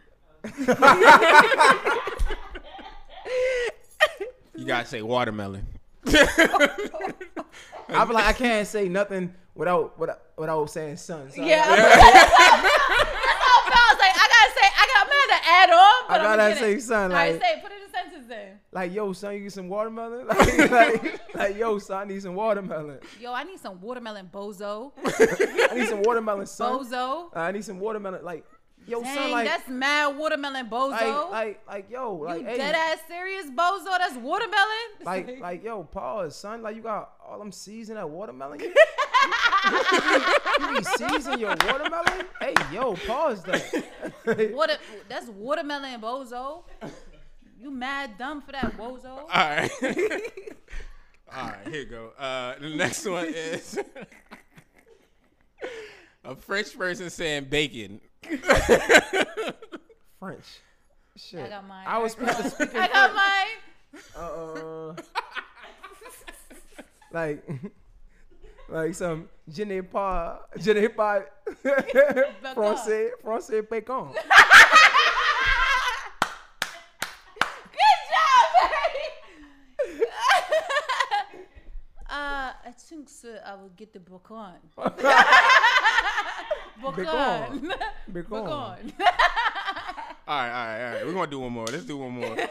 You 4.59 4.65
gotta 4.65 4.87
say 4.87 5.03
watermelon. 5.03 5.65
I 6.07 8.05
feel 8.05 8.15
like 8.15 8.27
I 8.27 8.33
can't 8.33 8.67
say 8.67 8.89
nothing 8.89 9.33
without 9.55 9.99
without, 9.99 10.21
without 10.37 10.67
saying 10.71 10.97
son. 10.97 11.31
So 11.31 11.43
Yeah. 11.43 11.65
That's 11.77 11.81
all 11.81 13.75
I 13.75 13.89
was 13.91 13.99
like, 14.01 14.15
I 14.15 14.29
gotta 14.29 14.53
say, 14.55 14.67
I 14.77 14.87
got, 14.87 14.99
I'm 15.03 15.09
gonna 15.09 15.41
add 15.47 15.71
on, 15.71 16.09
but 16.09 16.21
I 16.21 16.23
gotta 16.25 16.43
gonna 16.43 16.57
say 16.57 16.73
it. 16.75 16.83
son. 16.83 17.11
All 17.13 17.17
right, 17.17 17.33
Like, 17.33 17.43
say 17.43 17.53
it. 17.53 17.63
Put 17.63 17.73
it 17.73 17.77
in 17.83 17.89
a 17.89 17.91
sentence 17.91 18.27
then. 18.29 18.59
like, 18.73 18.93
yo, 18.95 19.13
son, 19.13 19.35
you 19.35 19.41
get 19.41 19.53
some 19.53 19.69
watermelon. 19.69 20.27
Like, 20.29 20.71
like, 20.71 21.35
like, 21.35 21.57
yo, 21.57 21.79
son, 21.79 21.99
I 21.99 22.05
need 22.05 22.23
some 22.23 22.35
watermelon. 22.35 22.99
Yo, 23.21 23.33
I 23.33 23.45
need 23.45 23.59
some 23.61 23.81
watermelon 23.81 24.29
bozo. 24.33 24.93
I 25.71 25.75
need 25.75 25.89
some 25.89 26.03
watermelon, 26.03 26.47
son. 26.47 26.85
Bozo. 26.85 27.31
I 27.35 27.53
need 27.53 27.65
some 27.65 27.79
watermelon. 27.81 28.25
Like, 28.25 28.45
yo, 28.89 29.03
Dang, 29.03 29.17
son, 29.17 29.31
like, 29.31 29.47
that's 29.47 29.69
mad 29.69 30.17
watermelon 30.17 30.69
bozo. 30.69 30.91
like, 30.91 31.31
like, 31.31 31.61
like, 31.69 31.91
yo, 31.91 32.15
like, 32.15 32.41
you 32.41 32.47
hey, 32.47 32.57
dead 32.57 32.75
ass 32.75 32.99
serious 33.07 33.47
bozo? 33.47 33.85
That's 33.85 34.17
watermelon? 34.17 34.67
like, 35.05 35.41
like, 35.41 35.65
yo, 35.65 35.85
pause, 35.85 36.35
son. 36.37 36.63
Like, 36.63 36.77
you 36.77 36.83
got 36.83 37.13
all 37.27 37.39
them 37.39 37.53
seeds 37.53 37.91
in 37.91 37.97
that 37.97 38.09
watermelon. 38.09 38.61
You, 38.61 38.67
you 40.61 40.79
be 40.79 40.85
seasoning 40.85 41.41
your 41.41 41.57
watermelon? 41.67 42.27
Hey, 42.41 42.55
yo, 42.73 42.95
pause 43.07 43.43
that. 43.45 43.85
Water, 44.53 44.77
that's 45.09 45.29
watermelon 45.29 46.01
bozo. 46.01 46.63
You 47.61 47.71
mad 47.71 48.17
dumb 48.19 48.41
for 48.43 48.53
that 48.53 48.77
bozo? 48.77 49.05
All 49.19 49.27
right. 49.29 49.71
All 51.35 51.49
right, 51.49 51.69
here 51.69 51.81
you 51.81 51.87
go. 51.87 52.13
Uh, 52.19 52.55
the 52.61 52.71
next 52.71 53.05
one 53.05 53.27
is 53.27 53.79
a 56.25 56.37
French 56.37 56.79
person 56.79 57.11
saying 57.11 57.47
bacon. 57.47 58.01
French. 60.19 60.61
Shit. 61.17 61.41
I 61.41 61.49
got 61.49 61.67
mine. 61.67 61.85
I 61.87 61.99
was 61.99 62.13
supposed 62.13 62.39
to 62.39 62.51
speak 62.51 62.75
I 62.77 62.89
got 62.89 63.15
mine. 63.15 63.57
uh, 64.17 64.95
like, 67.13 67.49
like 68.69 68.95
some 68.95 69.29
je 69.51 69.65
n'ai 69.65 69.83
pas, 69.83 70.47
je 70.57 70.73
n'ai 70.73 70.89
pas 70.89 71.23
français, 72.55 73.13
français 73.23 73.63
pécan. 73.63 74.13
Good 74.13 74.23
job, 78.11 78.47
Barry. 78.61 79.09
Uh, 82.19 82.53
I 82.67 82.71
think 82.77 83.09
so. 83.09 83.37
I 83.45 83.55
will 83.55 83.71
get 83.77 83.93
the 83.93 84.01
bacon. 84.01 84.55
Bacon. 86.83 86.95
Bacon. 86.95 87.73
Bacon. 88.13 88.27
All 88.31 88.77
right, 90.29 90.29
all 90.29 90.37
right, 90.37 90.85
all 90.85 90.93
right. 90.95 91.07
We're 91.07 91.13
gonna 91.15 91.31
do 91.31 91.39
one 91.41 91.53
more. 91.53 91.67
Let's 91.67 91.85
do 91.85 91.97
one 91.97 92.13
more. 92.13 92.37
Give 92.37 92.49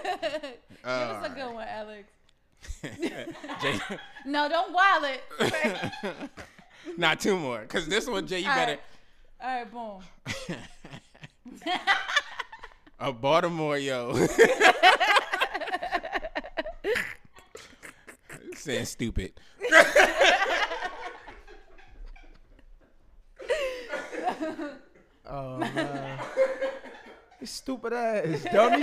us 0.86 1.26
a 1.26 1.30
good 1.36 1.53
one, 1.53 1.68
Alex. 1.68 2.09
Jay, 3.61 3.80
No, 4.26 4.49
don't 4.49 4.74
wild 4.74 5.03
it. 5.05 5.24
not 6.97 7.20
two 7.20 7.38
more, 7.38 7.63
cause 7.68 7.86
this 7.88 8.07
one, 8.07 8.26
Jay, 8.26 8.39
you 8.39 8.49
All 8.49 8.55
better. 8.55 8.80
right. 9.41 9.68
All 9.72 9.72
right, 9.72 9.72
boom. 9.72 10.01
A 12.99 13.13
Baltimore 13.13 13.78
yo. 13.78 14.27
Saying 18.63 18.85
stupid. 18.85 19.34
Oh 25.29 25.57
man, 25.59 26.19
you 27.41 27.47
stupid 27.47 27.91
ass 27.93 28.43
dummy. 28.51 28.81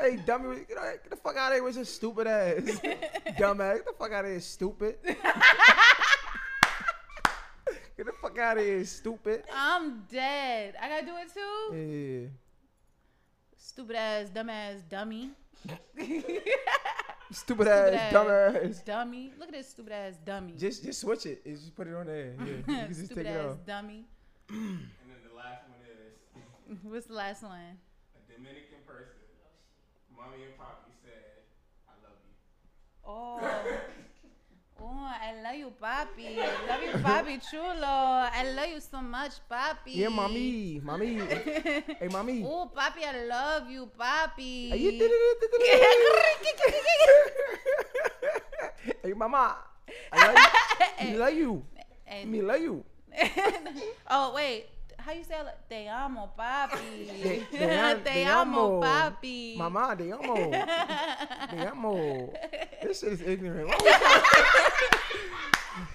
hey 0.00 0.16
dummy, 0.26 0.64
get, 0.68 0.78
out- 0.78 1.02
get 1.02 1.10
the 1.10 1.16
fuck 1.16 1.36
out 1.36 1.52
of 1.52 1.56
here 1.56 1.62
with 1.64 1.76
your 1.76 1.84
stupid 1.84 2.26
ass. 2.26 2.56
Dumbass, 3.38 3.76
get 3.76 3.86
the 3.86 3.92
fuck 3.98 4.12
out 4.12 4.24
of 4.24 4.30
here, 4.32 4.40
stupid. 4.40 4.96
get 5.04 5.16
the 7.96 8.12
fuck 8.20 8.36
out 8.38 8.58
of 8.58 8.64
here, 8.64 8.84
stupid. 8.84 9.44
I'm 9.54 10.02
dead. 10.10 10.74
I 10.80 10.88
gotta 10.88 11.06
do 11.06 11.12
it 11.16 11.32
too. 11.32 11.74
Yeah. 11.76 12.28
Stupid 13.56 13.96
ass, 13.96 14.28
dumb 14.30 14.50
ass, 14.50 14.82
dummy. 14.88 15.30
Stupid 17.30 17.68
ass, 17.68 17.92
ass. 17.92 18.12
dumb 18.12 18.28
ass. 18.30 18.82
Dummy. 18.84 19.32
Look 19.38 19.48
at 19.48 19.54
this 19.54 19.68
stupid 19.68 19.92
ass 19.92 20.14
dummy. 20.24 20.52
Just 20.56 20.82
just 20.84 21.00
switch 21.00 21.26
it. 21.26 21.44
Just 21.44 21.74
put 21.76 21.86
it 21.86 21.94
on 21.94 22.06
there. 22.06 22.34
Yeah, 22.38 22.44
you 22.46 22.62
can 22.66 22.88
just 22.88 23.04
stupid 23.06 23.24
take 23.26 23.34
it 23.34 23.38
ass 23.38 23.52
off. 23.52 23.66
dummy. 23.66 24.04
And 24.50 24.80
then 25.06 25.20
the 25.28 25.36
last 25.36 25.62
one 25.68 25.78
is 25.84 26.78
What's 26.90 27.06
the 27.06 27.12
last 27.14 27.42
one? 27.42 27.60
a 27.60 28.32
Dominican 28.32 28.80
person. 28.86 29.12
Mommy 30.16 30.44
and 30.44 30.56
Poppy 30.56 30.90
said, 31.04 31.44
"I 31.86 31.92
love 32.02 32.16
you." 32.24 32.32
Oh. 33.04 33.80
Oh, 34.80 35.10
I 35.10 35.34
love 35.42 35.56
you, 35.58 35.72
papi. 35.74 36.38
I 36.38 36.54
love 36.70 36.82
you, 36.86 36.94
papi 37.02 37.34
chulo. 37.50 38.30
I 38.30 38.46
love 38.54 38.68
you 38.68 38.80
so 38.80 39.02
much, 39.02 39.32
papi. 39.50 39.96
Yeah, 39.98 40.08
mommy, 40.08 40.80
mommy. 40.82 41.18
hey, 41.98 42.06
mommy. 42.10 42.44
Oh, 42.46 42.70
papi, 42.70 43.02
I 43.02 43.24
love 43.26 43.68
you, 43.70 43.90
papi. 43.98 44.70
Hey, 44.70 44.78
you 44.78 44.92
did 44.92 45.10
it. 45.10 45.38
Hey, 49.02 49.12
mama. 49.12 49.56
I 50.12 50.26
love 50.26 50.36
you. 50.36 50.42
I 51.00 51.14
love 51.16 51.32
you. 51.34 51.62
Me 52.26 52.42
love 52.42 52.60
you. 52.60 52.84
Eh. 53.12 53.28
oh, 54.10 54.32
wait. 54.34 54.66
How 55.08 55.14
you 55.14 55.24
say 55.24 55.36
it? 55.40 55.46
Te 55.70 55.88
amo, 55.88 56.28
papi. 56.38 56.76
Te- 57.22 57.46
te 57.50 57.64
am- 57.64 58.02
Te 58.02 58.10
te 58.12 58.24
amo, 58.24 58.78
amo. 58.78 58.80
papi. 58.82 59.56
Mama, 59.56 59.96
te 59.96 60.12
amo. 60.12 60.34
Te 61.50 61.58
amo. 61.66 62.30
This 62.82 63.00
shit 63.00 63.12
is 63.14 63.22
ignorant. 63.22 63.68
Why 63.68 63.76
we 63.82 63.90
trying- 63.90 64.22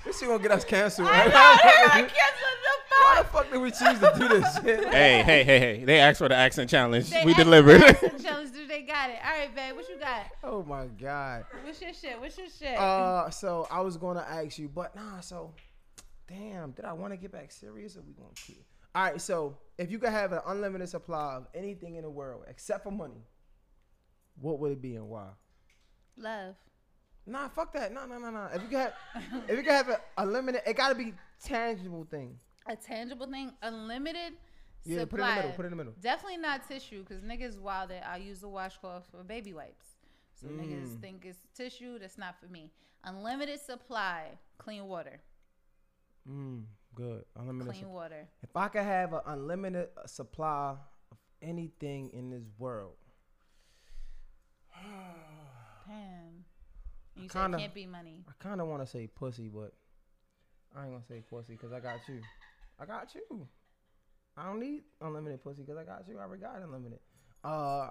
this 0.04 0.18
shit 0.20 0.28
gonna 0.28 0.42
get 0.42 0.52
us 0.52 0.66
canceled. 0.66 1.10
I 1.10 1.28
know, 1.28 1.32
I 1.36 2.10
canceled 2.10 2.10
the 2.10 2.74
Why 2.90 3.16
the 3.22 3.24
fuck 3.26 3.52
did 3.52 3.62
we 3.62 3.70
choose 3.70 4.00
to 4.00 4.14
do 4.18 4.28
this 4.30 4.56
shit? 4.56 4.84
Hey, 4.92 5.22
hey, 5.22 5.44
hey, 5.44 5.60
hey! 5.60 5.84
They 5.86 6.00
asked 6.00 6.18
for 6.18 6.28
the 6.30 6.36
accent 6.36 6.72
challenge. 6.72 7.12
They 7.12 7.24
we 7.24 7.34
asked 7.34 7.44
delivered. 7.44 7.82
the 7.82 7.88
accent 7.90 8.24
Challenge, 8.24 8.52
dude, 8.52 8.68
they 8.68 8.82
got 8.82 9.12
it. 9.12 9.18
All 9.24 9.38
right, 9.38 9.56
babe, 9.56 9.76
what 9.76 9.88
you 9.90 10.00
got? 10.00 10.26
Oh 10.44 10.64
my 10.64 10.88
god. 10.88 11.46
What's 11.64 11.80
your 11.84 11.94
shit? 11.94 12.20
What's 12.20 12.36
your 12.36 12.48
shit? 12.50 12.80
Uh, 12.80 13.30
so 13.30 13.68
I 13.70 13.82
was 13.82 13.96
gonna 13.96 14.26
ask 14.28 14.58
you, 14.58 14.70
but 14.70 14.96
nah. 14.96 15.20
So, 15.20 15.54
damn, 16.28 16.72
did 16.72 16.86
I 16.86 16.94
want 16.94 17.14
to 17.14 17.18
get 17.18 17.32
back 17.32 17.52
serious, 17.52 17.96
or 17.96 18.02
we 18.02 18.14
gonna 18.14 18.30
keep? 18.34 18.66
All 18.96 19.04
right. 19.04 19.22
So, 19.22 19.58
if 19.78 19.90
you 19.92 20.00
could 20.00 20.10
have 20.10 20.32
an 20.34 20.42
unlimited 20.46 20.90
supply 20.90 21.36
of 21.36 21.48
anything 21.54 21.96
in 21.96 22.04
the 22.04 22.10
world 22.10 22.44
except 22.48 22.84
for 22.84 22.92
money, 22.92 23.26
what 24.40 24.60
would 24.60 24.72
it 24.72 24.82
be 24.82 24.96
and 24.96 25.10
why? 25.10 25.28
Love. 26.18 26.56
Nah, 27.26 27.48
fuck 27.48 27.74
that. 27.74 27.94
Nah, 27.94 28.06
nah, 28.06 28.18
nah, 28.18 28.30
nah. 28.30 28.48
If 28.54 28.62
you 28.62 28.68
could 28.68 28.78
have, 28.80 28.94
if 29.48 29.58
you 29.58 29.64
could 29.64 29.72
have 29.72 29.90
a, 29.90 30.02
a 30.18 30.26
limited, 30.26 30.62
it 30.68 30.76
gotta 30.76 30.96
be 30.96 31.14
tangible 31.44 32.06
thing. 32.10 32.38
A 32.68 32.76
tangible 32.76 33.28
thing, 33.28 33.52
unlimited 33.62 34.34
supply? 34.82 34.94
Yeah, 34.94 35.00
supply. 35.00 35.08
put 35.08 35.20
it 35.20 35.24
in 35.24 35.28
the 35.28 35.36
middle. 35.36 35.52
Put 35.52 35.64
it 35.64 35.66
in 35.68 35.72
the 35.72 35.76
middle. 35.78 35.94
Definitely 36.02 36.38
not 36.38 36.68
tissue, 36.68 37.04
because 37.04 37.24
niggas 37.24 37.58
wild 37.60 37.90
that 37.90 38.06
I 38.08 38.18
use 38.18 38.44
a 38.44 38.48
washcloth 38.48 39.08
for 39.10 39.24
baby 39.24 39.54
wipes. 39.54 39.88
So 40.40 40.48
Mm. 40.48 40.60
niggas 40.60 41.00
think 41.00 41.26
it's 41.26 41.40
tissue. 41.56 41.98
That's 42.00 42.18
not 42.18 42.40
for 42.40 42.48
me. 42.48 42.72
Unlimited 43.06 43.60
supply, 43.60 44.38
clean 44.58 44.86
water. 44.88 45.20
Mm, 46.30 46.64
good. 46.96 47.24
Unlimited. 47.36 47.72
Clean 47.72 47.84
sup- 47.84 47.92
water. 47.92 48.28
if 48.42 48.56
I 48.56 48.68
could 48.68 48.84
have 48.84 49.14
an 49.14 49.22
unlimited 49.26 49.90
supply 50.06 50.76
of 51.12 51.18
anything 51.42 52.10
in 52.14 52.30
this 52.30 52.44
world, 52.58 52.96
Damn. 55.88 56.46
You 57.16 57.30
said 57.30 57.42
kinda- 57.42 57.58
it 57.58 57.62
can't 57.62 57.74
be 57.74 57.86
money. 57.86 58.24
I 58.28 58.32
kind 58.40 58.62
of 58.62 58.68
want 58.68 58.82
to 58.82 58.88
say 58.88 59.08
pussy, 59.08 59.48
but 59.50 59.74
I 60.76 60.84
ain't 60.84 60.92
gonna 60.94 61.04
say 61.06 61.22
pussy 61.22 61.54
because 61.54 61.72
I 61.72 61.80
got 61.80 62.00
you. 62.08 62.22
I 62.80 62.86
got 62.86 63.14
you. 63.14 63.48
I 64.36 64.46
don't 64.48 64.60
need 64.60 64.84
unlimited 65.00 65.44
pussy 65.44 65.62
because 65.62 65.78
I 65.78 65.84
got 65.84 66.08
you. 66.08 66.18
I 66.18 66.24
already 66.24 66.42
got 66.42 66.60
unlimited. 66.62 67.00
Uh, 67.44 67.90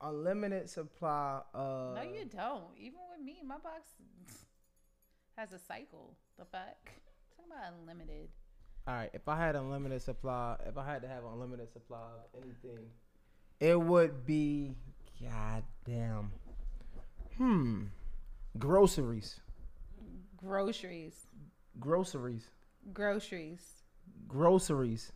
unlimited 0.00 0.70
supply. 0.70 1.40
Uh, 1.54 1.92
no, 1.94 2.02
you 2.02 2.24
don't. 2.24 2.76
Even 2.78 3.00
with 3.10 3.20
me, 3.22 3.42
my 3.44 3.58
box 3.58 3.90
has 5.36 5.52
a 5.52 5.58
cycle. 5.58 6.16
The 6.38 6.46
fuck? 6.46 6.78
Talking 7.36 7.52
about 7.52 7.74
unlimited. 7.78 8.30
All 8.86 8.94
right, 8.94 9.10
if 9.12 9.28
I 9.28 9.36
had 9.36 9.54
unlimited 9.54 10.02
supply, 10.02 10.56
if 10.66 10.76
I 10.76 10.84
had 10.84 11.02
to 11.02 11.08
have 11.08 11.22
unlimited 11.24 11.72
supply 11.72 11.98
of 11.98 12.42
anything, 12.42 12.84
it 13.60 13.80
would 13.80 14.26
be 14.26 14.74
goddamn. 15.22 16.32
Hmm. 17.36 17.82
Groceries. 18.58 19.40
Groceries. 20.36 21.26
Groceries. 21.78 22.48
Groceries. 22.92 23.82
Groceries. 24.26 25.12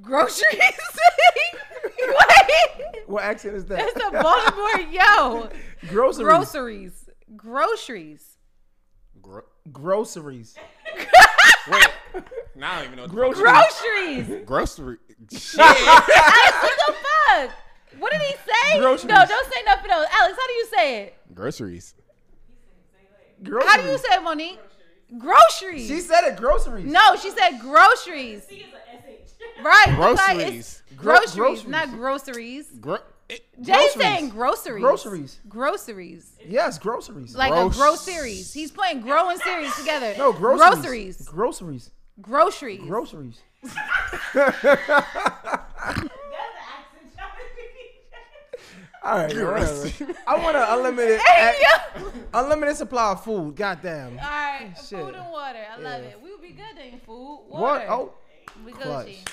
Groceries. 0.00 0.50
Wait. 2.00 3.06
What 3.06 3.22
accent 3.22 3.54
is 3.56 3.66
that? 3.66 3.78
That's 3.94 4.06
a 4.06 4.10
Baltimore 4.22 4.80
yo. 4.92 5.48
Groceries. 5.88 6.26
Groceries. 6.26 7.08
Groceries. 7.36 8.36
Gro- 9.22 9.44
Groceries. 9.72 10.56
Wait, 11.68 11.88
now 12.56 12.72
I 12.72 12.76
don't 12.76 12.84
even 12.86 12.96
know. 12.96 13.02
What 13.02 13.34
Groceries. 13.34 13.42
Groceries. 13.42 14.44
Grocery. 14.46 14.96
Shit. 15.32 15.60
Alex, 15.60 16.62
what 16.62 16.78
the 16.86 16.94
fuck? 16.94 17.50
What 17.98 18.12
did 18.12 18.20
he 18.22 18.34
say? 18.34 18.78
Groceries. 18.78 19.08
No, 19.08 19.24
don't 19.26 19.52
say 19.52 19.62
nothing 19.66 19.90
else. 19.90 20.06
Alex, 20.12 20.38
how 20.38 20.46
do 20.46 20.52
you 20.52 20.66
say 20.66 21.02
it? 21.02 21.16
Groceries. 21.34 21.94
Groceries. 23.42 23.70
How 23.70 23.82
do 23.82 23.88
you 23.88 23.98
say 23.98 24.14
it, 24.14 24.22
Monique? 24.22 24.58
Groceries. 25.18 25.88
She 25.88 26.00
said 26.00 26.24
it. 26.24 26.36
Groceries. 26.36 26.86
no, 26.86 27.16
she 27.16 27.30
said 27.30 27.58
groceries. 27.60 28.46
Right. 29.62 29.84
that's 29.86 30.18
why 30.20 30.34
Groceries. 30.34 30.82
Gro- 30.96 31.14
groceries, 31.16 31.34
groceries. 31.34 31.66
not 31.68 31.90
groceries. 31.90 32.66
Gro- 32.80 32.98
it- 33.30 33.44
Jay's 33.62 33.66
Groceries. 33.66 33.92
saying 34.02 34.28
groceries. 34.30 34.82
Groceries. 34.82 35.40
Groceries. 35.48 36.32
Yes, 36.46 36.78
groceries. 36.78 37.34
Like 37.36 37.52
Gross. 37.52 37.74
a 37.74 37.78
grow 37.78 37.94
series. 37.94 38.52
He's 38.52 38.70
putting 38.70 39.00
grow 39.00 39.28
and 39.30 39.40
series 39.40 39.74
together. 39.76 40.14
no, 40.18 40.32
groceries. 40.32 41.18
Groceries. 41.28 41.28
Groceries. 41.28 41.90
Groceries. 42.20 42.80
Groceries. 42.86 43.40
All 49.02 49.16
right, 49.16 49.34
whatever. 49.34 49.90
I 50.26 50.36
want 50.38 50.56
an 50.58 50.64
unlimited, 50.68 51.20
Hey, 51.20 51.62
unlimited 52.34 52.76
supply 52.76 53.12
of 53.12 53.24
food. 53.24 53.56
Goddamn. 53.56 54.12
All 54.18 54.24
right, 54.28 54.72
Shit. 54.76 55.00
food 55.00 55.14
and 55.14 55.30
water. 55.30 55.58
I 55.72 55.76
love 55.80 56.02
Yeah. 56.02 56.08
it. 56.10 56.20
We 56.22 56.30
would 56.32 56.42
be 56.42 56.50
good 56.50 56.76
in 56.92 57.00
food. 57.00 57.46
water. 57.48 57.86
What? 57.86 57.88
Oh, 57.88 58.12
we 58.64 58.72
clutch. 58.72 59.24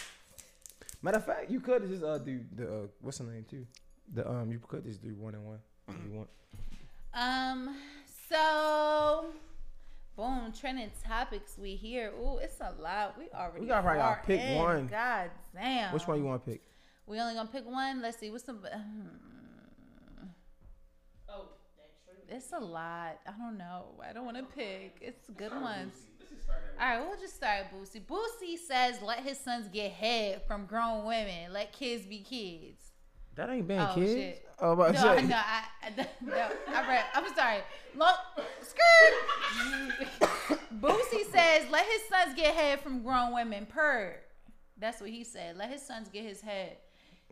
Matter 1.02 1.18
of 1.18 1.26
fact, 1.26 1.52
you 1.52 1.60
could 1.60 1.86
just 1.90 2.02
uh 2.04 2.18
do 2.18 2.40
the 2.56 2.66
uh, 2.68 2.88
what's 3.02 3.18
the 3.18 3.26
name 3.26 3.46
too? 3.50 3.66
The 4.14 4.30
um, 4.30 4.52
you 4.52 4.60
could 4.60 4.84
just 4.86 5.02
do 5.02 5.16
one 5.16 5.36
and 5.36 5.46
one 5.46 5.60
you 5.88 6.18
want. 6.18 6.30
Um. 7.14 7.76
So, 8.30 9.28
boom. 10.16 10.54
Trending 10.58 10.92
topics. 11.04 11.58
We 11.58 11.76
here. 11.76 12.12
Ooh, 12.20 12.38
it's 12.38 12.60
a 12.60 12.74
lot. 12.82 13.18
We 13.18 13.26
already. 13.34 13.62
We 13.62 13.68
gotta 13.68 13.82
probably 13.82 14.00
gotta 14.02 14.22
pick 14.26 14.42
in. 14.42 14.58
one. 14.58 14.88
God 14.88 15.32
damn. 15.54 15.94
Which 15.94 16.08
one 16.08 16.20
you 16.20 16.26
want 16.26 16.46
to 16.46 16.52
pick? 16.52 16.62
We 17.06 17.20
only 17.20 17.34
gonna 17.36 17.50
pick 17.50 17.66
one. 17.66 18.02
Let's 18.02 18.18
see. 18.18 18.30
What's 18.30 18.44
the? 18.44 18.54
hmm. 18.54 19.08
It's 22.30 22.52
a 22.52 22.60
lot. 22.60 23.20
I 23.26 23.32
don't 23.38 23.58
know. 23.58 23.86
I 24.08 24.12
don't 24.12 24.26
want 24.26 24.38
to 24.38 24.44
pick. 24.44 24.98
It's 25.00 25.30
good 25.38 25.54
ones. 25.54 25.94
All 26.80 26.86
right, 26.86 27.00
we'll 27.00 27.18
just 27.18 27.36
start 27.36 27.68
with 27.72 27.94
Boosie. 27.94 28.02
Boosie 28.06 28.58
says, 28.58 29.02
"Let 29.02 29.20
his 29.20 29.40
sons 29.40 29.68
get 29.70 29.92
head 29.92 30.42
from 30.46 30.66
grown 30.66 31.06
women. 31.06 31.54
Let 31.54 31.72
kids 31.72 32.06
be 32.06 32.20
kids." 32.20 32.92
That 33.38 33.50
ain't 33.50 33.68
being 33.68 33.80
Oh, 33.80 33.92
kids. 33.96 34.12
shit. 34.12 34.44
Oh, 34.60 34.72
about 34.74 34.88
to 34.88 34.94
No, 34.94 35.16
say. 35.16 35.26
no, 35.28 35.36
I, 35.36 35.64
I, 35.84 36.08
no, 36.22 36.48
I 36.76 36.88
read. 36.90 37.06
I'm 37.14 37.36
sorry. 37.36 37.60
Look, 37.96 38.16
skirt. 38.62 40.60
Boosie 40.82 41.26
says, 41.32 41.70
"Let 41.72 41.86
his 41.86 42.02
sons 42.10 42.36
get 42.36 42.54
head 42.56 42.82
from 42.82 43.04
grown 43.04 43.34
women." 43.34 43.66
Per. 43.68 44.16
That's 44.80 45.00
what 45.02 45.10
he 45.10 45.24
said. 45.24 45.56
Let 45.58 45.70
his 45.72 45.82
sons 45.86 46.10
get 46.10 46.24
his 46.24 46.42
head. 46.42 46.78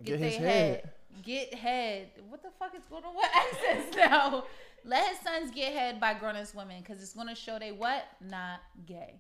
Get 0.04 0.20
their 0.20 0.30
his 0.30 0.38
head. 0.38 0.90
Get 1.24 1.54
head. 1.54 2.10
What 2.30 2.42
the 2.44 2.50
fuck 2.60 2.76
is 2.76 2.84
going 2.90 3.04
on 3.04 3.16
with 3.16 3.26
accents 3.36 3.96
now? 4.10 4.44
Let 4.84 5.08
his 5.10 5.20
sons 5.20 5.52
get 5.52 5.74
head 5.74 6.00
by 6.00 6.14
grown 6.14 6.36
ass 6.36 6.54
women 6.54 6.82
because 6.82 7.02
it's 7.02 7.14
gonna 7.14 7.36
show 7.36 7.58
they 7.60 7.72
what 7.72 8.06
not 8.22 8.60
gay. 8.86 9.20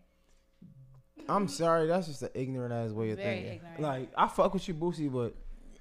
I'm 1.28 1.48
sorry, 1.48 1.88
that's 1.88 2.06
just 2.08 2.22
an 2.22 2.30
ignorant 2.36 2.72
ass 2.74 2.92
way 2.92 3.10
of 3.12 3.18
Very 3.18 3.36
thinking. 3.38 3.54
ignorant. 3.56 3.80
Like 3.80 4.10
I 4.18 4.28
fuck 4.28 4.54
with 4.54 4.68
you, 4.68 4.74
Boosie, 4.76 5.12
but 5.12 5.34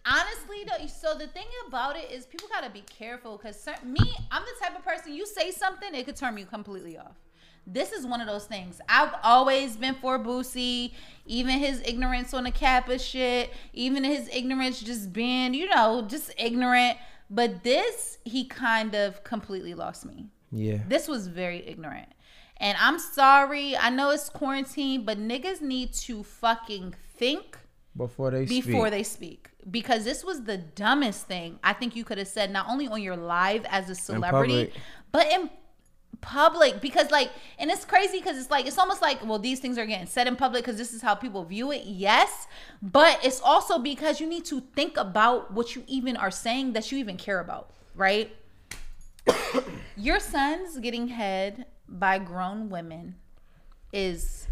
honestly 0.06 0.64
though 0.66 0.86
so 0.86 1.14
the 1.14 1.26
thing 1.28 1.46
about 1.66 1.96
it 1.96 2.10
is 2.10 2.26
people 2.26 2.48
gotta 2.48 2.70
be 2.70 2.82
careful 2.82 3.36
because 3.36 3.66
me 3.84 4.16
i'm 4.30 4.42
the 4.42 4.64
type 4.66 4.76
of 4.76 4.84
person 4.84 5.14
you 5.14 5.26
say 5.26 5.50
something 5.50 5.94
it 5.94 6.04
could 6.04 6.16
turn 6.16 6.34
me 6.34 6.44
completely 6.44 6.98
off 6.98 7.16
this 7.66 7.92
is 7.92 8.04
one 8.04 8.20
of 8.20 8.26
those 8.26 8.44
things 8.44 8.80
i've 8.88 9.14
always 9.22 9.76
been 9.76 9.94
for 9.94 10.18
boosie 10.18 10.92
even 11.26 11.58
his 11.58 11.80
ignorance 11.86 12.34
on 12.34 12.44
the 12.44 12.50
kappa 12.50 12.98
shit 12.98 13.50
even 13.72 14.04
his 14.04 14.28
ignorance 14.28 14.80
just 14.80 15.12
being 15.12 15.54
you 15.54 15.66
know 15.70 16.04
just 16.06 16.30
ignorant 16.36 16.98
but 17.30 17.64
this 17.64 18.18
he 18.24 18.44
kind 18.44 18.94
of 18.94 19.24
completely 19.24 19.72
lost 19.72 20.04
me 20.04 20.28
yeah. 20.54 20.78
this 20.88 21.08
was 21.08 21.26
very 21.26 21.66
ignorant. 21.66 22.08
And 22.58 22.78
I'm 22.80 22.98
sorry. 22.98 23.76
I 23.76 23.90
know 23.90 24.10
it's 24.10 24.28
quarantine, 24.28 25.04
but 25.04 25.18
niggas 25.18 25.60
need 25.60 25.92
to 25.94 26.22
fucking 26.22 26.94
think 27.16 27.58
Before 27.96 28.30
they 28.30 28.44
before 28.46 28.86
speak. 28.86 28.90
they 28.90 29.02
speak. 29.02 29.50
Because 29.70 30.04
this 30.04 30.24
was 30.24 30.44
the 30.44 30.58
dumbest 30.58 31.26
thing 31.26 31.58
I 31.62 31.72
think 31.72 31.96
you 31.96 32.04
could 32.04 32.18
have 32.18 32.28
said 32.28 32.50
not 32.50 32.66
only 32.68 32.86
on 32.86 33.00
your 33.02 33.16
live 33.16 33.64
as 33.66 33.88
a 33.90 33.94
celebrity, 33.94 34.66
public. 34.66 34.82
but 35.12 35.26
in 35.32 35.50
public 36.20 36.80
because 36.80 37.10
like 37.10 37.30
and 37.58 37.70
it's 37.70 37.84
crazy 37.84 38.18
because 38.18 38.38
it's 38.38 38.50
like 38.50 38.66
it's 38.66 38.78
almost 38.78 39.02
like 39.02 39.22
well 39.26 39.38
these 39.38 39.60
things 39.60 39.76
are 39.76 39.84
getting 39.84 40.06
said 40.06 40.26
in 40.26 40.36
public 40.36 40.64
because 40.64 40.78
this 40.78 40.94
is 40.94 41.02
how 41.02 41.14
people 41.14 41.44
view 41.44 41.70
it 41.70 41.82
yes 41.84 42.46
but 42.80 43.22
it's 43.22 43.40
also 43.42 43.78
because 43.78 44.20
you 44.20 44.26
need 44.26 44.44
to 44.44 44.60
think 44.74 44.96
about 44.96 45.52
what 45.52 45.74
you 45.74 45.82
even 45.86 46.16
are 46.16 46.30
saying 46.30 46.72
that 46.72 46.90
you 46.90 46.96
even 46.96 47.16
care 47.18 47.40
about 47.40 47.70
right 47.94 48.34
your 49.96 50.18
son's 50.18 50.78
getting 50.78 51.08
head 51.08 51.66
by 51.88 52.18
grown 52.18 52.70
women 52.70 53.16
is 53.92 54.46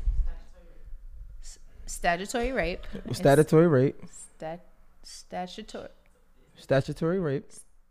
s- 1.42 1.58
statutory 1.86 2.52
rape 2.52 2.86
Statutory 3.12 3.68
rape. 3.68 3.98
stat- 4.36 4.66
statutory 5.02 5.88
Statutory 6.56 7.18
rape. 7.18 7.50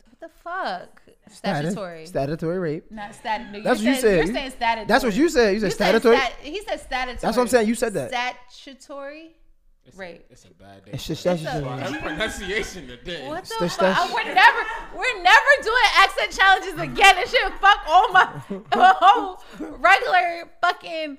what 0.10 0.20
the 0.20 0.30
fuck 0.44 1.02
Statu- 1.30 1.72
statutory 1.72 2.06
Statutory 2.06 2.60
rape. 2.60 2.92
not 2.92 3.14
stat. 3.16 3.52
No, 3.52 3.62
That's 3.62 3.80
what 3.80 3.86
you're 3.86 3.94
you 3.96 4.00
saying, 4.02 4.02
said. 4.02 4.26
You're 4.28 4.36
saying 4.36 4.52
statutory. 4.52 4.88
That's 4.88 5.04
what 5.04 5.14
you 5.16 5.30
said. 5.30 5.54
You 5.56 5.60
said 5.62 5.74
statutory. 5.74 6.18
stat- 6.18 6.34
he 6.42 6.62
said 6.64 6.80
statutory. 6.80 7.18
That's 7.22 7.38
what 7.38 7.42
I'm 7.44 7.48
saying. 7.48 7.68
You 7.68 7.76
said 7.76 7.94
that. 7.96 8.10
Statutory. 8.52 9.36
It's 9.84 9.98
Rape. 9.98 10.26
A, 10.30 10.34
it's 10.34 10.46
a 10.46 10.54
bad 10.54 10.86
day. 10.86 10.92
It's 10.94 11.08
just 11.08 11.26
It's 11.26 11.42
a- 11.42 11.44
statutory. 11.44 11.80
That 11.80 12.02
pronunciation 12.04 12.88
today. 12.88 13.28
What 13.28 13.42
the 13.44 13.48
St- 13.48 13.60
fuck? 13.62 13.72
stat- 13.72 13.98
Uh, 13.98 14.12
we're 14.14 14.24
never, 14.34 14.60
we're 14.96 15.24
never 15.24 15.64
doing 15.64 15.88
accent 15.98 16.32
challenges 16.32 16.74
again. 16.80 17.16
This 17.16 17.32
shit 17.32 17.52
fuck 17.60 17.80
all 17.88 18.10
my 18.14 18.30
whole 18.74 19.42
regular 19.60 20.50
fucking 20.62 21.18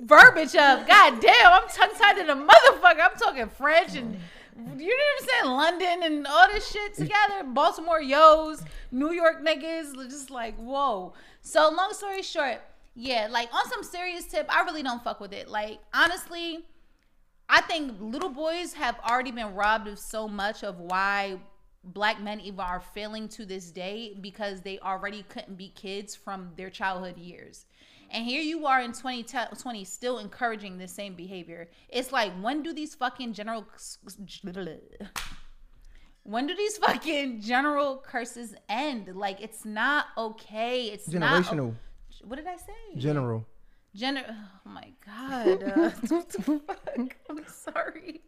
verbiage 0.00 0.56
up. 0.56 0.88
God 0.88 1.20
damn, 1.20 1.52
I'm 1.52 1.68
tongue 1.68 1.90
tied 1.96 2.16
to 2.18 2.24
the 2.26 2.32
motherfucker. 2.34 3.00
I'm 3.00 3.16
talking 3.16 3.48
French 3.48 3.94
and 3.94 4.18
you 4.56 4.62
know 4.64 4.74
what 4.76 5.22
I'm 5.22 5.28
saying? 5.28 5.56
London 5.56 6.02
and 6.04 6.26
all 6.26 6.48
this 6.52 6.70
shit 6.70 6.94
together. 6.94 7.44
Baltimore 7.44 8.00
yo's, 8.00 8.62
New 8.90 9.12
York 9.12 9.44
niggas. 9.44 9.94
Just 10.08 10.30
like, 10.30 10.56
whoa. 10.56 11.14
So 11.40 11.70
long 11.70 11.92
story 11.92 12.22
short, 12.22 12.60
yeah, 12.94 13.28
like 13.30 13.52
on 13.52 13.68
some 13.68 13.82
serious 13.82 14.26
tip, 14.26 14.46
I 14.54 14.62
really 14.62 14.82
don't 14.82 15.02
fuck 15.02 15.20
with 15.20 15.32
it. 15.32 15.48
Like, 15.48 15.78
honestly, 15.92 16.64
I 17.48 17.60
think 17.62 17.94
little 18.00 18.30
boys 18.30 18.74
have 18.74 18.98
already 19.00 19.32
been 19.32 19.54
robbed 19.54 19.88
of 19.88 19.98
so 19.98 20.28
much 20.28 20.62
of 20.62 20.78
why 20.78 21.38
black 21.82 22.22
men 22.22 22.40
even 22.40 22.60
are 22.60 22.80
failing 22.80 23.28
to 23.28 23.44
this 23.44 23.70
day 23.70 24.16
because 24.20 24.62
they 24.62 24.78
already 24.78 25.24
couldn't 25.28 25.56
be 25.56 25.68
kids 25.68 26.14
from 26.14 26.52
their 26.56 26.70
childhood 26.70 27.18
years. 27.18 27.66
And 28.14 28.24
here 28.24 28.42
you 28.42 28.64
are 28.66 28.80
in 28.80 28.92
2020 28.92 29.84
still 29.84 30.18
encouraging 30.18 30.78
this 30.78 30.92
same 30.92 31.16
behavior. 31.16 31.68
It's 31.88 32.12
like 32.12 32.32
when 32.40 32.62
do 32.62 32.72
these 32.72 32.94
fucking 32.94 33.32
general 33.32 33.66
when 36.22 36.46
do 36.46 36.54
these 36.54 36.78
fucking 36.78 37.40
general 37.40 37.96
curses 38.06 38.54
end? 38.68 39.16
Like 39.16 39.40
it's 39.40 39.64
not 39.64 40.06
okay. 40.16 40.84
It's 40.84 41.08
not 41.08 41.42
Generational. 41.42 41.74
What 42.22 42.36
did 42.36 42.46
I 42.46 42.56
say? 42.56 42.96
General. 42.96 43.44
Gener- 43.96 44.24
oh 44.28 44.70
my 44.70 44.92
god. 45.04 45.64
Uh, 45.64 45.90
what 46.08 46.28
the 46.28 46.42
fuck? 46.64 47.16
I'm 47.28 47.44
sorry. 47.48 48.22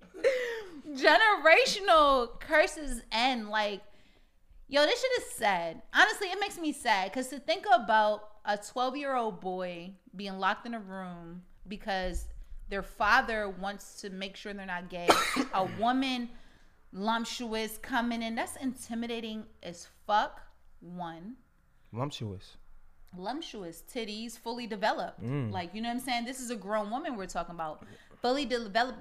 Generational 0.96 2.40
curses 2.40 3.02
end 3.12 3.50
like 3.50 3.82
yo, 4.66 4.82
this 4.82 5.00
shit 5.00 5.10
is 5.22 5.30
sad. 5.30 5.80
Honestly, 5.94 6.26
it 6.26 6.40
makes 6.40 6.58
me 6.58 6.72
sad 6.72 7.12
cuz 7.12 7.28
to 7.28 7.38
think 7.38 7.66
about 7.72 8.35
a 8.46 8.56
12-year-old 8.56 9.40
boy 9.40 9.90
being 10.14 10.38
locked 10.38 10.66
in 10.66 10.74
a 10.74 10.80
room 10.80 11.42
because 11.68 12.26
their 12.68 12.82
father 12.82 13.48
wants 13.48 14.00
to 14.00 14.10
make 14.10 14.36
sure 14.36 14.52
they're 14.52 14.66
not 14.66 14.88
gay. 14.88 15.08
a 15.52 15.64
woman 15.80 16.28
lumptuous 16.92 17.78
coming 17.78 18.22
in. 18.22 18.34
That's 18.34 18.56
intimidating 18.56 19.44
as 19.62 19.88
fuck. 20.06 20.40
One. 20.80 21.36
Lumptuous. 21.92 22.56
lumptuous 23.16 23.82
titties 23.92 24.38
fully 24.38 24.66
developed. 24.66 25.22
Mm. 25.22 25.50
Like 25.50 25.74
you 25.74 25.80
know 25.80 25.88
what 25.88 25.94
i'm 25.94 26.00
saying? 26.00 26.24
This 26.24 26.40
is 26.40 26.50
a 26.50 26.56
grown 26.56 26.90
woman 26.90 27.16
we're 27.16 27.26
talking 27.26 27.54
about. 27.54 27.84
Fully 28.20 28.44
developed 28.44 28.98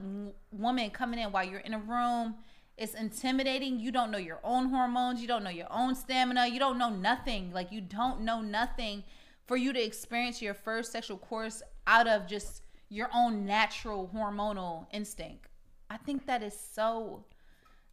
woman 0.51 0.89
coming 0.91 1.19
in 1.19 1.31
while 1.31 1.43
you're 1.43 1.59
in 1.59 1.73
a 1.73 1.79
room. 1.79 2.35
It's 2.77 2.93
intimidating. 2.93 3.79
You 3.79 3.91
don't 3.91 4.11
know 4.11 4.17
your 4.17 4.39
own 4.43 4.69
hormones. 4.69 5.21
You 5.21 5.27
don't 5.27 5.43
know 5.43 5.49
your 5.49 5.71
own 5.71 5.95
stamina. 5.95 6.47
You 6.47 6.59
don't 6.59 6.77
know 6.77 6.89
nothing. 6.89 7.51
Like 7.51 7.71
you 7.71 7.81
don't 7.81 8.21
know 8.21 8.41
nothing 8.41 9.03
for 9.45 9.57
you 9.57 9.71
to 9.73 9.83
experience 9.83 10.41
your 10.41 10.53
first 10.53 10.91
sexual 10.91 11.17
course 11.17 11.61
out 11.87 12.07
of 12.07 12.27
just 12.27 12.63
your 12.89 13.09
own 13.13 13.45
natural 13.45 14.09
hormonal 14.13 14.87
instinct 14.91 15.47
i 15.89 15.97
think 15.97 16.25
that 16.27 16.41
is 16.43 16.57
so 16.73 17.23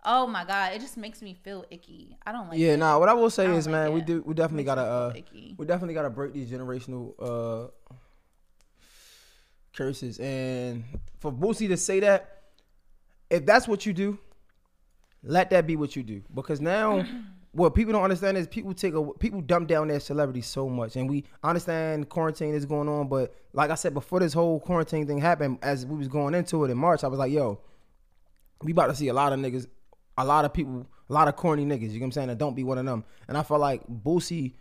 oh 0.05 0.27
my 0.27 0.45
god 0.45 0.73
it 0.73 0.81
just 0.81 0.97
makes 0.97 1.23
me 1.23 1.35
feel 1.43 1.65
icky 1.71 2.17
i 2.27 2.33
don't 2.33 2.49
like 2.49 2.59
Yeah, 2.59 2.73
it. 2.73 2.77
nah. 2.79 2.99
What 2.99 3.09
I 3.09 3.15
will 3.15 3.31
say 3.31 3.47
I 3.47 3.53
is, 3.53 3.67
like 3.67 3.73
man, 3.73 3.93
we 3.93 4.01
do 4.01 4.23
we 4.27 4.35
definitely 4.35 4.65
gotta 4.65 4.83
uh, 4.83 5.13
we 5.57 5.67
definitely 5.67 5.95
gotta 5.95 6.11
break 6.11 6.33
these 6.33 6.51
generational 6.51 7.15
uh 7.19 7.69
curses. 9.75 10.19
And 10.19 10.85
for 11.19 11.33
Boosie 11.33 11.69
to 11.69 11.77
say 11.77 12.01
that, 12.01 12.43
if 13.31 13.47
that's 13.47 13.67
what 13.67 13.87
you 13.87 13.93
do, 13.93 14.19
let 15.23 15.51
that 15.51 15.67
be 15.67 15.77
what 15.77 15.97
you 15.97 16.03
do. 16.03 16.23
Because 16.35 16.61
now, 16.61 17.05
what 17.53 17.75
people 17.75 17.93
don't 17.93 18.03
understand 18.03 18.39
is 18.39 18.47
people 18.47 18.73
take 18.73 18.95
a 18.95 19.13
people 19.19 19.43
dump 19.43 19.69
down 19.69 19.89
their 19.89 20.01
celebrities 20.01 20.47
so 20.47 20.69
much, 20.69 20.97
and 20.97 21.09
we 21.09 21.25
understand 21.43 22.09
quarantine 22.09 22.55
is 22.55 22.65
going 22.65 22.89
on. 22.89 23.09
But 23.09 23.35
like 23.53 23.71
I 23.71 23.75
said 23.75 23.93
before, 23.93 24.21
this 24.21 24.33
whole 24.33 24.59
quarantine 24.59 25.07
thing 25.07 25.19
happened, 25.19 25.59
as 25.63 25.85
we 25.85 25.97
was 25.97 26.09
going 26.09 26.35
into 26.35 26.65
it 26.65 26.71
in 26.71 26.79
March, 26.79 27.05
I 27.05 27.09
was 27.09 27.19
like, 27.19 27.31
yo, 27.31 27.61
we 28.63 28.73
about 28.73 28.87
to 28.87 28.97
see 28.97 29.09
a 29.09 29.15
lot 29.15 29.33
of 29.35 29.39
niggas, 29.39 29.67
a 30.17 30.25
lot 30.25 30.47
of 30.47 30.55
people, 30.55 30.87
a 31.11 31.13
lot 31.13 31.29
of 31.29 31.37
corny 31.37 31.67
niggas. 31.67 31.93
You 31.93 32.01
know 32.01 32.05
what 32.05 32.05
I'm 32.05 32.13
saying? 32.13 32.31
And 32.31 32.39
don't 32.39 32.57
be 32.57 32.65
one 32.65 32.79
of 32.79 32.87
them. 32.87 33.05
And 33.29 33.37
I 33.37 33.43
felt 33.43 33.61
like 33.61 33.83
Boosie 33.87 34.55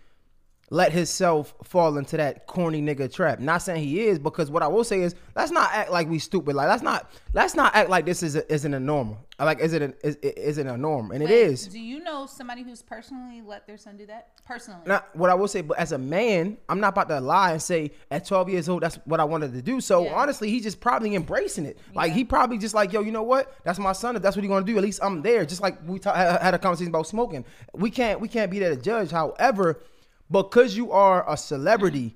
let 0.74 0.94
himself 0.94 1.54
fall 1.66 1.98
into 1.98 2.16
that 2.16 2.48
corny 2.48 2.82
nigga 2.82 3.14
trap. 3.14 3.42
Not 3.42 3.62
saying 3.62 3.84
he 3.84 4.08
is, 4.08 4.18
because 4.18 4.50
what 4.50 4.64
I 4.64 4.68
will 4.68 4.86
say 4.86 5.02
is 5.02 5.16
let's 5.36 5.52
not 5.52 5.70
act 5.74 5.92
like 5.92 6.10
we 6.10 6.18
stupid. 6.18 6.56
Like 6.56 6.70
let's 6.70 6.82
not 6.82 7.12
let's 7.34 7.56
not 7.56 7.76
act 7.76 7.90
like 7.90 8.06
this 8.06 8.24
is 8.24 8.38
a, 8.38 8.52
isn't 8.52 8.74
a 8.74 8.80
normal. 8.80 9.18
Like 9.38 9.60
is 9.60 9.74
it 9.74 9.82
an, 9.82 9.94
is, 10.02 10.16
isn't 10.16 10.66
a 10.66 10.78
norm? 10.78 11.12
And 11.12 11.22
it 11.22 11.30
Wait, 11.30 11.36
is. 11.44 11.68
Do 11.68 11.78
you 11.78 12.02
know 12.02 12.26
somebody 12.26 12.64
who's 12.64 12.82
personally 12.82 13.42
let 13.46 13.68
their 13.68 13.78
son 13.78 13.98
do 13.98 14.06
that? 14.06 14.30
Personally. 14.46 14.80
Not 14.86 15.14
what 15.14 15.30
I 15.30 15.34
will 15.34 15.50
say, 15.50 15.60
but 15.62 15.78
as 15.78 15.92
a 15.92 15.98
man, 15.98 16.58
I'm 16.70 16.80
not 16.80 16.90
about 16.94 17.10
to 17.10 17.20
lie 17.20 17.52
and 17.52 17.62
say 17.62 17.92
at 18.10 18.26
12 18.26 18.48
years 18.48 18.70
old 18.70 18.82
that's 18.84 18.96
what 19.04 19.20
I 19.20 19.26
wanted 19.26 19.52
to 19.52 19.62
do. 19.62 19.82
So 19.82 20.06
Yeah. 20.06 20.14
honestly, 20.14 20.50
he's 20.50 20.64
just 20.64 20.80
probably 20.80 21.16
embracing 21.16 21.66
it. 21.66 21.80
Like 21.94 22.14
he 22.14 22.24
probably 22.24 22.58
just 22.58 22.74
like, 22.74 22.94
yo, 22.94 23.02
you 23.02 23.12
know 23.12 23.24
what? 23.24 23.54
That's 23.66 23.78
my 23.78 23.92
son. 23.92 24.16
If 24.16 24.22
that's 24.22 24.38
what 24.38 24.44
he's 24.44 24.50
gonna 24.50 24.66
do, 24.66 24.78
at 24.78 24.84
least 24.84 25.02
I'm 25.04 25.22
there. 25.22 25.46
Just 25.46 25.62
like 25.62 25.78
we 25.86 26.00
ta- 26.00 26.38
had 26.40 26.54
a 26.54 26.60
conversation 26.60 26.92
about 26.92 27.08
smoking. 27.08 27.44
We 27.74 27.90
can't 27.90 28.22
we 28.22 28.30
can't 28.30 28.50
be 28.50 28.60
there 28.60 28.74
to 28.74 28.82
judge. 28.82 29.12
However, 29.12 29.82
because 30.32 30.76
you 30.76 30.92
are 30.92 31.30
a 31.32 31.38
celebrity. 31.38 32.16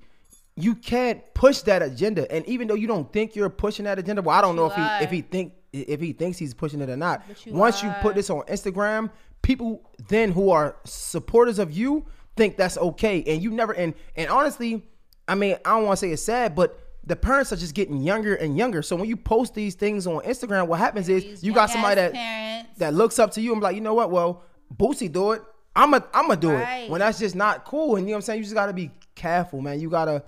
You 0.56 0.74
can't 0.74 1.22
push 1.34 1.60
that 1.62 1.82
agenda, 1.82 2.30
and 2.32 2.46
even 2.46 2.66
though 2.66 2.74
you 2.74 2.86
don't 2.86 3.12
think 3.12 3.36
you're 3.36 3.50
pushing 3.50 3.84
that 3.84 3.98
agenda, 3.98 4.22
well, 4.22 4.38
I 4.38 4.40
don't 4.40 4.56
know 4.56 4.66
if 4.66 4.74
he 4.74 4.82
if 5.04 5.10
he 5.10 5.20
think 5.20 5.52
if 5.72 6.00
he 6.00 6.12
thinks 6.14 6.38
he's 6.38 6.54
pushing 6.54 6.80
it 6.80 6.88
or 6.88 6.96
not. 6.96 7.22
You 7.44 7.52
Once 7.52 7.82
you 7.82 7.92
put 8.00 8.14
this 8.14 8.30
on 8.30 8.40
Instagram, 8.42 9.10
people 9.42 9.82
then 10.08 10.32
who 10.32 10.50
are 10.50 10.76
supporters 10.84 11.58
of 11.58 11.72
you 11.72 12.06
think 12.36 12.56
that's 12.56 12.78
okay, 12.78 13.22
and 13.26 13.42
you 13.42 13.50
never 13.50 13.72
and 13.74 13.92
and 14.16 14.30
honestly, 14.30 14.82
I 15.28 15.34
mean, 15.34 15.56
I 15.64 15.70
don't 15.76 15.84
want 15.84 15.98
to 15.98 16.06
say 16.06 16.12
it's 16.12 16.22
sad, 16.22 16.54
but 16.54 16.80
the 17.04 17.16
parents 17.16 17.52
are 17.52 17.56
just 17.56 17.74
getting 17.74 17.98
younger 17.98 18.34
and 18.34 18.56
younger. 18.56 18.82
So 18.82 18.96
when 18.96 19.08
you 19.08 19.16
post 19.16 19.54
these 19.54 19.74
things 19.74 20.06
on 20.06 20.22
Instagram, 20.22 20.66
what 20.66 20.78
happens 20.78 21.08
is 21.08 21.44
you 21.44 21.52
got 21.52 21.70
somebody 21.70 21.94
that 21.96 22.12
parents. 22.14 22.78
that 22.78 22.94
looks 22.94 23.18
up 23.18 23.30
to 23.32 23.40
you 23.40 23.52
and 23.52 23.60
be 23.60 23.64
like, 23.64 23.74
you 23.76 23.80
know 23.80 23.94
what? 23.94 24.10
Well, 24.10 24.42
Boosie 24.74 25.10
do 25.12 25.32
it. 25.32 25.42
I'm 25.76 25.94
a 25.94 26.04
I'm 26.12 26.26
gonna 26.26 26.40
do 26.40 26.50
Right. 26.52 26.84
it. 26.84 26.90
When 26.90 27.00
that's 27.00 27.18
just 27.18 27.36
not 27.36 27.64
cool, 27.64 27.96
and 27.96 28.06
you 28.06 28.12
know 28.12 28.16
what 28.16 28.16
I'm 28.18 28.22
saying. 28.22 28.38
You 28.38 28.44
just 28.44 28.54
gotta 28.54 28.72
be 28.72 28.90
careful, 29.14 29.60
man. 29.60 29.78
You 29.78 29.90
gotta 29.90 30.24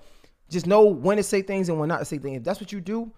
just 0.49 0.67
know 0.67 0.85
when 0.85 1.17
to 1.17 1.23
say 1.23 1.41
things 1.41 1.69
and 1.69 1.79
when 1.79 1.89
not 1.89 1.99
to 1.99 2.05
say 2.05 2.17
things. 2.17 2.37
If 2.37 2.43
that's 2.43 2.61
what 2.61 2.71
you 2.71 2.79
do, 2.81 3.11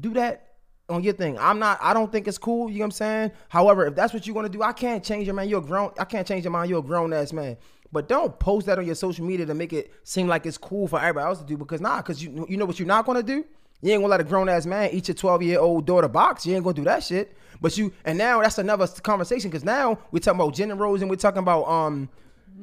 do 0.00 0.14
that 0.14 0.48
on 0.88 1.02
your 1.02 1.12
thing. 1.12 1.38
I'm 1.38 1.58
not. 1.58 1.78
I 1.80 1.92
don't 1.94 2.10
think 2.10 2.26
it's 2.28 2.38
cool. 2.38 2.70
You 2.70 2.78
know 2.78 2.82
what 2.82 2.86
I'm 2.86 2.90
saying. 2.92 3.32
However, 3.48 3.86
if 3.86 3.94
that's 3.94 4.12
what 4.14 4.26
you 4.26 4.34
want 4.34 4.46
to 4.46 4.52
do, 4.52 4.62
I 4.62 4.72
can't 4.72 5.04
change 5.04 5.26
your 5.26 5.34
man. 5.34 5.48
You're 5.48 5.60
a 5.60 5.64
grown. 5.64 5.92
I 5.98 6.04
can't 6.04 6.26
change 6.26 6.44
your 6.44 6.52
mind. 6.52 6.70
You're 6.70 6.80
a 6.80 6.82
grown 6.82 7.12
ass 7.12 7.32
man. 7.32 7.56
But 7.90 8.08
don't 8.08 8.38
post 8.38 8.66
that 8.66 8.78
on 8.78 8.86
your 8.86 8.94
social 8.94 9.24
media 9.24 9.44
to 9.46 9.54
make 9.54 9.72
it 9.72 9.92
seem 10.04 10.26
like 10.26 10.46
it's 10.46 10.56
cool 10.56 10.88
for 10.88 10.98
everybody 10.98 11.26
else 11.26 11.40
to 11.40 11.44
do. 11.44 11.56
Because 11.56 11.80
nah, 11.80 11.98
because 11.98 12.22
you 12.22 12.46
you 12.48 12.56
know 12.56 12.64
what 12.64 12.78
you're 12.78 12.88
not 12.88 13.04
gonna 13.04 13.22
do. 13.22 13.44
You 13.82 13.92
ain't 13.92 14.00
gonna 14.00 14.10
let 14.10 14.20
a 14.20 14.24
grown 14.24 14.48
ass 14.48 14.64
man 14.64 14.90
eat 14.92 15.08
your 15.08 15.14
12 15.16 15.42
year 15.42 15.58
old 15.58 15.86
daughter 15.86 16.08
box. 16.08 16.46
You 16.46 16.54
ain't 16.54 16.64
gonna 16.64 16.74
do 16.74 16.84
that 16.84 17.02
shit. 17.02 17.36
But 17.62 17.78
you 17.78 17.92
and 18.04 18.18
now 18.18 18.42
that's 18.42 18.58
another 18.58 18.86
conversation 18.88 19.48
because 19.50 19.64
now 19.64 19.98
we're 20.10 20.18
talking 20.18 20.40
about 20.40 20.54
gender 20.54 20.74
roles 20.74 21.00
and 21.00 21.08
we're 21.08 21.16
talking 21.16 21.38
about 21.38 21.66
um 21.68 22.08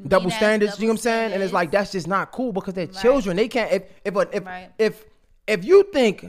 double 0.07 0.30
standards. 0.30 0.73
double 0.73 0.81
you 0.84 0.88
know 0.89 0.91
what 0.93 0.99
I'm 0.99 1.01
saying? 1.03 1.34
And 1.34 1.41
it's 1.41 1.53
like 1.53 1.71
that's 1.71 1.91
just 1.91 2.07
not 2.07 2.31
cool 2.31 2.51
because 2.51 2.73
they're 2.73 2.88
children. 2.88 3.38
They 3.38 3.47
can't 3.47 3.71
if 3.71 3.84
if 4.05 4.15
a, 4.15 4.27
if 4.35 4.45
Right. 4.45 4.69
if 4.77 5.05
if 5.47 5.65
you 5.65 5.84
think 5.91 6.27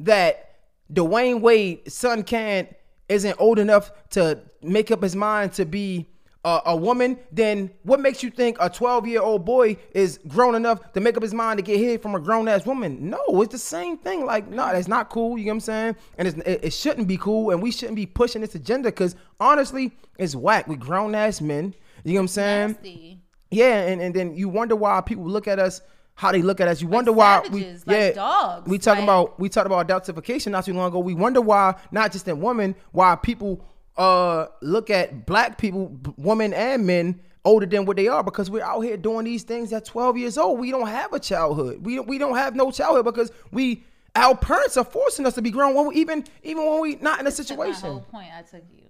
that 0.00 0.58
Dwyane 0.92 1.40
Wade 1.40 1.90
son 1.90 2.22
can't 2.22 2.68
isn't 3.08 3.36
old 3.40 3.58
enough 3.58 3.90
to 4.10 4.40
make 4.62 4.90
up 4.90 5.02
his 5.02 5.16
mind 5.16 5.52
to 5.54 5.64
be 5.64 6.06
a, 6.44 6.60
a 6.66 6.76
woman, 6.76 7.18
then 7.30 7.70
what 7.82 8.00
makes 8.00 8.22
you 8.22 8.30
think 8.30 8.56
a 8.60 8.70
12 8.70 9.06
year 9.06 9.20
old 9.20 9.44
boy 9.44 9.76
is 9.92 10.18
grown 10.26 10.54
enough 10.54 10.92
to 10.92 11.00
make 11.00 11.16
up 11.16 11.22
his 11.22 11.34
mind 11.34 11.58
to 11.58 11.62
get 11.62 11.78
hit 11.78 12.00
from 12.02 12.14
a 12.14 12.20
grown 12.20 12.48
ass 12.48 12.64
woman? 12.64 13.10
No, 13.10 13.42
it's 13.42 13.52
the 13.52 13.58
same 13.58 13.98
thing. 13.98 14.24
Like, 14.24 14.48
no, 14.48 14.72
that's 14.72 14.88
not 14.88 15.10
cool. 15.10 15.36
You 15.36 15.46
know 15.46 15.50
what 15.50 15.54
I'm 15.54 15.60
saying? 15.60 15.96
And 16.18 16.28
it's, 16.28 16.38
it, 16.38 16.60
it 16.64 16.72
shouldn't 16.72 17.08
be 17.08 17.16
cool, 17.18 17.50
and 17.50 17.62
we 17.62 17.70
shouldn't 17.70 17.96
be 17.96 18.06
pushing 18.06 18.40
this 18.40 18.54
agenda 18.54 18.88
because 18.88 19.16
honestly, 19.38 19.92
it's 20.18 20.34
whack. 20.34 20.66
We 20.66 20.76
grown 20.76 21.14
ass 21.14 21.40
men. 21.40 21.74
You 22.04 22.14
know 22.14 22.20
what 22.20 22.22
I'm 22.22 22.28
saying? 22.28 22.68
Nasty. 22.68 23.20
Yeah, 23.50 23.88
and, 23.88 24.00
and 24.00 24.14
then 24.14 24.34
you 24.34 24.48
wonder 24.48 24.76
why 24.76 25.00
people 25.02 25.24
look 25.24 25.46
at 25.48 25.58
us 25.58 25.82
how 26.14 26.30
they 26.32 26.42
look 26.42 26.60
at 26.60 26.68
us. 26.68 26.82
You 26.82 26.88
wonder 26.88 27.12
why 27.12 27.40
we 27.50 27.62
savages, 27.62 27.86
like 27.86 27.96
yeah 27.96 28.12
dogs, 28.12 28.68
we 28.68 28.78
talking 28.78 29.06
like- 29.06 29.24
about 29.24 29.40
we 29.40 29.48
talked 29.48 29.66
about 29.66 29.88
adultification 29.88 30.48
not 30.52 30.66
too 30.66 30.74
long 30.74 30.88
ago. 30.88 30.98
We 30.98 31.14
wonder 31.14 31.40
why 31.40 31.76
not 31.90 32.12
just 32.12 32.28
in 32.28 32.40
women 32.40 32.74
why 32.92 33.16
people 33.16 33.64
uh 33.96 34.46
look 34.62 34.90
at 34.90 35.26
black 35.26 35.58
people, 35.58 35.96
women 36.16 36.52
and 36.52 36.86
men 36.86 37.20
older 37.44 37.66
than 37.66 37.86
what 37.86 37.96
they 37.96 38.08
are 38.08 38.22
because 38.22 38.50
we're 38.50 38.64
out 38.64 38.80
here 38.80 38.96
doing 38.96 39.24
these 39.24 39.42
things 39.42 39.72
at 39.72 39.84
12 39.84 40.18
years 40.18 40.38
old. 40.38 40.58
We 40.58 40.70
don't 40.70 40.88
have 40.88 41.12
a 41.12 41.18
childhood. 41.20 41.84
We 41.84 42.00
we 42.00 42.18
don't 42.18 42.36
have 42.36 42.54
no 42.54 42.70
childhood 42.70 43.04
because 43.04 43.32
we 43.50 43.84
our 44.16 44.36
parents 44.36 44.76
are 44.76 44.84
forcing 44.84 45.26
us 45.26 45.34
to 45.34 45.42
be 45.42 45.50
grown 45.50 45.74
when 45.74 45.88
we, 45.88 45.94
even 45.96 46.24
even 46.42 46.66
when 46.66 46.80
we 46.80 46.96
not 46.96 47.20
in 47.20 47.26
a 47.26 47.30
my 47.30 47.30
situation. 47.30 47.90
whole 47.90 48.00
point. 48.00 48.28
I 48.34 48.42
took 48.42 48.64
you. 48.72 48.84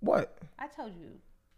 What? 0.00 0.38
I 0.58 0.66
told 0.68 0.92
you. 0.96 1.10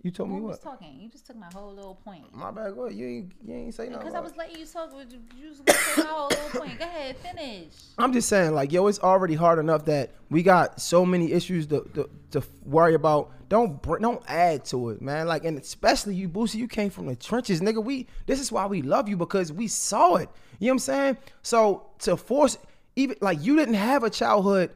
You 0.03 0.11
told 0.11 0.31
me 0.31 0.37
Who 0.37 0.45
was 0.45 0.53
what? 0.57 0.63
talking? 0.63 0.99
You 0.99 1.11
just 1.11 1.27
took 1.27 1.37
my 1.37 1.49
whole 1.53 1.75
little 1.75 1.95
point. 1.95 2.35
My 2.35 2.51
bad. 2.51 2.75
Go 2.75 2.87
ahead. 2.87 2.97
You 2.97 3.07
ain't 3.07 3.33
you 3.47 3.55
ain't 3.55 3.75
say 3.75 3.85
nothing. 3.89 3.99
Because 3.99 4.15
I 4.15 4.21
was 4.21 4.35
letting 4.37 4.59
you 4.59 4.65
talk. 4.65 4.91
but 4.93 5.11
You 5.11 5.21
you 5.37 5.49
was 5.51 5.63
my 5.67 6.05
whole 6.05 6.29
little 6.29 6.61
point. 6.61 6.79
Go 6.79 6.85
ahead, 6.87 7.17
finish. 7.19 7.73
I'm 7.99 8.13
just 8.13 8.29
saying, 8.29 8.55
like, 8.55 8.73
yo, 8.73 8.87
it's 8.87 8.99
already 9.01 9.35
hard 9.35 9.59
enough 9.59 9.85
that 9.87 10.11
we 10.31 10.43
got 10.43 10.81
so 10.81 11.05
many 11.05 11.33
issues 11.33 11.67
to 11.67 11.83
to, 11.95 12.09
to 12.31 12.43
worry 12.65 12.95
about. 12.95 13.33
Don't 13.51 13.83
br- 13.83 13.99
don't 13.99 14.23
add 14.29 14.65
to 14.67 14.91
it, 14.91 15.03
man. 15.03 15.27
Like, 15.27 15.45
and 15.45 15.59
especially 15.59 16.15
you, 16.15 16.29
Boosie, 16.29 16.55
you 16.55 16.69
came 16.69 16.89
from 16.89 17.07
the 17.07 17.17
trenches, 17.17 17.61
nigga. 17.61 17.83
We 17.85 18.07
this 18.27 18.41
is 18.41 18.51
why 18.51 18.67
we 18.67 18.81
love 18.81 19.09
you 19.09 19.17
because 19.17 19.53
we 19.53 19.67
saw 19.69 20.15
it. 20.17 20.31
You 20.61 20.69
know 20.69 20.73
what 20.73 20.75
I'm 20.75 20.79
saying? 20.79 21.19
So 21.43 21.89
to 22.01 22.17
force 22.17 22.57
even 22.97 23.17
like 23.21 23.43
you 23.43 23.57
didn't 23.57 23.75
have 23.75 24.03
a 24.03 24.11
childhood 24.11 24.71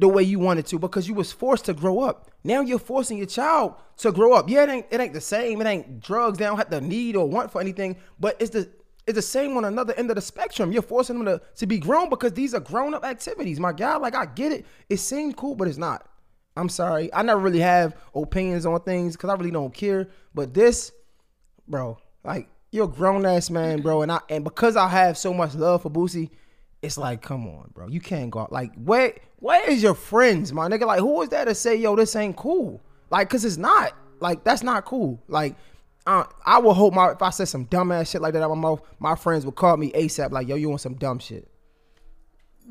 the 0.00 0.08
way 0.08 0.22
you 0.22 0.38
wanted 0.38 0.66
to 0.66 0.78
because 0.78 1.06
you 1.06 1.14
was 1.14 1.30
forced 1.30 1.66
to 1.66 1.74
grow 1.74 2.00
up. 2.00 2.30
Now 2.42 2.62
you're 2.62 2.78
forcing 2.78 3.18
your 3.18 3.26
child 3.26 3.74
to 3.98 4.10
grow 4.10 4.32
up. 4.32 4.48
Yeah, 4.48 4.64
it 4.64 4.70
ain't 4.70 4.86
it 4.90 5.00
ain't 5.00 5.12
the 5.12 5.20
same. 5.20 5.60
It 5.60 5.66
ain't 5.66 6.00
drugs. 6.00 6.38
They 6.38 6.46
don't 6.46 6.56
have 6.56 6.70
to 6.70 6.80
need 6.80 7.16
or 7.16 7.28
want 7.28 7.52
for 7.52 7.60
anything. 7.60 7.96
But 8.18 8.36
it's 8.40 8.50
the 8.50 8.70
it's 9.06 9.16
the 9.16 9.22
same 9.22 9.56
on 9.56 9.64
another 9.64 9.92
end 9.94 10.10
of 10.10 10.16
the 10.16 10.22
spectrum. 10.22 10.72
You're 10.72 10.82
forcing 10.82 11.16
them 11.16 11.26
to, 11.26 11.44
to 11.56 11.66
be 11.66 11.78
grown 11.78 12.08
because 12.08 12.32
these 12.32 12.54
are 12.54 12.60
grown 12.60 12.94
up 12.94 13.04
activities. 13.04 13.60
My 13.60 13.72
God, 13.72 14.00
like 14.00 14.14
I 14.14 14.26
get 14.26 14.52
it. 14.52 14.66
It 14.88 14.98
seemed 14.98 15.36
cool, 15.36 15.54
but 15.54 15.68
it's 15.68 15.78
not. 15.78 16.06
I'm 16.56 16.68
sorry. 16.68 17.12
I 17.12 17.22
never 17.22 17.40
really 17.40 17.60
have 17.60 17.96
opinions 18.14 18.66
on 18.66 18.80
things 18.80 19.16
because 19.16 19.30
I 19.30 19.34
really 19.34 19.50
don't 19.50 19.74
care. 19.74 20.08
But 20.34 20.54
this, 20.54 20.92
bro, 21.68 21.98
like 22.24 22.48
you're 22.70 22.86
a 22.86 22.88
grown 22.88 23.26
ass 23.26 23.50
man, 23.50 23.82
bro, 23.82 24.02
and 24.02 24.12
I 24.12 24.20
and 24.30 24.44
because 24.44 24.76
I 24.76 24.88
have 24.88 25.18
so 25.18 25.34
much 25.34 25.54
love 25.54 25.82
for 25.82 25.90
Boosie, 25.90 26.30
it's 26.82 26.96
like, 26.96 27.20
come 27.22 27.46
on, 27.46 27.70
bro, 27.74 27.88
you 27.88 28.00
can't 28.00 28.30
go 28.30 28.40
out. 28.40 28.52
Like, 28.52 28.72
where 28.76 29.14
where 29.38 29.68
is 29.70 29.82
your 29.82 29.94
friends, 29.94 30.52
my 30.52 30.68
nigga? 30.68 30.86
Like, 30.86 31.00
who 31.00 31.22
is 31.22 31.28
that 31.30 31.44
to 31.44 31.54
say, 31.54 31.76
yo, 31.76 31.96
this 31.96 32.14
ain't 32.16 32.36
cool? 32.36 32.80
Like, 33.10 33.28
cause 33.28 33.44
it's 33.44 33.56
not. 33.56 33.92
Like, 34.20 34.44
that's 34.44 34.62
not 34.62 34.84
cool. 34.84 35.22
Like, 35.28 35.56
uh, 36.06 36.24
I 36.44 36.58
would 36.58 36.74
hope 36.74 36.94
my 36.94 37.12
if 37.12 37.22
I 37.22 37.30
said 37.30 37.48
some 37.48 37.66
dumbass 37.66 38.10
shit 38.10 38.20
like 38.22 38.32
that 38.34 38.42
out 38.42 38.50
my 38.50 38.54
mouth, 38.56 38.82
my 38.98 39.14
friends 39.14 39.44
would 39.46 39.54
call 39.56 39.76
me 39.76 39.90
ASAP, 39.92 40.30
like, 40.30 40.48
yo, 40.48 40.56
you 40.56 40.68
want 40.68 40.80
some 40.80 40.94
dumb 40.94 41.18
shit. 41.18 41.48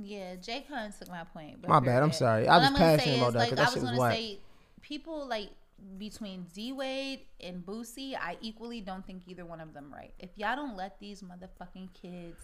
Yeah, 0.02 0.36
Jay 0.36 0.66
Khan 0.68 0.94
took 0.98 1.10
my 1.10 1.24
point. 1.26 1.62
But 1.62 1.70
My 1.70 1.80
bad, 1.80 2.02
I'm 2.04 2.12
sorry. 2.14 2.48
I 2.48 2.58
was 2.58 2.78
passionate 2.78 3.18
about 3.18 3.34
that, 3.34 3.40
Like, 3.40 3.50
that 3.52 3.60
I 3.60 3.64
was 3.66 3.76
was 3.76 3.84
gonna 3.84 3.98
whack. 4.00 4.14
say, 4.14 4.40
people 4.82 5.28
like 5.28 5.50
between 5.98 6.46
D 6.54 6.72
Wade 6.72 7.22
and 7.42 7.66
Boosie, 7.66 8.16
I 8.16 8.38
equally 8.42 8.82
don't 8.82 9.06
think 9.06 9.24
either 9.28 9.46
one 9.46 9.60
of 9.60 9.74
them 9.74 9.92
right. 9.94 10.14
If 10.20 10.30
y'all 10.36 10.56
don't 10.56 10.76
let 10.78 11.00
these 11.00 11.22
motherfucking 11.22 11.90
kids 11.94 12.38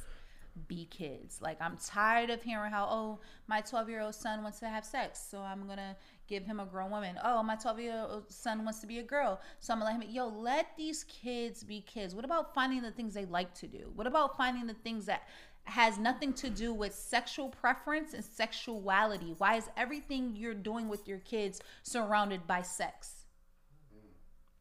be 0.67 0.85
kids, 0.85 1.41
like 1.41 1.57
I'm 1.61 1.77
tired 1.77 2.29
of 2.29 2.41
hearing 2.41 2.71
how 2.71 2.87
oh 2.89 3.19
my 3.47 3.61
12 3.61 3.89
year 3.89 4.01
old 4.01 4.15
son 4.15 4.43
wants 4.43 4.59
to 4.59 4.69
have 4.69 4.85
sex, 4.85 5.19
so 5.29 5.39
I'm 5.39 5.67
gonna 5.67 5.95
give 6.27 6.43
him 6.43 6.59
a 6.59 6.65
grown 6.65 6.91
woman. 6.91 7.17
Oh 7.23 7.43
my 7.43 7.55
12 7.55 7.79
year 7.79 8.05
old 8.09 8.31
son 8.31 8.63
wants 8.63 8.79
to 8.79 8.87
be 8.87 8.99
a 8.99 9.03
girl, 9.03 9.41
so 9.59 9.73
I'm 9.73 9.79
gonna 9.79 9.91
let 9.91 10.03
him. 10.03 10.09
Yo, 10.09 10.27
let 10.27 10.67
these 10.77 11.03
kids 11.05 11.63
be 11.63 11.81
kids. 11.81 12.15
What 12.15 12.25
about 12.25 12.53
finding 12.53 12.81
the 12.81 12.91
things 12.91 13.13
they 13.13 13.25
like 13.25 13.53
to 13.55 13.67
do? 13.67 13.91
What 13.95 14.07
about 14.07 14.37
finding 14.37 14.67
the 14.67 14.73
things 14.73 15.05
that 15.05 15.23
has 15.65 15.97
nothing 15.97 16.31
to 16.31 16.49
do 16.49 16.73
with 16.73 16.93
sexual 16.93 17.49
preference 17.49 18.13
and 18.13 18.23
sexuality. 18.23 19.33
Why 19.37 19.55
is 19.55 19.69
everything 19.75 20.35
you're 20.35 20.53
doing 20.53 20.87
with 20.87 21.07
your 21.07 21.19
kids 21.19 21.59
surrounded 21.83 22.45
by 22.47 22.61
sex? 22.61 23.25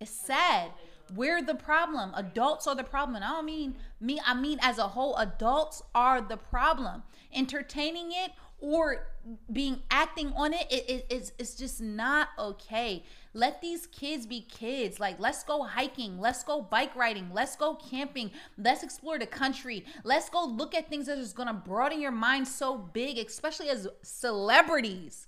It's 0.00 0.10
sad. 0.10 0.70
We're 1.14 1.42
the 1.42 1.54
problem. 1.54 2.12
Adults 2.14 2.66
are 2.66 2.74
the 2.74 2.84
problem. 2.84 3.16
And 3.16 3.24
I 3.24 3.30
don't 3.32 3.46
mean 3.46 3.74
me, 4.00 4.20
I 4.24 4.34
mean 4.34 4.58
as 4.62 4.78
a 4.78 4.88
whole, 4.88 5.16
adults 5.16 5.82
are 5.94 6.20
the 6.20 6.36
problem. 6.36 7.02
Entertaining 7.32 8.12
it 8.12 8.32
or 8.60 9.06
being 9.52 9.82
acting 9.90 10.32
on 10.34 10.52
it, 10.52 10.66
it, 10.70 10.88
it 10.88 11.06
it's, 11.10 11.32
it's 11.38 11.54
just 11.54 11.80
not 11.80 12.28
okay. 12.38 13.04
Let 13.32 13.60
these 13.60 13.86
kids 13.86 14.26
be 14.26 14.40
kids. 14.40 15.00
Like, 15.00 15.18
let's 15.18 15.42
go 15.42 15.64
hiking, 15.64 16.20
let's 16.20 16.44
go 16.44 16.62
bike 16.62 16.94
riding, 16.94 17.30
let's 17.32 17.56
go 17.56 17.74
camping, 17.74 18.30
let's 18.56 18.82
explore 18.82 19.18
the 19.18 19.26
country, 19.26 19.84
let's 20.04 20.28
go 20.28 20.44
look 20.46 20.74
at 20.74 20.88
things 20.88 21.06
that 21.06 21.18
is 21.18 21.32
gonna 21.32 21.52
broaden 21.54 22.00
your 22.00 22.12
mind 22.12 22.46
so 22.46 22.78
big, 22.78 23.18
especially 23.18 23.68
as 23.68 23.88
celebrities. 24.02 25.26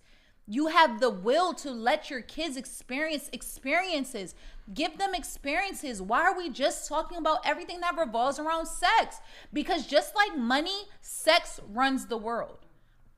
You 0.49 0.69
have 0.69 1.01
the 1.01 1.11
will 1.11 1.55
to 1.55 1.73
let 1.73 2.09
your 2.09 2.21
kids 2.21 2.57
experience 2.57 3.29
experiences. 3.33 4.35
Give 4.73 4.97
them 4.97 5.15
experiences. 5.15 6.01
Why 6.01 6.21
are 6.23 6.37
we 6.37 6.51
just 6.51 6.89
talking 6.89 7.19
about 7.19 7.41
everything 7.45 7.81
that 7.81 7.99
revolves 7.99 8.39
around 8.39 8.67
sex? 8.67 9.21
Because 9.53 9.87
just 9.87 10.15
like 10.15 10.39
money, 10.39 10.85
sex 11.01 11.61
runs 11.69 12.07
the 12.07 12.17
world. 12.17 12.59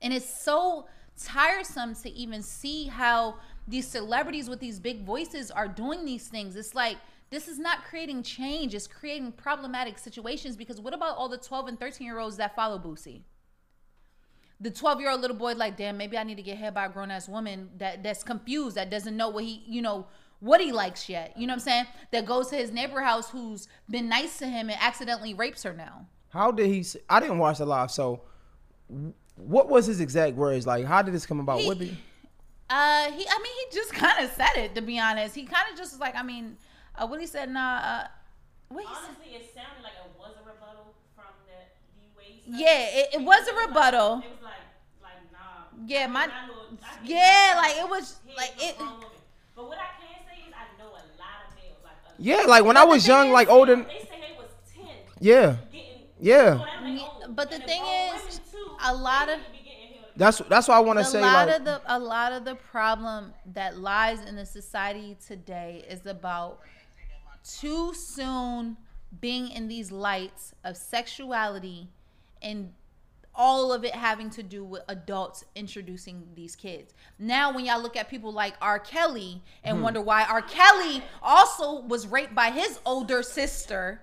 And 0.01 0.13
it's 0.13 0.41
so 0.43 0.87
tiresome 1.17 1.93
to 1.95 2.09
even 2.09 2.41
see 2.41 2.87
how 2.87 3.35
these 3.67 3.87
celebrities 3.87 4.49
with 4.49 4.59
these 4.59 4.79
big 4.79 5.05
voices 5.05 5.51
are 5.51 5.67
doing 5.67 6.05
these 6.05 6.27
things. 6.27 6.55
It's 6.55 6.73
like 6.73 6.97
this 7.29 7.47
is 7.47 7.59
not 7.59 7.83
creating 7.83 8.23
change, 8.23 8.73
it's 8.73 8.87
creating 8.87 9.33
problematic 9.33 9.99
situations 9.99 10.55
because 10.55 10.81
what 10.81 10.95
about 10.95 11.15
all 11.17 11.29
the 11.29 11.37
12 11.37 11.67
and 11.67 11.79
13 11.79 12.05
year 12.05 12.17
olds 12.17 12.37
that 12.37 12.55
follow 12.55 12.79
Boosie? 12.79 13.21
The 14.59 14.69
12 14.71 14.99
year 15.01 15.09
old 15.11 15.21
little 15.21 15.37
boy 15.37 15.53
like 15.53 15.77
damn 15.77 15.97
maybe 15.97 16.17
i 16.17 16.23
need 16.23 16.35
to 16.35 16.43
get 16.43 16.57
hit 16.57 16.73
by 16.73 16.85
a 16.85 16.89
grown-ass 16.89 17.27
woman 17.29 17.69
that 17.77 18.03
that's 18.03 18.23
confused 18.23 18.75
that 18.75 18.89
doesn't 18.89 19.15
know 19.15 19.29
what 19.29 19.43
he 19.43 19.63
you 19.67 19.81
know 19.81 20.05
what 20.41 20.59
he 20.61 20.71
likes 20.71 21.07
yet 21.09 21.33
you 21.37 21.47
know 21.47 21.51
what 21.51 21.55
i'm 21.55 21.59
saying 21.61 21.85
that 22.11 22.25
goes 22.25 22.47
to 22.49 22.55
his 22.55 22.71
neighbor 22.71 23.01
house 23.01 23.29
who's 23.29 23.67
been 23.89 24.09
nice 24.09 24.37
to 24.37 24.45
him 24.47 24.69
and 24.69 24.77
accidentally 24.81 25.33
rapes 25.33 25.63
her 25.63 25.73
now 25.73 26.05
How 26.29 26.51
did 26.51 26.67
he? 26.67 26.85
i 27.09 27.19
didn't 27.19 27.37
watch 27.39 27.57
the 27.59 27.65
live, 27.65 27.89
so 27.91 28.21
what 29.35 29.69
was 29.69 29.85
his 29.85 29.99
exact 30.01 30.35
words? 30.35 30.67
Like, 30.67 30.83
how 30.85 31.01
did 31.01 31.13
this 31.13 31.25
come 31.25 31.39
about? 31.39 31.59
He- 31.61 31.67
what 31.67 31.77
did? 31.79 31.95
uh 32.71 33.05
he 33.11 33.25
i 33.27 33.37
mean 33.41 33.53
he 33.71 33.75
just 33.75 33.91
kind 33.93 34.23
of 34.23 34.29
said 34.31 34.55
it 34.55 34.75
to 34.75 34.81
be 34.81 34.99
honest 34.99 35.33
he 35.33 35.43
kind 35.43 35.65
of 35.71 35.75
just 35.77 35.91
was 35.93 35.99
like 35.99 36.15
i 36.15 36.21
mean 36.21 36.55
uh, 36.99 37.07
what 37.07 37.19
he 37.19 37.25
said 37.25 37.49
nah 37.49 37.77
uh 37.77 38.07
what 38.67 38.81
he 38.85 38.93
said 38.93 39.03
Honestly, 39.09 39.33
it 39.37 39.49
sounded 39.55 39.81
like 39.81 39.93
it 39.93 40.11
was 40.19 40.33
a 40.35 40.47
rebuttal 40.47 40.93
from 41.15 41.33
that 41.47 41.71
D 41.99 42.11
Wade. 42.15 42.41
stuff. 42.45 42.59
yeah 42.61 42.99
it, 42.99 43.07
it 43.15 43.21
was 43.23 43.47
a 43.47 43.67
rebuttal 43.67 44.17
It 44.17 44.17
was 44.17 44.23
like, 44.23 44.23
like 44.23 44.38
nah. 44.38 44.38
Yeah, 45.85 46.07
my- 46.07 46.23
I 46.23 46.25
know- 46.47 46.53
I 46.83 46.97
yeah 47.03 47.19
that. 47.19 47.55
like 47.57 47.77
it 47.77 47.89
was 47.89 48.19
like 48.37 48.53
it 48.59 48.79
no. 48.79 48.99
But 49.55 49.67
what 49.67 49.77
I 49.77 49.89
can 49.99 50.25
say 50.27 50.47
is 50.47 50.53
I 50.53 50.77
know 50.81 50.89
a 50.89 51.03
lot 51.17 51.39
of 51.47 51.55
males. 51.55 51.77
Like 51.83 51.93
a, 52.07 52.11
Yeah, 52.21 52.43
like 52.47 52.63
when 52.65 52.77
I 52.77 52.83
was 52.85 53.07
young, 53.07 53.27
is- 53.27 53.33
like 53.33 53.49
older. 53.49 53.75
They 53.77 53.83
say 53.83 54.07
they 54.21 54.35
was 54.37 54.49
ten. 54.73 54.95
Yeah, 55.19 55.55
Getting, 55.71 56.03
Yeah. 56.19 56.57
So 56.57 56.63
I'm 56.63 56.95
like, 56.97 57.01
oh, 57.03 57.25
but 57.29 57.49
the 57.49 57.55
and 57.55 57.63
thing 57.65 57.81
grown 57.81 58.27
is, 58.27 58.39
too, 58.51 58.77
a 58.83 58.93
lot 58.93 59.29
of- 59.29 59.39
need 59.39 59.45
to 59.45 59.51
be 59.51 59.59
that's 60.15 60.39
that's 60.49 60.67
why 60.67 60.75
I 60.75 60.79
want 60.79 60.99
to 60.99 61.05
say. 61.05 61.19
a 61.19 61.21
lot 61.21 61.47
like 61.47 61.59
of 61.59 61.65
the 61.65 61.81
a 61.85 61.97
lot 61.99 62.33
of 62.33 62.43
the 62.43 62.55
problem 62.55 63.33
that 63.53 63.77
lies 63.77 64.19
in 64.25 64.35
the 64.35 64.45
society 64.45 65.15
today 65.25 65.85
is 65.87 66.05
about 66.05 66.59
too 67.43 67.93
soon 67.93 68.75
being 69.21 69.49
in 69.49 69.67
these 69.69 69.91
lights 69.91 70.53
of 70.65 70.75
sexuality 70.75 71.87
and 72.41 72.73
all 73.39 73.71
of 73.71 73.85
it 73.85 73.95
having 73.95 74.29
to 74.29 74.43
do 74.43 74.65
with 74.65 74.81
adults 74.89 75.45
introducing 75.55 76.27
these 76.35 76.57
kids. 76.57 76.93
Now, 77.17 77.53
when 77.53 77.65
y'all 77.65 77.81
look 77.81 77.95
at 77.95 78.09
people 78.09 78.33
like 78.33 78.53
R. 78.61 78.79
Kelly 78.79 79.41
and 79.63 79.77
hmm. 79.77 79.83
wonder 79.83 80.01
why 80.01 80.25
R. 80.25 80.41
Kelly 80.41 81.01
also 81.23 81.81
was 81.83 82.05
raped 82.05 82.35
by 82.35 82.51
his 82.51 82.81
older 82.85 83.23
sister, 83.23 84.01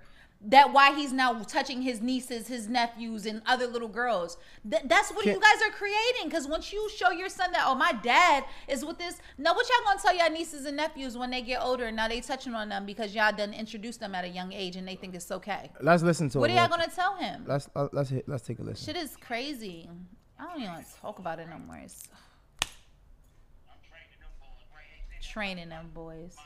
that 0.48 0.72
why 0.72 0.94
he's 0.94 1.12
now 1.12 1.32
touching 1.42 1.82
his 1.82 2.00
nieces, 2.00 2.46
his 2.46 2.68
nephews, 2.68 3.26
and 3.26 3.42
other 3.46 3.66
little 3.66 3.88
girls. 3.88 4.36
Th- 4.70 4.82
that's 4.86 5.10
what 5.10 5.24
Can- 5.24 5.34
you 5.34 5.40
guys 5.40 5.60
are 5.66 5.72
creating. 5.72 6.24
Because 6.24 6.46
once 6.46 6.72
you 6.72 6.88
show 6.94 7.10
your 7.10 7.28
son 7.28 7.50
that, 7.52 7.64
oh, 7.66 7.74
my 7.74 7.92
dad 7.92 8.44
is 8.68 8.84
with 8.84 8.98
this, 8.98 9.18
now 9.38 9.54
what 9.54 9.66
y'all 9.68 9.84
gonna 9.86 10.00
tell 10.00 10.14
y'all 10.16 10.30
nieces 10.30 10.66
and 10.66 10.76
nephews 10.76 11.16
when 11.16 11.30
they 11.30 11.42
get 11.42 11.62
older 11.62 11.86
and 11.86 11.96
now 11.96 12.06
they 12.06 12.20
touching 12.20 12.54
on 12.54 12.68
them 12.68 12.84
because 12.86 13.14
y'all 13.14 13.32
done 13.34 13.52
introduced 13.54 13.98
them 14.00 14.14
at 14.14 14.24
a 14.24 14.28
young 14.28 14.52
age 14.52 14.76
and 14.76 14.86
they 14.86 14.94
think 14.94 15.14
it's 15.14 15.30
okay. 15.32 15.70
let's 15.80 16.02
listen 16.02 16.28
to 16.30 16.38
What 16.38 16.50
it. 16.50 16.52
are 16.52 16.56
y'all 16.60 16.68
gonna 16.68 16.88
tell 16.94 17.16
him? 17.16 17.44
Let's 17.46 17.68
uh, 17.74 17.88
let's 17.92 18.10
hit, 18.10 18.28
let's 18.28 18.42
take 18.44 18.58
a 18.58 18.62
listen. 18.62 18.84
Shit 18.94 19.02
is 19.02 19.16
crazy. 19.16 19.88
I 20.38 20.44
don't 20.44 20.60
even 20.60 20.72
want 20.74 20.86
to 20.86 21.00
talk 21.00 21.18
about 21.18 21.38
it 21.40 21.48
no 21.48 21.58
more. 21.58 21.78
It's 21.78 22.08
training 25.22 25.70
them 25.70 25.90
boys. 25.94 26.36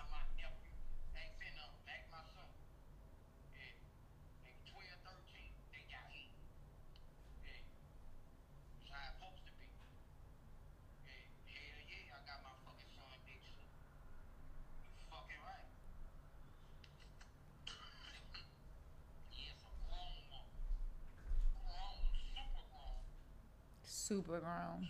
Super 24.10 24.40
grown. 24.40 24.88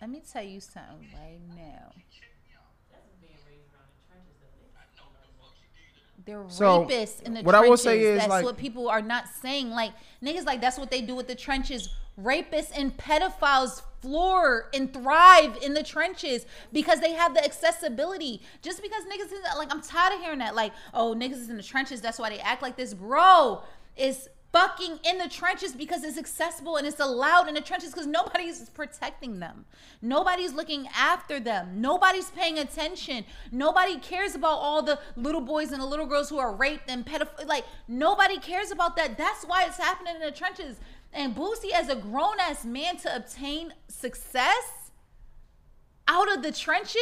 Let 0.00 0.10
me 0.10 0.20
tell 0.30 0.42
you 0.42 0.60
something 0.60 1.08
right 1.14 1.38
now. 1.56 1.92
They're 6.24 6.44
So, 6.48 6.84
rapists 6.86 7.22
in 7.22 7.34
the 7.34 7.42
what 7.42 7.54
I 7.54 7.58
trenches. 7.58 7.70
will 7.70 7.76
say 7.76 8.00
is, 8.00 8.18
that's 8.18 8.28
like- 8.30 8.44
what 8.44 8.56
people 8.56 8.88
are 8.88 9.00
not 9.00 9.28
saying. 9.28 9.70
Like 9.70 9.92
niggas, 10.22 10.44
like 10.44 10.60
that's 10.60 10.76
what 10.76 10.90
they 10.90 11.00
do 11.00 11.14
with 11.14 11.28
the 11.28 11.36
trenches. 11.36 11.88
Rapists 12.20 12.72
and 12.76 12.96
pedophiles 12.96 13.82
floor 14.06 14.68
and 14.72 14.92
thrive 14.92 15.58
in 15.62 15.74
the 15.74 15.82
trenches 15.82 16.46
because 16.72 17.00
they 17.00 17.12
have 17.12 17.34
the 17.34 17.44
accessibility. 17.44 18.40
Just 18.62 18.80
because 18.80 19.02
niggas 19.04 19.32
is 19.32 19.40
like, 19.58 19.72
I'm 19.72 19.82
tired 19.82 20.14
of 20.14 20.20
hearing 20.20 20.38
that. 20.38 20.54
Like, 20.54 20.72
oh, 20.94 21.12
niggas 21.14 21.32
is 21.32 21.50
in 21.50 21.56
the 21.56 21.62
trenches. 21.62 22.00
That's 22.00 22.20
why 22.20 22.30
they 22.30 22.38
act 22.38 22.62
like 22.62 22.76
this, 22.76 22.94
bro. 22.94 23.62
Is 23.96 24.28
fucking 24.52 25.00
in 25.04 25.18
the 25.18 25.28
trenches 25.28 25.72
because 25.72 26.04
it's 26.04 26.16
accessible 26.16 26.76
and 26.76 26.86
it's 26.86 27.00
allowed 27.00 27.48
in 27.48 27.54
the 27.54 27.60
trenches 27.60 27.90
because 27.90 28.06
nobody's 28.06 28.70
protecting 28.70 29.40
them. 29.40 29.64
Nobody's 30.00 30.52
looking 30.54 30.88
after 30.96 31.40
them. 31.40 31.80
Nobody's 31.80 32.30
paying 32.30 32.58
attention. 32.58 33.24
Nobody 33.50 33.98
cares 33.98 34.34
about 34.34 34.58
all 34.58 34.82
the 34.82 34.98
little 35.16 35.40
boys 35.40 35.72
and 35.72 35.82
the 35.82 35.86
little 35.86 36.06
girls 36.06 36.30
who 36.30 36.38
are 36.38 36.54
raped 36.54 36.88
and 36.88 37.04
pedophile. 37.04 37.46
Like 37.46 37.64
nobody 37.88 38.38
cares 38.38 38.70
about 38.70 38.96
that. 38.96 39.18
That's 39.18 39.44
why 39.44 39.64
it's 39.64 39.78
happening 39.78 40.14
in 40.14 40.20
the 40.22 40.30
trenches. 40.30 40.76
And 41.16 41.34
Boosie, 41.34 41.72
as 41.74 41.88
a 41.88 41.96
grown 41.96 42.38
ass 42.38 42.66
man, 42.66 42.98
to 42.98 43.16
obtain 43.16 43.72
success 43.88 44.90
out 46.06 46.30
of 46.30 46.42
the 46.42 46.52
trenches, 46.52 47.00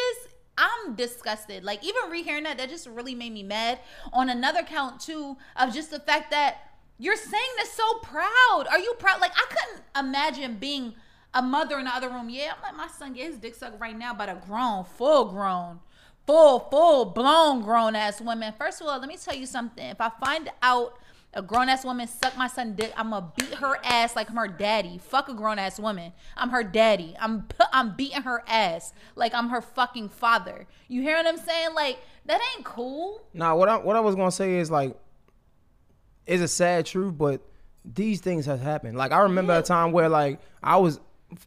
I'm 0.56 0.94
disgusted. 0.94 1.64
Like 1.64 1.84
even 1.84 2.10
rehearing 2.10 2.44
that, 2.44 2.56
that 2.58 2.68
just 2.70 2.86
really 2.86 3.16
made 3.16 3.32
me 3.32 3.42
mad. 3.42 3.80
On 4.12 4.30
another 4.30 4.62
count 4.62 5.00
too, 5.00 5.36
of 5.56 5.74
just 5.74 5.90
the 5.90 5.98
fact 5.98 6.30
that 6.30 6.58
you're 6.96 7.16
saying 7.16 7.42
this 7.58 7.72
so 7.72 7.98
proud. 8.04 8.66
Are 8.70 8.78
you 8.78 8.94
proud? 9.00 9.20
Like 9.20 9.32
I 9.34 9.46
couldn't 9.48 9.84
imagine 9.98 10.58
being 10.58 10.94
a 11.34 11.42
mother 11.42 11.76
in 11.80 11.86
the 11.86 11.90
other 11.90 12.08
room. 12.08 12.30
Yeah, 12.30 12.52
I'm 12.56 12.62
like 12.62 12.76
my 12.76 12.86
son 12.86 13.14
get 13.14 13.26
his 13.26 13.38
dick 13.38 13.56
sucked 13.56 13.80
right 13.80 13.98
now 13.98 14.14
by 14.14 14.26
a 14.26 14.36
grown, 14.36 14.84
full 14.84 15.24
grown, 15.24 15.80
full, 16.24 16.60
full 16.70 17.06
blown 17.06 17.62
grown 17.62 17.96
ass 17.96 18.20
woman. 18.20 18.54
First 18.56 18.80
of 18.80 18.86
all, 18.86 19.00
let 19.00 19.08
me 19.08 19.16
tell 19.16 19.34
you 19.34 19.46
something. 19.46 19.84
If 19.84 20.00
I 20.00 20.12
find 20.24 20.52
out 20.62 21.00
a 21.34 21.42
grown 21.42 21.68
ass 21.68 21.84
woman 21.84 22.06
suck 22.06 22.36
my 22.36 22.46
son 22.46 22.74
dick, 22.74 22.92
I'm 22.96 23.10
gonna 23.10 23.32
beat 23.36 23.54
her 23.54 23.76
ass 23.84 24.16
like 24.16 24.30
I'm 24.30 24.36
her 24.36 24.48
daddy. 24.48 24.98
Fuck 24.98 25.28
a 25.28 25.34
grown 25.34 25.58
ass 25.58 25.78
woman. 25.78 26.12
I'm 26.36 26.50
her 26.50 26.64
daddy. 26.64 27.16
I'm 27.20 27.46
I'm 27.72 27.96
beating 27.96 28.22
her 28.22 28.42
ass 28.46 28.92
like 29.16 29.34
I'm 29.34 29.48
her 29.48 29.60
fucking 29.60 30.10
father. 30.10 30.66
You 30.88 31.02
hear 31.02 31.16
what 31.16 31.26
I'm 31.26 31.36
saying? 31.38 31.74
Like 31.74 31.98
that 32.26 32.40
ain't 32.54 32.64
cool. 32.64 33.20
Nah, 33.32 33.54
what 33.54 33.68
I 33.68 33.76
what 33.76 33.96
I 33.96 34.00
was 34.00 34.14
gonna 34.14 34.30
say 34.30 34.56
is 34.56 34.70
like, 34.70 34.96
it's 36.26 36.42
a 36.42 36.48
sad 36.48 36.86
truth, 36.86 37.18
but 37.18 37.40
these 37.84 38.20
things 38.20 38.46
have 38.46 38.60
happened. 38.60 38.96
Like 38.96 39.12
I 39.12 39.20
remember 39.20 39.58
a 39.58 39.62
time 39.62 39.92
where 39.92 40.08
like 40.08 40.40
I 40.62 40.76
was 40.76 41.00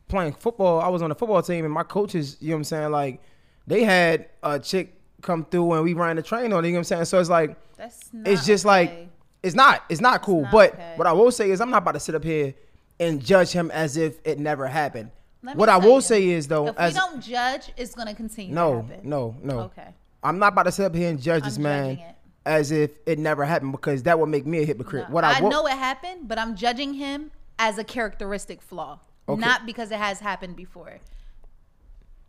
playing 0.07 0.33
football. 0.33 0.81
I 0.81 0.89
was 0.89 1.01
on 1.01 1.09
the 1.09 1.15
football 1.15 1.41
team, 1.41 1.65
and 1.65 1.73
my 1.73 1.83
coaches, 1.83 2.37
you 2.39 2.49
know 2.49 2.55
what 2.55 2.59
I'm 2.59 2.63
saying, 2.65 2.91
like 2.91 3.21
they 3.65 3.83
had 3.83 4.29
a 4.43 4.59
chick 4.59 4.93
come 5.21 5.45
through 5.45 5.73
and 5.73 5.83
we 5.83 5.93
ran 5.93 6.15
the 6.15 6.21
train 6.21 6.53
on. 6.53 6.63
You 6.63 6.71
know 6.71 6.75
what 6.75 6.79
I'm 6.79 6.83
saying? 6.83 7.05
So 7.05 7.19
it's 7.19 7.29
like 7.29 7.57
That's 7.75 8.09
not 8.13 8.27
it's 8.27 8.45
just 8.45 8.65
like 8.65 9.09
it's 9.43 9.55
not 9.55 9.83
it's 9.89 10.01
not 10.01 10.21
cool. 10.21 10.43
not 10.43 10.51
but 10.51 10.73
okay. 10.73 10.93
what 10.95 11.07
I 11.07 11.13
will 11.13 11.31
say 11.31 11.51
is 11.51 11.61
I'm 11.61 11.69
not 11.69 11.79
about 11.83 11.93
to 11.93 11.99
sit 11.99 12.15
up 12.15 12.23
here 12.23 12.53
and 12.99 13.23
judge 13.23 13.51
him 13.51 13.69
as 13.71 13.95
if 13.97 14.19
it 14.25 14.39
never 14.39 14.67
happened. 14.67 15.11
What 15.53 15.69
I 15.69 15.77
will 15.77 15.95
you, 15.95 16.01
say 16.01 16.27
is 16.29 16.47
though, 16.47 16.67
If 16.67 16.77
as 16.77 16.93
we 16.93 16.99
don't 16.99 17.21
judge, 17.21 17.71
it's 17.77 17.93
gonna 17.95 18.13
continue. 18.15 18.53
no, 18.53 18.81
to 18.81 18.87
happen. 18.87 19.09
no, 19.09 19.35
no. 19.41 19.59
Okay. 19.61 19.87
I'm 20.23 20.39
not 20.39 20.53
about 20.53 20.63
to 20.63 20.71
sit 20.71 20.85
up 20.85 20.95
here 20.95 21.09
and 21.09 21.21
judge 21.21 21.43
this 21.43 21.57
I'm 21.57 21.63
man 21.63 21.89
it. 21.99 22.15
as 22.45 22.71
if 22.71 22.91
it 23.05 23.19
never 23.19 23.45
happened 23.45 23.71
because 23.71 24.03
that 24.03 24.19
would 24.19 24.27
make 24.29 24.45
me 24.45 24.59
a 24.63 24.65
hypocrite. 24.65 25.07
No, 25.07 25.13
what 25.13 25.23
I, 25.23 25.37
I 25.37 25.41
will, 25.41 25.49
know 25.49 25.65
it 25.67 25.71
happened, 25.77 26.27
but 26.27 26.37
I'm 26.39 26.55
judging 26.55 26.95
him 26.95 27.31
as 27.59 27.77
a 27.77 27.83
characteristic 27.83 28.61
flaw, 28.61 28.99
Okay. 29.29 29.39
not 29.39 29.65
because 29.65 29.91
it 29.91 29.99
has 29.99 30.19
happened 30.19 30.55
before. 30.55 30.97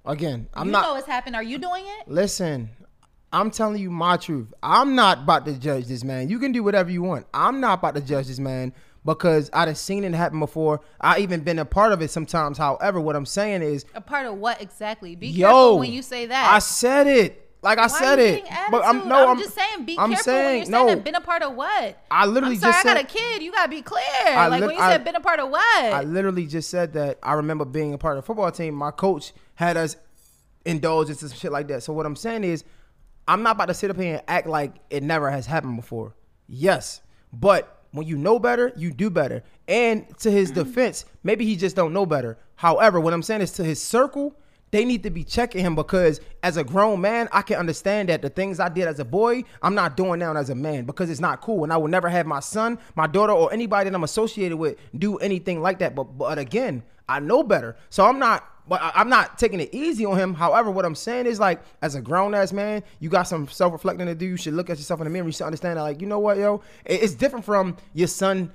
again, 0.04 0.48
I'm 0.54 0.66
you 0.66 0.72
not. 0.72 0.82
know 0.82 0.96
it's 0.96 1.06
happened. 1.06 1.34
Are 1.36 1.42
you 1.42 1.58
doing 1.58 1.84
it? 1.86 2.08
Listen, 2.08 2.70
I'm 3.32 3.50
telling 3.50 3.80
you 3.80 3.90
my 3.90 4.16
truth. 4.16 4.52
I'm 4.62 4.94
not 4.94 5.18
about 5.18 5.44
to 5.46 5.58
judge 5.58 5.86
this 5.86 6.02
man. 6.02 6.28
You 6.28 6.38
can 6.38 6.52
do 6.52 6.62
whatever 6.62 6.90
you 6.90 7.02
want. 7.02 7.26
I'm 7.34 7.60
not 7.60 7.80
about 7.80 7.94
to 7.96 8.00
judge 8.00 8.26
this 8.26 8.38
man 8.38 8.72
because 9.04 9.50
I'd 9.52 9.68
have 9.68 9.78
seen 9.78 10.04
it 10.04 10.14
happen 10.14 10.40
before. 10.40 10.80
I 11.00 11.18
even 11.20 11.40
been 11.40 11.58
a 11.58 11.64
part 11.64 11.92
of 11.92 12.00
it 12.00 12.10
sometimes. 12.10 12.56
However, 12.56 13.00
what 13.00 13.16
I'm 13.16 13.26
saying 13.26 13.62
is, 13.62 13.84
A 13.94 14.00
part 14.00 14.26
of 14.26 14.36
what 14.38 14.62
exactly? 14.62 15.14
Be 15.14 15.28
yo, 15.28 15.46
careful 15.46 15.78
when 15.80 15.92
you 15.92 16.02
say 16.02 16.26
that. 16.26 16.52
I 16.52 16.58
said 16.58 17.06
it. 17.06 17.44
Like 17.60 17.78
I 17.78 17.82
Why 17.82 17.88
said 17.88 18.18
it. 18.20 18.44
But 18.70 18.84
I'm 18.84 19.08
no, 19.08 19.24
I'm, 19.24 19.30
I'm 19.30 19.38
just 19.38 19.54
saying. 19.54 19.84
Be 19.84 19.98
I'm 19.98 20.10
careful 20.12 20.32
when 20.32 20.44
you're 20.56 20.64
saying 20.64 20.70
no. 20.70 20.86
that. 20.86 21.04
Been 21.04 21.16
a 21.16 21.20
part 21.20 21.42
of 21.42 21.54
what? 21.54 22.02
I 22.10 22.24
literally 22.24 22.54
I'm 22.54 22.60
sorry, 22.60 22.72
just 22.72 22.86
I 22.86 22.94
got 22.94 23.02
a 23.02 23.06
kid. 23.06 23.42
You 23.42 23.50
gotta 23.50 23.68
be 23.68 23.82
clear. 23.82 24.02
I 24.26 24.46
like 24.46 24.60
lit- 24.60 24.68
when 24.68 24.76
you 24.76 24.82
I- 24.82 24.92
said 24.92 25.04
been 25.04 25.16
a 25.16 25.20
part 25.20 25.40
of 25.40 25.50
what? 25.50 25.92
I 25.92 26.02
literally 26.04 26.46
just 26.46 26.70
said 26.70 26.92
that. 26.92 27.18
I 27.22 27.34
remember 27.34 27.64
being 27.64 27.92
a 27.94 27.98
part 27.98 28.16
of 28.16 28.22
the 28.22 28.26
football 28.26 28.50
team. 28.52 28.74
My 28.74 28.92
coach 28.92 29.32
had 29.56 29.76
us 29.76 29.96
indulge 30.64 31.08
into 31.08 31.28
some 31.28 31.36
shit 31.36 31.50
like 31.50 31.66
that. 31.68 31.82
So 31.82 31.92
what 31.92 32.06
I'm 32.06 32.16
saying 32.16 32.44
is, 32.44 32.62
I'm 33.28 33.42
not 33.42 33.56
about 33.56 33.66
to 33.66 33.74
sit 33.74 33.90
up 33.90 33.98
here 33.98 34.14
and 34.14 34.22
act 34.26 34.46
like 34.48 34.74
it 34.88 35.02
never 35.02 35.30
has 35.30 35.46
happened 35.46 35.76
before. 35.76 36.14
Yes, 36.48 37.02
but 37.32 37.84
when 37.92 38.06
you 38.06 38.16
know 38.16 38.38
better, 38.38 38.72
you 38.76 38.90
do 38.90 39.10
better. 39.10 39.44
And 39.68 40.06
to 40.20 40.30
his 40.30 40.50
mm-hmm. 40.50 40.62
defense, 40.62 41.04
maybe 41.22 41.44
he 41.44 41.54
just 41.54 41.76
don't 41.76 41.92
know 41.92 42.06
better. 42.06 42.38
However, 42.56 42.98
what 42.98 43.12
I'm 43.12 43.22
saying 43.22 43.42
is 43.42 43.52
to 43.52 43.64
his 43.64 43.80
circle, 43.82 44.34
they 44.70 44.84
need 44.84 45.02
to 45.02 45.10
be 45.10 45.24
checking 45.24 45.64
him 45.64 45.74
because 45.74 46.20
as 46.42 46.56
a 46.56 46.64
grown 46.64 47.00
man, 47.00 47.28
I 47.32 47.42
can 47.42 47.56
understand 47.58 48.08
that 48.08 48.20
the 48.20 48.30
things 48.30 48.60
I 48.60 48.68
did 48.68 48.88
as 48.88 48.98
a 48.98 49.04
boy, 49.04 49.44
I'm 49.62 49.74
not 49.74 49.96
doing 49.96 50.20
now 50.20 50.34
as 50.34 50.50
a 50.50 50.54
man 50.54 50.84
because 50.84 51.08
it's 51.08 51.20
not 51.20 51.40
cool. 51.40 51.64
And 51.64 51.72
I 51.72 51.76
will 51.76 51.88
never 51.88 52.08
have 52.08 52.26
my 52.26 52.40
son, 52.40 52.78
my 52.94 53.06
daughter, 53.06 53.32
or 53.32 53.52
anybody 53.52 53.88
that 53.88 53.96
I'm 53.96 54.04
associated 54.04 54.56
with 54.56 54.76
do 54.98 55.16
anything 55.18 55.62
like 55.62 55.78
that. 55.78 55.94
But 55.94 56.18
but 56.18 56.38
again, 56.38 56.82
I 57.08 57.20
know 57.20 57.42
better. 57.42 57.76
So 57.88 58.04
I'm 58.04 58.18
not 58.18 58.46
but 58.68 58.82
I- 58.82 58.92
I'm 58.94 59.08
not 59.08 59.38
taking 59.38 59.60
it 59.60 59.70
easy 59.72 60.04
on 60.04 60.18
him. 60.18 60.34
However, 60.34 60.70
what 60.70 60.84
I'm 60.84 60.94
saying 60.94 61.26
is 61.26 61.40
like, 61.40 61.60
as 61.82 61.94
a 61.94 62.00
grown 62.00 62.34
ass 62.34 62.52
man, 62.52 62.82
you 63.00 63.08
got 63.08 63.24
some 63.24 63.48
self 63.48 63.72
reflecting 63.72 64.06
to 64.06 64.14
do. 64.14 64.26
You 64.26 64.36
should 64.36 64.54
look 64.54 64.70
at 64.70 64.76
yourself 64.76 65.00
in 65.00 65.04
the 65.04 65.10
mirror. 65.10 65.26
You 65.26 65.32
should 65.32 65.46
understand 65.46 65.78
that, 65.78 65.82
like, 65.82 66.00
you 66.00 66.06
know 66.06 66.18
what, 66.18 66.36
yo, 66.36 66.62
it's 66.84 67.14
different 67.14 67.44
from 67.44 67.76
your 67.94 68.08
son 68.08 68.52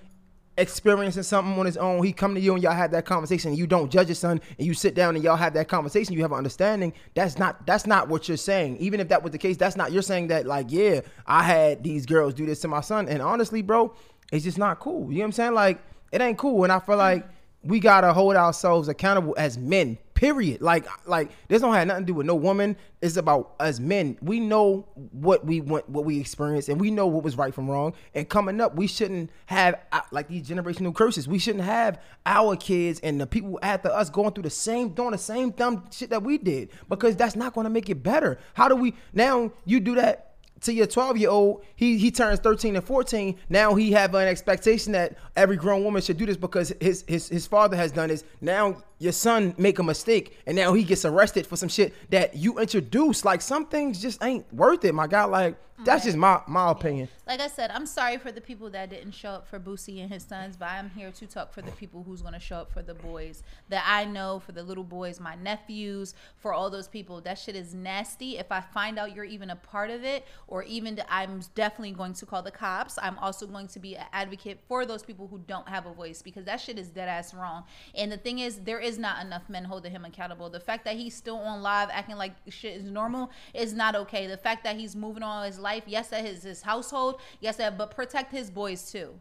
experiencing 0.58 1.24
something 1.24 1.58
on 1.58 1.66
his 1.66 1.78
own. 1.78 2.04
He 2.04 2.14
come 2.14 2.36
to 2.36 2.42
you 2.42 2.54
and 2.54 2.62
y'all 2.62 2.74
have 2.74 2.92
that 2.92 3.06
conversation. 3.06 3.56
You 3.56 3.66
don't 3.66 3.92
judge 3.92 4.08
your 4.08 4.16
son, 4.16 4.40
and 4.58 4.68
you 4.68 4.74
sit 4.74 4.94
down 4.94 5.16
and 5.16 5.24
y'all 5.24 5.36
have 5.36 5.54
that 5.56 5.68
conversation. 5.68 6.14
You 6.14 6.22
have 6.22 6.32
an 6.32 6.38
understanding. 6.38 6.94
That's 7.16 7.40
not 7.40 7.66
that's 7.66 7.88
not 7.88 8.08
what 8.08 8.28
you're 8.28 8.38
saying. 8.38 8.78
Even 8.78 9.00
if 9.00 9.08
that 9.10 9.24
was 9.24 9.32
the 9.32 9.38
case, 9.38 9.58
that's 9.58 9.76
not. 9.76 9.92
You're 9.92 10.02
saying 10.02 10.28
that 10.28 10.46
like, 10.46 10.68
yeah, 10.70 11.02
I 11.26 11.44
had 11.44 11.84
these 11.84 12.06
girls 12.06 12.34
do 12.34 12.46
this 12.46 12.62
to 12.62 12.68
my 12.68 12.82
son, 12.82 13.08
and 13.10 13.22
honestly, 13.22 13.62
bro, 13.62 13.94
it's 14.32 14.44
just 14.44 14.58
not 14.58 14.80
cool. 14.80 15.12
You 15.12 15.18
know 15.18 15.22
what 15.22 15.26
I'm 15.26 15.32
saying? 15.32 15.54
Like, 15.54 15.82
it 16.12 16.22
ain't 16.22 16.38
cool. 16.38 16.64
And 16.64 16.72
I 16.72 16.80
feel 16.80 16.98
like 16.98 17.26
we 17.64 17.80
gotta 17.80 18.14
hold 18.14 18.36
ourselves 18.36 18.88
accountable 18.88 19.34
as 19.38 19.58
men. 19.58 19.98
Period. 20.14 20.62
Like, 20.62 20.86
like 21.06 21.32
this 21.48 21.62
don't 21.62 21.74
have 21.74 21.88
nothing 21.88 22.04
to 22.04 22.08
do 22.08 22.14
with 22.14 22.26
no 22.26 22.36
woman. 22.36 22.78
It's 23.02 23.18
about 23.18 23.56
us 23.60 23.80
men. 23.80 24.18
We 24.22 24.40
know 24.40 24.88
what 25.12 25.46
we 25.46 25.60
want, 25.60 25.90
what 25.90 26.06
we 26.06 26.20
experienced, 26.20 26.70
and 26.70 26.80
we 26.80 26.92
know 26.92 27.08
what 27.08 27.24
was 27.24 27.38
right 27.38 27.54
from 27.54 27.70
wrong. 27.70 27.94
And 28.14 28.30
coming 28.30 28.62
up, 28.62 28.76
we 28.76 28.88
shouldn't 28.88 29.32
have 29.48 29.82
uh, 29.92 30.02
like 30.12 30.30
these 30.30 30.48
generational 30.48 30.96
curses. 30.96 31.28
We 31.28 31.40
shouldn't 31.40 31.66
have 31.66 32.00
our 32.26 32.56
kids 32.56 33.00
and 33.02 33.20
the 33.20 33.28
people 33.28 33.60
after 33.62 33.90
us 33.90 34.10
going 34.10 34.32
through 34.32 34.44
the 34.44 34.50
same, 34.50 34.90
doing 34.90 35.12
the 35.12 35.18
same 35.18 35.52
dumb 35.52 35.86
shit 35.92 36.10
that 36.12 36.24
we 36.24 36.38
did, 36.38 36.70
because 36.88 37.16
that's 37.16 37.36
not 37.36 37.54
going 37.54 37.66
to 37.66 37.72
make 37.72 37.90
it 37.90 38.04
better. 38.04 38.40
How 38.54 38.70
do 38.70 38.76
we 38.76 38.96
now? 39.14 39.52
You 39.66 39.80
do 39.80 39.96
that 39.96 40.33
to 40.64 40.74
your 40.74 40.88
12 40.88 41.18
year 41.18 41.30
old 41.30 41.64
he 41.76 41.98
he 41.98 42.12
turns 42.12 42.40
13 42.40 42.76
and 42.76 42.86
14 42.86 43.36
now 43.50 43.76
he 43.76 43.92
have 43.92 44.16
an 44.16 44.28
expectation 44.28 44.94
that 44.94 45.18
every 45.36 45.56
grown 45.56 45.84
woman 45.84 46.02
should 46.02 46.18
do 46.18 46.26
this 46.26 46.38
because 46.38 46.74
his 46.80 47.04
his 47.08 47.30
his 47.30 47.48
father 47.48 47.76
has 47.78 47.92
done 47.92 48.10
this. 48.10 48.24
Now 48.42 48.84
your 49.00 49.12
son 49.12 49.54
make 49.58 49.80
a 49.80 49.84
mistake 49.84 50.38
and 50.46 50.56
now 50.56 50.74
he 50.74 50.84
gets 50.84 51.06
arrested 51.06 51.46
for 51.46 51.56
some 51.56 51.70
shit 51.70 51.94
that 52.10 52.36
you 52.36 52.60
introduced 52.60 53.26
like 53.26 53.42
some 53.42 53.66
things 53.66 54.02
just 54.02 54.24
ain't 54.24 54.52
worth 54.54 54.84
it 54.86 54.94
my 54.94 55.08
god 55.08 55.30
like 55.30 55.56
that's 55.84 56.06
just 56.06 56.18
my 56.18 56.42
my 56.48 56.72
opinion 56.72 57.08
like 57.26 57.40
I 57.40 57.48
said, 57.48 57.72
I'm 57.72 57.86
sorry 57.86 58.18
for 58.18 58.34
the 58.34 58.42
people 58.42 58.70
that 58.72 58.90
didn't 58.90 59.12
show 59.12 59.30
up 59.30 59.48
for 59.48 59.58
Boosie 59.58 60.02
and 60.02 60.12
his 60.12 60.24
sons, 60.24 60.58
but 60.58 60.68
I'm 60.68 60.90
here 60.90 61.10
to 61.12 61.26
talk 61.26 61.54
for 61.54 61.62
the 61.62 61.72
people 61.72 62.04
who's 62.04 62.22
going 62.22 62.34
to 62.34 62.40
show 62.40 62.58
up 62.58 62.74
for 62.74 62.82
the 62.82 62.94
boys 62.94 63.44
that 63.70 63.86
I 63.88 64.04
know, 64.04 64.42
for 64.42 64.52
the 64.52 64.62
little 64.62 64.84
boys, 64.84 65.22
my 65.22 65.36
nephews, 65.36 66.16
for 66.36 66.54
all 66.54 66.70
those 66.70 66.90
people. 66.90 67.22
That 67.22 67.40
shit 67.40 67.56
is 67.56 67.74
nasty. 67.74 68.38
If 68.38 68.52
I 68.52 68.60
find 68.60 69.00
out 69.00 69.16
you're 69.16 69.24
even 69.24 69.52
a 69.52 69.56
part 69.56 69.90
of 69.90 70.04
it, 70.04 70.28
or 70.48 70.64
even 70.64 71.02
I'm 71.10 71.40
definitely 71.56 71.94
going 71.94 72.14
to 72.14 72.26
call 72.26 72.42
the 72.42 72.52
cops. 72.52 73.00
I'm 73.02 73.18
also 73.20 73.48
going 73.48 73.68
to 73.70 73.80
be 73.80 73.96
an 73.96 74.06
advocate 74.12 74.60
for 74.68 74.86
those 74.86 75.02
people 75.02 75.28
who 75.28 75.40
don't 75.48 75.70
have 75.70 75.86
a 75.86 75.94
voice 75.94 76.22
because 76.22 76.44
that 76.44 76.60
shit 76.60 76.78
is 76.78 76.90
dead 76.90 77.08
ass 77.08 77.34
wrong. 77.34 77.64
And 77.96 78.12
the 78.12 78.18
thing 78.18 78.40
is, 78.40 78.60
there 78.60 78.80
is 78.82 78.93
not 78.98 79.24
enough 79.26 79.50
men 79.50 79.64
holding 79.64 79.92
him 79.92 80.06
accountable. 80.06 80.50
The 80.50 80.60
fact 80.60 80.86
that 80.86 80.96
he's 80.96 81.16
still 81.16 81.38
on 81.38 81.62
live 81.62 81.90
acting 81.92 82.16
like 82.18 82.34
shit 82.50 82.78
is 82.78 82.84
normal 82.84 83.32
is 83.54 83.74
not 83.74 83.96
okay. 83.96 84.28
The 84.28 84.38
fact 84.38 84.64
that 84.64 84.76
he's 84.78 84.96
moving 84.96 85.24
on 85.24 85.46
his 85.46 85.60
life, 85.60 85.84
yes, 85.88 86.10
that 86.10 86.26
his 86.26 86.44
his 86.44 86.62
household, 86.62 87.22
yes, 87.40 87.58
that 87.58 87.78
but 87.78 87.92
protect 87.92 88.32
his 88.32 88.50
boys 88.50 88.92
too, 88.92 89.14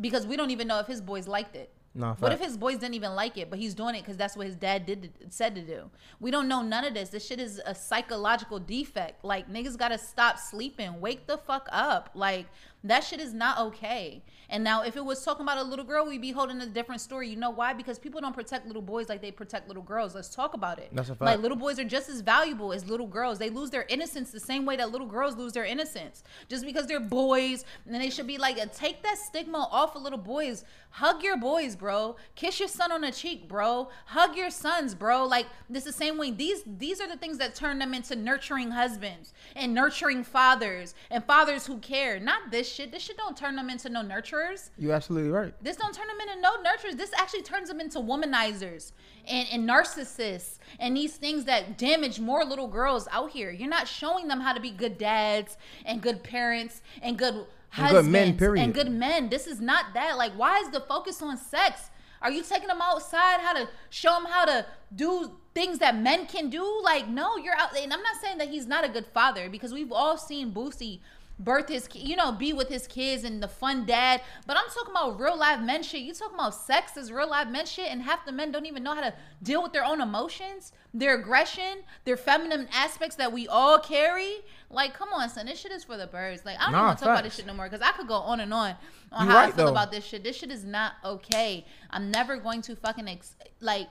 because 0.00 0.26
we 0.26 0.36
don't 0.36 0.50
even 0.50 0.66
know 0.68 0.78
if 0.78 0.86
his 0.86 1.00
boys 1.00 1.26
liked 1.28 1.56
it. 1.56 1.70
Nah, 1.94 2.14
What 2.14 2.32
if 2.32 2.40
his 2.40 2.56
boys 2.56 2.78
didn't 2.78 2.94
even 2.94 3.14
like 3.14 3.36
it, 3.36 3.50
but 3.50 3.58
he's 3.58 3.74
doing 3.74 3.94
it 3.94 4.00
because 4.00 4.16
that's 4.16 4.34
what 4.34 4.46
his 4.46 4.56
dad 4.56 4.86
did 4.86 5.12
said 5.28 5.54
to 5.56 5.60
do? 5.60 5.90
We 6.20 6.30
don't 6.30 6.48
know 6.48 6.62
none 6.62 6.84
of 6.86 6.94
this. 6.94 7.10
This 7.10 7.26
shit 7.26 7.38
is 7.38 7.60
a 7.66 7.74
psychological 7.74 8.58
defect. 8.58 9.22
Like 9.22 9.50
niggas 9.50 9.76
gotta 9.76 9.98
stop 9.98 10.38
sleeping. 10.38 11.02
Wake 11.02 11.26
the 11.26 11.36
fuck 11.36 11.68
up. 11.70 12.08
Like 12.14 12.46
that 12.84 13.04
shit 13.04 13.20
is 13.20 13.32
not 13.32 13.58
okay. 13.58 14.22
And 14.48 14.62
now 14.62 14.82
if 14.82 14.96
it 14.96 15.04
was 15.04 15.24
talking 15.24 15.44
about 15.44 15.58
a 15.58 15.62
little 15.62 15.84
girl, 15.84 16.06
we'd 16.06 16.20
be 16.20 16.32
holding 16.32 16.60
a 16.60 16.66
different 16.66 17.00
story. 17.00 17.28
You 17.28 17.36
know 17.36 17.50
why? 17.50 17.72
Because 17.72 17.98
people 17.98 18.20
don't 18.20 18.34
protect 18.34 18.66
little 18.66 18.82
boys 18.82 19.08
like 19.08 19.22
they 19.22 19.30
protect 19.30 19.68
little 19.68 19.82
girls. 19.82 20.14
Let's 20.14 20.28
talk 20.28 20.54
about 20.54 20.78
it. 20.78 20.90
That's 20.92 21.08
a 21.08 21.14
fact. 21.14 21.22
Like 21.22 21.40
little 21.40 21.56
boys 21.56 21.78
are 21.78 21.84
just 21.84 22.08
as 22.08 22.20
valuable 22.20 22.72
as 22.72 22.84
little 22.88 23.06
girls. 23.06 23.38
They 23.38 23.50
lose 23.50 23.70
their 23.70 23.86
innocence 23.88 24.30
the 24.30 24.40
same 24.40 24.66
way 24.66 24.76
that 24.76 24.90
little 24.90 25.06
girls 25.06 25.36
lose 25.36 25.52
their 25.52 25.64
innocence. 25.64 26.22
Just 26.48 26.66
because 26.66 26.86
they're 26.86 27.00
boys, 27.00 27.64
and 27.86 27.94
they 27.94 28.10
should 28.10 28.26
be 28.26 28.36
like, 28.36 28.56
take 28.74 29.02
that 29.02 29.18
stigma 29.18 29.68
off 29.70 29.96
of 29.96 30.02
little 30.02 30.18
boys. 30.18 30.64
Hug 30.90 31.22
your 31.22 31.38
boys, 31.38 31.74
bro. 31.74 32.16
Kiss 32.34 32.58
your 32.60 32.68
son 32.68 32.92
on 32.92 33.00
the 33.00 33.10
cheek, 33.10 33.48
bro. 33.48 33.88
Hug 34.06 34.36
your 34.36 34.50
sons, 34.50 34.94
bro. 34.94 35.24
Like 35.24 35.46
this 35.70 35.84
the 35.84 35.92
same 35.92 36.18
way. 36.18 36.30
These 36.30 36.64
these 36.66 37.00
are 37.00 37.08
the 37.08 37.16
things 37.16 37.38
that 37.38 37.54
turn 37.54 37.78
them 37.78 37.94
into 37.94 38.14
nurturing 38.14 38.72
husbands 38.72 39.32
and 39.56 39.72
nurturing 39.72 40.22
fathers 40.22 40.94
and 41.10 41.24
fathers 41.24 41.66
who 41.66 41.78
care. 41.78 42.20
Not 42.20 42.50
this 42.50 42.70
shit. 42.72 42.90
This 42.90 43.02
shit 43.02 43.16
don't 43.16 43.36
turn 43.36 43.54
them 43.56 43.70
into 43.70 43.88
no 43.88 44.02
nurturers. 44.02 44.70
You 44.78 44.92
absolutely 44.92 45.30
right. 45.30 45.54
This 45.62 45.76
don't 45.76 45.94
turn 45.94 46.06
them 46.08 46.20
into 46.20 46.40
no 46.40 46.50
nurturers. 46.62 46.96
This 46.96 47.10
actually 47.16 47.42
turns 47.42 47.68
them 47.68 47.80
into 47.80 47.98
womanizers 47.98 48.92
and, 49.28 49.46
and 49.52 49.68
narcissists 49.68 50.58
and 50.78 50.96
these 50.96 51.16
things 51.16 51.44
that 51.44 51.78
damage 51.78 52.18
more 52.20 52.44
little 52.44 52.68
girls 52.68 53.06
out 53.12 53.30
here. 53.30 53.50
You're 53.50 53.68
not 53.68 53.86
showing 53.86 54.28
them 54.28 54.40
how 54.40 54.52
to 54.52 54.60
be 54.60 54.70
good 54.70 54.98
dads 54.98 55.56
and 55.84 56.00
good 56.02 56.22
parents 56.22 56.82
and 57.02 57.18
good 57.18 57.46
husbands 57.70 58.06
And 58.06 58.06
good 58.06 58.12
men, 58.12 58.36
period. 58.38 58.62
and 58.64 58.74
good 58.74 58.90
men. 58.90 59.28
This 59.28 59.46
is 59.46 59.60
not 59.60 59.94
that. 59.94 60.16
Like, 60.16 60.32
why 60.32 60.58
is 60.60 60.70
the 60.70 60.80
focus 60.80 61.22
on 61.22 61.36
sex? 61.36 61.90
Are 62.20 62.30
you 62.30 62.42
taking 62.42 62.68
them 62.68 62.80
outside 62.80 63.40
how 63.40 63.52
to 63.54 63.68
show 63.90 64.12
them 64.14 64.26
how 64.26 64.44
to 64.44 64.64
do 64.94 65.32
things 65.54 65.78
that 65.80 65.96
men 65.96 66.26
can 66.26 66.50
do? 66.50 66.64
Like, 66.84 67.08
no, 67.08 67.36
you're 67.36 67.56
out. 67.56 67.76
And 67.76 67.92
I'm 67.92 68.02
not 68.02 68.16
saying 68.22 68.38
that 68.38 68.48
he's 68.48 68.66
not 68.66 68.84
a 68.84 68.88
good 68.88 69.06
father 69.06 69.48
because 69.50 69.72
we've 69.72 69.90
all 69.90 70.16
seen 70.16 70.52
Boosie 70.52 71.00
birth 71.38 71.68
his, 71.68 71.88
you 71.94 72.14
know, 72.16 72.30
be 72.32 72.52
with 72.52 72.68
his 72.68 72.86
kids 72.86 73.24
and 73.24 73.42
the 73.42 73.48
fun 73.48 73.84
dad. 73.84 74.20
But 74.46 74.56
I'm 74.56 74.66
talking 74.74 74.92
about 74.92 75.18
real 75.20 75.36
life 75.36 75.60
men 75.60 75.82
shit. 75.82 76.02
You 76.02 76.12
talking 76.14 76.34
about 76.34 76.54
sex 76.54 76.96
as 76.96 77.10
real 77.10 77.28
life 77.28 77.48
men 77.48 77.66
shit, 77.66 77.90
and 77.90 78.02
half 78.02 78.24
the 78.24 78.32
men 78.32 78.52
don't 78.52 78.66
even 78.66 78.82
know 78.82 78.94
how 78.94 79.00
to 79.00 79.14
deal 79.42 79.62
with 79.62 79.72
their 79.72 79.84
own 79.84 80.00
emotions, 80.00 80.72
their 80.94 81.14
aggression, 81.18 81.78
their 82.04 82.16
feminine 82.16 82.68
aspects 82.72 83.16
that 83.16 83.32
we 83.32 83.48
all 83.48 83.78
carry. 83.78 84.36
Like, 84.70 84.94
come 84.94 85.08
on, 85.12 85.28
son, 85.28 85.46
this 85.46 85.58
shit 85.60 85.72
is 85.72 85.84
for 85.84 85.96
the 85.96 86.06
birds. 86.06 86.44
Like, 86.44 86.58
I 86.60 86.64
don't 86.64 86.72
Nah, 86.72 86.78
even 86.78 86.86
want 86.86 86.98
to 86.98 87.04
talk 87.04 87.12
about 87.14 87.24
this 87.24 87.34
shit 87.34 87.46
no 87.46 87.54
more 87.54 87.68
because 87.68 87.80
I 87.86 87.92
could 87.92 88.06
go 88.08 88.14
on 88.14 88.40
and 88.40 88.52
on 88.54 88.74
on 89.10 89.26
You 89.26 89.32
how 89.32 89.38
I 89.40 89.46
feel 89.50 89.66
though. 89.66 89.70
about 89.72 89.90
this 89.90 90.04
shit. 90.04 90.22
This 90.24 90.36
shit 90.36 90.50
is 90.50 90.64
not 90.64 90.92
okay. 91.04 91.66
I'm 91.90 92.10
never 92.10 92.36
going 92.36 92.62
to 92.62 92.76
fucking 92.76 93.08
ex- 93.08 93.36
like 93.60 93.88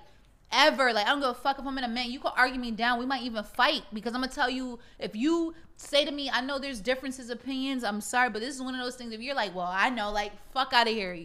ever. 0.52 0.94
Like 0.94 1.06
I 1.08 1.10
don't 1.10 1.20
give 1.20 1.30
a 1.30 1.34
fuck 1.34 1.60
if 1.60 1.66
I'm 1.66 1.78
in 1.78 1.84
a 1.84 1.88
man. 1.88 2.12
You 2.12 2.20
could 2.20 2.32
argue 2.36 2.60
me 2.60 2.72
down. 2.72 3.00
We 3.00 3.06
might 3.06 3.24
even 3.24 3.44
fight 3.44 3.84
because 3.94 4.14
I'm 4.14 4.22
gonna 4.22 4.32
tell 4.34 4.50
you 4.50 4.80
if 5.00 5.16
you 5.16 5.54
say 5.78 6.06
to 6.06 6.12
me, 6.12 6.30
I 6.30 6.42
know 6.42 6.60
there's 6.60 6.80
differences 6.80 7.30
opinions. 7.30 7.84
I'm 7.84 8.02
sorry, 8.02 8.30
but 8.30 8.42
this 8.42 8.54
is 8.56 8.62
one 8.62 8.76
of 8.76 8.82
those 8.84 8.96
things. 8.96 9.14
If 9.14 9.22
you're 9.22 9.36
like, 9.36 9.56
well, 9.56 9.70
I 9.72 9.90
know, 9.90 10.12
like 10.12 10.32
fuck 10.54 10.74
out 10.74 10.88
of 10.88 10.94
here, 10.94 11.18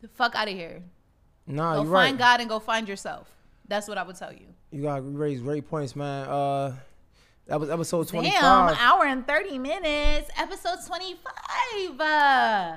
the 0.00 0.08
fuck 0.08 0.34
out 0.34 0.48
of 0.48 0.54
here. 0.54 0.82
Nah, 1.46 1.74
Go 1.76 1.82
you 1.82 1.90
find 1.92 2.12
right. 2.14 2.18
God 2.18 2.40
and 2.40 2.48
go 2.48 2.58
find 2.58 2.88
yourself. 2.88 3.28
That's 3.68 3.86
what 3.88 3.98
I 3.98 4.02
would 4.02 4.16
tell 4.16 4.32
you. 4.32 4.46
You 4.70 4.82
got 4.82 4.96
you 5.02 5.10
raised 5.10 5.42
great 5.44 5.68
points, 5.68 5.94
man. 5.96 6.28
Uh, 6.28 6.74
that 7.46 7.60
was 7.60 7.68
episode 7.70 8.08
twenty 8.08 8.30
Damn, 8.30 8.40
five. 8.42 8.76
hour 8.80 9.04
and 9.04 9.26
thirty 9.26 9.58
minutes. 9.58 10.30
Episode 10.38 10.78
twenty 10.86 11.14
five. 11.14 12.00
Uh, 12.00 12.76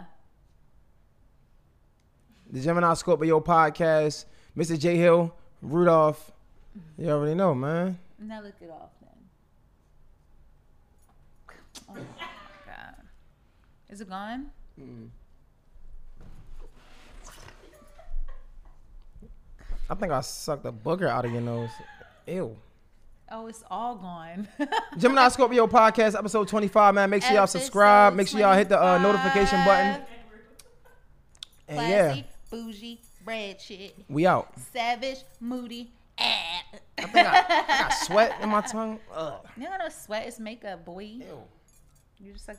The 2.50 2.62
Gemini 2.62 2.94
Scorpio 2.94 3.40
podcast. 3.42 4.26
Mr. 4.56 4.80
Jay 4.80 4.96
Hill, 4.98 5.34
Rudolph. 5.62 6.32
You 6.98 7.10
already 7.10 7.36
know, 7.36 7.54
man. 7.56 7.98
now 8.20 8.42
look 8.42 8.54
it 8.62 8.70
off 8.70 8.92
then. 9.02 9.10
Oh 11.90 11.94
my 11.94 12.00
god. 12.66 12.96
Is 13.90 14.02
it 14.02 14.10
gone? 14.10 14.52
I 19.90 19.96
think 19.96 20.12
I 20.12 20.22
sucked 20.22 20.66
a 20.66 20.72
booger 20.72 21.08
out 21.08 21.26
of 21.26 21.32
your 21.32 21.42
nose. 21.42 21.70
Ew. 22.28 22.56
Oh, 23.30 23.48
it's 23.48 23.64
all 23.70 23.96
gone. 23.96 24.48
Gemini 24.98 25.28
Scorpio 25.30 25.68
podcast, 25.68 26.18
episode 26.18 26.48
25, 26.48 26.96
man. 26.96 27.10
Make 27.10 27.24
sure 27.24 27.34
y'all 27.34 27.48
subscribe. 27.48 28.14
Make 28.14 28.28
sure 28.28 28.40
y'all 28.40 28.56
hit 28.56 28.70
the 28.70 28.82
uh, 28.82 28.98
notification 29.00 29.64
button. 29.66 30.02
And 31.68 31.90
yeah, 31.90 32.22
bougie, 32.50 33.02
red 33.28 33.62
shit, 33.62 33.94
we 34.10 34.26
out. 34.26 34.52
savage, 34.74 35.20
moody. 35.40 35.92
I 36.18 36.64
think 36.98 37.28
I, 37.28 37.44
I 37.48 37.66
got 37.82 37.94
sweat 38.06 38.34
in 38.42 38.50
my 38.50 38.62
tongue. 38.62 39.00
Ugh. 39.14 39.46
You 39.56 39.66
know, 39.66 39.76
no 39.78 39.90
sweat 39.90 40.28
is 40.28 40.40
makeup, 40.40 40.84
boy. 40.86 41.20
You 42.20 42.34
just 42.34 42.48
like. 42.48 42.56